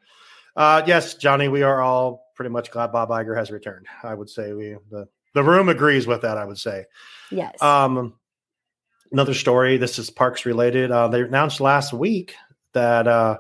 Uh, 0.56 0.82
yes, 0.86 1.16
Johnny, 1.16 1.48
we 1.48 1.64
are 1.64 1.82
all 1.82 2.32
pretty 2.36 2.50
much 2.50 2.72
glad 2.72 2.92
Bob 2.92 3.10
Iger 3.10 3.38
has 3.38 3.52
returned. 3.52 3.86
I 4.04 4.14
would 4.14 4.30
say 4.30 4.54
we 4.54 4.78
the 4.90 5.08
the 5.34 5.44
room 5.44 5.70
agrees 5.70 6.08
with 6.08 6.22
that. 6.22 6.38
I 6.38 6.46
would 6.46 6.58
say. 6.58 6.86
Yes. 7.30 7.62
Um, 7.62 8.16
another 9.12 9.34
story. 9.34 9.78
This 9.78 10.00
is 10.00 10.10
parks 10.10 10.46
related. 10.46 10.92
Uh, 10.92 11.08
they 11.08 11.22
announced 11.22 11.62
last 11.62 11.94
week 11.94 12.36
that 12.74 13.08
uh, 13.08 13.38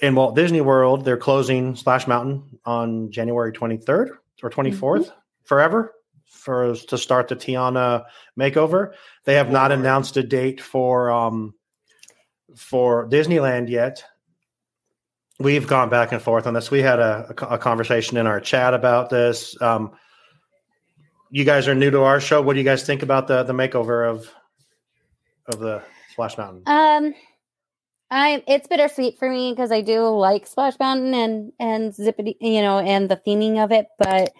in 0.00 0.14
Walt 0.14 0.36
Disney 0.36 0.60
World 0.60 1.04
they're 1.04 1.16
closing 1.16 1.76
Splash 1.76 2.06
Mountain 2.06 2.58
on 2.64 3.10
January 3.10 3.52
23rd 3.52 4.10
or 4.42 4.50
24th 4.50 5.10
forever 5.44 5.92
for 6.26 6.74
to 6.74 6.98
start 6.98 7.28
the 7.28 7.36
Tiana 7.36 8.04
makeover. 8.38 8.92
They 9.24 9.34
have 9.34 9.50
not 9.50 9.72
announced 9.72 10.16
a 10.16 10.22
date 10.22 10.60
for 10.60 11.10
um, 11.10 11.54
for 12.54 13.08
Disneyland 13.08 13.68
yet. 13.68 14.04
We've 15.38 15.66
gone 15.66 15.90
back 15.90 16.12
and 16.12 16.22
forth 16.22 16.46
on 16.46 16.54
this. 16.54 16.70
We 16.70 16.80
had 16.80 16.98
a, 16.98 17.34
a 17.38 17.54
a 17.54 17.58
conversation 17.58 18.16
in 18.16 18.26
our 18.26 18.40
chat 18.40 18.74
about 18.74 19.10
this. 19.10 19.60
Um, 19.60 19.92
you 21.30 21.44
guys 21.44 21.68
are 21.68 21.74
new 21.74 21.90
to 21.90 22.02
our 22.02 22.20
show. 22.20 22.40
What 22.40 22.54
do 22.54 22.58
you 22.58 22.64
guys 22.64 22.84
think 22.84 23.02
about 23.02 23.26
the 23.26 23.42
the 23.42 23.52
makeover 23.52 24.08
of 24.08 24.30
of 25.46 25.58
the 25.58 25.82
Splash 26.12 26.38
Mountain? 26.38 26.62
Um, 26.66 27.14
I 28.10 28.42
it's 28.46 28.68
bittersweet 28.68 29.18
for 29.18 29.28
me 29.30 29.52
because 29.52 29.72
I 29.72 29.80
do 29.80 30.08
like 30.08 30.46
Splash 30.46 30.78
Mountain 30.78 31.14
and 31.14 31.52
and 31.58 31.92
Zippity, 31.92 32.36
you 32.40 32.62
know, 32.62 32.78
and 32.78 33.08
the 33.10 33.16
theming 33.16 33.62
of 33.62 33.72
it. 33.72 33.86
But 33.98 34.32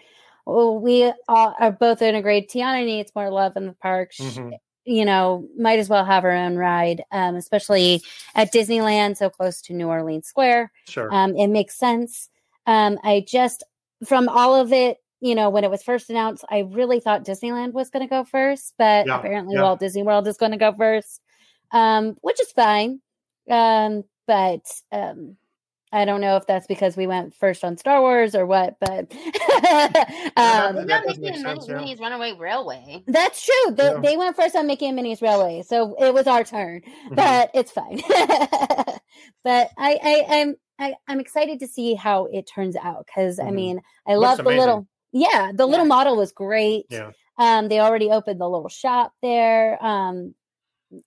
we 0.45 1.11
all 1.27 1.53
are 1.59 1.71
both 1.71 2.01
in 2.01 2.15
agreed. 2.15 2.49
Tiana 2.49 2.85
needs 2.85 3.11
more 3.15 3.29
love 3.29 3.57
in 3.57 3.67
the 3.67 3.73
park. 3.73 4.13
Sh- 4.13 4.21
Mhm. 4.21 4.53
You 4.85 5.03
know, 5.03 5.45
might 5.59 5.79
as 5.79 5.89
well 5.89 6.05
have 6.05 6.23
her 6.23 6.31
own 6.31 6.55
ride, 6.55 7.03
um, 7.11 7.35
especially 7.35 8.01
at 8.35 8.53
Disneyland, 8.53 9.17
so 9.17 9.29
close 9.29 9.61
to 9.63 9.73
New 9.73 9.87
Orleans 9.89 10.27
Square. 10.27 10.71
Sure. 10.87 11.13
Um, 11.13 11.35
it 11.35 11.47
makes 11.47 11.75
sense. 11.77 12.29
Um, 12.65 12.97
I 13.03 13.25
just 13.27 13.63
from 14.05 14.29
all 14.29 14.55
of 14.55 14.71
it, 14.71 14.99
you 15.19 15.35
know, 15.35 15.49
when 15.49 15.65
it 15.65 15.71
was 15.71 15.83
first 15.83 16.09
announced, 16.09 16.45
I 16.49 16.59
really 16.59 17.01
thought 17.01 17.25
Disneyland 17.25 17.73
was 17.73 17.89
going 17.89 18.05
to 18.07 18.09
go 18.09 18.23
first, 18.23 18.75
but 18.77 19.07
Yeah, 19.07 19.17
apparently 19.19 19.55
yeah. 19.55 19.63
Walt 19.63 19.79
Disney 19.81 20.03
World 20.03 20.25
is 20.27 20.37
going 20.37 20.51
to 20.53 20.57
go 20.57 20.71
first, 20.71 21.19
um, 21.71 22.15
which 22.21 22.39
is 22.39 22.51
fine. 22.53 23.01
Um, 23.49 24.03
but 24.27 24.65
um, 24.91 25.37
I 25.91 26.03
don't 26.05 26.19
know 26.21 26.35
if 26.35 26.45
that's 26.47 26.67
because 26.67 26.97
we 26.97 27.07
went 27.07 27.33
first 27.35 27.63
on 27.63 27.77
Star 27.77 28.01
Wars 28.01 28.35
or 28.35 28.45
what, 28.45 28.75
but 28.79 28.89
um, 29.11 30.75
We're 30.75 30.85
that 30.85 30.85
not 30.85 31.03
does 31.05 31.17
making 31.17 31.21
make 31.21 31.35
a 31.35 31.39
sense, 31.39 31.67
Minnie- 31.67 31.67
yeah. 31.67 31.75
Minnie's 31.77 31.99
Runaway 31.99 32.33
Railway. 32.33 33.03
That's 33.07 33.45
true. 33.45 33.71
They, 33.75 33.83
Yeah. 33.85 33.99
they 34.03 34.17
went 34.17 34.35
first 34.35 34.55
on 34.55 34.67
Mickey 34.67 34.87
and 34.87 34.95
Minnie's 34.95 35.21
Railway, 35.21 35.63
so 35.63 35.95
it 35.99 36.13
was 36.13 36.27
our 36.27 36.43
turn, 36.43 36.81
Mm-hmm. 36.81 37.15
but 37.15 37.51
it's 37.53 37.71
fine. 37.71 38.01
but 39.43 39.69
I, 39.77 39.99
I, 40.03 40.25
I'm, 40.29 40.55
I, 40.79 40.93
I'm 41.07 41.19
excited 41.19 41.59
to 41.61 41.67
see 41.67 41.95
how 41.95 42.25
it 42.25 42.49
turns 42.53 42.75
out 42.75 43.05
because 43.05 43.39
I 43.39 43.45
Mhm. 43.45 43.53
mean, 43.53 43.81
I 44.05 44.15
love 44.15 44.37
the 44.37 44.43
little, 44.43 44.87
yeah, 45.11 45.51
the 45.55 45.65
little 45.65 45.85
model 45.85 46.17
was 46.17 46.31
great. 46.31 46.85
Yeah. 46.89 47.11
Um, 47.39 47.69
they 47.69 47.79
already 47.79 48.09
opened 48.09 48.41
the 48.41 48.49
little 48.49 48.69
shop 48.69 49.13
there, 49.21 49.83
um, 49.83 50.33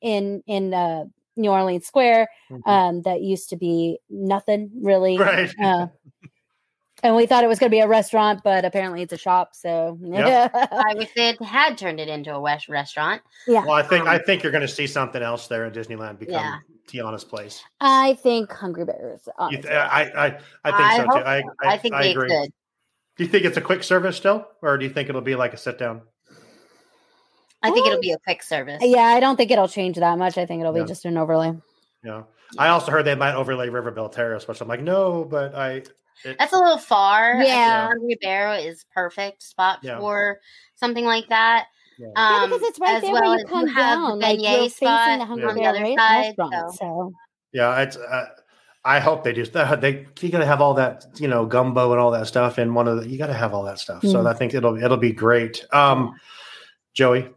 in 0.00 0.42
in 0.46 0.72
uh, 0.74 1.04
New 1.36 1.50
Orleans 1.50 1.86
Square. 1.86 2.28
Mhm. 2.50 2.66
Um, 2.66 3.02
that 3.02 3.22
used 3.22 3.50
to 3.50 3.56
be 3.56 3.98
nothing 4.08 4.70
really. 4.80 5.18
Right. 5.18 5.50
Uh, 5.62 5.86
And 7.02 7.16
we 7.16 7.24
thought 7.24 7.42
it 7.44 7.46
was 7.46 7.58
going 7.58 7.70
to 7.70 7.74
be 7.74 7.80
a 7.80 7.88
restaurant, 7.88 8.42
but 8.44 8.66
apparently 8.66 9.00
it's 9.00 9.12
a 9.14 9.16
shop. 9.16 9.54
So 9.54 9.98
Yep. 10.02 10.50
I 10.54 10.92
wish 10.94 11.08
they 11.16 11.28
had- 11.28 11.40
had 11.40 11.78
turned 11.78 11.98
it 11.98 12.08
into 12.08 12.34
a 12.34 12.38
west 12.38 12.68
restaurant. 12.68 13.22
yeah, 13.46 13.62
Well, 13.64 13.72
I 13.72 13.82
think 13.82 14.06
I 14.06 14.18
think 14.18 14.42
you're 14.42 14.52
going 14.52 14.60
to 14.66 14.68
see 14.68 14.86
something 14.86 15.22
else 15.22 15.46
there 15.48 15.64
in 15.64 15.72
Disneyland 15.72 16.18
become 16.18 16.34
Yeah. 16.34 16.56
Tiana's 16.86 17.24
place. 17.24 17.64
I 17.80 18.14
think 18.22 18.52
Hungry 18.52 18.84
Bears. 18.84 19.26
You 19.50 19.62
th- 19.62 19.72
I, 19.72 20.02
I 20.14 20.24
I 20.26 20.70
think 20.70 20.80
I 20.80 20.96
so 20.98 21.02
hope 21.06 21.18
too. 21.20 21.24
I. 21.24 21.36
I, 21.38 21.42
I 21.62 21.78
think 21.78 21.94
I 21.94 22.02
they 22.02 22.10
agree. 22.10 22.28
could. 22.28 22.50
Do 23.16 23.24
you 23.24 23.30
think 23.30 23.44
it's 23.46 23.56
a 23.56 23.62
quick 23.62 23.82
service 23.82 24.16
still, 24.18 24.46
or 24.60 24.76
do 24.76 24.84
you 24.84 24.90
think 24.92 25.08
it'll 25.08 25.20
be 25.22 25.36
like 25.36 25.54
a 25.54 25.56
sit 25.56 25.78
down? 25.78 26.02
I 27.62 27.70
think 27.70 27.86
it'll 27.86 28.00
be 28.00 28.12
a 28.12 28.18
quick 28.18 28.42
service. 28.42 28.78
yeah, 28.82 29.00
I 29.02 29.20
don't 29.20 29.36
think 29.36 29.50
it'll 29.50 29.68
change 29.68 29.96
that 29.96 30.16
much. 30.18 30.38
I 30.38 30.46
think 30.46 30.60
it'll 30.60 30.76
Yeah. 30.76 30.82
be 30.84 30.88
just 30.88 31.04
an 31.04 31.16
overlay. 31.18 31.52
Yeah. 32.04 32.22
I 32.58 32.68
also 32.68 32.90
heard 32.90 33.04
they 33.04 33.14
might 33.14 33.34
overlay 33.34 33.68
River 33.68 33.90
Belle 33.90 34.08
Terrace, 34.08 34.48
which 34.48 34.60
I'm 34.60 34.68
like, 34.68 34.80
no, 34.82 35.24
but 35.24 35.54
I. 35.54 35.82
It, 36.24 36.36
That's 36.38 36.52
a 36.52 36.58
little 36.58 36.78
far. 36.78 37.42
Yeah. 37.42 37.86
Hungry 37.88 38.18
Barrel 38.20 38.54
is 38.54 38.84
perfect 38.94 39.42
spot 39.42 39.78
Yeah. 39.82 39.98
for 40.00 40.38
something 40.74 41.04
like 41.04 41.28
that. 41.28 41.66
Yeah. 41.98 42.08
Yeah, 42.16 42.42
Um, 42.44 42.50
because 42.50 42.62
it's 42.68 42.78
right 42.80 42.94
as 42.96 43.02
there 43.02 43.12
well 43.12 43.30
when 43.30 43.38
you 43.40 43.44
come 43.44 43.66
you 43.68 43.74
have 43.74 43.98
down. 43.98 44.18
the 44.18 44.26
Like 44.26 44.40
you're 44.40 44.50
facing 44.70 44.88
the 45.18 45.24
Hungry 45.26 45.48
on 45.48 45.54
the 45.54 45.60
Bear 45.60 45.70
other 45.70 45.82
right 45.82 45.98
side. 45.98 46.34
restaurant. 46.38 46.54
So. 46.72 46.76
So 46.78 47.12
yeah, 47.52 47.80
it's. 47.82 47.96
Uh, 47.96 48.26
I 48.84 48.98
hope 49.00 49.22
they 49.24 49.34
do. 49.34 49.44
They 49.80 50.06
you 50.20 50.28
got 50.30 50.38
to 50.38 50.46
have 50.46 50.62
all 50.62 50.72
that, 50.74 51.04
you 51.18 51.28
know, 51.28 51.44
gumbo 51.44 51.92
and 51.92 52.00
all 52.00 52.10
that 52.12 52.26
stuff 52.26 52.58
in 52.58 52.72
one 52.74 52.88
of 52.88 53.02
the. 53.02 53.08
You 53.08 53.18
got 53.18 53.26
to 53.26 53.34
have 53.34 53.52
all 53.52 53.62
that 53.64 53.78
stuff. 53.78 54.02
So 54.02 54.22
Mm. 54.24 54.26
I 54.26 54.32
think 54.32 54.54
it'll 54.54 54.82
it'll 54.82 54.96
be 54.96 55.12
great. 55.12 55.64
Um, 55.72 56.14
Joey, 56.94 57.28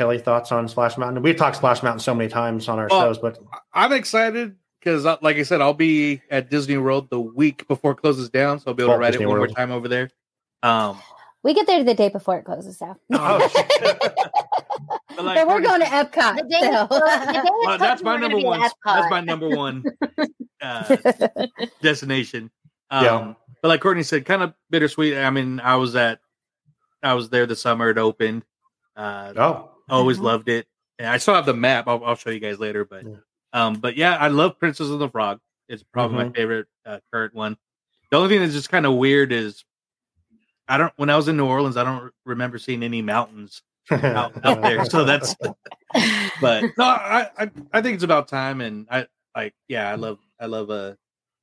Kelly, 0.00 0.18
thoughts 0.18 0.50
on 0.50 0.66
Splash 0.66 0.96
Mountain? 0.96 1.22
We've 1.22 1.36
talked 1.36 1.56
Splash 1.56 1.82
Mountain 1.82 2.00
so 2.00 2.14
many 2.14 2.30
times 2.30 2.66
on 2.70 2.78
our 2.78 2.88
Well, 2.90 3.02
shows, 3.02 3.18
but 3.18 3.38
I'm 3.74 3.92
excited 3.92 4.56
because, 4.78 5.04
like 5.04 5.36
I 5.36 5.42
said, 5.42 5.60
I'll 5.60 5.74
be 5.74 6.22
at 6.30 6.48
Disney 6.48 6.78
World 6.78 7.10
the 7.10 7.20
week 7.20 7.68
before 7.68 7.90
it 7.92 7.96
closes 7.96 8.30
down, 8.30 8.60
so 8.60 8.68
I'll 8.68 8.74
be 8.74 8.82
able 8.82 8.94
to 8.94 8.98
ride 8.98 9.10
Disney 9.10 9.24
it 9.24 9.28
one 9.28 9.40
World. 9.40 9.50
more 9.50 9.54
time 9.54 9.70
over 9.70 9.88
there. 9.88 10.08
Um, 10.62 10.98
we 11.42 11.52
get 11.52 11.66
there 11.66 11.84
the 11.84 11.92
day 11.92 12.08
before 12.08 12.38
it 12.38 12.44
closes 12.46 12.78
down. 12.78 12.96
oh, 13.12 13.50
but, 15.16 15.22
like 15.22 15.36
but 15.36 15.46
we're 15.46 15.60
going 15.60 15.80
to 15.80 15.86
Epcot. 15.86 16.36
The 16.36 16.42
day 16.48 16.60
so- 16.62 16.86
the 16.88 17.32
day 17.34 17.50
well, 17.66 17.76
that's 17.76 18.02
my 18.02 18.16
number 18.16 18.38
be 18.38 18.42
at 18.44 18.46
one. 18.46 18.70
That's 18.86 19.10
my 19.10 19.20
number 19.20 19.48
one 19.50 19.84
uh, 20.62 20.96
destination. 21.82 22.50
Um, 22.90 23.04
Yeah. 23.04 23.34
But 23.60 23.68
like 23.68 23.82
Courtney 23.82 24.02
said, 24.04 24.24
kind 24.24 24.40
of 24.42 24.54
bittersweet. 24.70 25.18
I 25.18 25.28
mean, 25.28 25.60
I 25.60 25.76
was 25.76 25.94
at, 25.94 26.20
I 27.02 27.12
was 27.12 27.28
there 27.28 27.44
the 27.44 27.54
summer 27.54 27.90
it 27.90 27.98
opened. 27.98 28.44
Uh, 28.96 29.32
oh, 29.36 29.69
always 29.90 30.18
Mhm. 30.18 30.22
loved 30.22 30.48
it. 30.48 30.66
And 30.98 31.08
I 31.08 31.18
still 31.18 31.34
have 31.34 31.46
the 31.46 31.54
map. 31.54 31.88
I'll, 31.88 32.04
I'll 32.04 32.14
show 32.16 32.30
you 32.30 32.40
guys 32.40 32.58
later. 32.58 32.84
But, 32.84 33.04
Yeah. 33.04 33.16
um, 33.52 33.74
but 33.74 33.96
yeah, 33.96 34.16
I 34.16 34.28
love 34.28 34.58
Princess 34.58 34.88
of 34.88 34.98
the 34.98 35.08
Frog. 35.08 35.40
It's 35.68 35.82
probably 35.82 36.18
Mm-hmm. 36.18 36.28
my 36.28 36.32
favorite 36.34 36.66
uh, 36.84 36.98
current 37.12 37.34
one. 37.34 37.56
The 38.10 38.16
only 38.16 38.28
thing 38.28 38.40
that's 38.40 38.52
just 38.54 38.70
kind 38.70 38.86
of 38.86 38.94
weird 38.94 39.32
is, 39.32 39.64
I 40.68 40.76
don't. 40.78 40.92
When 40.96 41.10
I 41.10 41.16
was 41.16 41.26
in 41.28 41.36
New 41.36 41.46
Orleans, 41.46 41.76
I 41.76 41.84
don't 41.84 42.12
remember 42.24 42.58
seeing 42.58 42.82
any 42.82 43.02
mountains 43.02 43.62
out, 43.90 44.32
out 44.44 44.62
there. 44.62 44.84
So 44.84 45.04
that's. 45.04 45.34
But 46.40 46.64
no, 46.78 46.84
I, 46.84 47.28
I 47.36 47.50
I 47.72 47.82
think 47.82 47.96
it's 47.96 48.04
about 48.04 48.28
time, 48.28 48.60
and 48.60 48.86
I 48.90 49.06
like 49.36 49.54
yeah, 49.68 49.90
I 49.90 49.96
love 49.96 50.18
I 50.38 50.46
love 50.46 50.70
uh 50.70 50.94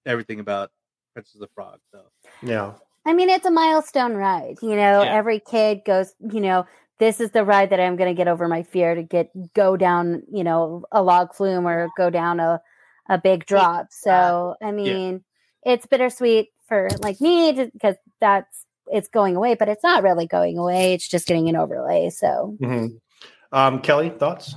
everything 0.06 0.40
about 0.40 0.72
Princess 1.14 1.36
of 1.36 1.42
the 1.42 1.50
Frog. 1.54 1.80
So 1.92 2.02
yeah. 2.42 2.74
I 3.06 3.14
mean, 3.14 3.30
it's 3.30 3.46
a 3.46 3.52
milestone 3.52 4.14
ride. 4.16 4.58
You 4.62 4.76
know, 4.78 5.04
Yeah. 5.04 5.14
every 5.14 5.40
kid 5.40 5.82
goes, 5.86 6.14
you 6.32 6.40
know, 6.42 6.66
this 7.00 7.20
is 7.20 7.32
the 7.32 7.44
ride 7.46 7.70
that 7.70 7.80
I'm 7.80 7.96
going 7.96 8.10
to 8.10 8.18
get 8.18 8.28
over 8.28 8.48
my 8.48 8.64
fear 8.64 8.96
to 8.96 9.04
get 9.04 9.30
go 9.54 9.78
down, 9.78 10.24
you 10.32 10.44
know, 10.44 10.84
a 10.92 11.02
log 11.02 11.34
flume 11.34 11.68
or 11.68 11.90
go 11.98 12.10
down 12.10 12.40
a 12.40 12.62
a 13.10 13.18
big 13.18 13.46
drop. 13.46 13.88
So, 13.92 14.56
I 14.62 14.72
mean, 14.72 15.24
it's 15.64 15.86
bittersweet 15.86 16.50
for 16.68 16.90
like 17.00 17.22
me 17.22 17.54
because 17.74 17.96
that's 18.20 18.66
it's 18.88 19.10
going 19.10 19.36
away, 19.36 19.56
but 19.56 19.70
it's 19.70 19.84
not 19.84 20.04
really 20.04 20.28
going 20.28 20.58
away. 20.58 20.94
It's 20.94 21.08
just 21.08 21.28
getting 21.28 21.50
an 21.50 21.56
overlay. 21.56 22.10
So, 22.10 22.58
hmm 22.62 22.88
Um, 23.52 23.80
Kelly, 23.82 24.10
thoughts? 24.10 24.56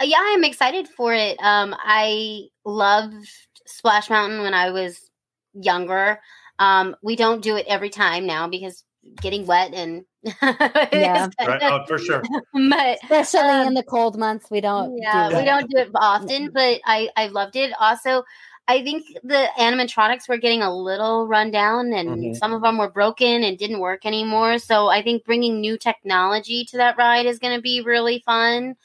Uh, 0.00 0.04
yeah, 0.04 0.20
I'm 0.20 0.44
excited 0.44 0.88
for 0.88 1.12
it. 1.12 1.36
Um, 1.40 1.74
I 1.78 2.44
loved 2.64 3.28
Splash 3.66 4.10
Mountain 4.10 4.42
when 4.42 4.54
I 4.54 4.70
was 4.70 5.10
younger. 5.52 6.20
Um, 6.58 6.96
we 7.02 7.16
don't 7.16 7.42
do 7.42 7.56
it 7.56 7.66
every 7.68 7.90
time 7.90 8.26
now 8.26 8.48
because 8.48 8.84
getting 9.20 9.46
wet 9.46 9.72
and 9.74 10.04
Yeah. 10.22 11.28
Right. 11.46 11.62
Oh, 11.62 11.84
for 11.86 11.98
sure. 11.98 12.22
but 12.52 12.98
especially 13.02 13.40
Um, 13.48 13.66
in 13.68 13.74
the 13.74 13.82
cold 13.82 14.18
months, 14.18 14.50
we 14.50 14.60
don't. 14.60 14.96
yeah, 14.98 15.30
do 15.30 15.36
we 15.36 15.42
it. 15.42 15.44
don't 15.46 15.70
do 15.70 15.76
it 15.78 15.88
often, 15.94 16.50
but 16.52 16.80
I 16.84 17.08
I 17.16 17.28
loved 17.28 17.56
it. 17.56 17.72
Also, 17.80 18.24
I 18.68 18.82
think 18.82 19.04
the 19.24 19.48
animatronics 19.58 20.28
were 20.28 20.36
getting 20.36 20.62
a 20.62 20.72
little 20.74 21.26
run 21.26 21.50
down, 21.50 21.92
and 21.92 22.08
Mhm. 22.08 22.36
some 22.36 22.52
of 22.52 22.62
them 22.62 22.78
were 22.78 22.90
broken 22.90 23.42
and 23.44 23.58
didn't 23.58 23.80
work 23.80 24.04
anymore. 24.06 24.58
So 24.58 24.88
I 24.88 25.02
think 25.02 25.24
bringing 25.24 25.60
new 25.60 25.76
technology 25.78 26.64
to 26.66 26.76
that 26.76 26.96
ride 26.98 27.26
is 27.26 27.38
going 27.38 27.56
to 27.56 27.62
be 27.62 27.80
really 27.80 28.20
fun. 28.26 28.76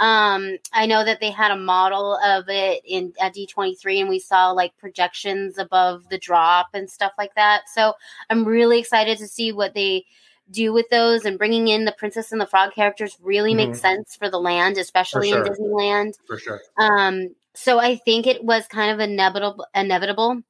Um, 0.00 0.58
I 0.72 0.86
know 0.86 1.04
that 1.04 1.20
they 1.20 1.30
had 1.32 1.50
a 1.50 1.56
model 1.56 2.16
of 2.24 2.48
it 2.48 2.82
in 2.84 3.12
at 3.20 3.34
D23 3.34 4.00
and 4.00 4.08
we 4.08 4.20
saw 4.20 4.50
like 4.52 4.76
projections 4.78 5.58
above 5.58 6.08
the 6.08 6.18
drop 6.18 6.68
and 6.72 6.88
stuff 6.88 7.12
like 7.18 7.34
that. 7.34 7.68
So 7.68 7.94
I'm 8.30 8.44
really 8.44 8.78
excited 8.78 9.18
to 9.18 9.26
see 9.28 9.50
what 9.52 9.74
they 9.74 10.04
do 10.50 10.72
with 10.72 10.88
those 10.90 11.24
and 11.24 11.38
bringing 11.38 11.68
in 11.68 11.84
the 11.84 11.92
princess 11.92 12.32
and 12.32 12.40
the 12.40 12.46
frog 12.46 12.72
characters 12.72 13.16
really 13.20 13.54
makes 13.54 13.78
Mhm. 13.78 13.82
sense 13.82 14.16
for 14.16 14.30
the 14.30 14.40
land, 14.40 14.78
especially 14.78 15.30
sure. 15.30 15.44
in 15.44 15.52
Disneyland. 15.52 16.14
For 16.26 16.38
sure. 16.38 16.60
Um, 16.78 17.34
so 17.54 17.78
I 17.78 17.96
think 17.96 18.26
it 18.26 18.44
was 18.44 18.66
kind 18.66 18.90
of 18.90 19.00
inevitable, 19.00 19.66
inevitable, 19.74 20.40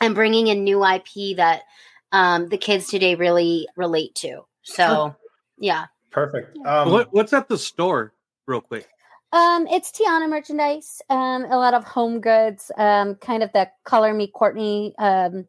and 0.00 0.14
bringing 0.14 0.48
in 0.48 0.64
new 0.64 0.84
IP 0.84 1.36
that 1.36 1.62
um, 2.12 2.48
the 2.48 2.58
kids 2.58 2.88
today 2.88 3.14
really 3.14 3.68
relate 3.76 4.14
to. 4.16 4.42
So, 4.62 5.14
yeah, 5.58 5.86
Perfect. 6.10 6.56
Um, 6.66 6.90
what 6.90 7.12
what's 7.12 7.32
at 7.34 7.48
the 7.48 7.58
store, 7.58 8.12
real 8.46 8.62
quick? 8.62 8.88
Um, 9.32 9.66
it's 9.66 9.92
Tiana 9.92 10.28
merchandise. 10.28 11.02
Um, 11.10 11.44
a 11.44 11.56
lot 11.58 11.74
of 11.74 11.84
home 11.84 12.20
goods. 12.20 12.72
Um, 12.78 13.16
kind 13.16 13.42
of 13.42 13.52
the 13.52 13.70
color 13.84 14.14
me 14.14 14.28
Courtney. 14.28 14.94
Um, 14.98 15.46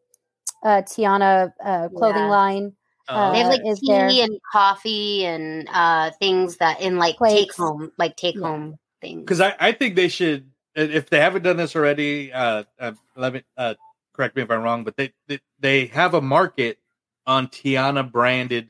uh, 0.63 0.81
Tiana 0.81 1.53
uh, 1.63 1.87
clothing 1.89 2.23
Yeah. 2.23 2.29
line. 2.29 2.75
Uh, 3.09 3.31
they 3.31 3.39
have 3.39 3.47
like 3.47 3.65
is 3.65 3.79
tea 3.79 3.87
there. 3.87 4.23
and 4.23 4.39
coffee 4.51 5.25
and 5.25 5.67
uh, 5.71 6.11
things 6.19 6.57
that 6.57 6.79
in 6.81 6.97
like 6.97 7.17
Plates. 7.17 7.41
take 7.41 7.55
home, 7.55 7.91
like 7.97 8.15
take 8.15 8.35
Yeah. 8.37 8.47
home 8.47 8.77
things. 9.01 9.21
Because 9.21 9.41
I, 9.41 9.55
I 9.59 9.71
think 9.71 9.95
they 9.95 10.07
should, 10.07 10.49
if 10.75 11.09
they 11.09 11.19
haven't 11.19 11.43
done 11.43 11.57
this 11.57 11.75
already, 11.75 12.31
uh, 12.31 12.63
uh, 12.79 12.91
let 13.15 13.33
me 13.33 13.43
uh, 13.57 13.73
correct 14.13 14.35
me 14.35 14.43
if 14.43 14.51
I'm 14.51 14.61
wrong, 14.61 14.83
but 14.83 14.95
they, 14.95 15.11
they 15.27 15.39
they 15.59 15.85
have 15.87 16.13
a 16.13 16.21
market 16.21 16.77
on 17.25 17.47
Tiana 17.47 18.09
branded 18.09 18.69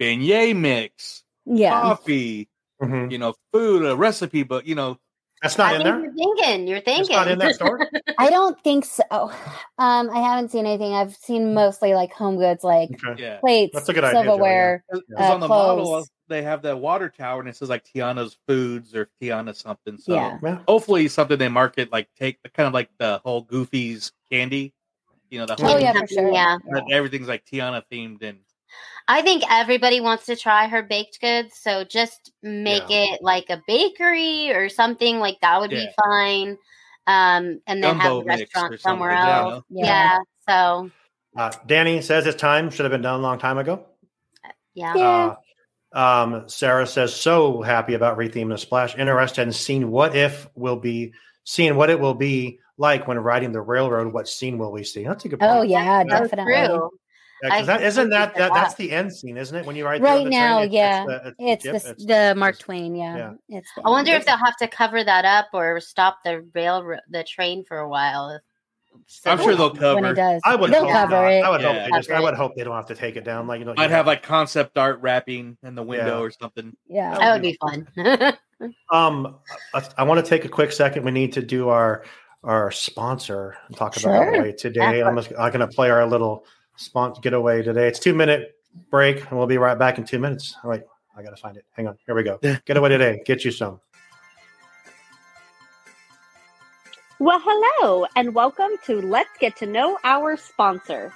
beignet 0.00 0.56
mix, 0.56 1.24
Yeah. 1.46 1.80
coffee, 1.80 2.48
mhm. 2.82 3.10
you 3.10 3.18
know, 3.18 3.34
food, 3.52 3.84
a 3.84 3.96
recipe 3.96 4.42
book, 4.42 4.66
you 4.66 4.74
know. 4.74 4.98
That's 5.44 5.58
I 5.58 5.72
not 5.72 5.74
in 5.74 5.82
think 5.82 5.84
there. 5.84 6.04
you're 6.04 6.36
thinking. 6.36 6.66
You're 6.66 6.76
It's 6.78 6.84
thinking. 6.86 7.16
not 7.16 7.28
in 7.28 7.38
that 7.38 7.54
store. 7.54 7.88
I 8.18 8.30
don't 8.30 8.58
think 8.64 8.84
so. 8.84 9.02
Um, 9.78 10.10
I 10.10 10.18
haven't 10.20 10.50
seen 10.50 10.66
anything. 10.66 10.94
I've 10.94 11.14
seen 11.14 11.54
mostly 11.54 11.94
like 11.94 12.12
home 12.12 12.36
goods, 12.38 12.64
like 12.64 12.90
Okay. 13.06 13.22
Yeah. 13.22 13.38
plates, 13.40 13.74
That's 13.74 13.88
a 13.88 13.92
good 13.92 14.04
idea, 14.04 14.22
Joey, 14.22 14.26
silverware. 14.28 14.84
Uh, 14.92 15.22
on 15.22 15.40
the 15.40 15.48
model, 15.48 15.84
clothes. 15.84 16.10
they 16.28 16.42
have 16.42 16.62
that 16.62 16.78
water 16.78 17.08
tower 17.10 17.40
and 17.40 17.48
it 17.48 17.56
says 17.56 17.68
like 17.68 17.84
Tiana's 17.84 18.38
Foods 18.48 18.94
or 18.94 19.08
Tiana 19.20 19.54
something. 19.54 19.98
So 19.98 20.14
Yeah. 20.14 20.38
Yeah. 20.42 20.58
hopefully 20.66 21.06
something 21.08 21.38
they 21.38 21.48
market 21.48 21.92
like 21.92 22.08
take 22.18 22.38
kind 22.54 22.66
of 22.66 22.72
like 22.72 22.88
the 22.98 23.20
whole 23.24 23.42
Goofy's 23.42 24.12
candy, 24.30 24.72
you 25.30 25.38
know, 25.38 25.46
the 25.46 25.56
Oh 25.62 25.66
whole 25.66 25.78
yeah, 25.80 25.92
for 25.92 26.06
sure. 26.06 26.32
Yeah. 26.32 26.56
that 26.70 26.84
everything's 26.90 27.28
like 27.28 27.44
Tiana 27.44 27.82
themed 27.92 28.22
and 28.22 28.38
I 29.06 29.20
think 29.22 29.42
everybody 29.50 30.00
wants 30.00 30.26
to 30.26 30.36
try 30.36 30.66
her 30.66 30.82
baked 30.82 31.20
goods, 31.20 31.54
so 31.60 31.84
just 31.84 32.32
make 32.42 32.88
it 32.90 33.20
like 33.22 33.50
a 33.50 33.62
bakery 33.66 34.50
or 34.52 34.68
something 34.68 35.18
like 35.18 35.38
that 35.42 35.60
would 35.60 35.70
Yeah. 35.72 35.80
be 35.86 35.88
fine. 36.02 36.58
Um, 37.06 37.60
and 37.66 37.84
then 37.84 37.96
have 37.96 38.02
Gumbo 38.02 38.20
the 38.20 38.26
mix 38.26 38.40
restaurant 38.54 38.80
somewhere 38.80 39.10
something, 39.12 39.28
yeah. 39.28 39.40
else. 39.52 39.64
Yeah. 39.68 39.84
Yeah. 39.84 40.18
So 40.48 40.90
Uh, 41.36 41.52
Danny 41.66 42.00
says 42.00 42.26
it's 42.26 42.40
time. 42.40 42.70
Should 42.70 42.84
have 42.84 42.92
been 42.92 43.02
done 43.02 43.20
a 43.20 43.22
long 43.22 43.38
time 43.38 43.58
ago. 43.58 43.84
yeah. 44.74 44.94
Yeah. 44.96 45.34
Uh, 45.94 45.98
um, 45.98 46.48
Sarah 46.48 46.86
says 46.86 47.14
so 47.14 47.60
happy 47.60 47.94
about 47.94 48.16
retheming 48.16 48.48
the 48.50 48.58
splash. 48.58 48.96
Interested 48.96 49.42
in 49.42 49.52
seeing 49.52 49.90
what 49.90 50.16
if 50.16 50.48
will 50.54 50.76
be 50.76 51.12
seeing 51.44 51.76
what 51.76 51.90
it 51.90 52.00
will 52.00 52.14
be 52.14 52.58
like 52.78 53.06
when 53.06 53.18
riding 53.18 53.52
the 53.52 53.60
railroad. 53.60 54.12
What 54.14 54.28
scene 54.28 54.56
will 54.58 54.72
we 54.72 54.82
see? 54.82 55.04
That's 55.04 55.24
a 55.26 55.28
good. 55.28 55.40
Point. 55.40 55.52
Oh 55.52 55.62
yeah, 55.62 56.04
That's 56.08 56.30
definitely. 56.30 56.78
True. 57.42 57.48
Yeah, 57.50 57.58
'cause 57.60 57.68
I 57.68 57.76
that, 57.78 57.82
isn't 57.86 58.10
that, 58.10 58.24
completely 58.34 58.48
that 58.48 58.54
that's 58.54 58.74
the 58.74 58.92
end 58.92 59.12
scene, 59.14 59.36
isn't 59.36 59.56
it? 59.56 59.66
When 59.66 59.76
you 59.76 59.84
ride 59.84 60.02
there 60.02 60.12
Right 60.14 60.24
the 60.24 60.30
now, 60.30 60.58
train, 60.60 60.72
yeah, 60.72 61.04
the- 61.04 61.34
the- 61.38 61.46
it's 61.52 61.64
yep, 61.64 61.74
the 61.74 61.88
it's- 61.90 62.04
the 62.06 62.34
Mark 62.36 62.54
it's- 62.54 62.64
Twain. 62.64 62.94
Yeah, 62.96 63.16
yeah. 63.48 63.58
it's. 63.58 63.68
I 63.84 63.88
wonder 63.90 64.12
if 64.12 64.24
they'll 64.26 64.36
have 64.36 64.56
to 64.58 64.68
cover 64.68 65.02
that 65.04 65.24
up 65.24 65.46
or 65.52 65.80
stop 65.80 66.18
the 66.24 66.46
rail 66.54 66.96
the 67.10 67.24
train 67.24 67.64
for 67.64 67.78
a 67.78 67.88
while. 67.88 68.38
So 69.08 69.30
I'm 69.32 69.38
sure 69.38 69.56
they'll 69.56 69.70
when 69.72 69.80
cover. 69.80 70.08
he 70.08 70.14
does. 70.14 70.40
I 70.44 70.54
would 70.54 70.70
They'll 70.72 70.84
hope 70.84 70.92
cover 70.92 71.10
not. 71.22 71.32
it. 71.32 71.44
I 71.44 71.50
would 71.50 71.60
Yeah. 71.62 71.72
hope 71.72 71.90
they 71.90 71.98
just. 71.98 72.10
I 72.12 72.20
would 72.20 72.34
hope 72.34 72.54
they 72.54 72.62
don't 72.62 72.76
have 72.76 72.86
to 72.86 72.94
take 72.94 73.16
it 73.16 73.24
down. 73.24 73.48
Like 73.48 73.58
you 73.58 73.64
know, 73.64 73.74
Might 73.76 73.90
have 73.90 74.06
like 74.06 74.22
concept 74.22 74.78
art 74.78 75.00
wrapping 75.02 75.56
in 75.64 75.74
the 75.74 75.82
window 75.82 76.18
Yeah. 76.18 76.24
or 76.24 76.30
something. 76.30 76.76
yeah. 76.88 77.18
that 77.18 77.32
would 77.32 77.42
be 77.42 77.58
fun. 77.60 77.88
Um, 78.92 79.36
I, 79.74 79.82
I 79.98 80.04
want 80.04 80.24
to 80.24 80.28
take 80.28 80.44
a 80.44 80.48
quick 80.48 80.70
second. 80.70 81.04
We 81.04 81.10
need 81.10 81.32
to 81.34 81.42
do 81.42 81.68
our 81.70 82.04
our 82.44 82.70
sponsor 82.70 83.56
and 83.66 83.76
talk 83.76 83.96
about 83.96 84.00
Sure. 84.02 84.36
our 84.36 84.42
way 84.42 84.52
today. 84.52 85.02
I'm, 85.02 85.18
I'm 85.18 85.24
going 85.50 85.60
to 85.60 85.66
play 85.66 85.90
our 85.90 86.06
little 86.06 86.44
spont 86.78 87.22
getaway 87.22 87.62
today. 87.62 87.88
It's 87.88 87.98
two 87.98 88.14
minute 88.14 88.56
break, 88.90 89.20
and 89.30 89.38
we'll 89.38 89.46
be 89.46 89.58
right 89.58 89.78
back 89.78 89.98
in 89.98 90.04
two 90.04 90.18
minutes. 90.18 90.56
All 90.62 90.70
right, 90.70 90.82
I 91.16 91.22
gotta 91.22 91.36
find 91.36 91.56
it. 91.56 91.64
Hang 91.72 91.88
on. 91.88 91.96
Here 92.06 92.14
we 92.14 92.22
go. 92.22 92.38
Getaway 92.64 92.88
today. 92.88 93.22
Get 93.24 93.44
you 93.44 93.50
some. 93.50 93.80
Well, 97.20 97.40
hello, 97.42 98.06
and 98.16 98.34
welcome 98.34 98.72
to 98.86 99.00
Let's 99.00 99.30
Get 99.38 99.56
to 99.58 99.66
Know 99.66 99.98
Our 100.02 100.36
Sponsor. 100.36 101.12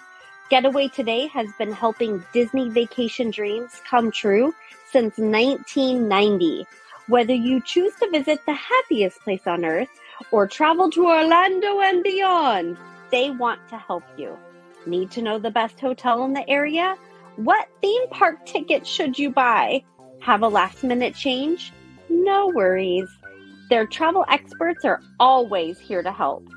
Getaway 0.48 0.88
Today 0.88 1.26
has 1.26 1.48
been 1.59 1.72
helping 1.72 2.24
Disney 2.32 2.70
vacation 2.70 3.30
dreams 3.30 3.82
come 3.88 4.11
true 4.11 4.54
since 4.90 5.18
1990. 5.18 6.66
Whether 7.09 7.34
you 7.34 7.61
choose 7.61 7.94
to 7.96 8.09
visit 8.11 8.40
the 8.46 8.54
happiest 8.54 9.20
place 9.20 9.46
on 9.46 9.64
earth 9.64 9.90
or 10.30 10.46
travel 10.46 10.90
to 10.92 11.06
Orlando 11.06 11.80
and 11.80 12.02
beyond, 12.02 12.78
they 13.11 13.30
want 13.30 13.61
to 13.68 13.76
help 13.76 14.04
you. 14.16 14.38
Need 14.89 15.11
to 15.12 15.22
know 15.22 15.39
the 15.39 15.51
best 15.51 15.78
hotel 15.78 16.24
in 16.24 16.32
the 16.32 16.49
area? 16.49 16.97
What 17.36 17.68
theme 17.82 18.09
park 18.09 18.47
ticket 18.47 18.86
should 18.86 19.18
you 19.18 19.30
buy? 19.30 19.84
Have 20.22 20.41
a 20.41 20.49
last 20.49 20.82
minute 20.82 21.14
change? 21.14 21.74
No 22.09 22.49
worries. 22.49 23.07
Their 23.68 23.86
travel 23.86 24.24
experts 24.30 24.86
are 24.86 25.03
always 25.20 25.78
here 25.78 26.03
to 26.03 26.11
help. 26.11 26.49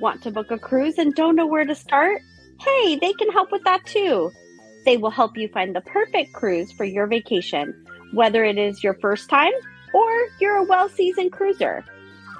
Want 0.00 0.22
to 0.22 0.30
book 0.30 0.52
a 0.52 0.60
cruise 0.60 0.96
and 0.96 1.12
don't 1.12 1.34
know 1.34 1.46
where 1.46 1.64
to 1.64 1.74
start? 1.74 2.22
Hey, 2.60 2.94
they 2.94 3.12
can 3.14 3.32
help 3.32 3.50
with 3.50 3.64
that 3.64 3.84
too. 3.84 4.30
They 4.84 4.96
will 4.96 5.10
help 5.10 5.36
you 5.36 5.48
find 5.48 5.74
the 5.74 5.80
perfect 5.80 6.32
cruise 6.32 6.70
for 6.70 6.84
your 6.84 7.08
vacation, 7.08 7.74
whether 8.12 8.44
it 8.44 8.58
is 8.58 8.84
your 8.84 8.94
first 8.94 9.28
time 9.28 9.52
or 9.92 10.28
you're 10.40 10.58
a 10.58 10.64
well 10.64 10.88
seasoned 10.88 11.32
cruiser. 11.32 11.84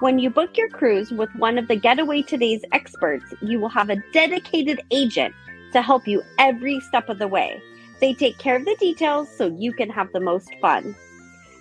When 0.00 0.18
you 0.18 0.30
book 0.30 0.56
your 0.56 0.70
cruise 0.70 1.10
with 1.10 1.28
one 1.34 1.58
of 1.58 1.68
the 1.68 1.76
Getaway 1.76 2.22
Today's 2.22 2.64
experts, 2.72 3.34
you 3.42 3.60
will 3.60 3.68
have 3.68 3.90
a 3.90 4.02
dedicated 4.14 4.80
agent 4.90 5.34
to 5.74 5.82
help 5.82 6.08
you 6.08 6.22
every 6.38 6.80
step 6.80 7.10
of 7.10 7.18
the 7.18 7.28
way. 7.28 7.60
They 8.00 8.14
take 8.14 8.38
care 8.38 8.56
of 8.56 8.64
the 8.64 8.76
details 8.80 9.28
so 9.36 9.54
you 9.58 9.74
can 9.74 9.90
have 9.90 10.10
the 10.14 10.20
most 10.20 10.48
fun. 10.62 10.96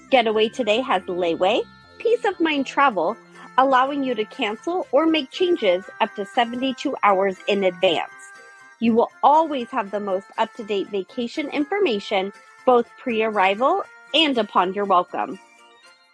Getaway 0.10 0.48
Today 0.48 0.80
has 0.80 1.02
layaway, 1.02 1.64
peace 1.98 2.24
of 2.24 2.40
mind 2.40 2.66
travel, 2.66 3.18
allowing 3.58 4.06
you 4.06 4.16
to 4.16 4.24
cancel 4.24 4.88
or 4.94 5.06
make 5.06 5.32
changes 5.32 5.84
up 6.00 6.16
to 6.16 6.26
72 6.26 6.96
hours 7.04 7.36
in 7.50 7.66
advance. 7.66 8.32
You 8.80 8.94
will 8.94 9.12
always 9.22 9.68
have 9.72 9.92
the 9.92 10.00
most 10.00 10.28
up 10.38 10.54
to 10.54 10.64
date 10.64 10.88
vacation 10.88 11.50
information, 11.50 12.32
both 12.66 12.90
pre 13.00 13.22
arrival 13.22 13.84
and 14.14 14.38
upon 14.38 14.74
your 14.74 14.86
welcome. 14.86 15.38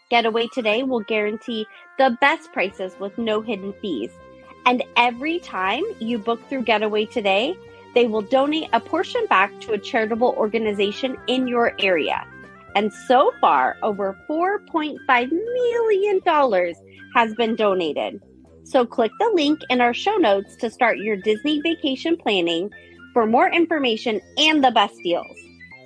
Getaway 0.09 0.47
Today 0.47 0.83
will 0.83 1.01
guarantee 1.01 1.65
the 1.97 2.17
best 2.21 2.51
prices 2.53 2.95
with 2.99 3.17
no 3.17 3.41
hidden 3.41 3.73
fees. 3.81 4.11
And 4.65 4.83
every 4.97 5.39
time 5.39 5.83
you 5.99 6.17
book 6.17 6.39
through 6.47 6.63
Getaway 6.63 7.05
Today, 7.05 7.55
they 7.93 8.07
will 8.07 8.21
donate 8.21 8.69
a 8.73 8.79
portion 8.79 9.25
back 9.27 9.59
to 9.61 9.73
a 9.73 9.79
charitable 9.79 10.35
organization 10.37 11.17
in 11.27 11.47
your 11.47 11.73
area. 11.79 12.25
And 12.75 12.91
so 13.07 13.31
far, 13.39 13.77
over 13.81 14.17
$4.5 14.29 15.31
million 15.31 16.21
has 17.15 17.33
been 17.35 17.55
donated. 17.55 18.21
So 18.63 18.85
click 18.85 19.11
the 19.19 19.31
link 19.33 19.59
in 19.69 19.79
our 19.79 19.93
show 19.93 20.17
notes 20.17 20.55
to 20.57 20.69
start 20.69 20.97
your 20.97 21.15
Disney 21.15 21.61
vacation 21.61 22.17
planning 22.17 22.69
for 23.13 23.25
more 23.25 23.49
information 23.49 24.19
and 24.37 24.63
the 24.63 24.71
best 24.71 24.95
deals. 25.03 25.37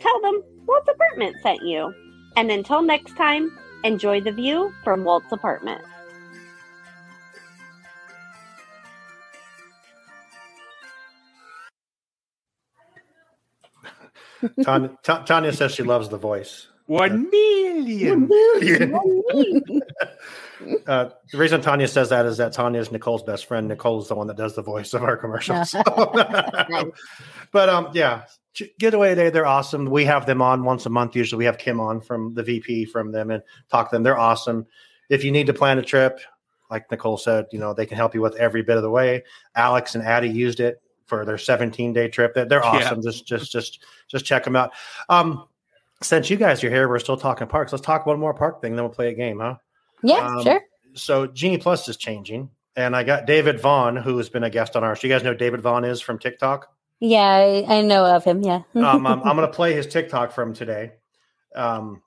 Tell 0.02 0.20
them 0.22 0.42
Walt's 0.66 0.90
Apartment 0.90 1.36
sent 1.44 1.62
you. 1.64 1.94
And 2.36 2.50
until 2.50 2.82
next 2.82 3.16
time, 3.16 3.56
enjoy 3.84 4.22
the 4.22 4.32
view 4.32 4.74
from 4.84 5.04
Walt's 5.04 5.32
Apartment. 5.32 5.82
Tanya, 14.64 14.92
Ta- 15.04 15.24
Tanya 15.24 15.54
says 15.54 15.74
she 15.74 15.84
loves 15.84 16.10
the 16.10 16.18
voice. 16.18 16.68
One 16.86 17.30
million. 17.30 18.28
million. 18.28 18.94
uh, 20.88 21.10
the 21.32 21.38
reason 21.38 21.62
Tanya 21.62 21.88
says 21.88 22.10
that 22.10 22.26
is 22.26 22.38
that 22.38 22.54
Tanya 22.54 22.80
is 22.80 22.92
Nicole's 22.92 23.22
best 23.22 23.46
friend. 23.46 23.68
Nicole's 23.68 24.08
the 24.08 24.16
one 24.16 24.26
that 24.26 24.38
does 24.38 24.56
the 24.56 24.64
voice 24.64 24.96
of 24.96 25.04
our 25.04 25.16
commercials. 25.16 25.72
but 27.52 27.70
um, 27.70 27.90
yeah, 27.94 28.24
Ch- 28.24 28.39
Getaway 28.80 29.10
Today, 29.10 29.30
they're 29.30 29.46
awesome. 29.46 29.86
We 29.86 30.06
have 30.06 30.26
them 30.26 30.42
on 30.42 30.64
once 30.64 30.86
a 30.86 30.90
month. 30.90 31.16
Usually, 31.16 31.38
we 31.38 31.46
have 31.46 31.58
Kim 31.58 31.80
on 31.80 32.02
from 32.02 32.34
the 32.34 32.44
VP 32.44 32.86
from 32.86 33.12
them 33.12 33.32
and 33.32 33.42
talk 33.70 33.90
to 33.90 33.96
them. 33.96 34.04
They're 34.04 34.18
awesome. 34.18 34.66
If 35.10 35.24
you 35.24 35.32
need 35.32 35.48
to 35.48 35.54
plan 35.54 35.78
a 35.78 35.82
trip, 35.84 36.20
like 36.70 36.90
Nicole 36.92 37.18
said, 37.18 37.46
you 37.52 37.60
know 37.60 37.74
they 37.74 37.86
can 37.86 37.98
help 37.98 38.14
you 38.14 38.22
with 38.22 38.36
every 38.36 38.62
bit 38.62 38.78
of 38.78 38.84
the 38.84 38.90
way. 38.90 39.24
Alex 39.56 39.96
and 39.96 40.04
Addie 40.04 40.30
used 40.30 40.60
it 40.60 40.82
for 41.06 41.26
their 41.26 41.38
17 41.38 41.94
day 41.94 42.08
trip. 42.08 42.34
They're, 42.34 42.46
they're 42.46 42.60
Yeah. 42.64 42.86
awesome. 42.86 43.02
Just 43.02 43.26
just 43.26 43.52
just 43.52 43.84
just 44.08 44.26
check 44.26 44.44
them 44.44 44.56
out. 44.56 44.72
Um, 45.10 45.46
since 46.02 46.30
you 46.30 46.38
guys 46.38 46.64
are 46.64 46.70
here, 46.70 46.88
we're 46.88 47.00
still 47.00 47.18
talking 47.18 47.48
parks. 47.48 47.72
Let's 47.72 47.86
talk 47.86 48.06
one 48.06 48.20
more 48.20 48.34
park 48.34 48.62
thing, 48.62 48.76
then 48.76 48.84
we'll 48.86 48.94
play 48.94 49.10
a 49.10 49.14
game, 49.14 49.40
huh? 49.40 49.56
Yeah, 50.04 50.26
Um, 50.28 50.44
sure. 50.44 50.62
So 50.94 51.28
Genie 51.28 51.58
Plus 51.58 51.88
is 51.90 51.98
changing, 51.98 52.50
and 52.76 52.96
I 52.96 53.04
got 53.04 53.26
David 53.26 53.60
Vaughn, 53.60 53.96
who 53.96 54.18
has 54.18 54.30
been 54.30 54.44
a 54.44 54.50
guest 54.50 54.76
on 54.76 54.84
ours. 54.84 55.04
You 55.04 55.10
guys 55.10 55.24
know 55.24 55.34
David 55.34 55.62
Vaughn 55.62 55.84
is 55.86 56.02
from 56.02 56.18
TikTok. 56.20 56.68
Yeah, 57.00 57.22
I, 57.24 57.66
I 57.78 57.82
know 57.82 58.06
of 58.06 58.24
him. 58.24 58.42
Yeah. 58.42 58.64
um, 58.76 59.08
I'm, 59.08 59.22
I'm 59.24 59.36
going 59.36 59.48
to 59.48 59.54
play 59.54 59.74
his 59.74 59.88
TikTok 59.88 60.32
from 60.32 60.54
today, 60.54 60.94
um, 61.56 62.02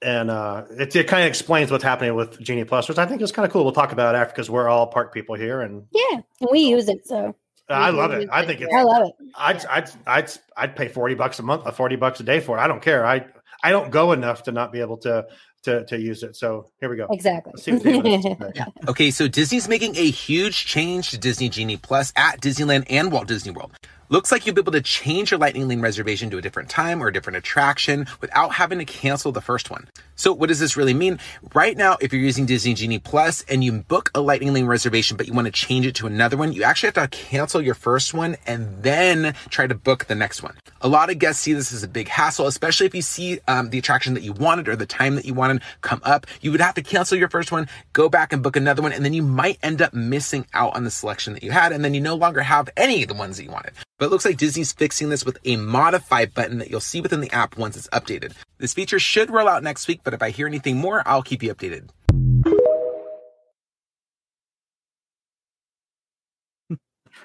and 0.00 0.30
uh, 0.30 0.64
it, 0.70 0.94
it 0.96 1.06
kind 1.06 1.22
of 1.22 1.28
explains 1.28 1.70
what's 1.70 1.84
happening 1.84 2.14
with 2.14 2.40
Genie 2.40 2.64
Plus, 2.64 2.88
which 2.88 2.98
I 2.98 3.06
think 3.06 3.22
is 3.22 3.32
kind 3.32 3.46
of 3.46 3.52
cool. 3.52 3.64
We'll 3.64 3.72
talk 3.72 3.92
about 3.92 4.14
it 4.14 4.18
after 4.18 4.32
because 4.32 4.50
we're 4.50 4.68
all 4.68 4.86
park 4.88 5.14
people 5.14 5.36
here, 5.36 5.60
and 5.60 5.84
yeah, 5.92 6.20
and 6.40 6.48
we 6.50 6.60
use 6.60 6.88
it. 6.88 7.06
So 7.06 7.34
I 7.68 7.90
love 7.90 8.12
it. 8.12 8.28
I 8.32 8.44
think 8.44 8.60
it's. 8.60 8.72
I 8.72 8.82
love 8.82 9.08
it. 9.08 9.14
I'd 9.36 9.64
I'd 9.66 9.90
I'd 10.06 10.30
I'd 10.56 10.76
pay 10.76 10.88
forty 10.88 11.14
bucks 11.14 11.38
a 11.38 11.42
month, 11.42 11.74
forty 11.76 11.96
bucks 11.96 12.20
a 12.20 12.24
day 12.24 12.40
for 12.40 12.58
it. 12.58 12.60
I 12.60 12.66
don't 12.66 12.82
care. 12.82 13.06
I 13.06 13.24
I 13.62 13.70
don't 13.70 13.90
go 13.90 14.12
enough 14.12 14.44
to 14.44 14.52
not 14.52 14.72
be 14.72 14.80
able 14.80 14.98
to 14.98 15.26
to 15.64 15.84
to 15.86 15.98
use 15.98 16.22
it. 16.22 16.36
So 16.36 16.70
here 16.80 16.90
we 16.90 16.96
go. 16.96 17.06
Exactly. 17.10 17.52
Let's 17.54 17.64
see 17.64 17.72
what 17.72 17.82
David 17.82 18.12
has 18.12 18.24
to 18.24 18.52
say. 18.54 18.64
Okay, 18.88 19.10
so 19.10 19.28
Disney's 19.28 19.68
making 19.68 19.96
a 19.96 20.10
huge 20.10 20.66
change 20.66 21.10
to 21.10 21.18
Disney 21.18 21.48
Genie 21.48 21.76
Plus 21.76 22.12
at 22.16 22.40
Disneyland 22.40 22.84
and 22.90 23.12
Walt 23.12 23.28
Disney 23.28 23.52
World. 23.52 23.72
Looks 24.12 24.30
like 24.30 24.44
you'll 24.44 24.54
be 24.54 24.60
able 24.60 24.72
to 24.72 24.82
change 24.82 25.30
your 25.30 25.40
Lightning 25.40 25.66
Lane 25.68 25.80
reservation 25.80 26.28
to 26.28 26.36
a 26.36 26.42
different 26.42 26.68
time 26.68 27.02
or 27.02 27.08
a 27.08 27.12
different 27.14 27.38
attraction 27.38 28.06
without 28.20 28.52
having 28.52 28.78
to 28.78 28.84
cancel 28.84 29.32
the 29.32 29.40
first 29.40 29.70
one. 29.70 29.88
So, 30.16 30.34
what 30.34 30.48
does 30.48 30.60
this 30.60 30.76
really 30.76 30.92
mean? 30.92 31.18
Right 31.54 31.74
now, 31.78 31.96
if 31.98 32.12
you're 32.12 32.20
using 32.20 32.44
Disney 32.44 32.74
Genie 32.74 32.98
Plus 32.98 33.42
and 33.48 33.64
you 33.64 33.72
book 33.72 34.10
a 34.14 34.20
Lightning 34.20 34.52
Lane 34.52 34.66
reservation, 34.66 35.16
but 35.16 35.26
you 35.26 35.32
want 35.32 35.46
to 35.46 35.50
change 35.50 35.86
it 35.86 35.94
to 35.94 36.06
another 36.06 36.36
one, 36.36 36.52
you 36.52 36.62
actually 36.62 36.88
have 36.88 37.10
to 37.10 37.16
cancel 37.16 37.62
your 37.62 37.74
first 37.74 38.12
one 38.12 38.36
and 38.46 38.82
then 38.82 39.34
try 39.48 39.66
to 39.66 39.74
book 39.74 40.04
the 40.04 40.14
next 40.14 40.42
one. 40.42 40.58
A 40.82 40.88
lot 40.88 41.08
of 41.08 41.18
guests 41.18 41.42
see 41.42 41.54
this 41.54 41.72
as 41.72 41.82
a 41.82 41.88
big 41.88 42.08
hassle, 42.08 42.46
especially 42.46 42.84
if 42.84 42.94
you 42.94 43.00
see 43.00 43.40
um, 43.48 43.70
the 43.70 43.78
attraction 43.78 44.12
that 44.12 44.22
you 44.22 44.34
wanted 44.34 44.68
or 44.68 44.76
the 44.76 44.84
time 44.84 45.14
that 45.14 45.24
you 45.24 45.32
wanted 45.32 45.62
come 45.80 46.02
up. 46.04 46.26
You 46.42 46.50
would 46.50 46.60
have 46.60 46.74
to 46.74 46.82
cancel 46.82 47.16
your 47.16 47.30
first 47.30 47.50
one, 47.50 47.66
go 47.94 48.10
back 48.10 48.34
and 48.34 48.42
book 48.42 48.56
another 48.56 48.82
one, 48.82 48.92
and 48.92 49.06
then 49.06 49.14
you 49.14 49.22
might 49.22 49.58
end 49.62 49.80
up 49.80 49.94
missing 49.94 50.44
out 50.52 50.76
on 50.76 50.84
the 50.84 50.90
selection 50.90 51.32
that 51.32 51.42
you 51.42 51.50
had, 51.50 51.72
and 51.72 51.82
then 51.82 51.94
you 51.94 52.00
no 52.02 52.14
longer 52.14 52.42
have 52.42 52.68
any 52.76 53.02
of 53.02 53.08
the 53.08 53.14
ones 53.14 53.38
that 53.38 53.44
you 53.44 53.50
wanted. 53.50 53.72
But 54.02 54.06
it 54.06 54.10
looks 54.10 54.24
like 54.24 54.36
Disney's 54.36 54.72
fixing 54.72 55.10
this 55.10 55.24
with 55.24 55.38
a 55.44 55.54
modify 55.54 56.26
button 56.26 56.58
that 56.58 56.68
you'll 56.72 56.80
see 56.80 57.00
within 57.00 57.20
the 57.20 57.30
app 57.30 57.56
once 57.56 57.76
it's 57.76 57.86
updated. 57.90 58.32
This 58.58 58.74
feature 58.74 58.98
should 58.98 59.30
roll 59.30 59.46
out 59.46 59.62
next 59.62 59.86
week, 59.86 60.00
but 60.02 60.12
if 60.12 60.20
I 60.24 60.30
hear 60.30 60.48
anything 60.48 60.76
more, 60.78 61.04
I'll 61.06 61.22
keep 61.22 61.40
you 61.40 61.54
updated. 61.54 61.88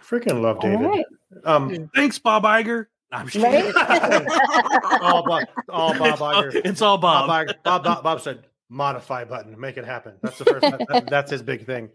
Freaking 0.08 0.42
love 0.42 0.60
David. 0.60 0.86
right. 0.86 1.06
Um, 1.44 1.90
Thanks, 1.96 2.20
Bob 2.20 2.44
Iger. 2.44 2.86
I'm 3.12 3.28
just 3.28 3.44
Right? 3.44 3.66
all 5.02 5.24
Bob, 5.26 5.44
all 5.70 5.94
Bob 5.98 6.08
It's 6.14 6.22
all- 6.22 6.34
Iger. 6.44 6.62
it's 6.66 6.82
all 6.82 6.98
Bob. 6.98 7.28
Bob, 7.28 7.48
Iger- 7.48 7.64
Bob, 7.64 7.84
Bob, 7.84 8.04
Bob 8.04 8.22
said 8.22 8.44
modify 8.70 9.24
button, 9.24 9.60
make 9.60 9.78
it 9.78 9.86
happen. 9.86 10.14
That's 10.22 10.38
the 10.38 10.46
first. 10.46 10.62
that- 10.62 10.86
that- 10.90 11.10
that's 11.10 11.32
his 11.32 11.42
big 11.42 11.66
thing. 11.66 11.90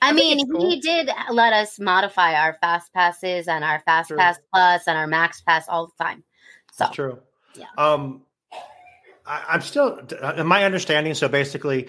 I 0.00 0.12
mean, 0.12 0.48
cool. 0.50 0.68
he 0.68 0.80
did 0.80 1.10
let 1.30 1.52
us 1.52 1.78
modify 1.78 2.34
our 2.34 2.54
fast 2.60 2.92
passes 2.92 3.48
and 3.48 3.64
our 3.64 3.80
fast 3.80 4.08
True. 4.08 4.18
pass 4.18 4.38
plus 4.52 4.86
and 4.86 4.96
our 4.96 5.06
max 5.06 5.40
pass 5.40 5.68
all 5.68 5.86
the 5.86 6.04
time. 6.04 6.24
So 6.72 6.84
That's 6.84 6.94
true. 6.94 7.18
Yeah. 7.54 7.66
Um, 7.76 8.22
I, 9.26 9.44
I'm 9.50 9.60
still 9.60 10.00
in 10.36 10.46
my 10.46 10.64
understanding. 10.64 11.14
So 11.14 11.28
basically, 11.28 11.88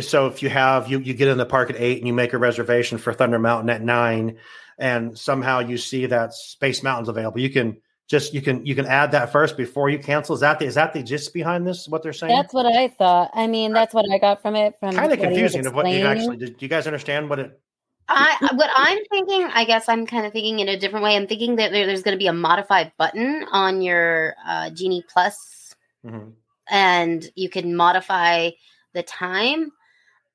so 0.00 0.26
if 0.26 0.42
you 0.42 0.48
have 0.48 0.90
you 0.90 1.00
you 1.00 1.14
get 1.14 1.28
in 1.28 1.38
the 1.38 1.46
park 1.46 1.70
at 1.70 1.76
eight 1.76 1.98
and 1.98 2.06
you 2.06 2.14
make 2.14 2.32
a 2.32 2.38
reservation 2.38 2.98
for 2.98 3.12
Thunder 3.12 3.38
Mountain 3.38 3.70
at 3.70 3.82
nine, 3.82 4.38
and 4.78 5.18
somehow 5.18 5.60
you 5.60 5.76
see 5.76 6.06
that 6.06 6.32
Space 6.32 6.82
Mountain's 6.82 7.08
available, 7.08 7.40
you 7.40 7.50
can 7.50 7.76
just 8.10 8.34
you 8.34 8.42
can 8.42 8.66
you 8.66 8.74
can 8.74 8.86
add 8.86 9.12
that 9.12 9.30
first 9.30 9.56
before 9.56 9.88
you 9.88 9.98
cancel. 9.98 10.34
Is 10.34 10.40
that 10.40 10.58
the 10.58 10.64
is 10.66 10.74
that 10.74 10.92
the 10.92 11.02
gist 11.02 11.32
behind 11.32 11.64
this? 11.64 11.86
What 11.88 12.02
they're 12.02 12.12
saying? 12.12 12.34
That's 12.34 12.52
what 12.52 12.66
I 12.66 12.88
thought. 12.88 13.30
I 13.32 13.46
mean, 13.46 13.72
that's 13.72 13.94
what 13.94 14.04
I 14.12 14.18
got 14.18 14.42
from 14.42 14.56
it. 14.56 14.74
From 14.80 14.96
kind 14.96 15.12
of 15.12 15.18
what 15.20 15.30
he 15.30 15.42
was 15.42 15.52
confusing 15.52 15.66
of 15.66 15.74
what 15.74 15.88
you 15.88 16.04
actually 16.04 16.36
did. 16.36 16.56
Do 16.58 16.64
you 16.64 16.68
guys 16.68 16.88
understand 16.88 17.30
what 17.30 17.38
it? 17.38 17.60
I 18.08 18.48
what 18.54 18.68
I'm 18.74 18.98
thinking, 19.10 19.48
I 19.54 19.64
guess 19.64 19.88
I'm 19.88 20.06
kind 20.06 20.26
of 20.26 20.32
thinking 20.32 20.58
in 20.58 20.68
a 20.68 20.76
different 20.76 21.04
way. 21.04 21.14
I'm 21.14 21.28
thinking 21.28 21.54
that 21.56 21.70
there, 21.70 21.86
there's 21.86 22.02
going 22.02 22.16
to 22.16 22.18
be 22.18 22.26
a 22.26 22.32
modified 22.32 22.90
button 22.98 23.46
on 23.52 23.80
your 23.80 24.34
uh, 24.44 24.70
Genie 24.70 25.04
Plus, 25.08 25.76
Mhm. 26.04 26.32
and 26.68 27.30
you 27.36 27.48
can 27.48 27.76
modify 27.76 28.50
the 28.92 29.04
time. 29.04 29.70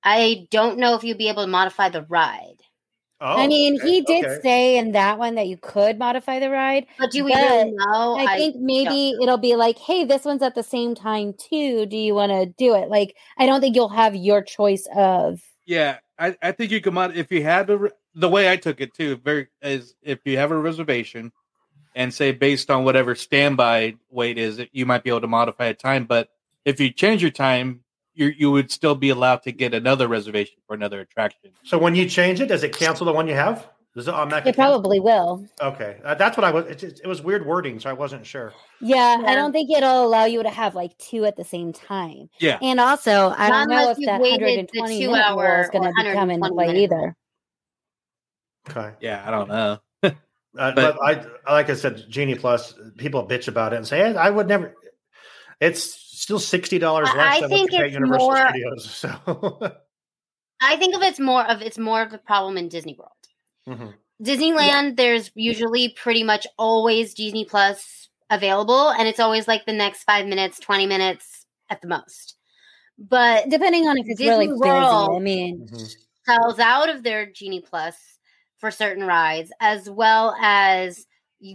I 0.02 0.48
don't 0.50 0.78
know 0.78 0.96
if 0.96 1.04
you'd 1.04 1.18
be 1.18 1.28
able 1.28 1.44
to 1.44 1.50
modify 1.50 1.90
the 1.90 2.04
ride. 2.04 2.62
Oh, 3.28 3.38
I 3.38 3.48
mean, 3.48 3.78
okay, 3.78 3.90
he 3.90 4.02
did 4.02 4.24
okay. 4.24 4.40
say 4.44 4.78
in 4.78 4.92
that 4.92 5.18
one 5.18 5.34
that 5.34 5.48
you 5.48 5.58
could 5.58 5.98
modify 5.98 6.40
the 6.40 6.52
ride. 6.52 6.86
But 7.00 7.10
do 7.10 7.24
we 7.24 7.34
really 7.34 7.72
know? 7.72 8.18
I, 8.20 8.26
I 8.30 8.38
think 8.38 8.58
maybe 8.58 9.18
it'll 9.20 9.40
be 9.40 9.56
like, 9.56 9.80
hey, 9.80 10.06
this 10.06 10.26
one's 10.26 10.44
at 10.44 10.54
the 10.54 10.62
same 10.62 10.94
time 10.94 11.34
too. 11.34 11.88
Do 11.88 11.98
you 11.98 12.14
want 12.14 12.32
to 12.32 12.46
do 12.46 12.76
it? 12.76 12.88
Like, 12.88 13.16
I 13.40 13.48
don't 13.48 13.62
think 13.62 13.76
you'll 13.76 13.90
have 13.90 14.14
your 14.16 14.44
choice 14.44 14.88
of. 14.96 15.42
Yeah, 15.66 15.98
I, 16.20 16.38
I 16.40 16.52
think 16.52 16.70
you 16.70 16.82
can 16.82 16.94
mod 16.94 17.18
if 17.18 17.32
you 17.32 17.42
had 17.42 17.66
the 17.66 17.92
the 18.14 18.30
way 18.30 18.52
I 18.52 18.58
took 18.58 18.80
it 18.80 18.94
too. 18.94 19.16
Very 19.16 19.48
is 19.64 19.96
if 20.04 20.20
you 20.24 20.38
have 20.38 20.52
a 20.52 20.58
reservation 20.58 21.32
and 21.96 22.14
say 22.14 22.32
based 22.32 22.70
on 22.70 22.84
whatever 22.84 23.16
standby 23.16 23.96
wait 24.12 24.38
is, 24.38 24.62
you 24.72 24.86
might 24.86 25.04
be 25.04 25.10
able 25.10 25.22
to 25.22 25.28
modify 25.28 25.66
a 25.66 25.74
time. 25.74 26.06
But 26.06 26.30
if 26.64 26.80
you 26.80 26.92
change 26.92 27.24
your 27.24 27.32
time, 27.32 27.85
you 28.16 28.34
you 28.38 28.52
would 28.52 28.72
still 28.72 28.96
be 28.96 29.10
allowed 29.10 29.44
to 29.44 29.52
get 29.52 29.74
another 29.74 30.08
reservation 30.08 30.56
for 30.68 30.74
another 30.74 31.02
attraction. 31.02 31.52
So 31.64 31.78
when 31.78 31.96
you 31.96 32.08
change 32.10 32.42
it, 32.42 32.48
does 32.48 32.64
it 32.64 32.76
cancel 32.76 33.06
the 33.06 33.14
one 33.14 33.28
you 33.28 33.36
have? 33.36 33.68
Does 33.96 34.10
it 34.10 34.14
automatically? 34.14 34.50
It 34.50 34.56
probably 34.56 35.00
will. 35.00 35.48
Okay, 35.62 36.02
uh, 36.04 36.16
that's 36.16 36.36
what 36.36 36.44
I 36.44 36.52
was. 36.52 36.66
It, 36.66 36.80
just- 36.80 37.00
it 37.02 37.08
was 37.08 37.22
weird 37.22 37.46
wording, 37.46 37.80
so 37.80 37.90
I 37.90 37.94
wasn't 37.94 38.26
sure. 38.26 38.52
Yeah, 38.82 39.22
I 39.26 39.36
don't 39.36 39.54
think 39.54 39.72
it'll 39.72 40.06
allow 40.06 40.26
you 40.26 40.44
to 40.44 40.50
have 40.50 40.76
like 40.76 40.98
two 40.98 41.24
at 41.24 41.38
the 41.38 41.46
same 41.46 41.72
time. 41.72 42.30
Yeah. 42.40 42.60
And 42.62 42.82
also, 42.82 43.30
I 43.30 43.48
Not 43.48 43.70
don't 43.70 43.78
know 43.78 43.92
if 43.92 43.98
you've 43.98 44.08
that 44.08 44.20
120 44.20 45.00
minute 45.08 45.22
hour 45.22 45.62
is 45.62 45.70
going 45.70 45.84
to 45.86 45.94
become 45.96 46.30
into 46.30 46.42
120 46.42 46.54
play 46.56 46.68
minute 46.68 46.82
either. 46.82 47.16
Okay. 48.70 48.96
Yeah, 49.00 49.24
I 49.26 49.32
don't 49.32 49.48
know. 49.48 49.80
Uh, 50.58 50.72
but, 50.74 50.98
I, 51.04 51.26
like 51.52 51.70
I 51.70 51.74
said, 51.74 52.06
Genie 52.10 52.36
Plus, 52.36 52.74
people 52.96 53.28
bitch 53.28 53.50
about 53.50 53.74
it 53.74 53.76
and 53.76 53.86
say, 53.86 53.98
"Hey, 53.98 54.16
I 54.16 54.30
would 54.30 54.48
never. 54.48 54.74
It's 55.60 56.05
still 56.20 56.40
sixty 56.40 56.80
dollars 56.80 57.08
less 57.16 57.38
I 57.38 57.42
than 57.42 57.50
think 57.50 57.72
what 57.72 57.74
you 57.74 57.80
pay 57.80 57.86
it's 57.88 57.94
Universal 57.94 58.28
more- 58.28 58.50
Studios. 58.50 58.92
So, 58.92 59.72
I 60.62 60.78
think 60.78 60.96
of 60.96 61.02
it's 61.02 61.20
more 61.20 61.44
of 61.50 61.62
it's 61.62 61.78
more 61.78 62.02
of 62.02 62.14
a 62.14 62.18
problem 62.18 62.58
in 62.58 62.70
Disney 62.70 62.98
World. 62.98 63.12
Mhm. 63.68 63.94
Disneyland, 64.24 64.96
there's 64.96 65.30
usually 65.36 65.90
pretty 65.90 66.24
much 66.24 66.48
always 66.58 67.14
Disney 67.14 67.44
Plus 67.46 68.08
available, 68.30 68.90
and 68.90 69.08
it's 69.08 69.20
always 69.20 69.48
like 69.48 69.66
the 69.66 69.74
next 69.74 70.04
five 70.04 70.26
minutes, 70.26 70.60
twenty 70.60 70.86
minutes 70.88 71.46
at 71.70 71.82
the 71.82 71.88
most. 71.88 72.36
But 72.98 73.50
depending 73.50 73.88
on 73.88 73.98
if 73.98 74.06
it's 74.08 74.18
Disney 74.20 74.30
really 74.30 74.48
busy, 74.48 74.60
World 74.62 75.16
I 75.18 75.20
mean, 75.20 75.68
sells 76.26 76.60
out 76.60 76.88
of 76.90 77.04
their 77.04 77.26
Genie 77.26 77.60
Plus 77.62 77.96
for 78.58 78.72
certain 78.72 79.04
rides, 79.06 79.52
as 79.60 79.90
well 79.90 80.34
as 80.40 81.06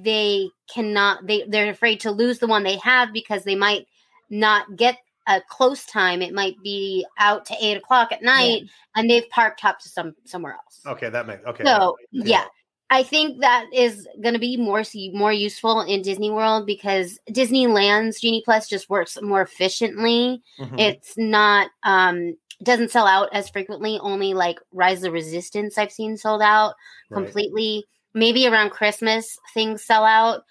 they 0.04 0.50
cannot 0.72 1.26
they 1.26 1.44
they're 1.48 1.70
afraid 1.70 2.00
to 2.00 2.10
lose 2.10 2.38
the 2.40 2.46
one 2.46 2.62
they 2.62 2.76
have 2.76 3.12
because 3.14 3.44
they 3.44 3.56
might 3.56 3.86
not 4.30 4.76
get 4.76 4.96
a 5.26 5.40
close 5.48 5.84
time. 5.86 6.22
It 6.22 6.32
might 6.32 6.56
be 6.62 7.04
out 7.18 7.44
to 7.46 7.54
eight 7.60 7.76
o'clock 7.76 8.10
at 8.12 8.22
night, 8.22 8.62
and 8.96 9.08
they've 9.10 9.28
parked 9.30 9.64
up 9.64 9.78
to 9.80 9.88
some 9.88 10.14
somewhere 10.24 10.54
else. 10.54 10.80
okay, 10.86 11.10
that 11.10 11.26
makes 11.26 11.44
okay. 11.44 11.64
So 11.64 11.96
yeah, 12.10 12.46
I 12.88 13.02
think 13.04 13.40
that 13.40 13.66
is 13.72 14.08
going 14.22 14.34
to 14.34 14.40
be 14.40 14.56
more 14.56 14.82
more 15.12 15.32
useful 15.32 15.82
in 15.82 16.02
Disney 16.02 16.30
World 16.30 16.66
because 16.66 17.18
Disneyland's 17.30 18.20
Genie 18.20 18.42
Plus 18.44 18.68
just 18.68 18.88
works 18.90 19.18
more 19.22 19.42
efficiently. 19.42 20.42
Mhm. 20.58 20.80
It's 20.80 21.14
not 21.16 21.70
um 21.82 22.36
doesn't 22.62 22.90
sell 22.90 23.06
out 23.06 23.28
as 23.32 23.48
frequently. 23.48 23.98
Only 24.00 24.34
like 24.34 24.58
Rise 24.72 24.98
of 24.98 25.02
the 25.04 25.10
Resistance 25.12 25.78
I've 25.78 25.92
seen 25.92 26.16
sold 26.16 26.42
out 26.42 26.74
Right. 27.10 27.24
completely. 27.24 27.84
Maybe 28.12 28.46
around 28.46 28.70
Christmas 28.70 29.38
things 29.54 29.84
sell 29.84 30.04
out 30.04 30.42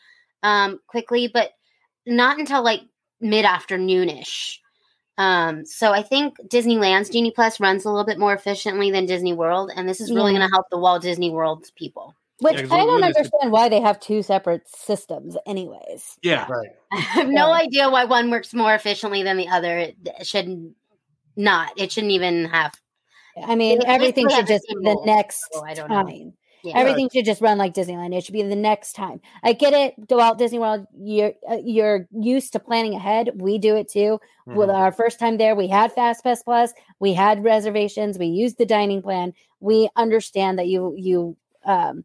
um 0.43 0.79
quickly, 0.87 1.27
but 1.27 1.51
not 2.05 2.39
until 2.39 2.63
like 2.63 2.81
mid 3.21 3.45
afternoonish. 3.45 4.57
Um, 5.17 5.65
so 5.65 5.91
I 5.91 6.01
think 6.01 6.37
Disneyland's 6.47 7.09
Genie 7.09 7.31
Plus 7.31 7.59
runs 7.59 7.83
a 7.83 7.89
little 7.89 8.05
bit 8.05 8.17
more 8.19 8.33
efficiently 8.33 8.89
than 8.89 9.05
Disney 9.05 9.33
World, 9.33 9.69
and 9.75 9.87
this 9.87 9.99
is 9.99 10.11
really 10.11 10.31
Yeah. 10.31 10.39
going 10.39 10.49
to 10.49 10.53
help 10.55 10.67
the 10.71 10.77
Walt 10.77 11.01
Disney 11.01 11.29
World 11.29 11.65
people. 11.75 12.15
which 12.41 12.55
Yeah, 12.55 12.61
'cause 12.61 12.71
I 12.71 12.77
don't 12.77 13.01
what 13.01 13.09
is 13.09 13.15
it? 13.17 13.19
understand 13.19 13.51
why 13.51 13.67
they 13.67 13.81
have 13.81 13.99
two 13.99 14.23
separate 14.23 14.65
systems, 14.65 15.35
anyways. 15.45 16.17
Yeah, 16.21 16.45
right. 16.49 16.69
I 16.93 16.95
have 16.99 17.27
no 17.27 17.51
idea 17.51 17.89
why 17.89 18.05
one 18.05 18.31
works 18.31 18.53
more 18.53 18.73
efficiently 18.73 19.23
than 19.23 19.35
the 19.35 19.49
other. 19.49 19.77
It 19.77 19.97
should 20.25 20.73
not. 21.35 21.73
It 21.75 21.91
shouldn't 21.91 22.13
even 22.13 22.45
have. 22.45 22.71
I 23.45 23.55
mean, 23.55 23.81
everything 23.85 24.29
should 24.29 24.47
just 24.47 24.65
be 24.69 24.75
the 24.75 25.01
next 25.05 25.43
so 25.51 25.65
I 25.65 25.73
don't 25.73 25.89
know. 25.89 25.95
time. 26.03 26.33
Yeah. 26.63 26.77
Everything 26.77 27.09
should 27.11 27.25
just 27.25 27.41
run 27.41 27.57
like 27.57 27.73
Disneyland. 27.73 28.15
It 28.15 28.23
should 28.23 28.33
be 28.33 28.43
the 28.43 28.55
next 28.55 28.93
time. 28.93 29.21
I 29.43 29.53
get 29.53 29.73
it. 29.73 30.07
The 30.07 30.17
Walt 30.17 30.37
Disney 30.37 30.59
World, 30.59 30.85
you're 30.97 31.33
uh, 31.49 31.57
you're 31.63 32.07
used 32.11 32.53
to 32.53 32.59
planning 32.59 32.95
ahead. 32.95 33.31
We 33.35 33.57
do 33.57 33.75
it 33.75 33.89
too. 33.89 34.19
With 34.45 34.69
our 34.71 34.91
first 34.91 35.19
time 35.19 35.37
there, 35.37 35.55
we 35.55 35.67
had 35.67 35.91
Fast 35.91 36.23
Pass 36.23 36.41
Plus. 36.41 36.73
We 36.99 37.13
had 37.13 37.43
reservations. 37.43 38.17
We 38.17 38.25
used 38.25 38.57
the 38.57 38.65
dining 38.65 39.03
plan. 39.03 39.33
We 39.59 39.89
understand 39.95 40.57
that 40.57 40.67
you 40.67 40.95
you 40.97 41.37
um, 41.65 42.03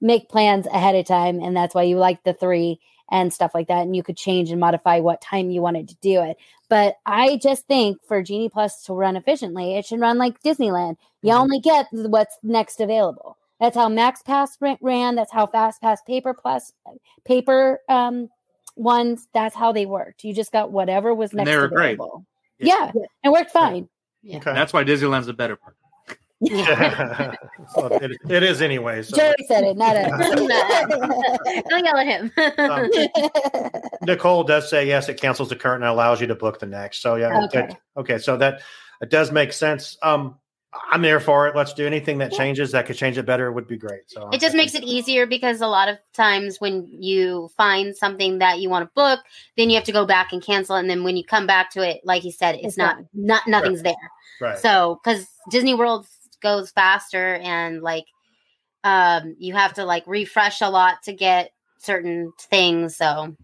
make 0.00 0.28
plans 0.28 0.66
ahead 0.66 0.94
of 0.94 1.06
time, 1.06 1.40
and 1.40 1.56
that's 1.56 1.74
why 1.74 1.82
you 1.82 1.98
like 1.98 2.22
the 2.22 2.34
three 2.34 2.78
and 3.10 3.32
stuff 3.32 3.50
like 3.52 3.68
that. 3.68 3.82
And 3.82 3.94
you 3.96 4.02
could 4.02 4.16
change 4.16 4.50
and 4.50 4.60
modify 4.60 5.00
what 5.00 5.20
time 5.20 5.50
you 5.50 5.60
wanted 5.60 5.88
to 5.88 5.96
do 5.96 6.22
it. 6.22 6.36
But 6.68 6.96
I 7.04 7.36
just 7.36 7.66
think 7.66 7.98
for 8.06 8.22
Genie 8.22 8.48
Plus 8.48 8.84
to 8.84 8.94
run 8.94 9.16
efficiently, 9.16 9.76
it 9.76 9.84
should 9.84 10.00
run 10.00 10.18
like 10.18 10.42
Disneyland. 10.42 10.96
You 11.20 11.32
only 11.32 11.60
get 11.60 11.86
what's 11.90 12.38
next 12.42 12.80
available. 12.80 13.36
That's 13.62 13.76
how 13.76 13.88
Max 13.88 14.22
Pass 14.22 14.56
ran- 14.60 14.76
ran. 14.80 15.14
That's 15.14 15.30
how 15.32 15.46
Fast 15.46 15.80
Pass 15.80 16.02
Paper 16.02 16.34
Plus 16.34 16.72
paper 17.24 17.78
um, 17.88 18.28
ones. 18.74 19.28
That's 19.32 19.54
how 19.54 19.70
they 19.70 19.86
worked. 19.86 20.24
You 20.24 20.34
just 20.34 20.50
got 20.50 20.72
whatever 20.72 21.14
was 21.14 21.30
And 21.30 21.38
next 21.38 21.50
they 21.50 21.56
were 21.56 21.68
great. 21.68 21.94
available. 21.94 22.26
Yeah, 22.58 22.90
it 23.22 23.28
worked 23.30 23.52
fine. 23.52 23.88
Okay. 24.28 24.52
That's 24.52 24.72
why 24.72 24.82
Disneyland's 24.82 25.28
a 25.28 25.32
better 25.32 25.54
park. 25.56 25.76
Well, 27.76 27.92
it, 27.92 28.10
it 28.28 28.42
is 28.42 28.60
anyway. 28.60 29.00
So. 29.02 29.16
Joey 29.16 29.34
said 29.46 29.62
it, 29.62 29.76
not 29.76 29.94
us. 29.96 30.10
Don't 31.68 31.84
yell 31.84 31.96
at 31.96 32.06
him. 32.06 32.32
Um, 32.58 32.90
Nicole 34.02 34.42
does 34.42 34.68
say 34.68 34.86
yes. 34.88 35.08
It 35.08 35.20
cancels 35.20 35.48
the 35.50 35.56
current 35.56 35.84
and 35.84 35.90
allows 35.90 36.20
you 36.20 36.26
to 36.26 36.34
book 36.34 36.58
the 36.58 36.66
next. 36.66 37.00
So 37.00 37.14
yeah, 37.14 37.44
Okay. 37.44 37.60
okay. 37.62 37.76
okay. 37.96 38.18
So 38.18 38.36
that 38.38 38.62
it 39.00 39.08
does 39.10 39.30
make 39.30 39.52
sense. 39.52 39.96
Um, 40.02 40.36
I'm 40.90 41.02
there 41.02 41.20
for 41.20 41.48
it. 41.48 41.54
Let's 41.54 41.74
do 41.74 41.86
anything 41.86 42.18
that 42.18 42.32
changes 42.32 42.72
that 42.72 42.86
could 42.86 42.96
change 42.96 43.18
it 43.18 43.26
better 43.26 43.52
would 43.52 43.66
be 43.66 43.76
great. 43.76 44.02
So 44.06 44.30
it 44.32 44.40
just 44.40 44.56
makes 44.56 44.74
it 44.74 44.84
easier 44.84 45.26
because 45.26 45.60
a 45.60 45.66
lot 45.66 45.88
of 45.88 45.98
times 46.14 46.60
when 46.60 46.86
you 46.86 47.50
find 47.56 47.94
something 47.94 48.38
that 48.38 48.60
you 48.60 48.70
want 48.70 48.86
to 48.86 48.90
book, 48.94 49.20
then 49.56 49.68
you 49.68 49.76
have 49.76 49.84
to 49.84 49.92
go 49.92 50.06
back 50.06 50.32
and 50.32 50.42
cancel, 50.42 50.76
and 50.76 50.88
then 50.88 51.04
when 51.04 51.16
you 51.16 51.24
come 51.24 51.46
back 51.46 51.70
to 51.72 51.86
it, 51.86 52.00
like 52.04 52.24
you 52.24 52.32
said, 52.32 52.54
it's, 52.56 52.64
It's 52.64 52.76
not 52.78 52.96
not 53.12 53.46
nothing's 53.46 53.82
Right. 53.82 53.94
there. 54.40 54.48
Right. 54.48 54.58
So 54.58 54.98
because 55.02 55.26
Disney 55.50 55.74
World 55.74 56.06
goes 56.40 56.70
faster 56.70 57.36
and 57.36 57.82
like 57.82 58.06
um 58.84 59.36
you 59.38 59.54
have 59.54 59.74
to 59.74 59.84
like 59.84 60.04
refresh 60.06 60.60
a 60.60 60.70
lot 60.70 61.02
to 61.04 61.12
get 61.12 61.52
certain 61.78 62.32
things. 62.38 62.96
So 62.96 63.36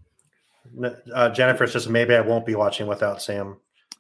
uh, 1.15 1.29
Jennifer 1.31 1.67
says 1.67 1.89
maybe 1.89 2.15
I 2.15 2.21
won't 2.21 2.47
be 2.47 2.55
watching 2.55 2.87
without 2.87 3.21
Sam. 3.21 3.57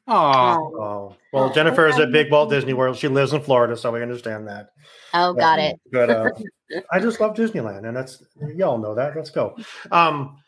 Aw. 0.09 0.57
Oh 0.57 1.17
well, 1.33 1.53
Jennifer 1.53 1.87
is 1.87 1.99
at 1.99 2.11
Big 2.11 2.31
Walt 2.31 2.51
Disney 2.51 2.73
World. 2.73 2.97
She 2.97 3.09
lives 3.09 3.33
in 3.33 3.43
Florida, 3.43 3.77
so 3.77 3.93
we 3.93 4.03
understand 4.03 4.49
that. 4.49 4.71
oh, 5.15 5.35
got 5.35 5.59
it. 5.59 5.79
But 5.93 6.11
uh, 6.11 6.31
I 6.93 6.99
just 6.99 7.21
love 7.21 7.35
Disneyland, 7.35 7.87
and 7.87 7.97
that's 7.97 8.23
y'all 8.57 8.79
know 8.79 8.95
that. 8.95 9.15
Let's 9.15 9.31
go. 9.31 9.57
Um, 9.93 10.39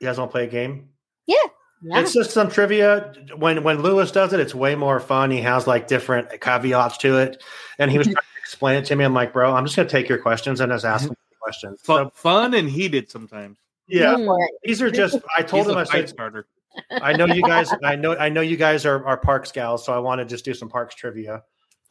you 0.00 0.06
guys 0.06 0.18
want 0.18 0.30
to 0.30 0.32
play 0.32 0.44
a 0.44 0.48
game? 0.48 0.88
Yeah. 1.26 1.36
It's 1.84 2.12
just 2.12 2.30
some 2.30 2.48
trivia. 2.48 3.12
When 3.36 3.64
when 3.64 3.82
Lewis 3.82 4.12
does 4.12 4.32
it, 4.32 4.38
it's 4.38 4.54
way 4.54 4.76
more 4.76 5.00
fun. 5.00 5.32
He 5.32 5.40
has 5.40 5.66
like 5.66 5.88
different 5.88 6.40
caveats 6.40 6.98
to 6.98 7.18
it, 7.18 7.42
and 7.78 7.90
he 7.90 7.98
was 7.98 8.06
trying 8.06 8.16
to 8.16 8.40
explain 8.40 8.78
it 8.78 8.84
to 8.86 8.94
me. 8.94 9.04
I'm 9.04 9.14
like, 9.14 9.32
bro, 9.32 9.52
I'm 9.52 9.64
just 9.64 9.74
gonna 9.74 9.88
take 9.88 10.08
your 10.08 10.18
questions 10.18 10.60
and 10.60 10.70
just 10.70 10.84
ask 10.84 11.06
them 11.06 11.16
questions. 11.40 11.80
Fun, 11.82 12.10
fun 12.14 12.54
and 12.54 12.70
heated 12.70 13.10
sometimes. 13.10 13.58
Yeah, 13.88 14.16
these 14.62 14.80
are 14.80 14.92
just. 14.92 15.18
I 15.36 15.42
told 15.42 15.64
He's 15.64 15.72
him 15.72 15.78
a 15.78 15.80
I 15.80 15.84
fight 15.84 15.92
said, 15.92 16.08
starter. 16.10 16.46
I 16.90 17.12
know 17.14 17.26
you 17.26 17.42
guys. 17.42 17.70
I 17.82 17.96
know. 17.96 18.16
I 18.16 18.28
know 18.28 18.40
you 18.40 18.56
guys 18.56 18.86
are, 18.86 19.04
are 19.06 19.16
parks 19.16 19.52
gals, 19.52 19.84
so 19.84 19.92
I 19.92 19.98
want 19.98 20.20
to 20.20 20.24
just 20.24 20.44
do 20.44 20.54
some 20.54 20.68
parks 20.68 20.94
trivia. 20.94 21.42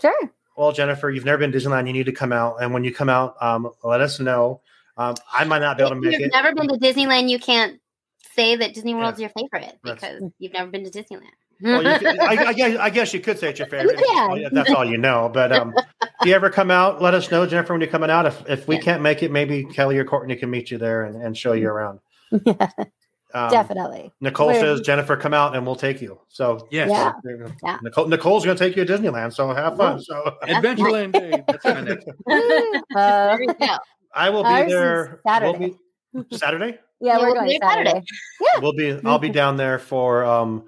Sure. 0.01 0.31
Well, 0.57 0.71
Jennifer, 0.71 1.09
you've 1.09 1.25
never 1.25 1.37
been 1.37 1.51
to 1.51 1.57
Disneyland. 1.57 1.87
You 1.87 1.93
need 1.93 2.05
to 2.07 2.11
come 2.11 2.31
out, 2.33 2.61
and 2.61 2.73
when 2.73 2.83
you 2.83 2.93
come 2.93 3.09
out, 3.09 3.35
um, 3.41 3.69
let 3.83 4.01
us 4.01 4.19
know. 4.19 4.61
Um, 4.97 5.15
I 5.33 5.43
might 5.45 5.59
not 5.59 5.77
be 5.77 5.83
able 5.83 5.95
to 5.95 6.01
make 6.01 6.13
it. 6.13 6.15
If 6.15 6.19
make 6.19 6.21
you've 6.25 6.43
never 6.43 6.53
been 6.55 6.67
to 6.67 6.75
Disneyland, 6.77 7.29
you 7.29 7.39
can't 7.39 7.79
say 8.35 8.55
that 8.57 8.73
Disney 8.73 8.93
World's 8.93 9.19
Yeah. 9.19 9.29
your 9.35 9.49
favorite 9.49 9.79
That's- 9.83 10.01
because 10.01 10.31
you've 10.39 10.53
never 10.53 10.69
been 10.69 10.83
to 10.83 10.91
Disneyland. 10.91 11.21
Well, 11.63 11.99
could- 11.99 12.19
I, 12.19 12.47
I 12.47 12.53
guess, 12.55 12.77
I 12.79 12.89
guess 12.89 13.13
you 13.13 13.19
could 13.19 13.37
say 13.39 13.49
it's 13.49 13.59
your 13.59 13.67
favorite. 13.67 13.99
Yeah. 14.07 14.49
That's 14.51 14.71
all 14.71 14.83
you 14.85 14.97
know. 14.97 15.29
But 15.33 15.51
um, 15.51 15.73
if 16.01 16.27
you 16.27 16.33
ever 16.33 16.49
come 16.49 16.71
out, 16.71 17.01
let 17.01 17.13
us 17.13 17.29
know, 17.31 17.45
Jennifer, 17.45 17.73
when 17.73 17.81
you're 17.81 17.89
coming 17.89 18.09
out. 18.09 18.25
If 18.25 18.49
if 18.49 18.67
we 18.67 18.77
can't 18.79 19.01
make 19.01 19.21
it, 19.23 19.31
maybe 19.31 19.63
Kelly 19.65 19.97
or 19.97 20.05
Courtney 20.05 20.35
can 20.35 20.49
meet 20.49 20.71
you 20.71 20.77
there 20.77 21.03
and, 21.03 21.21
and 21.21 21.37
show 21.37 21.53
you 21.53 21.69
around. 21.69 21.99
Um, 23.33 23.49
Definitely. 23.51 24.11
Nicole 24.21 24.47
Where- 24.47 24.59
says, 24.59 24.81
Jennifer, 24.81 25.15
come 25.15 25.33
out 25.33 25.55
and 25.55 25.65
we'll 25.65 25.75
take 25.75 26.01
you. 26.01 26.19
So 26.29 26.67
Yes. 26.71 26.89
Yeah. 26.89 27.13
so, 27.23 27.53
Yeah. 27.63 27.77
Nicole, 27.81 28.07
Nicole's 28.07 28.45
going 28.45 28.57
to 28.57 28.63
take 28.63 28.75
you 28.75 28.83
to 28.85 28.93
Disneyland. 28.97 29.33
So 29.33 29.53
have 29.53 29.77
fun. 29.77 30.01
So 30.01 30.35
Adventureland 30.43 31.13
Day. 31.13 31.43
That's 31.47 31.63
my 31.65 31.81
next. 31.81 32.07
Uh, 32.95 33.37
There. 33.59 33.77
I 34.13 34.29
will 34.29 34.43
be 34.43 34.49
Ours 34.49 34.69
there. 34.69 35.21
Saturday. 35.25 35.75
We'll 36.13 36.23
be, 36.25 36.37
Saturday. 36.37 36.79
yeah, 36.99 37.13
Yeah, 37.13 37.17
we're 37.19 37.25
we'll 37.27 37.35
going 37.35 37.47
be 37.47 37.59
Saturday. 37.61 37.89
Saturday. 37.89 38.05
Yeah. 38.41 38.59
We'll 38.61 38.73
be. 38.73 38.99
I'll 39.05 39.19
be 39.19 39.29
down 39.29 39.55
there 39.57 39.79
for 39.79 40.25
um 40.25 40.65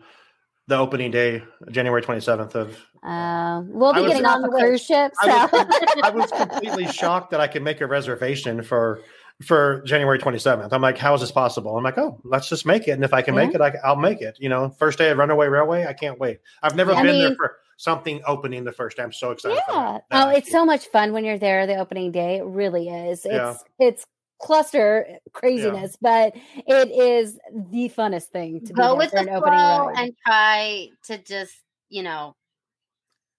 the 0.67 0.77
opening 0.77 1.11
day, 1.11 1.43
January 1.71 2.01
27th 2.01 2.55
of. 2.55 2.79
Um, 3.03 3.69
we'll 3.73 3.93
be 3.93 3.99
was- 3.99 4.11
getting 4.11 4.25
on 4.25 4.41
the 4.41 4.47
cruise 4.47 4.81
ship. 4.81 5.11
So. 5.21 5.29
I 5.29 5.45
was, 5.51 6.01
I 6.05 6.09
was 6.11 6.31
completely 6.31 6.87
shocked 6.87 7.31
that 7.31 7.41
I 7.41 7.47
could 7.47 7.61
make 7.63 7.81
a 7.81 7.87
reservation 7.87 8.61
for 8.63 9.01
for 9.41 9.81
January 9.85 10.19
27th. 10.19 10.69
I'm 10.71 10.81
like, 10.81 10.97
how 10.97 11.13
is 11.13 11.21
this 11.21 11.31
possible? 11.31 11.75
I'm 11.77 11.83
like, 11.83 11.97
oh, 11.97 12.19
let's 12.23 12.47
just 12.49 12.65
make 12.65 12.87
it, 12.87 12.91
and 12.91 13.03
if 13.03 13.13
I 13.13 13.21
can 13.21 13.35
make 13.35 13.53
it, 13.53 13.61
I, 13.61 13.73
I'll 13.83 13.95
make 13.95 14.21
it. 14.21 14.37
You 14.39 14.49
know, 14.49 14.69
first 14.77 14.97
day 14.97 15.09
of 15.09 15.17
Runaway 15.17 15.47
Railway, 15.47 15.85
I 15.85 15.93
can't 15.93 16.19
wait. 16.19 16.39
I've 16.61 16.75
never 16.75 16.93
I 16.93 17.03
been 17.03 17.17
there 17.17 17.29
mean- 17.29 17.37
for 17.37 17.57
something 17.77 18.21
opening 18.27 18.63
the 18.63 18.71
first 18.71 18.97
day. 18.97 19.03
I'm 19.03 19.11
so 19.11 19.31
excited. 19.31 19.59
Yeah. 19.67 19.99
that. 20.11 20.27
Oh, 20.27 20.29
it's 20.29 20.51
so 20.51 20.63
much 20.63 20.85
fun 20.87 21.11
when 21.11 21.25
you're 21.25 21.39
there 21.39 21.65
the 21.67 21.75
opening 21.75 22.11
day. 22.11 22.37
It 22.37 22.45
really 22.45 22.87
is. 22.87 23.25
It's 23.25 23.33
Yeah. 23.33 23.55
it's 23.79 24.05
cluster 24.39 25.07
craziness, 25.33 25.97
but 26.01 26.35
it 26.67 26.91
is 26.91 27.39
the 27.51 27.89
funnest 27.89 28.25
thing 28.25 28.61
to 28.65 28.73
Go 28.73 28.89
there 28.89 28.95
with 28.95 29.11
the 29.11 29.19
an 29.19 29.29
opening 29.29 29.59
flow 29.59 29.89
and 29.95 30.13
try 30.25 30.89
to 31.05 31.17
just, 31.17 31.55
you 31.89 32.03
know, 32.03 32.35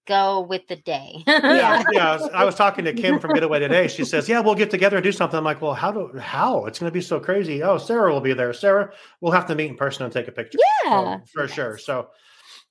go 0.05 0.41
with 0.41 0.67
the 0.67 0.75
day. 0.75 1.23
yeah, 1.27 1.83
yeah. 1.91 2.11
I 2.11 2.15
was, 2.15 2.29
I 2.33 2.45
was 2.45 2.55
talking 2.55 2.85
to 2.85 2.93
Kim 2.93 3.19
from 3.19 3.33
Getaway 3.33 3.59
today. 3.59 3.87
She 3.87 4.05
says, 4.05 4.29
"Yeah, 4.29 4.39
we'll 4.39 4.55
get 4.55 4.71
together 4.71 4.97
and 4.97 5.03
do 5.03 5.11
something." 5.11 5.37
I'm 5.37 5.43
like, 5.43 5.61
"Well, 5.61 5.73
how 5.73 5.91
do 5.91 6.17
how? 6.17 6.65
It's 6.65 6.79
going 6.79 6.89
to 6.89 6.93
be 6.93 7.01
so 7.01 7.19
crazy." 7.19 7.63
Oh, 7.63 7.77
Sarah 7.77 8.11
will 8.13 8.21
be 8.21 8.33
there. 8.33 8.53
Sarah, 8.53 8.91
we'll 9.21 9.31
have 9.31 9.45
to 9.47 9.55
meet 9.55 9.69
in 9.69 9.77
person 9.77 10.03
and 10.03 10.13
take 10.13 10.27
a 10.27 10.31
picture. 10.31 10.59
Yeah. 10.85 11.19
So, 11.19 11.23
for 11.33 11.47
sure. 11.47 11.77
So, 11.77 12.09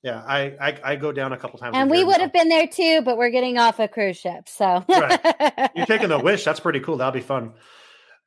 yeah, 0.03 0.23
I, 0.27 0.55
I 0.61 0.77
I 0.83 0.95
go 0.95 1.11
down 1.11 1.33
a 1.33 1.37
couple 1.37 1.59
times. 1.59 1.75
and 1.75 1.89
we 1.89 2.03
would 2.03 2.17
now. 2.17 2.23
have 2.23 2.33
been 2.33 2.49
there 2.49 2.67
too, 2.67 3.01
but 3.03 3.17
we're 3.17 3.31
getting 3.31 3.57
off 3.57 3.79
a 3.79 3.87
cruise 3.87 4.17
ship. 4.17 4.47
So 4.47 4.85
You're 4.89 5.85
taking 5.85 6.09
the 6.09 6.19
wish. 6.21 6.43
That's 6.43 6.59
pretty 6.59 6.79
cool. 6.79 6.97
That'll 6.97 7.11
be 7.11 7.21
fun. 7.21 7.53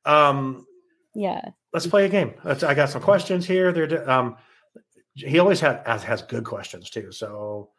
Um, 0.05 0.66
yeah. 1.14 1.51
let's 1.72 1.86
play 1.86 2.06
a 2.06 2.09
game. 2.09 2.35
Let's, 2.44 2.62
I 2.62 2.74
got 2.74 2.90
some 2.90 3.02
questions 3.02 3.47
here. 3.47 3.72
They're 3.72 4.10
um, 4.10 4.36
he 5.14 5.39
always 5.39 5.60
has 5.60 6.02
has 6.02 6.22
good 6.22 6.44
questions 6.44 6.90
too. 6.90 7.12
So 7.12 7.70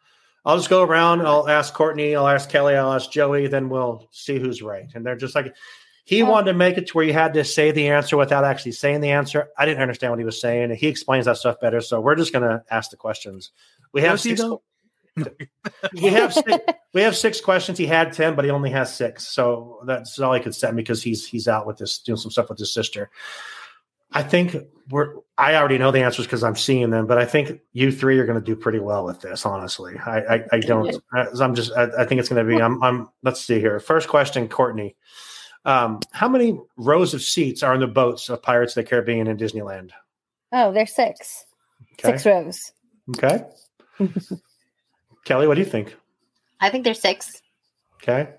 I'll 0.44 0.56
just 0.56 0.70
go 0.70 0.82
around. 0.82 1.22
I'll 1.22 1.48
ask 1.48 1.74
Courtney. 1.74 2.16
I'll 2.16 2.28
ask 2.28 2.48
Kelly. 2.48 2.74
I'll 2.74 2.92
ask 2.92 3.10
Joey. 3.10 3.46
Then 3.46 3.68
we'll 3.68 4.08
see 4.10 4.38
who's 4.38 4.62
right. 4.62 4.86
And 4.94 5.04
they're 5.04 5.16
just 5.16 5.34
like 5.34 5.54
he 6.04 6.22
wanted 6.22 6.52
to 6.52 6.58
make 6.58 6.78
it 6.78 6.88
to 6.88 6.92
where 6.94 7.04
you 7.04 7.12
had 7.12 7.34
to 7.34 7.44
say 7.44 7.70
the 7.70 7.88
answer 7.88 8.16
without 8.16 8.44
actually 8.44 8.72
saying 8.72 9.00
the 9.00 9.10
answer. 9.10 9.48
I 9.56 9.66
didn't 9.66 9.82
understand 9.82 10.12
what 10.12 10.18
he 10.18 10.24
was 10.24 10.40
saying. 10.40 10.74
He 10.74 10.88
explains 10.88 11.26
that 11.26 11.36
stuff 11.36 11.60
better. 11.60 11.80
So 11.80 12.00
we're 12.00 12.16
just 12.16 12.32
gonna 12.32 12.64
ask 12.70 12.90
the 12.90 12.96
questions. 12.96 13.50
We 13.92 14.02
have 14.02 14.20
six. 14.20 14.42
we 16.02 16.08
have 16.08 16.32
six, 16.32 16.56
we 16.94 17.02
have 17.02 17.16
six 17.16 17.40
questions. 17.40 17.76
He 17.76 17.86
had 17.86 18.12
ten, 18.12 18.34
but 18.34 18.44
he 18.44 18.50
only 18.50 18.70
has 18.70 18.94
six. 18.94 19.28
So 19.28 19.82
that's 19.86 20.18
all 20.18 20.32
he 20.32 20.40
could 20.40 20.54
send 20.54 20.76
me 20.76 20.82
because 20.82 21.02
he's 21.02 21.26
he's 21.26 21.48
out 21.48 21.66
with 21.66 21.76
this 21.76 21.98
doing 21.98 22.16
some 22.16 22.30
stuff 22.30 22.48
with 22.48 22.58
his 22.58 22.72
sister. 22.72 23.10
I 24.12 24.22
think 24.22 24.56
we're. 24.90 25.14
I 25.38 25.54
already 25.54 25.78
know 25.78 25.90
the 25.90 26.02
answers 26.02 26.26
because 26.26 26.44
I'm 26.44 26.56
seeing 26.56 26.90
them, 26.90 27.06
but 27.06 27.18
I 27.18 27.24
think 27.24 27.60
you 27.72 27.90
three 27.90 28.18
are 28.18 28.26
going 28.26 28.38
to 28.38 28.44
do 28.44 28.54
pretty 28.54 28.78
well 28.78 29.04
with 29.04 29.20
this. 29.20 29.46
Honestly, 29.46 29.96
I 29.98 30.36
I, 30.36 30.44
I 30.52 30.58
don't. 30.60 31.02
I'm 31.12 31.54
just. 31.54 31.72
I, 31.72 31.88
I 31.98 32.04
think 32.04 32.20
it's 32.20 32.28
going 32.28 32.44
to 32.44 32.56
be. 32.56 32.60
I'm. 32.60 32.82
I'm. 32.82 33.08
Let's 33.22 33.40
see 33.40 33.60
here. 33.60 33.80
First 33.80 34.08
question, 34.08 34.48
Courtney. 34.48 34.96
Um, 35.64 36.00
how 36.12 36.28
many 36.28 36.58
rows 36.76 37.14
of 37.14 37.22
seats 37.22 37.62
are 37.62 37.74
in 37.74 37.80
the 37.80 37.86
boats 37.86 38.28
of 38.28 38.42
Pirates 38.42 38.76
of 38.76 38.84
the 38.84 38.88
Caribbean 38.88 39.26
in 39.26 39.36
Disneyland? 39.36 39.90
Oh, 40.52 40.72
there's 40.72 40.94
six. 40.94 41.44
Okay. 41.94 42.12
Six 42.12 42.26
rows. 42.26 42.72
Okay. 43.10 43.44
Kelly, 45.24 45.46
what 45.46 45.54
do 45.54 45.60
you 45.60 45.66
think? 45.66 45.96
I 46.60 46.70
think 46.70 46.84
there's 46.84 47.00
six. 47.00 47.42
Okay. 48.02 48.30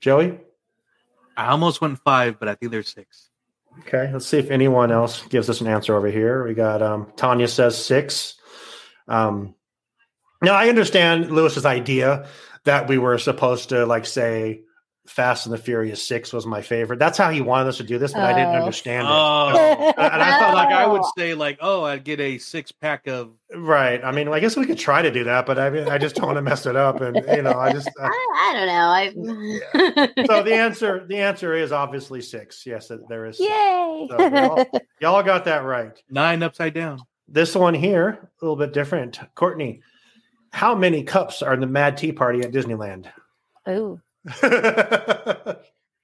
Joey. 0.00 0.38
I 1.36 1.46
almost 1.46 1.80
went 1.80 1.98
five, 2.00 2.38
but 2.38 2.48
I 2.48 2.54
think 2.54 2.70
there's 2.70 2.92
six. 2.92 3.30
Okay, 3.80 4.10
let's 4.12 4.26
see 4.26 4.38
if 4.38 4.50
anyone 4.50 4.92
else 4.92 5.22
gives 5.26 5.50
us 5.50 5.60
an 5.60 5.66
answer 5.66 5.96
over 5.96 6.08
here. 6.08 6.46
We 6.46 6.54
got 6.54 6.82
um, 6.82 7.12
Tanya 7.16 7.48
says 7.48 7.82
six. 7.82 8.34
Um, 9.08 9.54
now 10.42 10.54
I 10.54 10.68
understand 10.68 11.30
Lewis's 11.30 11.66
idea 11.66 12.28
that 12.64 12.88
we 12.88 12.98
were 12.98 13.18
supposed 13.18 13.70
to 13.70 13.86
like 13.86 14.06
say 14.06 14.62
Fast 15.08 15.46
and 15.46 15.52
the 15.52 15.58
Furious 15.58 16.06
Six 16.06 16.32
was 16.32 16.46
my 16.46 16.62
favorite. 16.62 17.00
That's 17.00 17.18
how 17.18 17.30
he 17.30 17.40
wanted 17.40 17.68
us 17.68 17.78
to 17.78 17.82
do 17.82 17.98
this, 17.98 18.12
but 18.12 18.22
I 18.22 18.32
didn't 18.32 18.54
Oh. 18.54 18.58
understand 18.60 19.06
it. 19.06 19.10
Oh, 19.12 19.92
and 19.98 20.22
I 20.22 20.38
thought 20.38 20.54
like 20.54 20.68
like 20.68 20.74
I 20.76 20.86
would 20.86 21.02
say, 21.18 21.34
like, 21.34 21.58
oh, 21.60 21.82
I'd 21.82 22.04
get 22.04 22.20
a 22.20 22.38
six 22.38 22.70
pack 22.70 23.08
of. 23.08 23.32
right. 23.52 24.02
I 24.04 24.12
mean, 24.12 24.28
I 24.28 24.38
guess 24.38 24.56
we 24.56 24.64
could 24.64 24.78
try 24.78 25.02
to 25.02 25.10
do 25.10 25.24
that, 25.24 25.44
but 25.44 25.58
I 25.58 25.70
mean, 25.70 25.88
I 25.88 25.98
just 25.98 26.14
don't 26.14 26.26
want 26.26 26.36
to 26.36 26.42
mess 26.42 26.66
it 26.66 26.76
up, 26.76 27.00
and 27.00 27.16
you 27.16 27.42
know, 27.42 27.52
I 27.58 27.72
just. 27.72 27.88
uh, 28.00 28.04
I, 28.04 28.36
I 28.38 28.54
don't 28.54 28.66
know. 28.68 30.08
I 30.22 30.26
so 30.26 30.42
the 30.44 30.54
answer, 30.54 31.04
the 31.06 31.18
answer 31.18 31.52
is 31.54 31.72
obviously 31.72 32.20
six. 32.22 32.64
Yes, 32.64 32.90
there 33.08 33.26
is. 33.26 33.38
six. 33.38 33.50
Yay. 33.50 34.06
So 34.08 34.18
y'all, 34.28 34.66
y'all 35.00 35.22
got 35.24 35.46
that 35.46 35.64
right. 35.64 36.00
Nine 36.10 36.42
upside 36.44 36.74
down. 36.74 37.00
This 37.26 37.56
one 37.56 37.74
here, 37.74 38.08
a 38.40 38.44
little 38.44 38.56
bit 38.56 38.72
different. 38.72 39.18
Courtney, 39.34 39.82
how 40.52 40.74
many 40.76 41.02
cups 41.02 41.42
are 41.42 41.54
in 41.54 41.60
the 41.60 41.66
Mad 41.66 41.96
Tea 41.96 42.12
Party 42.12 42.40
at 42.42 42.52
Disneyland? 42.52 43.06
Ooh. 43.68 44.00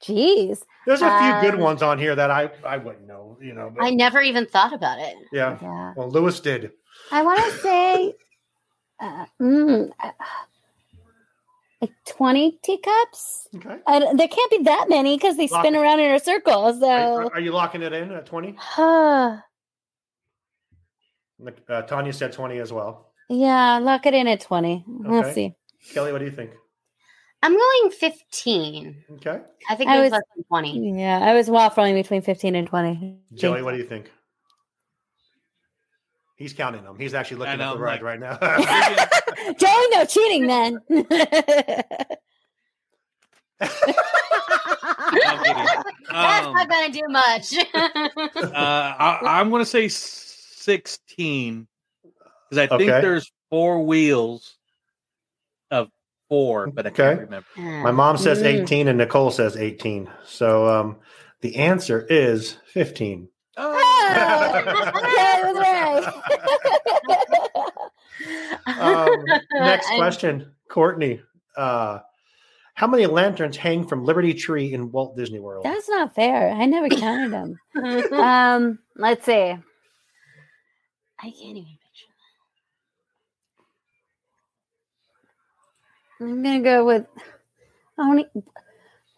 Jeez. 0.03 0.63
There's 0.87 1.03
a 1.03 1.19
few 1.19 1.41
good 1.51 1.55
Um, 1.55 1.61
ones 1.61 1.83
on 1.83 1.99
here 1.99 2.15
that 2.15 2.31
I 2.31 2.51
I 2.65 2.77
wouldn't 2.79 3.07
know, 3.07 3.37
you 3.41 3.53
know. 3.55 3.71
But 3.75 3.85
I 3.85 3.91
never 3.91 4.21
even 4.21 4.47
thought 4.47 4.73
about 4.73 4.99
it. 5.01 5.17
yeah. 5.33 5.59
Yeah. 5.61 5.93
Well, 5.97 6.09
Lewis 6.11 6.41
did. 6.41 6.73
I 7.13 7.23
want 7.23 7.41
to 7.45 7.51
say 7.59 8.15
uh, 9.01 9.27
mm, 9.41 9.91
uh, 10.01 10.11
like 11.81 11.93
20 12.07 12.59
teacups. 12.63 13.49
Okay. 13.57 13.77
Uh, 13.87 14.15
there 14.15 14.29
can't 14.29 14.51
be 14.51 14.63
that 14.65 14.87
many 14.89 15.17
because 15.17 15.37
they 15.37 15.47
Lock 15.49 15.65
spin 15.65 15.75
it. 15.75 15.79
around 15.79 16.01
in 16.01 16.13
a 16.13 16.19
circle. 16.21 16.65
Are, 16.65 16.73
So, 16.75 17.31
are 17.33 17.41
you 17.41 17.53
locking 17.53 17.83
it 17.83 17.93
in 17.93 18.11
at 18.13 18.27
20? 18.27 18.57
uh, 18.79 19.39
Uh, 21.69 21.83
Tanya 21.83 22.13
said 22.13 22.33
20 22.33 22.59
as 22.59 22.73
well. 22.73 23.13
yeah, 23.29 23.79
lock 23.79 24.07
it 24.07 24.15
in 24.15 24.27
at 24.27 24.41
20. 24.41 24.85
We'll 24.89 25.23
see. 25.33 25.55
Kelly, 25.95 26.11
what 26.11 26.19
do 26.19 26.25
you 26.25 26.33
think? 26.33 26.51
I'm 27.43 27.53
going 27.57 27.91
15. 27.93 29.05
Okay. 29.13 29.41
I 29.71 29.75
think 29.77 29.89
I 29.91 30.01
was- 30.01 30.11
less 30.13 30.23
than 30.35 30.45
20. 30.45 31.01
Yeah, 31.01 31.19
I 31.21 31.35
was 31.35 31.49
waffling 31.49 31.95
between 31.95 32.21
15 32.23 32.55
and 32.57 32.67
20. 32.67 33.17
Joey, 33.35 33.63
what 33.63 33.73
do 33.73 33.79
you 33.79 33.85
think? 33.85 34.11
He's 36.37 36.53
counting 36.53 36.85
them. 36.85 36.99
He's 36.99 37.15
actually 37.15 37.39
looking 37.39 37.59
know, 37.59 37.73
at 37.73 37.75
the 37.75 37.77
I'm 37.77 37.83
ride 37.83 38.03
like- 38.03 38.03
right 38.03 38.21
now. 38.21 38.39
Joey, 39.59 39.89
no 39.91 40.05
cheating 40.05 40.47
then. 40.47 40.81
I'm. 43.61 43.69
That's 46.11 46.47
Um, 46.47 46.55
not 46.55 46.69
going 46.69 46.93
to 46.93 46.99
do 46.99 47.09
much. 47.09 47.55
uh, 47.75 48.53
I, 48.55 49.19
I'm 49.23 49.51
going 49.51 49.63
to 49.63 49.67
say 49.67 49.89
16 49.89 51.67
because 52.49 52.59
I 52.59 52.67
think 52.79 52.91
Okay. 52.91 53.01
there's 53.01 53.31
four 53.51 53.85
wheels 53.85 54.43
of 54.47 54.53
four, 56.29 56.67
but 56.69 56.87
I 56.87 56.91
Okay. 56.91 57.03
can't 57.17 57.21
remember. 57.21 57.47
My 57.57 57.91
mom 57.91 58.17
says 58.19 58.41
Mm. 58.43 58.63
18 58.63 58.89
and 58.89 58.99
Nicole 58.99 59.31
says 59.31 59.57
18. 59.57 60.11
So 60.25 60.69
um, 60.69 60.97
the 61.41 61.57
answer 61.57 62.07
is 62.09 62.59
15. 62.73 63.29
Oh, 63.57 63.75
okay, 64.95 65.43
that's 65.43 65.59
right. 65.59 66.15
Um, 68.67 69.25
next 69.53 69.87
I'm- 69.91 69.99
question, 69.99 70.53
Courtney. 70.71 71.21
Uh, 71.57 72.01
how 72.75 72.87
many 72.87 73.07
lanterns 73.07 73.57
hang 73.57 73.87
from 73.87 74.05
Liberty 74.05 74.35
Tree 74.35 74.73
in 74.73 74.93
Walt 74.93 75.17
Disney 75.17 75.41
World? 75.41 75.65
That's 75.65 75.89
not 75.89 76.15
fair. 76.15 76.51
I 76.51 76.67
never 76.67 76.89
counted 76.89 77.33
them. 77.33 77.59
um, 78.13 78.79
let's 78.97 79.25
see. 79.27 79.33
I 79.35 79.57
can't 81.23 81.57
even 81.57 81.78
I'm 86.21 86.43
gonna 86.43 86.61
go 86.61 86.85
with 86.85 87.07
only. 87.99 88.27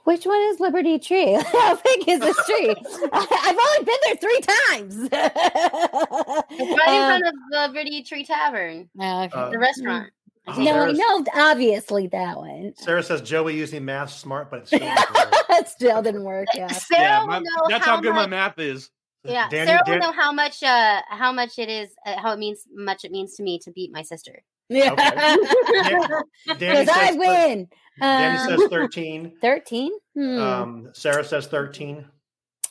Which 0.05 0.25
one 0.27 0.41
is 0.49 0.59
Liberty 0.61 0.99
Tree? 0.99 1.35
How 1.53 1.77
big 1.77 2.09
is 2.09 2.21
this 2.21 2.37
tree? 2.47 2.71
I've 3.13 3.59
only 3.59 3.85
been 3.85 3.97
there 4.05 4.17
three 4.17 4.41
times. 4.41 5.09
It's 5.13 5.13
right 5.13 6.43
in 6.51 6.71
Um, 6.71 7.21
front 7.21 7.27
of 7.27 7.35
Liberty 7.53 8.03
Tree 8.03 8.25
Tavern, 8.25 8.89
okay. 8.99 9.31
Uh, 9.33 9.51
the 9.51 9.59
restaurant. 9.59 10.11
Oh, 10.49 10.55
no, 10.59 10.65
Sarah's- 10.65 10.99
no, 10.99 11.25
obviously 11.37 12.07
that 12.09 12.37
one. 12.39 12.73
Sarah 12.77 13.03
says 13.03 13.21
Joey 13.21 13.57
using 13.57 13.85
math 13.85 14.11
smart, 14.11 14.51
but 14.51 14.61
it's 14.61 14.69
still 14.69 14.81
not 14.89 15.69
still 15.69 16.03
didn't 16.03 16.25
work. 16.25 16.49
Yeah. 16.55 16.69
Sarah 16.69 17.03
Yeah, 17.03 17.25
my- 17.27 17.39
know 17.41 17.45
that's 17.69 17.85
how, 17.85 17.97
how, 17.97 18.01
good 18.01 18.15
much, 18.15 18.23
my 18.23 18.27
math 18.27 18.59
is. 18.59 18.91
Yeah, 19.23 19.49
Danny- 19.51 19.67
Sarah 19.67 19.81
will 19.87 19.93
Dan- 19.93 20.01
know 20.01 20.13
how 20.13 20.33
much 20.33 20.63
uh 20.63 21.03
how 21.11 21.31
much 21.31 21.59
it 21.59 21.69
is 21.69 21.91
uh, 22.07 22.19
how 22.19 22.33
it 22.33 22.39
means 22.39 22.65
much 22.75 23.05
it 23.05 23.13
means 23.13 23.37
to 23.37 23.43
me 23.43 23.59
to 23.61 23.71
beat 23.71 23.93
my 23.93 24.01
sister. 24.03 24.43
Yeah. 24.71 24.95
Danny 24.95 25.99
Because 26.47 26.89
I 26.89 27.09
says, 27.09 27.17
win. 27.19 27.69
Danny 28.01 28.39
Um, 28.39 28.49
says 28.61 28.69
13. 28.71 29.33
13? 29.43 29.93
Hmm. 30.15 30.39
Um, 30.39 30.91
Sarah 30.95 31.25
says 31.25 31.47
13. 31.49 32.05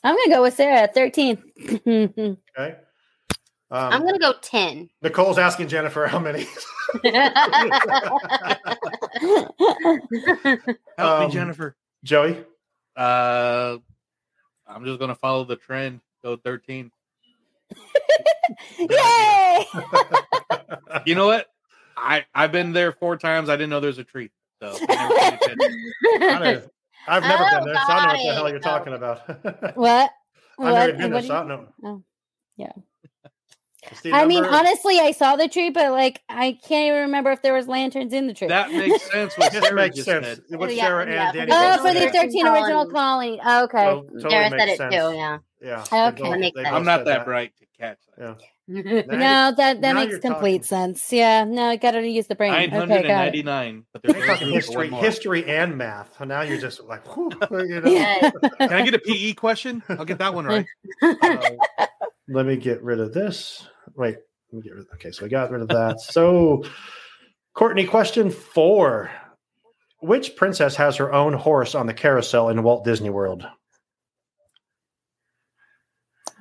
I'm 0.04 0.16
going 0.16 0.26
to 0.30 0.32
go 0.32 0.42
with 0.44 0.54
Sarah. 0.56 0.88
13. 0.88 1.44
Okay. 2.58 2.76
Um, 3.72 3.94
I'm 3.94 4.02
gonna 4.04 4.18
go 4.18 4.34
ten. 4.42 4.90
Nicole's 5.04 5.38
asking 5.38 5.68
Jennifer 5.68 6.08
how 6.08 6.18
many. 6.18 6.48
Help 7.04 7.36
Um, 10.98 11.28
me, 11.28 11.32
Jennifer. 11.32 11.76
Joey? 12.04 12.44
Uh, 12.96 13.78
I'm 14.66 14.86
just 14.86 14.98
going 14.98 15.10
to 15.10 15.16
follow 15.16 15.44
the 15.44 15.56
trend. 15.56 16.00
Go 16.24 16.36
13. 16.38 16.90
Yay! 18.80 19.66
You 21.06 21.14
know 21.14 21.28
what? 21.28 21.46
I 22.00 22.26
I've 22.34 22.52
been 22.52 22.74
there 22.74 22.92
four 22.92 23.18
times. 23.18 23.50
I 23.50 23.56
didn't 23.56 23.70
know 23.70 23.80
there's 23.80 23.98
a 23.98 24.04
tree. 24.04 24.32
So 24.62 24.76
I 24.90 25.10
never 25.10 25.16
paid 25.16 25.34
attention. 25.34 25.94
I 26.22 26.40
don't- 26.40 26.72
I've 27.08 27.24
never 27.24 27.44
Oh, 27.44 27.50
been 27.60 27.66
there, 27.74 27.76
so 27.88 27.94
I 27.94 28.06
don't 28.06 28.08
know 28.08 28.14
what 28.14 28.18
the 28.24 28.30
oh, 28.30 28.34
hell 28.34 28.50
you're 28.50 28.60
talking 28.60 28.94
about. 28.94 29.76
What? 29.78 30.12
I've 30.60 30.74
never 30.74 30.92
been 30.92 31.00
there, 31.00 31.10
What 31.12 31.22
do 31.22 31.28
so 31.28 31.34
I 31.34 31.38
don't 31.38 31.48
know. 31.48 31.68
Oh, 31.86 32.04
yeah. 32.58 32.72
I 34.12 34.26
mean, 34.26 34.44
honestly, 34.44 35.00
I 35.00 35.12
saw 35.12 35.38
the 35.38 35.48
tree, 35.48 35.70
but 35.70 35.92
like, 35.92 36.22
I 36.28 36.60
can't 36.68 36.88
even 36.88 37.02
remember 37.04 37.32
if 37.32 37.42
there 37.42 37.54
was 37.54 37.68
lanterns 37.68 38.14
in 38.14 38.28
the 38.28 38.34
tree. 38.34 38.50
That 38.50 38.72
makes 38.72 39.10
sense. 39.10 39.38
What 39.38 39.52
Sarah 39.54 39.74
makes 39.74 39.96
just 39.96 40.06
sense. 40.06 40.26
said. 40.28 40.42
What 40.50 40.70
oh, 40.70 40.72
Yeah, 40.74 40.84
Sarah 40.86 41.10
yeah, 41.12 41.30
and 41.30 41.38
Danny 41.38 41.52
Oh, 41.54 41.78
for 41.78 41.94
the 41.94 42.12
13 42.12 42.48
original 42.48 42.86
colony. 42.88 43.40
Oh, 43.44 43.64
okay. 43.64 43.86
So, 43.86 44.02
totally 44.02 44.30
Sarah 44.30 44.50
makes 44.50 44.62
said 44.62 44.70
it 44.70 44.78
sense. 44.78 44.96
too. 44.96 45.14
Yeah. 45.16 45.38
Yeah. 45.62 45.84
Okay. 46.10 46.12
they 46.12 46.12
both- 46.12 46.30
That 46.32 46.40
makes 46.40 46.56
they 46.56 46.64
I'm 46.66 46.84
not 46.86 47.00
said 47.00 47.08
that 47.08 47.26
bright 47.26 47.54
to 47.58 47.66
catch 47.80 47.98
that. 48.18 48.24
Yeah. 48.24 48.34
No, 48.72 49.52
that 49.58 49.82
that 49.82 49.96
makes 49.96 50.20
complete 50.20 50.60
talking. 50.60 50.64
sense. 50.64 51.12
Yeah, 51.12 51.44
no, 51.44 51.64
I 51.64 51.76
got 51.76 51.92
to 51.92 52.08
use 52.08 52.28
the 52.28 52.36
brain. 52.36 52.54
Okay, 52.54 52.70
got 52.70 52.84
it. 52.84 53.46
999. 53.46 53.86
But 53.92 54.04
there's 54.04 54.16
You're 54.16 54.28
talking 54.28 54.52
history, 54.52 54.90
history 54.92 55.46
and 55.46 55.76
math. 55.76 56.20
Now 56.22 56.42
you're 56.42 56.60
just 56.60 56.84
like, 56.84 57.04
whew, 57.16 57.32
you 57.52 57.82
know. 57.82 57.90
Yes. 57.90 58.32
Can 58.60 58.74
I 58.74 58.84
get 58.84 58.94
a 58.94 59.00
PE 59.00 59.34
question? 59.34 59.82
I'll 59.90 60.06
get 60.06 60.20
that 60.20 60.34
one 60.34 60.46
right. 60.46 60.66
Uh, 61.02 61.88
let 62.28 62.46
me 62.46 62.58
get 62.58 62.84
rid 62.84 63.00
of 63.00 63.12
this. 63.12 63.68
Wait, 63.96 64.18
let 64.52 64.58
me 64.58 64.62
get 64.62 64.74
rid. 64.76 64.82
Of, 64.82 64.88
Okay, 64.96 65.12
so 65.12 65.24
we 65.24 65.30
got 65.30 65.50
rid 65.50 65.62
of 65.64 65.70
that. 65.70 66.00
So, 66.00 66.64
Courtney, 67.56 67.86
question 67.86 68.30
four: 68.30 69.10
Which 70.02 70.36
princess 70.36 70.76
has 70.76 70.96
her 70.98 71.12
own 71.12 71.34
horse 71.34 71.74
on 71.74 71.88
the 71.88 71.94
carousel 71.96 72.50
in 72.50 72.62
Walt 72.62 72.86
Disney 72.86 73.10
World? 73.10 73.48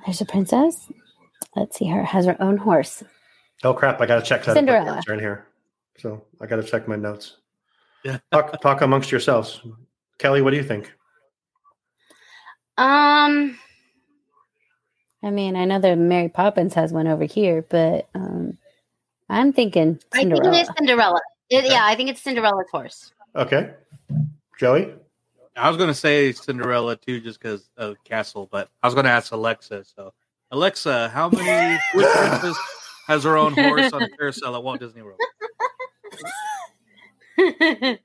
There's 0.05 0.21
a 0.21 0.25
princess. 0.25 0.91
Let's 1.59 1.77
see. 1.77 1.87
Her 1.87 2.03
has 2.03 2.25
her 2.25 2.41
own 2.41 2.57
horse. 2.57 3.03
Oh 3.63 3.73
crap! 3.73 3.99
I 4.01 4.05
got 4.05 4.15
to 4.15 4.21
check 4.21 4.43
that. 4.45 4.53
Cinderella. 4.55 4.95
Notes 4.95 5.09
in 5.09 5.19
here, 5.19 5.45
so 5.97 6.23
I 6.39 6.45
got 6.45 6.55
to 6.57 6.63
check 6.63 6.87
my 6.87 6.95
notes. 6.95 7.37
Yeah. 8.05 8.19
Talk, 8.31 8.61
talk 8.61 8.81
amongst 8.81 9.11
yourselves. 9.11 9.61
Kelly, 10.19 10.41
what 10.41 10.51
do 10.51 10.57
you 10.57 10.63
think? 10.63 10.93
Um. 12.77 13.59
I 15.21 15.31
mean, 15.31 15.57
I 15.57 15.65
know 15.65 15.79
that 15.79 15.97
Mary 15.97 16.29
Poppins 16.29 16.73
has 16.75 16.93
one 16.93 17.05
over 17.07 17.25
here, 17.25 17.65
but 17.69 18.07
um, 18.15 18.57
I'm 19.27 19.51
thinking 19.51 19.99
I 20.13 20.19
think 20.23 20.37
it 20.37 20.45
is 20.45 20.69
Cinderella. 20.77 21.19
It- 21.49 21.65
Yeah, 21.65 21.83
I 21.85 21.95
think 21.95 22.09
it's 22.09 22.21
Cinderella's 22.21 22.69
horse. 22.71 23.11
Okay, 23.35 23.71
Joey. 24.57 24.93
I 25.57 25.67
was 25.67 25.75
going 25.75 25.89
to 25.89 25.93
say 25.93 26.31
Cinderella 26.31 26.95
too, 26.95 27.19
just 27.19 27.41
because 27.41 27.69
of 27.75 27.97
Castle, 28.05 28.47
but 28.49 28.69
I 28.81 28.87
was 28.87 28.93
going 28.93 29.03
to 29.03 29.11
ask 29.11 29.33
Alexa. 29.33 29.83
So, 29.83 30.13
Alexa, 30.51 31.09
how 31.09 31.29
many 31.29 31.79
which 31.93 32.07
princess 32.07 32.57
has 33.07 33.23
her 33.23 33.37
own 33.37 33.53
horse 33.53 33.93
on 33.93 34.01
the 34.01 34.09
carousel 34.17 34.55
at 34.55 34.63
Walt 34.63 34.79
Disney 34.79 35.01
World? 35.01 35.19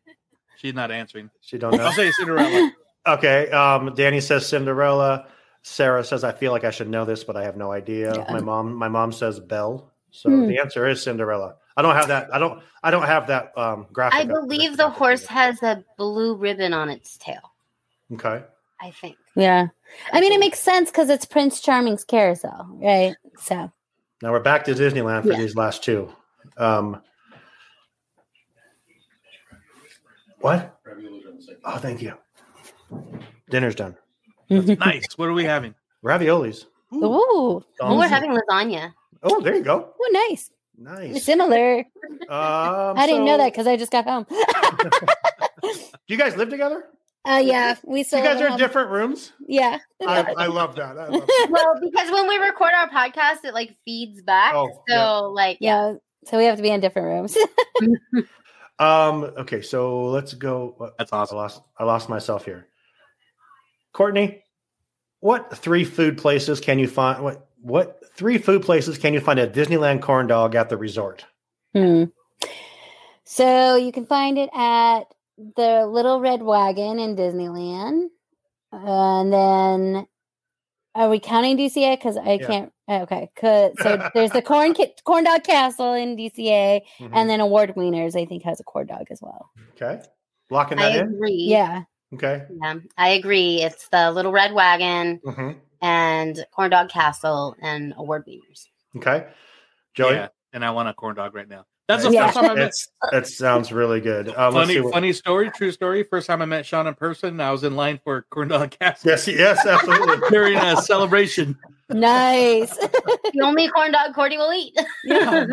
She's 0.57 0.75
not 0.75 0.91
answering. 0.91 1.31
She 1.41 1.59
don't 1.59 1.77
know. 1.77 1.85
I'll 1.85 1.93
say 1.93 2.11
Cinderella. 2.13 2.73
Okay. 3.07 3.51
Um, 3.51 3.95
Danny 3.95 4.21
says 4.21 4.47
Cinderella. 4.47 5.27
Sarah 5.63 6.05
says 6.05 6.25
I 6.25 6.33
feel 6.33 6.53
like 6.53 6.65
I 6.65 6.71
should 6.71 6.89
know 6.89 7.05
this, 7.05 7.25
but 7.25 7.37
I 7.37 7.45
have 7.45 7.57
no 7.57 7.73
idea. 7.73 8.15
Yeah. 8.15 8.33
My 8.33 8.41
mom, 8.41 8.75
my 8.75 8.89
mom 8.89 9.13
says 9.13 9.41
Belle. 9.41 9.91
So 10.11 10.31
Hmm. 10.31 10.47
the 10.47 10.59
answer 10.59 10.87
is 10.87 11.03
Cinderella. 11.03 11.57
I 11.77 11.83
don't 11.83 11.97
have 11.97 12.09
that. 12.09 12.33
I 12.33 12.39
don't. 12.39 12.63
I 12.85 12.91
don't 12.93 13.03
have 13.07 13.27
that 13.27 13.57
um, 13.59 13.87
graphic. 13.93 14.21
I 14.21 14.25
believe 14.25 14.77
the 14.77 14.89
horse 14.89 15.27
has 15.27 15.61
a 15.63 15.83
blue 15.99 16.37
ribbon 16.37 16.73
on 16.73 16.89
its 16.89 17.19
tail. 17.19 17.53
Okay. 18.13 18.45
I 18.81 18.91
think. 18.91 19.17
Yeah, 19.37 19.69
I 20.13 20.21
mean, 20.21 20.33
it 20.33 20.41
makes 20.41 20.59
sense 20.61 20.91
because 20.91 21.09
it's 21.11 21.25
Prince 21.25 21.61
Charming's 21.61 22.05
carousel, 22.05 22.67
right? 22.81 23.17
So 23.39 23.71
Now 24.23 24.33
we're 24.33 24.41
back 24.41 24.65
to 24.65 24.75
Disneyland 24.75 25.23
for 25.23 25.33
Yeah. 25.33 25.39
these 25.39 25.57
last 25.57 25.83
two. 25.85 26.11
Um, 26.57 27.01
what? 30.41 30.79
Oh, 31.65 31.79
thank 31.79 32.03
you. 32.03 32.15
Dinner's 33.51 33.75
done. 33.75 33.97
Nice. 34.51 35.07
What 35.17 35.29
are 35.29 35.33
we 35.33 35.45
having? 35.45 35.75
Raviolis. 36.05 36.65
Ooh, 36.93 37.01
Oh, 37.03 37.63
Um, 37.81 37.99
we're 37.99 38.09
having 38.09 38.31
lasagna. 38.31 38.93
Oh, 39.23 39.41
there 39.41 39.55
you 39.57 39.63
go. 39.63 39.95
Ooh, 40.01 40.13
nice. 40.13 40.51
Nice. 40.77 41.25
Similar. 41.25 41.79
Um, 41.79 41.87
I 42.29 43.07
didn't 43.07 43.25
know 43.25 43.39
that 43.39 43.53
because 43.53 43.67
I 43.67 43.77
just 43.77 43.91
got 43.91 44.05
home. 44.05 44.27
Do 45.63 45.69
you 46.09 46.19
guys 46.19 46.37
live 46.37 46.51
together? 46.51 46.85
Uh, 47.27 47.41
yeah, 47.43 47.75
we 47.85 48.03
still. 48.03 48.19
you 48.19 48.25
guys 48.25 48.41
are 48.41 48.49
in 48.49 48.59
different 48.59 48.91
rooms. 48.91 49.33
Yeah. 49.47 49.79
I, 50.07 50.35
I 50.37 50.47
love 50.47 50.77
that. 50.77 50.99
I 50.99 51.09
love 51.09 51.27
that. 51.27 51.49
well, 51.51 51.81
because 51.81 52.11
when 52.11 52.29
we 52.29 52.37
record 52.37 52.73
our 52.75 52.89
podcast, 52.91 53.45
it 53.45 53.55
like 53.55 53.75
feeds 53.85 54.21
back. 54.23 54.55
Oh, 54.55 54.69
so 54.89 54.95
yeah. 54.95 55.11
like 55.19 55.59
Yeah. 55.61 55.95
So 56.27 56.37
we 56.39 56.45
have 56.45 56.57
to 56.57 56.63
be 56.63 56.71
in 56.71 56.81
different 56.81 57.09
rooms. 57.09 57.37
Um. 58.79 59.25
Okay. 59.39 59.63
So 59.63 60.07
let's 60.07 60.35
go. 60.35 60.75
what- 60.79 60.99
That's 60.99 61.13
I 61.13 61.19
awesome. 61.19 61.37
lost. 61.37 61.63
I 61.79 61.85
lost 61.85 62.09
myself 62.09 62.45
here. 62.45 62.67
Courtney, 63.93 64.43
what 65.21 65.57
three 65.57 65.85
food 65.85 66.19
places 66.19 66.61
can 66.61 66.81
you 66.81 66.89
find? 66.89 67.23
What 67.23 67.49
what 67.61 68.01
three 68.17 68.37
food 68.37 68.63
places 68.63 68.99
can 68.99 69.15
you 69.15 69.21
find 69.21 69.39
a 69.39 69.47
Disneyland 69.47 70.03
corn 70.03 70.27
dog 70.27 70.57
at 70.57 70.69
the 70.69 70.77
resort? 70.77 71.25
Hmm. 71.73 72.07
So 73.23 73.77
you 73.77 73.93
can 73.93 74.07
find 74.07 74.39
it 74.39 74.51
at 74.53 75.05
the 75.37 75.87
Little 75.87 76.21
Red 76.21 76.43
Wagon 76.43 76.99
in 76.99 77.17
Disneyland, 77.17 78.09
and 78.73 79.33
then 79.33 80.07
are 80.95 81.09
we 81.09 81.19
counting 81.19 81.57
DCA? 81.57 81.97
Because 81.97 82.17
I 82.17 82.33
Yeah. 82.35 82.47
can't. 82.47 82.73
Okay, 82.89 83.31
'cause- 83.35 83.73
so 83.81 84.11
there's 84.15 84.31
the 84.33 84.43
corn 84.43 84.75
Ca- 84.75 84.95
corn 85.05 85.25
dog 85.25 85.43
castle 85.43 85.95
in 85.95 86.17
DCA, 86.17 86.83
Mhm. 86.99 87.11
and 87.15 87.31
then 87.31 87.41
Award 87.41 87.75
Wieners 87.75 88.15
I 88.15 88.27
think 88.27 88.43
has 88.45 88.61
a 88.61 88.65
corn 88.65 88.87
dog 88.87 89.07
as 89.11 89.23
well. 89.23 89.51
Okay, 89.73 90.03
locking 90.51 90.79
I 90.79 90.91
that 90.91 91.01
in. 91.01 91.15
agree. 91.15 91.33
Yeah, 91.49 91.85
Okay. 92.13 92.47
Yeah, 92.63 92.75
I 92.99 93.09
agree. 93.11 93.63
It's 93.63 93.89
the 93.89 94.11
Little 94.13 94.31
Red 94.33 94.53
Wagon 94.53 95.21
hmm 95.25 95.53
and 95.81 96.47
Corn 96.53 96.71
Dog 96.71 96.89
Castle 96.91 97.57
and 97.61 97.93
Award 97.97 98.25
Wieners. 98.27 98.67
Okay. 98.97 99.27
Joey, 99.95 100.15
Yeah, 100.15 100.29
and 100.53 100.65
I 100.65 100.71
want 100.71 100.89
a 100.89 100.95
corn 100.95 101.17
dog 101.17 101.35
right 101.35 101.49
now. 101.49 101.65
That's 101.87 102.03
the 102.05 102.11
Yeah. 102.13 102.27
first 102.29 102.39
time 102.39 102.51
I 102.51 102.55
met. 102.55 102.67
it's, 102.69 102.89
that 103.13 103.27
sounds 103.27 103.71
really 103.71 104.01
good. 104.01 104.29
Um, 104.29 104.55
Funny, 104.55 104.81
what- 104.81 104.95
funny 104.95 105.13
story, 105.13 105.51
true 105.51 105.71
story. 105.71 106.03
First 106.03 106.27
time 106.27 106.41
I 106.41 106.47
met 106.47 106.65
Sean 106.65 106.87
in 106.87 106.95
person, 106.95 107.39
I 107.41 107.51
was 107.51 107.63
in 107.63 107.77
line 107.77 108.01
for 108.03 108.23
corn 108.31 108.49
dog 108.49 108.71
castle 108.79 109.11
Yes. 109.11 109.29
Yes. 109.29 109.67
Absolutely. 109.67 110.17
during 110.31 110.57
a 110.57 110.77
celebration. 110.79 111.59
nice. 111.91 112.75
the 112.79 113.41
only 113.43 113.69
corn 113.69 113.93
dog 113.93 114.15
Cordy 114.15 114.39
will 114.39 114.53
eat. 114.55 114.75
Yeah. 115.05 115.45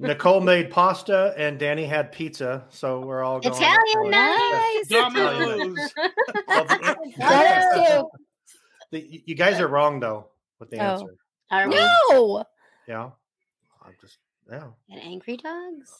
Nicole 0.00 0.40
made 0.40 0.70
pasta 0.70 1.34
and 1.36 1.58
Danny 1.58 1.84
had 1.84 2.10
pizza, 2.10 2.64
so 2.70 3.00
we're 3.00 3.22
all 3.22 3.38
going 3.40 3.54
Italian, 3.54 4.10
nice. 4.10 4.88
Domino's. 4.88 5.90
Well, 6.46 6.64
the- 6.64 6.96
That 7.18 7.76
is 7.76 7.90
too. 7.98 8.08
the- 8.92 9.22
you 9.26 9.34
guys 9.34 9.60
are 9.60 9.68
wrong 9.68 10.00
though 10.00 10.28
with 10.58 10.70
the 10.70 10.78
Oh. 10.78 10.82
answer. 11.50 11.68
No. 11.70 12.44
Yeah. 12.86 13.10
I'm 13.84 13.94
just 14.00 14.16
yeah. 14.50 14.64
And 14.90 15.00
angry 15.02 15.36
dogs? 15.36 15.92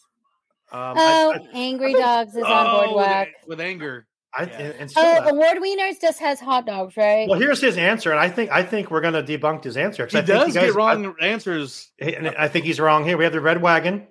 Um, 0.71 0.95
Oh, 0.99 1.33
I, 1.33 1.39
Angry 1.55 1.95
Dogs 1.95 2.35
is 2.37 2.43
on 2.45 2.51
Oh, 2.67 2.81
with, 2.81 2.91
Boardwalk. 2.91 3.29
with 3.47 3.61
anger. 3.61 4.07
I, 4.37 4.43
I, 4.43 4.47
Yeah. 4.47 4.53
and, 4.59 4.75
and 4.81 4.91
still 4.91 5.03
Oh, 5.03 5.15
that- 5.15 5.31
Award 5.31 5.57
Wieners 5.63 5.99
just 5.99 6.19
has 6.21 6.39
hot 6.41 6.67
dogs, 6.67 6.95
right? 6.99 7.27
well, 7.27 7.39
here's 7.41 7.61
his 7.63 7.79
answer, 7.79 8.11
and 8.11 8.21
I 8.21 8.29
think 8.29 8.51
I 8.51 8.63
think 8.63 8.91
we're 8.91 9.01
gonna 9.01 9.23
debunk 9.23 9.65
his 9.65 9.79
answer. 9.79 10.05
'cause 10.05 10.13
He 10.13 10.19
I 10.19 10.23
think 10.23 10.39
does 10.39 10.49
you 10.49 10.55
guys, 10.61 10.71
get 10.71 10.75
wrong 10.75 11.15
answers. 11.23 11.91
And 11.99 12.29
I 12.39 12.49
think 12.49 12.67
he's 12.67 12.79
wrong 12.79 13.05
here. 13.07 13.17
We 13.17 13.25
have 13.25 13.33
the 13.33 13.41
Red 13.41 13.63
Wagon, 13.63 14.09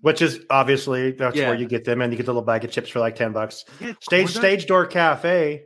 which 0.00 0.22
is 0.22 0.40
obviously 0.50 1.10
that's 1.10 1.34
Yeah. 1.36 1.48
where 1.48 1.58
you 1.58 1.66
get 1.66 1.84
them, 1.84 2.00
and 2.00 2.12
you 2.12 2.16
get 2.16 2.26
the 2.26 2.32
little 2.32 2.46
bag 2.46 2.64
of 2.64 2.70
chips 2.70 2.88
for 2.90 3.00
like 3.00 3.16
ten 3.16 3.32
bucks. 3.32 3.64
Stage? 4.00 4.28
Stage 4.30 4.66
Door 4.66 4.86
Cafe. 4.86 5.64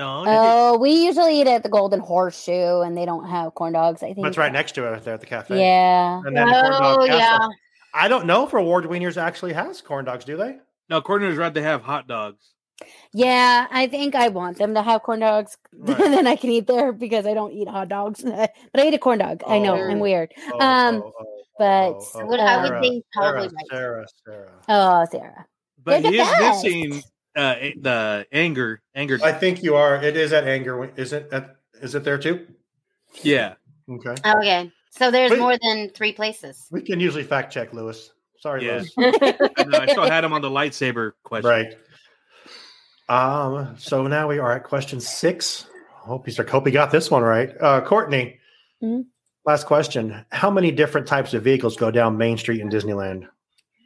No, 0.00 0.24
Oh, 0.26 0.78
we 0.78 1.04
usually 1.04 1.40
eat 1.40 1.46
at 1.46 1.62
the 1.62 1.68
Golden 1.68 2.00
Horseshoe, 2.00 2.80
and 2.80 2.96
they 2.96 3.04
don't 3.04 3.28
have 3.28 3.54
corn 3.54 3.72
dogs. 3.74 4.02
I 4.02 4.12
think 4.14 4.24
That's 4.24 4.38
right 4.38 4.52
next 4.52 4.72
to 4.72 4.86
it, 4.86 4.90
right 4.90 5.04
there 5.04 5.14
at 5.14 5.20
the 5.20 5.26
cafe. 5.26 5.58
Yeah. 5.60 6.20
And 6.24 6.36
then 6.36 6.46
the 6.46 6.52
corn 6.52 6.72
dog 6.72 6.98
Oh, 7.00 7.04
yeah. 7.04 7.38
I 7.92 8.08
don't 8.08 8.26
know 8.26 8.46
if 8.46 8.52
Award 8.54 8.84
Wieners 8.84 9.16
actually 9.16 9.52
has 9.52 9.80
corn 9.80 10.04
dogs. 10.04 10.24
Do 10.24 10.36
they? 10.36 10.58
no. 10.88 11.00
Corners 11.02 11.36
right. 11.36 11.52
They 11.52 11.62
have 11.62 11.82
hot 11.82 12.06
dogs. 12.08 12.52
Yeah, 13.12 13.66
I 13.70 13.88
think 13.88 14.14
I 14.14 14.28
want 14.28 14.56
them 14.56 14.72
to 14.74 14.82
have 14.82 15.02
corn 15.02 15.20
dogs, 15.20 15.58
Right. 15.74 16.00
and 16.00 16.14
then 16.14 16.26
I 16.26 16.36
can 16.36 16.48
eat 16.50 16.66
there 16.66 16.92
because 16.92 17.26
I 17.26 17.34
don't 17.34 17.52
eat 17.52 17.68
hot 17.68 17.88
dogs. 17.90 18.22
but 18.24 18.50
I 18.74 18.86
eat 18.86 18.94
a 18.94 18.98
corn 18.98 19.18
dog. 19.18 19.42
I 19.46 19.58
know 19.58 19.74
Oh. 19.76 19.90
I'm 19.90 19.98
weird. 20.00 20.32
Oh, 20.52 20.60
um, 20.60 21.02
oh, 21.04 21.12
oh, 21.20 21.42
but 21.58 21.90
oh, 21.92 22.06
oh. 22.14 22.24
What 22.26 22.40
I 22.40 22.56
would 22.62 22.68
Sarah, 22.68 22.80
think 22.80 23.04
probably 23.12 23.50
Sarah, 23.70 23.98
right. 23.98 24.06
Sarah, 24.24 24.46
Sarah. 24.46 24.52
oh, 24.70 25.06
Sarah. 25.10 25.46
But 25.84 26.02
They're 26.04 26.12
he 26.12 26.20
is 26.20 26.28
best. 26.28 26.64
missing 26.64 27.02
uh, 27.36 27.54
the 27.80 28.26
anger. 28.32 28.82
Anger. 28.94 29.18
I 29.22 29.32
think 29.32 29.62
you 29.62 29.76
are. 29.76 30.02
It 30.02 30.16
is 30.16 30.32
at 30.32 30.46
Anger. 30.46 30.90
Is 30.96 31.12
it? 31.12 31.28
At, 31.32 31.56
is 31.80 31.94
it 31.94 32.04
there 32.04 32.18
too? 32.18 32.46
yeah. 33.22 33.54
Okay. 33.88 34.14
Okay. 34.24 34.70
So 34.90 35.10
there's 35.10 35.30
Wait. 35.30 35.40
more 35.40 35.56
than 35.62 35.90
three 35.90 36.12
places. 36.12 36.66
We 36.70 36.82
can 36.82 37.00
usually 37.00 37.24
fact 37.24 37.52
check 37.52 37.72
Lewis. 37.72 38.10
Sorry, 38.38 38.66
Yeah. 38.66 38.82
Lewis. 38.96 39.16
I, 39.58 39.64
know, 39.64 39.78
I 39.78 39.86
still 39.86 40.08
had 40.08 40.24
him 40.24 40.32
on 40.32 40.42
the 40.42 40.50
lightsaber 40.50 41.12
question. 41.24 41.50
Right. 41.50 41.74
Um. 43.08 43.74
So 43.78 44.06
now 44.06 44.28
we 44.28 44.38
are 44.38 44.52
at 44.52 44.64
question 44.64 45.00
six. 45.00 45.66
Hope 45.92 46.26
you 46.28 46.44
hope 46.44 46.66
you 46.66 46.72
got 46.72 46.90
this 46.90 47.10
one 47.10 47.22
right. 47.22 47.50
Uh, 47.60 47.80
Courtney, 47.80 48.38
Mhm. 48.82 49.06
Last 49.44 49.66
question: 49.66 50.24
How 50.30 50.50
many 50.50 50.70
different 50.70 51.06
types 51.06 51.34
of 51.34 51.42
vehicles 51.42 51.76
go 51.76 51.90
down 51.90 52.16
Main 52.16 52.36
Street 52.38 52.60
in 52.60 52.68
Disneyland? 52.68 53.26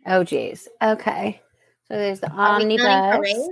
Oh, 0.06 0.22
geez. 0.24 0.68
Okay. 0.82 1.40
So 1.88 1.94
there's 1.94 2.20
the 2.20 2.30
Are 2.30 2.60
omnibus. 2.60 3.16
parades? 3.16 3.48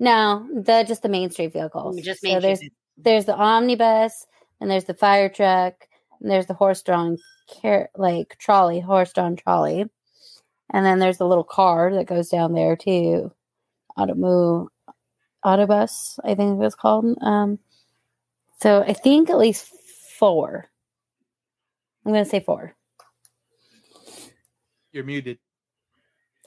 No, 0.00 0.48
the 0.52 0.84
just 0.86 1.02
the 1.02 1.08
Main 1.08 1.30
Street 1.30 1.52
vehicles. 1.52 2.00
Just 2.00 2.20
so 2.20 2.28
Main 2.28 2.40
there's 2.40 2.58
Street. 2.58 2.72
there's 2.96 3.24
the 3.24 3.34
omnibus, 3.36 4.26
and 4.60 4.70
there's 4.70 4.84
the 4.84 4.94
fire 4.94 5.28
truck, 5.28 5.74
and 6.20 6.30
there's 6.30 6.46
the 6.46 6.54
horse-drawn 6.54 7.18
car- 7.62 7.90
like 7.96 8.36
trolley, 8.38 8.80
horse-drawn 8.80 9.36
trolley, 9.36 9.86
and 10.70 10.86
then 10.86 10.98
there's 10.98 11.18
the 11.18 11.26
little 11.26 11.44
car 11.44 11.92
that 11.94 12.06
goes 12.06 12.28
down 12.28 12.52
there 12.52 12.76
too. 12.76 13.32
Automo, 13.96 14.68
autobus, 15.44 16.18
I 16.24 16.34
think 16.36 16.52
it 16.52 16.62
was 16.62 16.74
called. 16.76 17.16
Um, 17.20 17.58
so 18.60 18.82
I 18.82 18.92
think 18.92 19.30
at 19.30 19.38
least 19.38 19.66
four. 20.16 20.66
I'm 22.06 22.12
gonna 22.12 22.24
say 22.24 22.40
four. 22.40 22.74
You're 24.92 25.04
muted. 25.04 25.38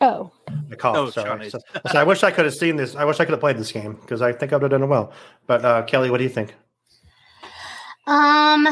Oh, 0.02 0.32
The 0.69 0.76
call. 0.76 0.98
Oh, 0.98 1.10
sorry. 1.11 1.49
So, 1.49 1.60
so 1.91 1.99
I 1.99 2.03
wish 2.03 2.23
I 2.23 2.32
could 2.32 2.45
have 2.45 2.56
seen 2.56 2.76
this. 2.76 2.95
I 2.95 3.06
wish 3.06 3.19
I 3.19 3.26
could 3.26 3.32
have 3.34 3.40
played 3.40 3.57
this 3.57 3.72
game 3.72 3.94
because 3.94 4.22
I 4.22 4.34
think 4.34 4.52
I 4.52 4.56
would 4.56 4.64
have 4.64 4.72
done 4.72 4.84
it 4.84 4.88
well. 4.88 5.14
But 5.45 5.64
uh, 5.64 5.84
Kelly, 5.84 6.10
what 6.10 6.18
do 6.18 6.23
you 6.23 6.30
think? 6.30 6.56
Um, 8.07 8.68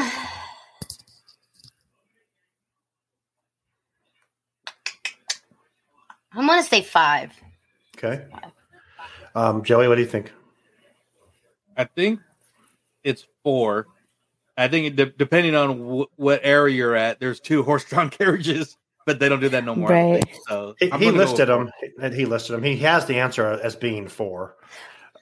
I'm 6.32 6.46
gonna 6.46 6.62
say 6.62 6.82
five. 6.82 7.32
Okay. 7.96 8.24
Um, 9.34 9.62
Joey, 9.62 9.88
what 9.88 9.96
do 9.96 10.00
you 10.02 10.08
think? 10.08 10.32
I 11.76 11.84
think 11.84 12.20
it's 13.04 13.26
four. 13.42 13.86
I 14.56 14.68
think 14.68 14.86
it 14.86 14.96
de- 14.96 15.12
depending 15.16 15.54
on 15.54 15.78
wh- 16.00 16.18
what 16.18 16.40
area 16.42 16.74
you're 16.74 16.96
at, 16.96 17.20
there's 17.20 17.40
two 17.40 17.62
horse-drawn 17.62 18.10
carriages, 18.10 18.76
but 19.06 19.18
they 19.18 19.28
don't 19.28 19.40
do 19.40 19.48
that 19.48 19.64
no 19.64 19.74
more. 19.74 19.88
Right. 19.88 20.24
think. 20.24 20.36
So 20.48 20.74
He, 20.78 20.90
he 20.90 21.10
listed 21.10 21.48
them. 21.48 21.70
He, 22.00 22.08
he 22.16 22.24
listed 22.26 22.54
them. 22.56 22.62
He 22.62 22.76
has 22.78 23.06
the 23.06 23.18
answer 23.18 23.46
as 23.62 23.76
being 23.76 24.08
four. 24.08 24.56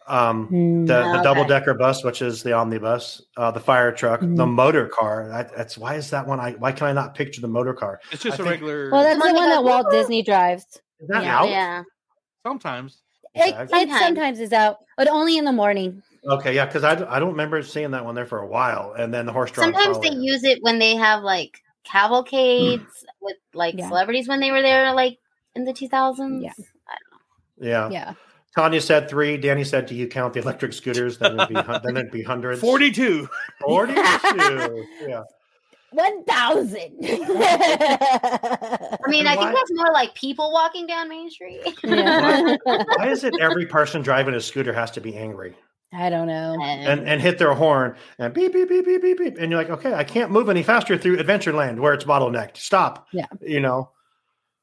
Um, 0.06 0.46
Hmm. 0.46 0.84
the, 0.86 1.02
the 1.16 1.20
double 1.22 1.44
decker 1.44 1.74
bus, 1.74 2.02
which 2.02 2.22
is 2.22 2.42
the 2.42 2.54
omnibus, 2.54 3.20
uh, 3.36 3.50
the 3.50 3.60
fire 3.60 3.92
truck, 3.92 4.20
the 4.20 4.26
Mhm. 4.26 4.52
motor 4.54 4.88
car. 4.88 5.28
That, 5.28 5.54
that's 5.54 5.76
why 5.76 5.96
is 5.96 6.08
that 6.10 6.26
one? 6.26 6.40
I 6.40 6.52
why 6.52 6.72
can 6.72 6.86
I 6.86 6.92
not 6.92 7.14
picture 7.14 7.42
the 7.42 7.48
motor 7.48 7.74
car? 7.74 8.00
It's 8.10 8.22
just 8.22 8.40
I 8.40 8.42
a 8.42 8.46
think- 8.46 8.62
regular. 8.62 8.90
well, 8.90 9.02
that's 9.02 9.18
Come 9.20 9.28
on, 9.28 9.34
the 9.34 9.38
one 9.40 9.50
that 9.50 9.56
guys. 9.56 9.64
Walt 9.64 9.90
Disney 9.90 10.22
drives. 10.22 10.64
Is 11.00 11.08
that 11.08 11.24
Yeah. 11.24 11.38
out? 11.38 11.48
Yeah. 11.50 11.82
sometimes. 12.46 13.02
It, 13.34 13.52
Okay. 13.54 13.62
it 13.62 13.68
Sometimes. 13.70 14.00
sometimes 14.00 14.40
is 14.40 14.52
out, 14.54 14.76
but 14.96 15.06
only 15.08 15.36
in 15.36 15.44
the 15.44 15.52
morning. 15.52 16.02
Okay, 16.26 16.54
yeah, 16.54 16.64
because 16.64 16.82
I, 16.84 16.92
I 17.14 17.18
don't 17.18 17.30
remember 17.32 17.62
seeing 17.62 17.90
that 17.90 18.04
one 18.04 18.14
there 18.14 18.24
for 18.26 18.38
a 18.38 18.46
while, 18.46 18.94
and 18.98 19.12
then 19.12 19.26
the 19.26 19.32
horse. 19.32 19.52
Sometimes 19.54 20.00
they 20.00 20.10
use 20.10 20.42
it 20.44 20.58
when 20.62 20.78
they 20.78 20.96
have 20.96 21.22
like 21.22 21.60
cavalcades 21.84 23.04
with 23.20 23.36
like 23.54 23.74
Yeah. 23.76 23.88
celebrities 23.88 24.28
when 24.28 24.40
they 24.40 24.50
were 24.50 24.62
there, 24.62 24.92
like 24.94 25.18
in 25.54 25.64
the 25.64 25.72
2000s. 25.72 26.42
Yeah. 26.42 26.52
Yeah. 27.60 27.88
Yeah. 27.90 28.14
Tanya 28.56 28.80
said 28.80 29.08
three. 29.10 29.36
Danny 29.36 29.62
said, 29.62 29.86
"Do 29.86 29.94
you 29.94 30.08
count 30.08 30.32
the 30.34 30.40
electric 30.40 30.72
scooters? 30.72 31.18
Then 31.18 31.34
it'd 31.38 31.48
be 31.48 31.54
then 31.54 31.96
it'd 31.96 32.10
be 32.10 32.22
hundreds. 32.22 32.60
Forty-two. 32.60 33.28
42. 33.64 34.84
yeah. 35.06 35.22
One 35.92 36.24
thousand. 36.24 36.96
I 37.02 38.98
mean, 39.06 39.20
And 39.20 39.28
I 39.28 39.36
think 39.36 39.46
why- 39.46 39.52
that's 39.52 39.72
more 39.72 39.92
like 39.92 40.14
people 40.14 40.52
walking 40.52 40.86
down 40.86 41.08
Main 41.08 41.30
Street. 41.30 41.60
yeah. 41.84 42.56
Why 42.64 43.08
is 43.08 43.22
it 43.24 43.34
every 43.40 43.66
person 43.66 44.02
driving 44.02 44.34
a 44.34 44.40
scooter 44.40 44.72
has 44.72 44.90
to 44.92 45.00
be 45.00 45.16
angry 45.16 45.54
I 45.92 46.10
don't 46.10 46.26
know. 46.26 46.56
and 46.60 47.08
and 47.08 47.20
hit 47.20 47.38
their 47.38 47.54
horn 47.54 47.96
and 48.18 48.34
beep 48.34 48.52
beep 48.52 48.68
beep 48.68 48.84
beep 48.84 49.00
beep 49.02 49.18
beep, 49.18 49.38
and 49.38 49.50
you're 49.50 49.58
like, 49.60 49.70
okay, 49.70 49.94
I 49.94 50.04
can't 50.04 50.30
move 50.30 50.48
any 50.48 50.62
faster 50.62 50.98
through 50.98 51.16
Adventureland 51.16 51.78
where 51.80 51.94
it's 51.94 52.04
bottlenecked. 52.04 52.56
Stop. 52.58 53.06
Yeah. 53.12 53.26
You 53.40 53.60
know. 53.60 53.90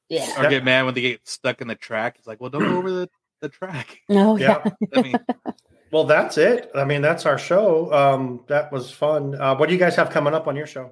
yeah. 0.07 0.29
Or 0.37 0.49
get 0.49 0.63
mad 0.63 0.85
when 0.85 0.93
they 0.93 1.01
get 1.01 1.27
stuck 1.27 1.61
in 1.61 1.67
the 1.67 1.75
track. 1.75 2.15
It's 2.19 2.27
like, 2.27 2.39
well, 2.39 2.49
don't 2.51 2.61
go 2.63 2.77
over 2.77 2.91
the, 2.91 3.09
the 3.41 3.49
track. 3.49 4.01
Oh 4.09 4.37
yeah. 4.37 4.61
Yeah. 4.65 4.87
I 4.95 5.01
mean, 5.01 5.15
Well, 5.91 6.03
that's 6.03 6.37
it. 6.37 6.69
I 6.75 6.83
mean, 6.83 7.01
that's 7.01 7.25
our 7.25 7.37
show. 7.37 7.91
Um, 7.93 8.43
that 8.47 8.71
was 8.71 8.91
fun. 8.91 9.33
Uh, 9.39 9.55
what 9.55 9.69
do 9.69 9.73
you 9.73 9.79
guys 9.79 9.95
have 9.95 10.09
coming 10.09 10.33
up 10.33 10.45
on 10.47 10.55
your 10.55 10.67
show? 10.67 10.91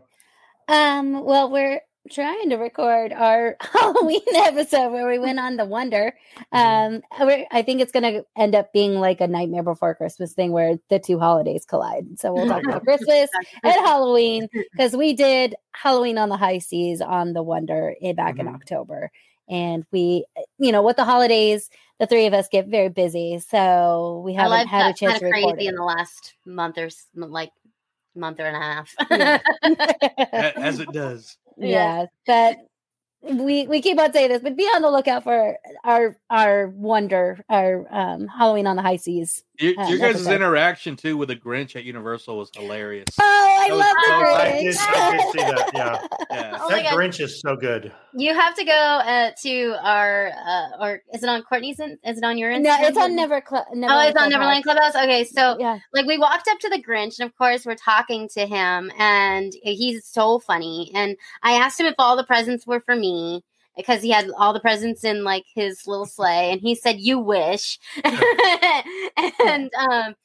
Um. 0.68 1.24
Well, 1.26 1.52
we're 1.52 1.82
trying 2.12 2.50
to 2.50 2.58
record 2.58 3.14
our 3.14 3.56
Halloween 3.62 4.22
episode 4.36 4.92
where 4.92 5.08
we 5.10 5.20
went 5.20 5.40
on 5.40 5.56
the 5.58 5.66
Wonder. 5.66 6.14
Um. 6.52 7.02
We're, 7.20 7.46
I 7.52 7.62
think 7.62 7.80
it's 7.82 7.92
going 7.92 8.04
to 8.14 8.26
end 8.36 8.56
up 8.56 8.74
being 8.74 8.96
like 9.00 9.22
a 9.22 9.28
Nightmare 9.28 9.64
Before 9.64 9.96
Christmas 9.96 10.34
thing 10.34 10.52
where 10.52 10.78
the 10.90 11.00
two 11.00 11.20
holidays 11.20 11.66
collide. 11.66 12.20
So 12.20 12.34
we'll 12.34 12.48
talk 12.48 12.64
about 12.64 12.84
Christmas 12.86 13.30
and 13.64 13.74
Halloween 13.74 14.48
because 14.74 14.96
we 14.96 15.14
did 15.14 15.56
Halloween 15.74 16.18
on 16.18 16.30
the 16.30 16.38
high 16.38 16.58
seas 16.60 17.02
on 17.02 17.34
the 17.34 17.44
Wonder 17.44 17.96
eh, 18.02 18.14
back 18.14 18.38
in 18.40 18.48
Mhm. 18.48 18.56
October, 18.56 19.10
and 19.50 19.86
we, 19.92 20.26
you 20.58 20.72
know, 20.72 20.82
with 20.84 20.96
the 20.98 21.06
holidays, 21.06 21.70
the 22.00 22.08
three 22.08 22.26
of 22.26 22.34
us 22.34 22.48
get 22.52 22.68
very 22.68 22.90
busy, 22.90 23.40
so 23.40 24.22
we 24.26 24.34
haven't 24.34 24.52
life 24.52 24.68
had 24.68 24.88
a 24.88 24.94
chance 24.94 25.14
kind 25.14 25.20
to 25.22 25.26
of 25.28 25.32
record 25.32 25.54
crazy 25.56 25.68
it. 25.68 25.70
in 25.70 25.76
the 25.76 25.84
last 25.84 26.34
month 26.46 26.78
or 26.78 26.90
like 27.16 27.52
month 28.16 28.40
or 28.40 28.46
and 28.46 28.56
a 28.56 28.60
half. 28.60 28.94
Yeah. 29.10 29.40
as 30.58 30.80
it 30.80 30.92
does. 30.92 31.38
Yeah, 31.58 32.06
but 32.26 32.58
we 33.24 33.68
we 33.68 33.82
keep 33.82 34.00
on 34.00 34.12
saying 34.12 34.30
this, 34.30 34.42
but 34.42 34.58
be 34.58 34.64
on 34.64 34.82
the 34.82 34.92
lookout 34.92 35.24
for 35.24 35.58
our 35.84 36.18
our 36.30 36.68
wonder 36.68 37.44
our 37.50 37.88
um 37.90 38.28
Halloween 38.28 38.68
on 38.68 38.76
the 38.76 38.82
high 38.82 38.98
seas. 38.98 39.44
Your, 39.60 39.74
your 39.88 39.98
guys' 40.00 40.16
episode. 40.16 40.34
interaction 40.34 40.96
too 40.96 41.16
with 41.16 41.30
the 41.30 41.36
Grinch 41.36 41.76
at 41.76 41.84
Universal 41.84 42.38
was 42.38 42.50
hilarious. 42.56 43.08
Oh, 43.22 43.58
I 43.62 43.68
That 43.70 43.76
love 43.76 43.96
so 44.06 44.20
the 44.20 44.26
funny. 44.26 44.52
I 44.58 44.62
did, 44.64 44.78
I 44.80 45.12
did 45.18 45.32
see 45.32 45.40
that. 45.40 45.72
Yeah. 45.74 46.08
Yeah. 46.34 46.58
Oh 46.60 46.70
that 46.70 46.86
Grinch 46.86 47.20
is 47.20 47.40
so 47.42 47.56
good. 47.56 47.92
you 48.16 48.34
have 48.34 48.56
to 48.56 48.64
go 48.66 48.72
uh, 48.74 49.32
to 49.44 49.76
our 49.84 50.32
uh, 50.48 50.68
or 50.84 51.02
is 51.14 51.22
it 51.22 51.30
on 51.30 51.44
Courtney's? 51.44 51.80
In, 51.80 52.00
is 52.04 52.18
it 52.18 52.24
on 52.24 52.40
your 52.40 52.52
Instagram? 52.52 52.64
No, 52.64 52.78
it's 52.88 52.98
on 52.98 53.16
Never 53.16 53.40
Club. 53.42 53.66
Oh, 53.72 54.08
it's 54.08 54.18
on 54.20 54.30
Neverland 54.30 54.64
Clubhouse. 54.64 54.96
Okay, 54.96 55.24
so 55.26 55.58
Yeah. 55.60 55.78
like 55.94 56.08
we 56.08 56.18
walked 56.18 56.48
up 56.48 56.58
to 56.60 56.70
the 56.70 56.82
Grinch, 56.82 57.20
and 57.20 57.28
of 57.30 57.38
course 57.38 57.66
we're 57.68 57.76
talking 57.76 58.28
to 58.30 58.48
him, 58.48 58.92
and 58.98 59.54
he's 59.62 60.06
so 60.08 60.40
funny. 60.40 60.92
And 60.96 61.16
I 61.44 61.54
asked 61.54 61.80
him 61.80 61.86
if 61.86 61.96
all 62.00 62.16
the 62.18 62.24
presents 62.24 62.66
were 62.66 62.80
for 62.80 62.96
me 62.96 63.44
because 63.76 64.02
he 64.02 64.10
had 64.10 64.30
all 64.38 64.54
the 64.54 64.60
presents 64.60 65.04
in 65.04 65.24
like 65.24 65.45
his 65.54 65.88
little 65.88 66.06
sleigh, 66.06 66.52
and 66.52 66.62
he 66.62 66.76
said, 66.76 67.00
"You 67.00 67.20
wish." 67.20 67.80
and 68.04 69.72
um, 69.91 70.16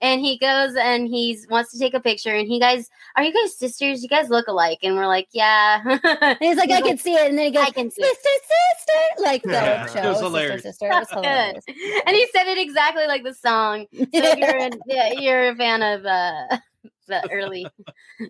and 0.00 0.20
he 0.20 0.38
goes 0.38 0.74
and 0.76 1.08
he 1.08 1.38
wants 1.50 1.72
to 1.72 1.78
take 1.78 1.94
a 1.94 2.00
picture, 2.00 2.34
and 2.34 2.46
he 2.46 2.60
guys, 2.60 2.88
are 3.16 3.24
you 3.24 3.32
guys 3.32 3.56
sisters? 3.58 4.02
You 4.02 4.08
guys 4.08 4.28
look 4.28 4.46
alike, 4.48 4.78
and 4.82 4.94
we're 4.94 5.06
like, 5.06 5.28
yeah. 5.32 5.80
And 5.84 6.36
he's 6.40 6.56
like, 6.56 6.70
I 6.70 6.80
can 6.80 6.98
see 6.98 7.14
it, 7.14 7.28
and 7.28 7.38
then 7.38 7.46
he 7.46 7.50
goes, 7.52 7.64
I 7.66 7.70
can 7.70 7.90
see 7.90 8.02
it. 8.02 8.16
sister, 8.16 8.28
sister, 8.76 9.22
like 9.22 9.42
the 9.42 9.50
Yeah, 9.52 9.86
show. 9.86 10.02
it 10.02 10.08
was 10.08 10.18
Sister, 10.18 10.24
hilarious. 10.24 10.62
Sister, 10.62 10.86
It 10.92 10.98
was 10.98 11.10
hilarious. 11.10 11.64
and 12.06 12.16
he 12.16 12.26
said 12.34 12.46
it 12.48 12.58
exactly 12.58 13.06
like 13.06 13.24
the 13.24 13.34
song. 13.34 13.86
So 14.14 14.24
if 14.30 14.38
you're 14.38 14.56
a, 14.56 14.70
yeah, 14.86 15.10
you're 15.12 15.48
a 15.50 15.56
fan 15.56 15.82
of 15.82 16.04
uh, 16.06 16.58
the 17.06 17.28
early 17.32 17.66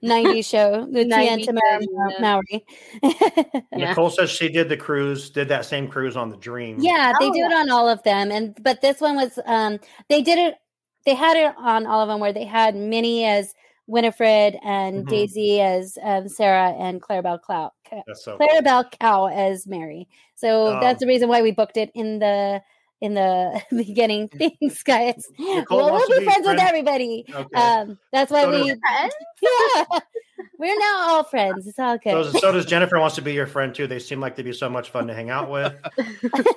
90s 0.04 0.44
show, 0.46 0.86
the 0.90 1.04
90s 1.04 1.46
TN 1.46 1.58
Tamera. 1.58 2.20
Mowry. 2.20 2.64
Yeah. 3.02 3.60
Nicole 3.90 4.10
says 4.10 4.30
she 4.30 4.48
did 4.48 4.68
the 4.68 4.76
cruise, 4.76 5.30
did 5.30 5.48
that 5.48 5.64
same 5.64 5.88
cruise 5.88 6.16
on 6.16 6.30
the 6.30 6.36
Dream. 6.36 6.78
Yeah, 6.80 7.12
they 7.18 7.26
Oh, 7.26 7.32
do 7.32 7.40
it 7.40 7.52
on 7.52 7.70
all 7.70 7.88
of 7.88 8.02
them, 8.02 8.30
and 8.30 8.56
but 8.62 8.80
this 8.80 9.00
one 9.00 9.16
was 9.16 9.38
um 9.46 9.78
they 10.08 10.22
did 10.22 10.38
it. 10.38 10.54
They 11.04 11.14
had 11.14 11.36
it 11.36 11.54
on 11.56 11.86
all 11.86 12.00
of 12.00 12.08
them 12.08 12.20
where 12.20 12.32
they 12.32 12.44
had 12.44 12.74
Minnie 12.76 13.24
as 13.24 13.54
Winifred 13.86 14.58
and 14.62 15.06
Mhm. 15.06 15.08
Daisy 15.08 15.60
as 15.62 15.96
um, 16.02 16.28
Sarah 16.28 16.72
and 16.78 17.00
Clarabelle 17.00 17.40
Clow. 17.40 17.72
That's 18.06 18.22
so 18.24 18.36
cool. 18.36 18.84
Cow 19.00 19.26
as 19.28 19.66
Mary. 19.66 20.08
So 20.34 20.76
Oh. 20.76 20.80
that's 20.80 21.00
the 21.00 21.06
reason 21.06 21.28
why 21.30 21.40
we 21.40 21.52
booked 21.52 21.78
it 21.78 21.90
in 21.94 22.18
the 22.18 22.60
in 23.00 23.14
the 23.14 23.62
beginning. 23.70 24.28
Thanks, 24.28 24.82
guys. 24.82 25.26
Nicole 25.38 25.78
well, 25.78 25.92
we'll 25.94 26.08
be 26.08 26.18
be 26.20 26.24
friends 26.24 26.46
with 26.46 26.60
everybody. 26.60 27.24
Okay. 27.32 27.60
Um, 27.60 27.98
that's 28.12 28.30
why 28.30 28.42
So 28.42 28.50
we. 28.50 28.68
does- 28.68 28.78
friends. 28.78 29.14
Yeah, 29.40 29.84
we're 30.58 30.76
now 30.78 30.96
all 31.08 31.22
friends. 31.24 31.66
It's 31.68 31.78
all 31.78 31.96
So, 32.04 32.22
good. 32.32 32.40
so 32.40 32.50
does 32.52 32.66
Jennifer 32.66 32.98
wants 32.98 33.14
to 33.16 33.22
be 33.22 33.32
your 33.32 33.46
friend 33.46 33.72
too. 33.72 33.86
They 33.86 34.00
seem 34.00 34.20
like 34.20 34.34
they'd 34.34 34.42
be 34.44 34.52
so 34.52 34.68
much 34.68 34.90
fun 34.90 35.06
to 35.06 35.14
hang 35.14 35.30
out 35.30 35.48
with. 35.48 35.74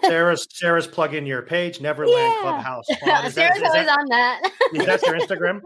Sarah's 0.04 0.48
Sarah's 0.52 0.88
plug 0.88 1.14
in 1.14 1.26
your 1.28 1.42
page, 1.44 1.80
Neverland 1.82 2.18
Yeah. 2.18 2.42
Clubhouse. 2.42 2.86
Pod. 3.04 3.26
Is 3.26 3.36
that- 3.36 3.56
Sarah's 3.56 3.58
is 3.58 3.64
always 3.64 3.86
that- 3.86 4.00
on 4.00 4.06
that. 4.10 4.52
is 4.74 4.86
that 4.88 5.02
your 5.04 5.20
Instagram? 5.20 5.62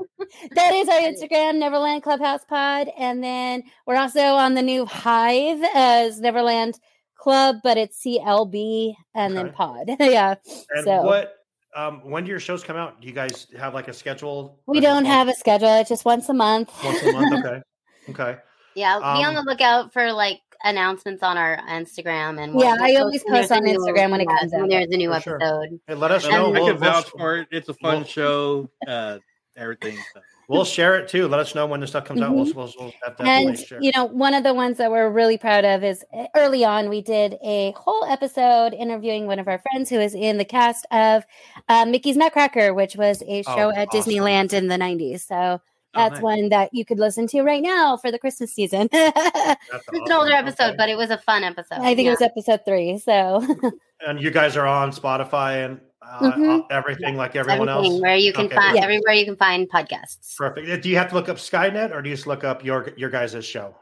that 0.56 0.74
is 0.74 0.90
our 0.90 1.00
Instagram, 1.00 1.56
Neverland 1.58 2.04
Clubhouse 2.04 2.44
Pod. 2.46 2.90
And 2.98 3.24
then 3.24 3.64
we're 3.86 3.98
also 3.98 4.20
on 4.22 4.54
the 4.56 4.62
new 4.62 4.86
Hive 4.86 5.62
as 5.74 6.20
Neverland 6.20 6.80
Club, 7.26 7.56
but 7.64 7.76
it's 7.76 8.00
CLB 8.06 8.94
and 9.16 9.36
then 9.36 9.52
Pod. 9.52 9.88
yeah. 10.00 10.36
And 10.70 10.84
so 10.86 11.02
what? 11.02 11.34
Um, 11.76 12.08
when 12.08 12.24
do 12.24 12.30
your 12.30 12.40
shows 12.40 12.64
come 12.64 12.78
out? 12.78 13.02
Do 13.02 13.08
you 13.08 13.14
guys 13.14 13.48
have 13.58 13.74
like 13.74 13.88
a 13.88 13.94
schedule? 13.94 14.60
we 14.68 14.80
don't 14.80 15.06
once- 15.06 15.08
have 15.08 15.28
a 15.28 15.34
schedule. 15.34 15.74
It's 15.80 15.90
just 15.90 16.06
once 16.06 16.30
a 16.30 16.36
month. 16.36 16.72
once 16.84 17.02
a 17.02 17.12
month. 17.12 17.46
Okay. 17.46 17.62
Okay. 18.12 18.38
Yeah, 18.76 19.00
be 19.00 19.24
on 19.26 19.34
the 19.34 19.40
Um, 19.40 19.46
lookout 19.48 19.92
for 19.92 20.14
like 20.14 20.40
announcements 20.64 21.24
on 21.24 21.36
our 21.38 21.58
Instagram 21.68 22.40
and 22.40 22.60
Yeah, 22.60 22.76
I 22.80 22.96
always 22.98 23.24
post 23.24 23.52
on 23.52 23.64
Instagram 23.64 24.12
when 24.12 24.22
it 24.22 24.28
yeah, 24.30 24.38
comes 24.40 24.52
when 24.52 24.62
out. 24.66 24.70
there's 24.70 24.88
a 24.92 24.98
new 24.98 25.12
For 25.12 25.20
sure. 25.22 25.36
episode. 25.42 25.80
Hey, 25.88 25.96
let 25.96 26.12
us 26.12 26.26
I, 26.26 26.30
know. 26.30 26.46
I 26.54 26.60
We'll- 26.60 26.68
can 26.68 26.78
vouch 26.78 27.06
we'll- 27.16 27.20
for 27.24 27.38
it. 27.38 27.48
It's 27.52 27.70
a 27.70 27.74
fun 27.74 27.96
we'll- 28.02 28.04
show. 28.06 28.70
Uh, 28.88 29.18
everything. 29.58 29.98
So. 30.14 30.22
We'll 30.48 30.66
share 30.66 30.98
it 31.00 31.08
too. 31.08 31.28
Let 31.28 31.40
us 31.40 31.56
know 31.56 31.66
when 31.66 31.80
the 31.80 31.88
stuff 31.88 32.06
comes 32.06 32.22
out. 32.22 32.34
We'll, 32.36 32.46
Mhm. 32.46 32.56
we'll, 32.56 32.74
we'll 32.80 32.92
have 33.04 33.16
and 33.20 33.58
share. 33.58 33.80
you 33.82 33.92
know 33.96 34.06
one 34.06 34.34
of 34.34 34.44
the 34.44 34.54
ones 34.54 34.78
that 34.78 34.92
we're 34.92 35.10
really 35.10 35.38
proud 35.38 35.66
of 35.66 35.84
is 35.84 36.04
uh, 36.14 36.26
early 36.36 36.64
on 36.64 36.90
we 36.90 37.02
did 37.02 37.38
a 37.44 37.74
whole 37.78 38.06
episode 38.06 38.74
interviewing 38.74 39.26
one 39.28 39.40
of 39.40 39.48
our 39.48 39.58
friends 39.60 39.90
who 39.90 40.00
is 40.00 40.14
in 40.14 40.38
the 40.38 40.46
cast 40.46 40.86
of 40.92 41.24
uh, 41.70 41.86
mickey's 41.86 42.16
nutcracker 42.18 42.74
which 42.74 42.96
was 42.96 43.22
a 43.24 43.44
Oh, 43.48 43.56
show 43.56 43.70
at 43.72 43.88
awesome. 43.88 44.02
disneyland 44.12 44.54
in 44.54 44.68
the 44.68 44.76
90s 44.78 45.22
so 45.22 45.62
that's 45.94 46.16
nice. 46.16 46.22
one 46.22 46.50
that 46.50 46.70
you 46.74 46.84
could 46.86 47.00
listen 47.00 47.26
to 47.28 47.42
right 47.42 47.64
now 47.64 47.96
for 47.98 48.12
the 48.12 48.20
christmas 48.20 48.54
season 48.54 48.88
It's 48.94 49.88
an 49.92 50.12
older 50.12 50.32
episode, 50.34 50.76
but 50.78 50.90
it 50.90 50.98
was 50.98 51.10
a 51.10 51.18
fun 51.18 51.44
episode. 51.44 51.80
i 51.80 51.96
think 51.96 52.08
it 52.08 52.12
was 52.12 52.22
episode 52.22 52.62
three 52.66 52.98
so 53.00 53.44
and 54.08 54.22
you 54.22 54.30
guys 54.32 54.56
are 54.58 54.68
on 54.68 54.92
Spotify 54.92 55.66
and 55.66 55.80
uh, 56.12 56.32
Mhm. 56.32 56.66
everything 56.72 57.16
like 57.18 57.36
everyone 57.36 57.68
Everything 57.70 57.94
else. 57.94 58.02
where 58.02 58.16
you 58.16 58.32
can 58.34 58.46
Okay. 58.46 58.56
find 58.56 58.78
everywhere 58.78 59.14
you 59.14 59.26
can 59.26 59.36
find 59.36 59.70
podcasts. 59.70 60.36
Perfect. 60.38 60.82
Do 60.84 60.90
you 60.90 60.98
have 60.98 61.10
to 61.10 61.16
look 61.16 61.30
up 61.30 61.38
Skynet 61.38 61.92
or 61.94 62.02
do 62.02 62.10
you 62.10 62.16
just 62.16 62.28
look 62.28 62.44
up 62.44 62.64
your 62.64 62.90
your 62.98 63.10
guys' 63.10 63.44
show? 63.46 63.76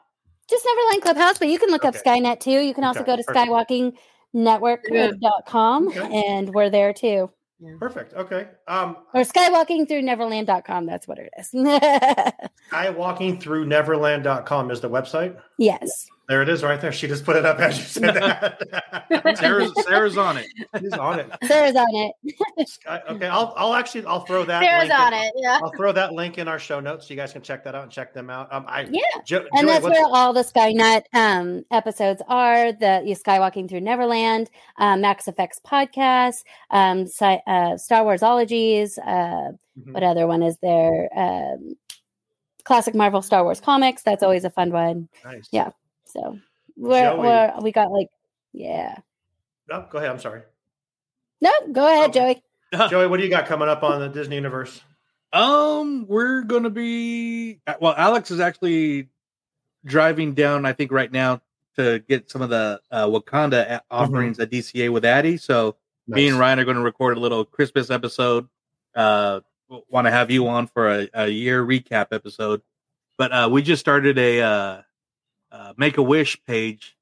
just 0.49 0.65
neverland 0.65 1.01
clubhouse 1.01 1.37
but 1.39 1.47
you 1.47 1.57
can 1.57 1.69
look 1.69 1.85
up 1.85 1.95
skynet 1.95 2.37
too 2.41 2.59
you 2.59 2.73
can 2.73 2.83
also 2.83 2.99
Okay, 2.99 3.11
go 3.11 3.15
to 3.15 3.23
perfect. 3.23 3.47
skywalkingnetwork.com 4.35 5.89
and 6.11 6.53
we're 6.53 6.69
there 6.69 6.93
too 6.93 7.29
Perfect. 7.79 8.13
Okay. 8.13 8.47
Um, 8.67 8.97
or 9.13 9.21
skywalking 9.21 9.87
through 9.87 10.01
neverland.com 10.01 10.85
that's 10.85 11.07
what 11.07 11.17
it 11.17 11.29
is 11.39 11.49
Skywalking 12.73 13.39
through 13.41 13.65
Neverland.com 13.67 14.69
is 14.69 14.81
the 14.81 14.89
website. 14.89 15.39
yes 15.57 16.07
There 16.33 16.41
it 16.41 16.49
is 16.49 16.63
right 16.63 16.81
there. 16.81 16.91
She 16.91 17.07
just 17.07 17.25
put 17.25 17.35
it 17.35 17.45
up 17.45 17.59
as 17.59 17.77
you 17.77 17.83
said 17.83 18.15
that. 18.15 19.37
Sarah's, 19.37 19.71
Sarah's 19.83 20.17
on 20.17 20.37
it. 20.37 20.47
She's 20.79 20.91
on 20.93 21.19
it. 21.19 21.29
Sarah's 21.43 21.75
on 21.75 21.85
it. 21.93 22.69
Okay, 23.07 23.27
I'll 23.27 23.53
I'll 23.55 23.75
actually 23.75 24.03
I'll 24.07 24.25
throw 24.25 24.43
that. 24.45 24.63
Sarah's 24.63 24.89
link 24.89 24.99
on 24.99 25.13
in- 25.13 25.19
it, 25.25 25.33
yeah. 25.35 25.59
I'll 25.61 25.71
throw 25.77 25.91
that 25.91 26.13
link 26.13 26.39
in 26.39 26.47
our 26.47 26.57
show 26.57 26.79
notes 26.79 27.07
so 27.07 27.13
you 27.13 27.19
guys 27.19 27.31
can 27.33 27.43
check 27.43 27.63
that 27.65 27.75
out 27.75 27.83
and 27.83 27.91
check 27.91 28.15
them 28.15 28.31
out. 28.31 28.51
Um, 28.51 28.65
I 28.67 28.87
Yeah. 28.89 29.01
Jo- 29.23 29.45
and 29.51 29.59
Joey, 29.61 29.65
that's 29.67 29.83
where 29.85 30.05
all 30.07 30.33
the 30.33 30.41
Skynet 30.41 31.03
um, 31.13 31.63
episodes 31.69 32.23
are. 32.27 32.71
The 32.73 33.03
you 33.05 33.15
Skywalking 33.15 33.69
Through 33.69 33.81
Neverland, 33.81 34.49
um, 34.79 35.01
Max 35.01 35.27
Effects 35.27 35.61
podcast, 35.63 36.45
um, 36.71 37.05
sci- 37.05 37.43
uh, 37.45 37.77
Star 37.77 38.03
Warsologies. 38.03 38.97
Uh, 38.97 39.51
Mm-hmm. 39.79 39.93
What 39.93 40.03
other 40.03 40.27
one 40.27 40.43
is 40.43 40.55
there? 40.61 41.09
Um, 41.17 41.73
classic 42.63 42.93
Marvel 42.93 43.23
Star 43.23 43.43
Wars 43.43 43.59
comics. 43.59 44.03
That's 44.03 44.21
always 44.21 44.45
a 44.45 44.51
fun 44.51 44.71
one. 44.71 45.09
Nice. 45.25 45.47
Yeah. 45.51 45.71
So 46.13 46.39
we're, 46.77 47.17
we're 47.17 47.53
we 47.61 47.71
got 47.71 47.91
like 47.91 48.09
yeah. 48.53 48.97
Oh, 49.69 49.85
go 49.89 49.97
ahead. 49.97 50.09
I'm 50.09 50.19
sorry. 50.19 50.41
No, 51.41 51.51
go 51.71 51.85
ahead, 51.87 52.13
Joey. 52.13 52.41
Joey, 52.89 53.07
what 53.07 53.17
do 53.17 53.23
you 53.23 53.29
got 53.29 53.45
coming 53.45 53.67
up 53.67 53.83
on 53.83 53.99
the 53.99 54.09
Disney 54.09 54.35
universe? 54.35 54.81
Um, 55.31 56.05
we're 56.07 56.43
gonna 56.43 56.69
be 56.69 57.59
well. 57.79 57.95
Alex 57.97 58.31
is 58.31 58.39
actually 58.39 59.09
driving 59.85 60.33
down. 60.33 60.65
I 60.65 60.73
think 60.73 60.91
right 60.91 61.11
now 61.11 61.41
to 61.75 61.99
get 62.07 62.29
some 62.29 62.41
of 62.41 62.49
the 62.49 62.79
uh, 62.91 63.07
Wakanda 63.07 63.69
a- 63.69 63.83
offerings 63.89 64.39
at 64.39 64.51
DCA 64.51 64.91
with 64.91 65.05
Addie. 65.05 65.37
So 65.37 65.75
me 66.07 66.27
and 66.27 66.37
Ryan 66.37 66.59
are 66.59 66.65
going 66.65 66.77
to 66.77 66.83
record 66.83 67.17
a 67.17 67.19
little 67.19 67.45
Christmas 67.45 67.89
episode. 67.89 68.47
Uh, 68.95 69.41
want 69.89 70.05
to 70.05 70.11
have 70.11 70.29
you 70.29 70.47
on 70.47 70.67
for 70.67 70.89
a, 70.89 71.09
a 71.13 71.27
year 71.27 71.65
recap 71.65 72.07
episode. 72.11 72.61
But 73.17 73.31
uh, 73.31 73.49
we 73.51 73.61
just 73.61 73.79
started 73.79 74.17
a 74.17 74.85
uh, 75.53 75.73
Make 75.77 75.97
a 75.97 76.01
Wish 76.01 76.43
page 76.45 76.97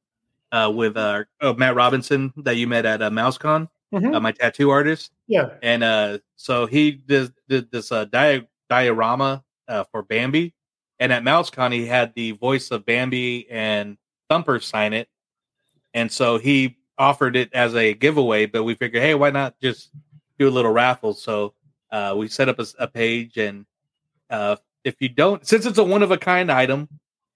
uh, 0.52 0.72
with 0.76 0.98
uh, 0.98 1.24
uh, 1.40 1.54
Matt 1.54 1.74
Robinson 1.76 2.34
that 2.38 2.58
you 2.58 2.68
met 2.68 2.86
at 2.86 3.02
uh, 3.02 3.10
MouseCon, 3.10 3.70
uh, 4.14 4.20
my 4.20 4.34
tattoo 4.34 4.70
artist. 4.70 5.12
Yeah. 5.28 5.52
And 5.64 5.84
uh, 5.84 6.20
so 6.36 6.66
he 6.66 6.92
did, 6.92 7.34
did 7.48 7.72
this 7.72 7.92
uh, 7.92 8.06
dia- 8.06 8.46
diorama 8.70 9.44
uh, 9.68 9.86
for 9.92 10.04
Bambi. 10.04 10.54
And 11.00 11.12
at 11.12 11.24
MouseCon, 11.24 11.74
he 11.74 11.88
had 11.88 12.14
the 12.14 12.34
voice 12.34 12.70
of 12.70 12.86
Bambi 12.86 13.50
and 13.50 13.98
Thumper 14.30 14.60
sign 14.60 14.94
it. 14.94 15.08
And 15.94 16.12
so 16.12 16.38
he 16.38 16.78
offered 16.98 17.36
it 17.36 17.50
as 17.54 17.76
a 17.76 17.94
giveaway, 17.94 18.46
but 18.46 18.64
we 18.64 18.76
figured, 18.76 19.02
hey, 19.02 19.16
why 19.16 19.32
not 19.32 19.60
just 19.62 19.90
do 20.38 20.48
a 20.48 20.52
little 20.52 20.72
raffle? 20.72 21.14
So 21.14 21.54
uh, 21.92 22.14
we 22.18 22.28
set 22.28 22.50
up 22.50 22.60
a 22.78 22.88
page. 22.88 23.38
And 23.38 23.66
uh, 24.30 24.58
if 24.84 24.96
you 25.00 25.10
don't, 25.10 25.46
since 25.48 25.66
it's 25.66 25.78
a 25.80 25.84
one 25.84 26.04
of 26.04 26.12
a 26.12 26.18
kind 26.18 26.52
item, 26.52 26.88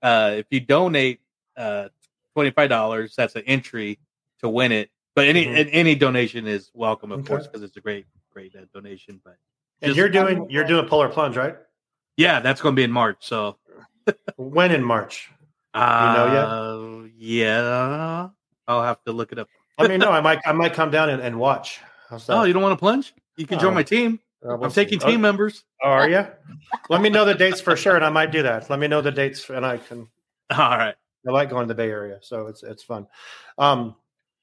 uh, 0.02 0.34
if 0.38 0.46
you 0.50 0.60
donate 0.60 1.20
uh, 1.58 1.90
$25, 2.38 3.16
that's 3.16 3.36
an 3.36 3.44
entry 3.46 4.00
to 4.40 4.50
win 4.50 4.72
it. 4.72 4.90
But 5.16 5.28
any 5.28 5.46
Mhm. 5.46 5.60
and 5.62 5.70
any 5.72 5.96
donation 5.96 6.46
is 6.46 6.70
welcome, 6.74 7.12
of 7.12 7.20
Okay. 7.20 7.28
course, 7.30 7.48
because 7.48 7.64
it's 7.64 7.78
a 7.78 7.82
great, 7.82 8.06
great 8.34 8.54
uh, 8.56 8.66
donation. 8.74 9.22
But 9.24 9.38
And 9.82 9.90
just- 9.90 9.98
you're 9.98 10.10
doing 10.10 10.50
you're 10.50 10.66
doing 10.66 10.88
Polar 10.88 11.08
Plunge, 11.10 11.38
right? 11.38 11.56
yeah, 12.18 12.42
that's 12.42 12.62
going 12.62 12.76
to 12.76 12.80
be 12.80 12.84
in 12.84 12.92
March. 12.92 13.18
So 13.22 13.58
When 14.36 14.72
in 14.72 14.84
March? 14.84 15.32
uh, 15.74 16.26
you 16.28 16.34
know 16.34 17.10
Yeah, 17.18 18.30
I'll 18.68 18.84
have 18.84 19.02
to 19.06 19.12
look 19.14 19.32
it 19.32 19.40
up. 19.40 19.48
I 19.78 19.88
mean, 19.88 20.00
no, 20.00 20.12
I 20.12 20.20
might 20.22 20.40
I 20.46 20.52
might 20.52 20.74
come 20.74 20.92
down 20.92 21.10
and, 21.10 21.22
and 21.22 21.40
watch. 21.40 21.80
Oh, 22.30 22.44
you 22.44 22.54
don't 22.54 22.62
want 22.62 22.74
to 22.74 22.78
plunge? 22.80 23.14
You 23.38 23.46
can 23.48 23.60
join 23.60 23.72
Oh. 23.72 23.76
my 23.76 23.84
team. 23.84 24.20
Uh, 24.48 24.58
I'm 24.60 24.72
taking 24.72 25.00
see. 25.00 25.08
team 25.08 25.16
Oh, 25.20 25.22
members. 25.22 25.64
Oh, 25.84 25.90
are 25.90 26.10
you? 26.10 26.26
Let 26.90 27.02
me 27.02 27.10
know 27.10 27.26
the 27.26 27.34
dates 27.36 27.62
for 27.62 27.76
sure, 27.76 27.96
and 27.96 28.06
I 28.06 28.10
might 28.10 28.32
do 28.32 28.44
that. 28.44 28.70
Let 28.70 28.80
me 28.80 28.88
know 28.88 29.02
the 29.02 29.12
dates, 29.12 29.50
and 29.50 29.66
I 29.66 29.78
can. 29.78 30.08
All 30.52 30.78
right. 30.78 30.96
I 31.28 31.32
like 31.32 31.50
going 31.50 31.64
to 31.68 31.68
the 31.68 31.76
Bay 31.76 31.90
Area, 31.90 32.20
so 32.22 32.48
it's 32.48 32.62
it's 32.62 32.84
fun. 32.84 33.08
Um, 33.58 33.96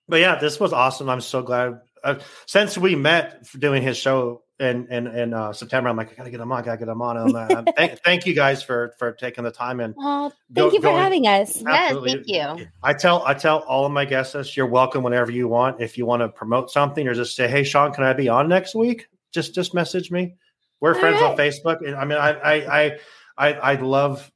but 0.08 0.18
yeah, 0.20 0.36
this 0.40 0.58
was 0.58 0.72
awesome. 0.72 1.08
I'm 1.08 1.20
so 1.20 1.42
glad. 1.42 1.80
Uh, 2.02 2.18
since 2.46 2.76
we 2.76 2.96
met 2.96 3.46
for 3.46 3.58
doing 3.58 3.84
his 3.84 3.96
show 3.96 4.42
in 4.58 4.88
in, 4.88 5.06
in 5.06 5.32
uh, 5.32 5.52
September, 5.52 5.88
I'm 5.88 5.96
like, 5.96 6.10
I 6.10 6.16
gotta 6.16 6.30
get 6.30 6.40
him 6.40 6.50
on. 6.50 6.58
I 6.58 6.64
gotta 6.64 6.78
get 6.78 6.88
him 6.88 7.00
on. 7.00 7.16
And 7.18 7.36
I'm, 7.38 7.68
uh, 7.68 7.72
thank, 7.76 8.00
thank 8.02 8.26
you 8.26 8.34
guys 8.34 8.64
for 8.64 8.94
for 8.98 9.12
taking 9.12 9.44
the 9.44 9.52
time 9.52 9.78
and 9.78 9.94
Oh, 9.96 10.32
Go- 10.52 10.62
thank 10.62 10.72
you 10.72 10.78
for 10.80 10.88
going- 10.88 11.00
having 11.02 11.26
us. 11.28 11.56
Yes, 11.62 11.66
Absolutely. 11.92 12.14
thank 12.14 12.58
you. 12.60 12.66
I 12.82 12.94
tell 12.94 13.24
I 13.24 13.34
tell 13.34 13.58
all 13.60 13.86
of 13.86 13.92
my 13.92 14.04
guests 14.04 14.32
this. 14.32 14.56
You're 14.56 14.66
welcome 14.66 15.04
whenever 15.04 15.30
you 15.30 15.46
want. 15.46 15.80
If 15.80 15.96
you 15.96 16.04
want 16.04 16.22
to 16.22 16.28
promote 16.28 16.72
something 16.72 17.06
or 17.06 17.14
just 17.14 17.36
say, 17.36 17.46
"Hey, 17.46 17.62
Sean, 17.62 17.92
can 17.92 18.02
I 18.02 18.12
be 18.12 18.28
on 18.28 18.48
next 18.48 18.74
week?" 18.74 19.06
Just 19.32 19.54
just 19.54 19.74
message 19.74 20.10
me. 20.10 20.36
We're 20.80 20.94
All 20.94 21.00
friends 21.00 21.20
on. 21.22 21.36
Facebook. 21.36 21.86
And 21.86 21.96
I 21.96 22.04
mean, 22.04 22.18
I 22.18 22.30
I 22.32 22.54
I 22.84 22.98
I, 23.38 23.52
I 23.54 23.74
love 23.76 24.30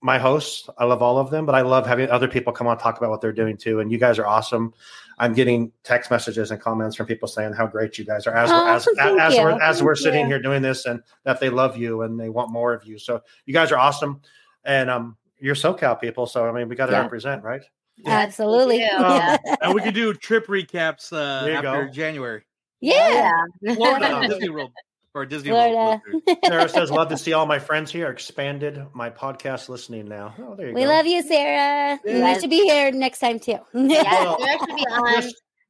my 0.00 0.18
hosts. 0.18 0.68
I 0.78 0.84
love 0.84 1.02
all 1.02 1.18
of 1.18 1.30
them, 1.30 1.44
but 1.44 1.54
I 1.54 1.62
love 1.62 1.86
having 1.86 2.08
other 2.08 2.28
people 2.28 2.52
come 2.52 2.66
on 2.68 2.72
and 2.74 2.80
talk 2.80 2.98
about 2.98 3.10
what 3.10 3.20
they're 3.20 3.32
doing 3.32 3.56
too. 3.56 3.80
And 3.80 3.90
you 3.90 3.98
guys 3.98 4.18
are 4.18 4.26
awesome. 4.26 4.72
I'm 5.18 5.34
getting 5.34 5.72
text 5.82 6.08
messages 6.12 6.52
and 6.52 6.60
comments 6.60 6.94
from 6.94 7.06
people 7.06 7.26
saying 7.26 7.52
how 7.54 7.66
great 7.66 7.98
you 7.98 8.04
guys 8.04 8.26
are 8.28 8.34
as 8.36 8.48
Oh, 8.52 8.54
we're, 8.64 8.70
as, 8.70 8.84
thank 8.96 9.20
as, 9.20 9.34
we're 9.36 9.60
as 9.60 9.82
we're 9.82 9.96
sitting 9.96 10.20
you. 10.20 10.26
here 10.28 10.40
doing 10.40 10.62
this 10.62 10.86
and 10.86 11.02
that 11.24 11.40
they 11.40 11.50
love 11.50 11.76
you 11.76 12.02
and 12.02 12.18
they 12.18 12.28
want 12.28 12.52
more 12.52 12.72
of 12.72 12.84
you. 12.84 12.96
So 13.00 13.22
you 13.44 13.52
guys 13.52 13.72
are 13.72 13.78
awesome. 13.78 14.20
And 14.64 14.88
um, 14.88 15.16
you're 15.40 15.56
SoCal 15.56 16.00
people, 16.00 16.26
so 16.26 16.48
I 16.48 16.52
mean, 16.52 16.68
we 16.68 16.76
got 16.76 16.86
to 16.86 16.92
Yeah. 16.92 17.00
represent, 17.02 17.42
right? 17.42 17.62
Absolutely. 18.06 18.78
Thank 18.78 19.02
Um, 19.02 19.56
and 19.62 19.74
we 19.74 19.82
could 19.82 19.94
do 19.94 20.14
trip 20.14 20.46
recaps 20.46 21.12
uh, 21.12 21.48
after 21.50 21.86
go. 21.86 21.90
January. 21.90 22.44
Yeah. 22.80 23.42
Florida, 23.74 24.20
Disney 24.28 24.48
World, 24.50 24.70
or 25.14 25.26
Disney 25.26 25.52
World. 25.52 26.00
Florida. 26.14 26.40
Sarah 26.46 26.68
says, 26.68 26.90
"Love 26.90 27.08
to 27.08 27.16
see 27.16 27.32
all 27.32 27.46
my 27.46 27.58
friends 27.58 27.90
here. 27.90 28.08
Expanded 28.08 28.84
my 28.94 29.10
podcast 29.10 29.68
listening 29.68 30.06
now. 30.08 30.34
Oh, 30.38 30.54
there 30.54 30.68
you 30.68 30.74
We 30.74 30.82
go. 30.82 30.88
love 30.88 31.06
you, 31.06 31.22
Sarah. 31.22 31.98
Yes. 32.04 32.36
You 32.36 32.40
should 32.42 32.50
be 32.50 32.64
here 32.64 32.90
next 32.92 33.18
time 33.20 33.38
too. 33.40 33.58
Yeah, 33.74 34.02
Well, 34.02 34.38
Sarah 34.40 34.58
should 34.58 34.76
be 34.76 34.86
on. 34.86 35.22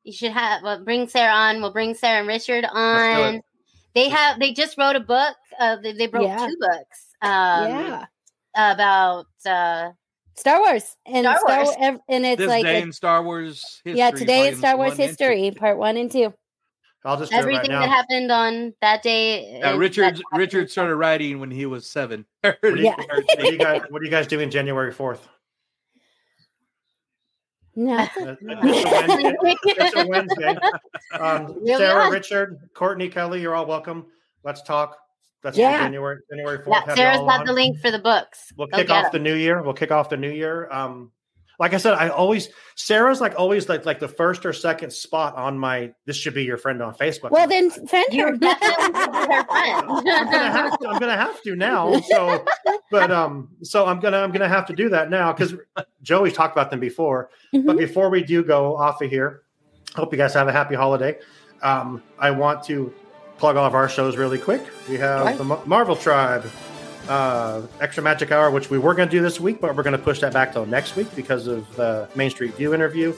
You 0.05 0.13
should 0.13 0.33
have 0.33 0.63
well, 0.63 0.85
bring 0.85 1.09
Sarah 1.09 1.33
on. 1.33 1.61
We'll 1.61 1.73
bring 1.73 1.95
Sarah 1.95 2.21
and 2.21 2.29
Richard 2.29 2.65
on. 2.65 3.41
They 3.95 4.09
have 4.09 4.39
they 4.39 4.53
just 4.53 4.79
wrote 4.79 4.97
a 4.97 5.01
book. 5.01 5.35
Uh, 5.59 5.77
they, 5.83 5.93
they 5.93 6.07
wrote 6.07 6.23
Yeah. 6.25 6.47
two 6.47 6.57
books. 6.61 7.07
Um, 7.21 7.69
yeah. 7.69 8.05
about 8.55 9.27
uh, 9.45 9.91
Star 10.37 10.61
Wars 10.61 10.97
and 11.05 11.25
Star 11.25 11.39
Star, 11.41 11.65
Wars. 11.65 11.77
Wars. 11.79 11.99
and 12.09 12.25
it's 12.25 12.39
This 12.39 12.49
like 12.49 12.65
day 12.65 12.79
a- 12.79 12.83
in 12.83 12.93
Star 12.93 13.23
Wars 13.25 13.81
history. 13.85 13.99
yeah, 13.99 14.11
today 14.13 14.37
volumes 14.39 14.49
it's 14.53 14.59
Star 14.61 14.77
Wars 14.77 14.91
one 14.93 15.01
and 15.01 15.19
two. 15.19 15.25
history, 15.25 15.51
part 15.51 15.79
one 15.79 15.97
and 15.97 16.11
two. 16.13 16.33
I'll 17.05 17.17
just 17.17 17.31
do 17.31 17.37
it 17.39 17.41
right 17.45 17.55
everything 17.55 17.71
now. 17.71 17.81
that 17.81 17.89
happened 17.89 18.31
on 18.33 18.75
that 18.81 19.03
day. 19.03 19.61
Is- 19.61 19.77
Richard 19.79 20.21
Richard 20.33 20.71
started 20.71 20.97
writing 20.97 21.39
when 21.41 21.51
he 21.51 21.65
was 21.67 21.89
seven. 21.89 22.25
What 22.43 22.61
do 22.63 22.77
you, 22.77 22.85
Yeah. 22.87 22.97
what 22.97 23.39
do 23.39 23.53
you 23.53 23.59
guys 23.59 23.83
What 23.91 24.01
do 24.01 24.05
you 24.05 24.11
guys 24.11 24.27
doing 24.27 24.51
January 24.51 24.93
fourth? 24.93 25.29
No. 27.77 28.07
It's 28.17 28.17
a 28.17 29.37
Wednesday. 29.41 29.57
It's 29.65 29.97
a 29.97 30.07
Wednesday. 30.07 30.57
Um, 31.13 31.61
Sarah. 31.67 32.11
Richard, 32.11 32.59
Courtney, 32.75 33.09
Kelly, 33.09 33.41
you're 33.41 33.55
all 33.55 33.67
welcome. 33.67 34.07
Let's 34.43 34.63
talk. 34.63 34.97
That's 35.45 35.57
Yeah. 35.57 35.85
January 35.85 36.19
January 36.29 36.65
fourth. 36.65 36.83
Yeah, 36.89 36.95
Sarah's 36.97 37.19
got 37.21 37.47
the 37.47 37.53
link 37.53 37.79
for 37.79 37.93
the 37.93 38.01
books. 38.01 38.53
We'll 38.57 38.67
Go 38.67 38.79
kick 38.79 38.89
get 38.89 39.05
off 39.05 39.13
the 39.13 39.21
new 39.21 39.35
year. 39.35 39.63
We'll 39.63 39.75
kick 39.75 39.93
off 39.93 40.09
the 40.11 40.17
new 40.17 40.31
year. 40.31 40.69
Um, 40.73 41.13
like 41.59 41.75
I 41.75 41.79
said, 41.79 41.95
I 41.95 42.09
always 42.09 42.49
Sarah's 42.77 43.21
like 43.21 43.35
always 43.37 43.69
like 43.69 43.85
like 43.85 43.99
the 43.99 44.09
first 44.09 44.47
or 44.47 44.53
second 44.53 44.93
spot 44.93 45.35
on 45.37 45.59
my. 45.59 45.93
This 46.07 46.17
should 46.17 46.35
be 46.35 46.45
your 46.45 46.57
friend 46.57 46.81
on 46.83 46.95
Facebook. 46.95 47.31
Well, 47.31 47.49
then 47.49 47.71
friend 47.87 48.07
You're 48.13 48.31
her. 48.33 48.37
definitely 48.39 49.35
her 49.35 49.45
friend. 49.45 49.87
I'm 49.89 50.05
gonna 50.05 50.51
have 50.51 50.79
to. 50.79 50.89
I'm 50.89 50.99
gonna 51.01 51.17
have 51.17 51.43
to 51.43 51.57
now. 51.57 51.99
So, 52.01 52.45
but 52.91 53.11
um, 53.11 53.49
so 53.63 53.87
I'm 53.87 53.99
gonna 54.01 54.19
I'm 54.19 54.31
gonna 54.33 54.49
have 54.49 54.67
to 54.67 54.73
do 54.73 54.89
that 54.91 55.11
now 55.11 55.33
because 55.33 55.55
Joey 56.03 56.31
talked 56.31 56.55
about 56.57 56.71
them 56.71 56.81
before. 56.81 57.31
But 57.53 57.63
Mhm. 57.77 57.79
before 57.79 58.11
we 58.11 58.23
do 58.23 58.45
go 58.45 58.77
off 58.77 59.03
of 59.03 59.11
here, 59.11 59.43
hope 59.97 60.13
you 60.13 60.19
guys 60.19 60.35
have 60.35 60.47
a 60.49 60.53
happy 60.53 60.75
holiday. 60.77 61.19
Um, 61.63 62.03
I 62.19 62.31
want 62.31 62.63
to 62.65 62.95
plug 63.39 63.57
all 63.57 63.65
of 63.67 63.75
our 63.75 63.89
shows 63.89 64.17
really 64.17 64.39
quick. 64.39 64.63
We 64.89 64.97
have 64.99 65.25
Right. 65.27 65.39
the 65.39 65.45
Mar- 65.45 65.63
Marvel 65.67 65.97
Tribe, 65.97 66.45
uh, 67.09 67.63
extra 67.81 68.03
magic 68.03 68.31
hour, 68.31 68.51
which 68.51 68.71
we 68.71 68.79
were 68.79 68.95
going 68.95 69.09
to 69.09 69.17
do 69.17 69.23
this 69.23 69.41
week, 69.41 69.61
but 69.61 69.75
we're 69.75 69.83
going 69.83 69.97
to 69.97 70.03
push 70.03 70.21
that 70.21 70.33
back 70.33 70.53
till 70.53 70.67
next 70.67 70.97
week 70.97 71.15
because 71.17 71.47
of 71.47 71.75
the 71.77 72.09
Main 72.15 72.31
Street 72.31 72.55
View 72.55 72.75
interview. 72.75 73.15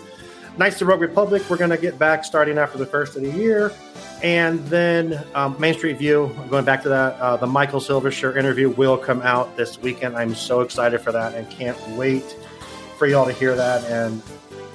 Knights 0.57 0.81
of 0.83 0.89
Rogue 0.89 1.01
Republic, 1.01 1.43
we're 1.49 1.57
going 1.57 1.71
to 1.71 1.79
get 1.79 1.99
back 1.99 2.25
starting 2.25 2.59
after 2.59 2.77
the 2.77 2.87
first 2.87 3.17
of 3.17 3.23
the 3.23 3.31
year. 3.31 3.73
And 4.23 4.59
then 4.67 5.25
um, 5.35 5.57
Main 5.59 5.75
Street 5.75 5.97
View, 5.97 6.35
going 6.51 6.65
back 6.65 6.83
to 6.83 6.89
that, 6.91 7.19
uh, 7.21 7.37
the 7.37 7.47
Michael 7.47 7.81
Silversher 7.81 8.37
interview 8.37 8.69
will 8.69 8.99
come 8.99 9.23
out 9.23 9.57
this 9.57 9.81
weekend. 9.81 10.17
I'm 10.17 10.35
so 10.35 10.61
excited 10.61 11.01
for 11.01 11.13
that 11.13 11.35
and 11.35 11.49
can't 11.49 11.79
wait 11.91 12.37
for 12.99 13.07
y'all 13.07 13.25
to 13.27 13.33
hear 13.33 13.55
that. 13.55 13.85
And 13.85 14.23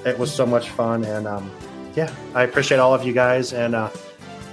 it 0.05 0.17
was 0.17 0.33
so 0.33 0.45
much 0.45 0.69
fun. 0.69 1.03
And 1.03 1.27
um, 1.27 1.51
yeah, 1.95 2.13
I 2.33 2.43
appreciate 2.43 2.79
all 2.79 2.93
of 2.93 3.03
you 3.03 3.13
guys. 3.13 3.53
And 3.53 3.75
uh, 3.75 3.89
do 3.89 3.99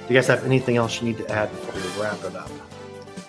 you 0.08 0.14
guys 0.14 0.26
have 0.26 0.44
anything 0.44 0.76
else 0.76 1.00
you 1.00 1.08
need 1.08 1.18
to 1.18 1.30
add 1.30 1.50
before 1.50 1.74
we 1.74 2.02
wrap 2.02 2.22
it 2.24 2.36
up? 2.36 2.50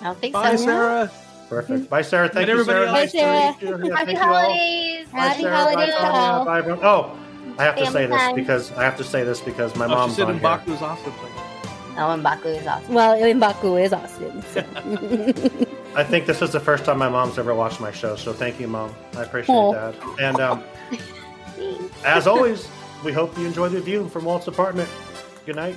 I 0.01 0.05
don't 0.05 0.17
think 0.17 0.33
Bye, 0.33 0.57
so. 0.57 0.65
Sarah. 0.65 1.11
Perfect. 1.49 1.89
Bye, 1.89 2.01
Sarah. 2.01 2.27
Thank 2.29 2.47
And 2.49 2.57
you, 2.57 2.61
everybody 2.61 3.09
Sarah. 3.09 3.31
else. 3.37 3.61
Nice 3.61 3.61
Bye, 3.61 3.69
to 3.71 3.77
meet 3.77 3.83
you. 3.83 3.89
Yeah, 3.89 3.95
Happy 3.95 4.05
thank 4.05 4.17
you 4.19 4.23
all. 4.25 4.33
holidays. 4.41 5.07
Bye, 5.11 5.19
Happy 5.19 5.41
Sarah. 5.43 5.55
holidays 5.55 5.75
Bye, 5.77 5.85
to 5.85 5.91
Tanya. 6.01 6.45
Bye, 6.45 6.57
everyone. 6.59 6.79
Oh, 6.83 7.17
I 7.59 7.63
have 7.63 7.75
to 7.75 7.83
Family 7.85 7.99
say 8.01 8.05
this 8.07 8.17
time. 8.21 8.35
because 8.35 8.71
I 8.73 8.83
have 8.83 8.97
to 8.97 9.03
say 9.03 9.23
this 9.23 9.41
because 9.41 9.75
my 9.75 9.85
Oh, 9.85 9.89
she 9.89 9.93
mom's 9.95 10.15
said 10.15 10.27
on 10.27 10.33
here. 10.39 10.43
Mbaku's 10.43 10.81
awesome. 10.81 11.13
Oh, 11.95 12.09
and 12.11 12.23
Baku 12.23 12.47
is 12.47 12.65
awesome. 12.65 12.93
Well, 12.95 13.15
Mbaku 13.15 13.83
is 13.83 13.93
Austin. 13.93 14.41
so. 14.51 14.63
I 15.95 16.03
think 16.03 16.25
this 16.25 16.41
is 16.41 16.51
the 16.51 16.59
first 16.59 16.85
time 16.85 16.97
my 16.97 17.07
mom's 17.09 17.37
ever 17.37 17.53
watched 17.53 17.79
my 17.79 17.91
show, 17.91 18.15
so 18.15 18.33
thank 18.33 18.59
you, 18.59 18.67
mom. 18.67 18.95
I 19.15 19.21
appreciate 19.21 19.53
Aw. 19.55 19.73
that. 19.91 19.95
And 20.19 20.39
um, 20.39 20.63
as 22.05 22.25
always, 22.25 22.67
we 23.05 23.11
hope 23.11 23.37
you 23.37 23.45
enjoy 23.45 23.69
the 23.69 23.79
view 23.79 24.09
from 24.09 24.25
Walt's 24.25 24.47
apartment. 24.47 24.89
Good 25.45 25.55
night. 25.57 25.75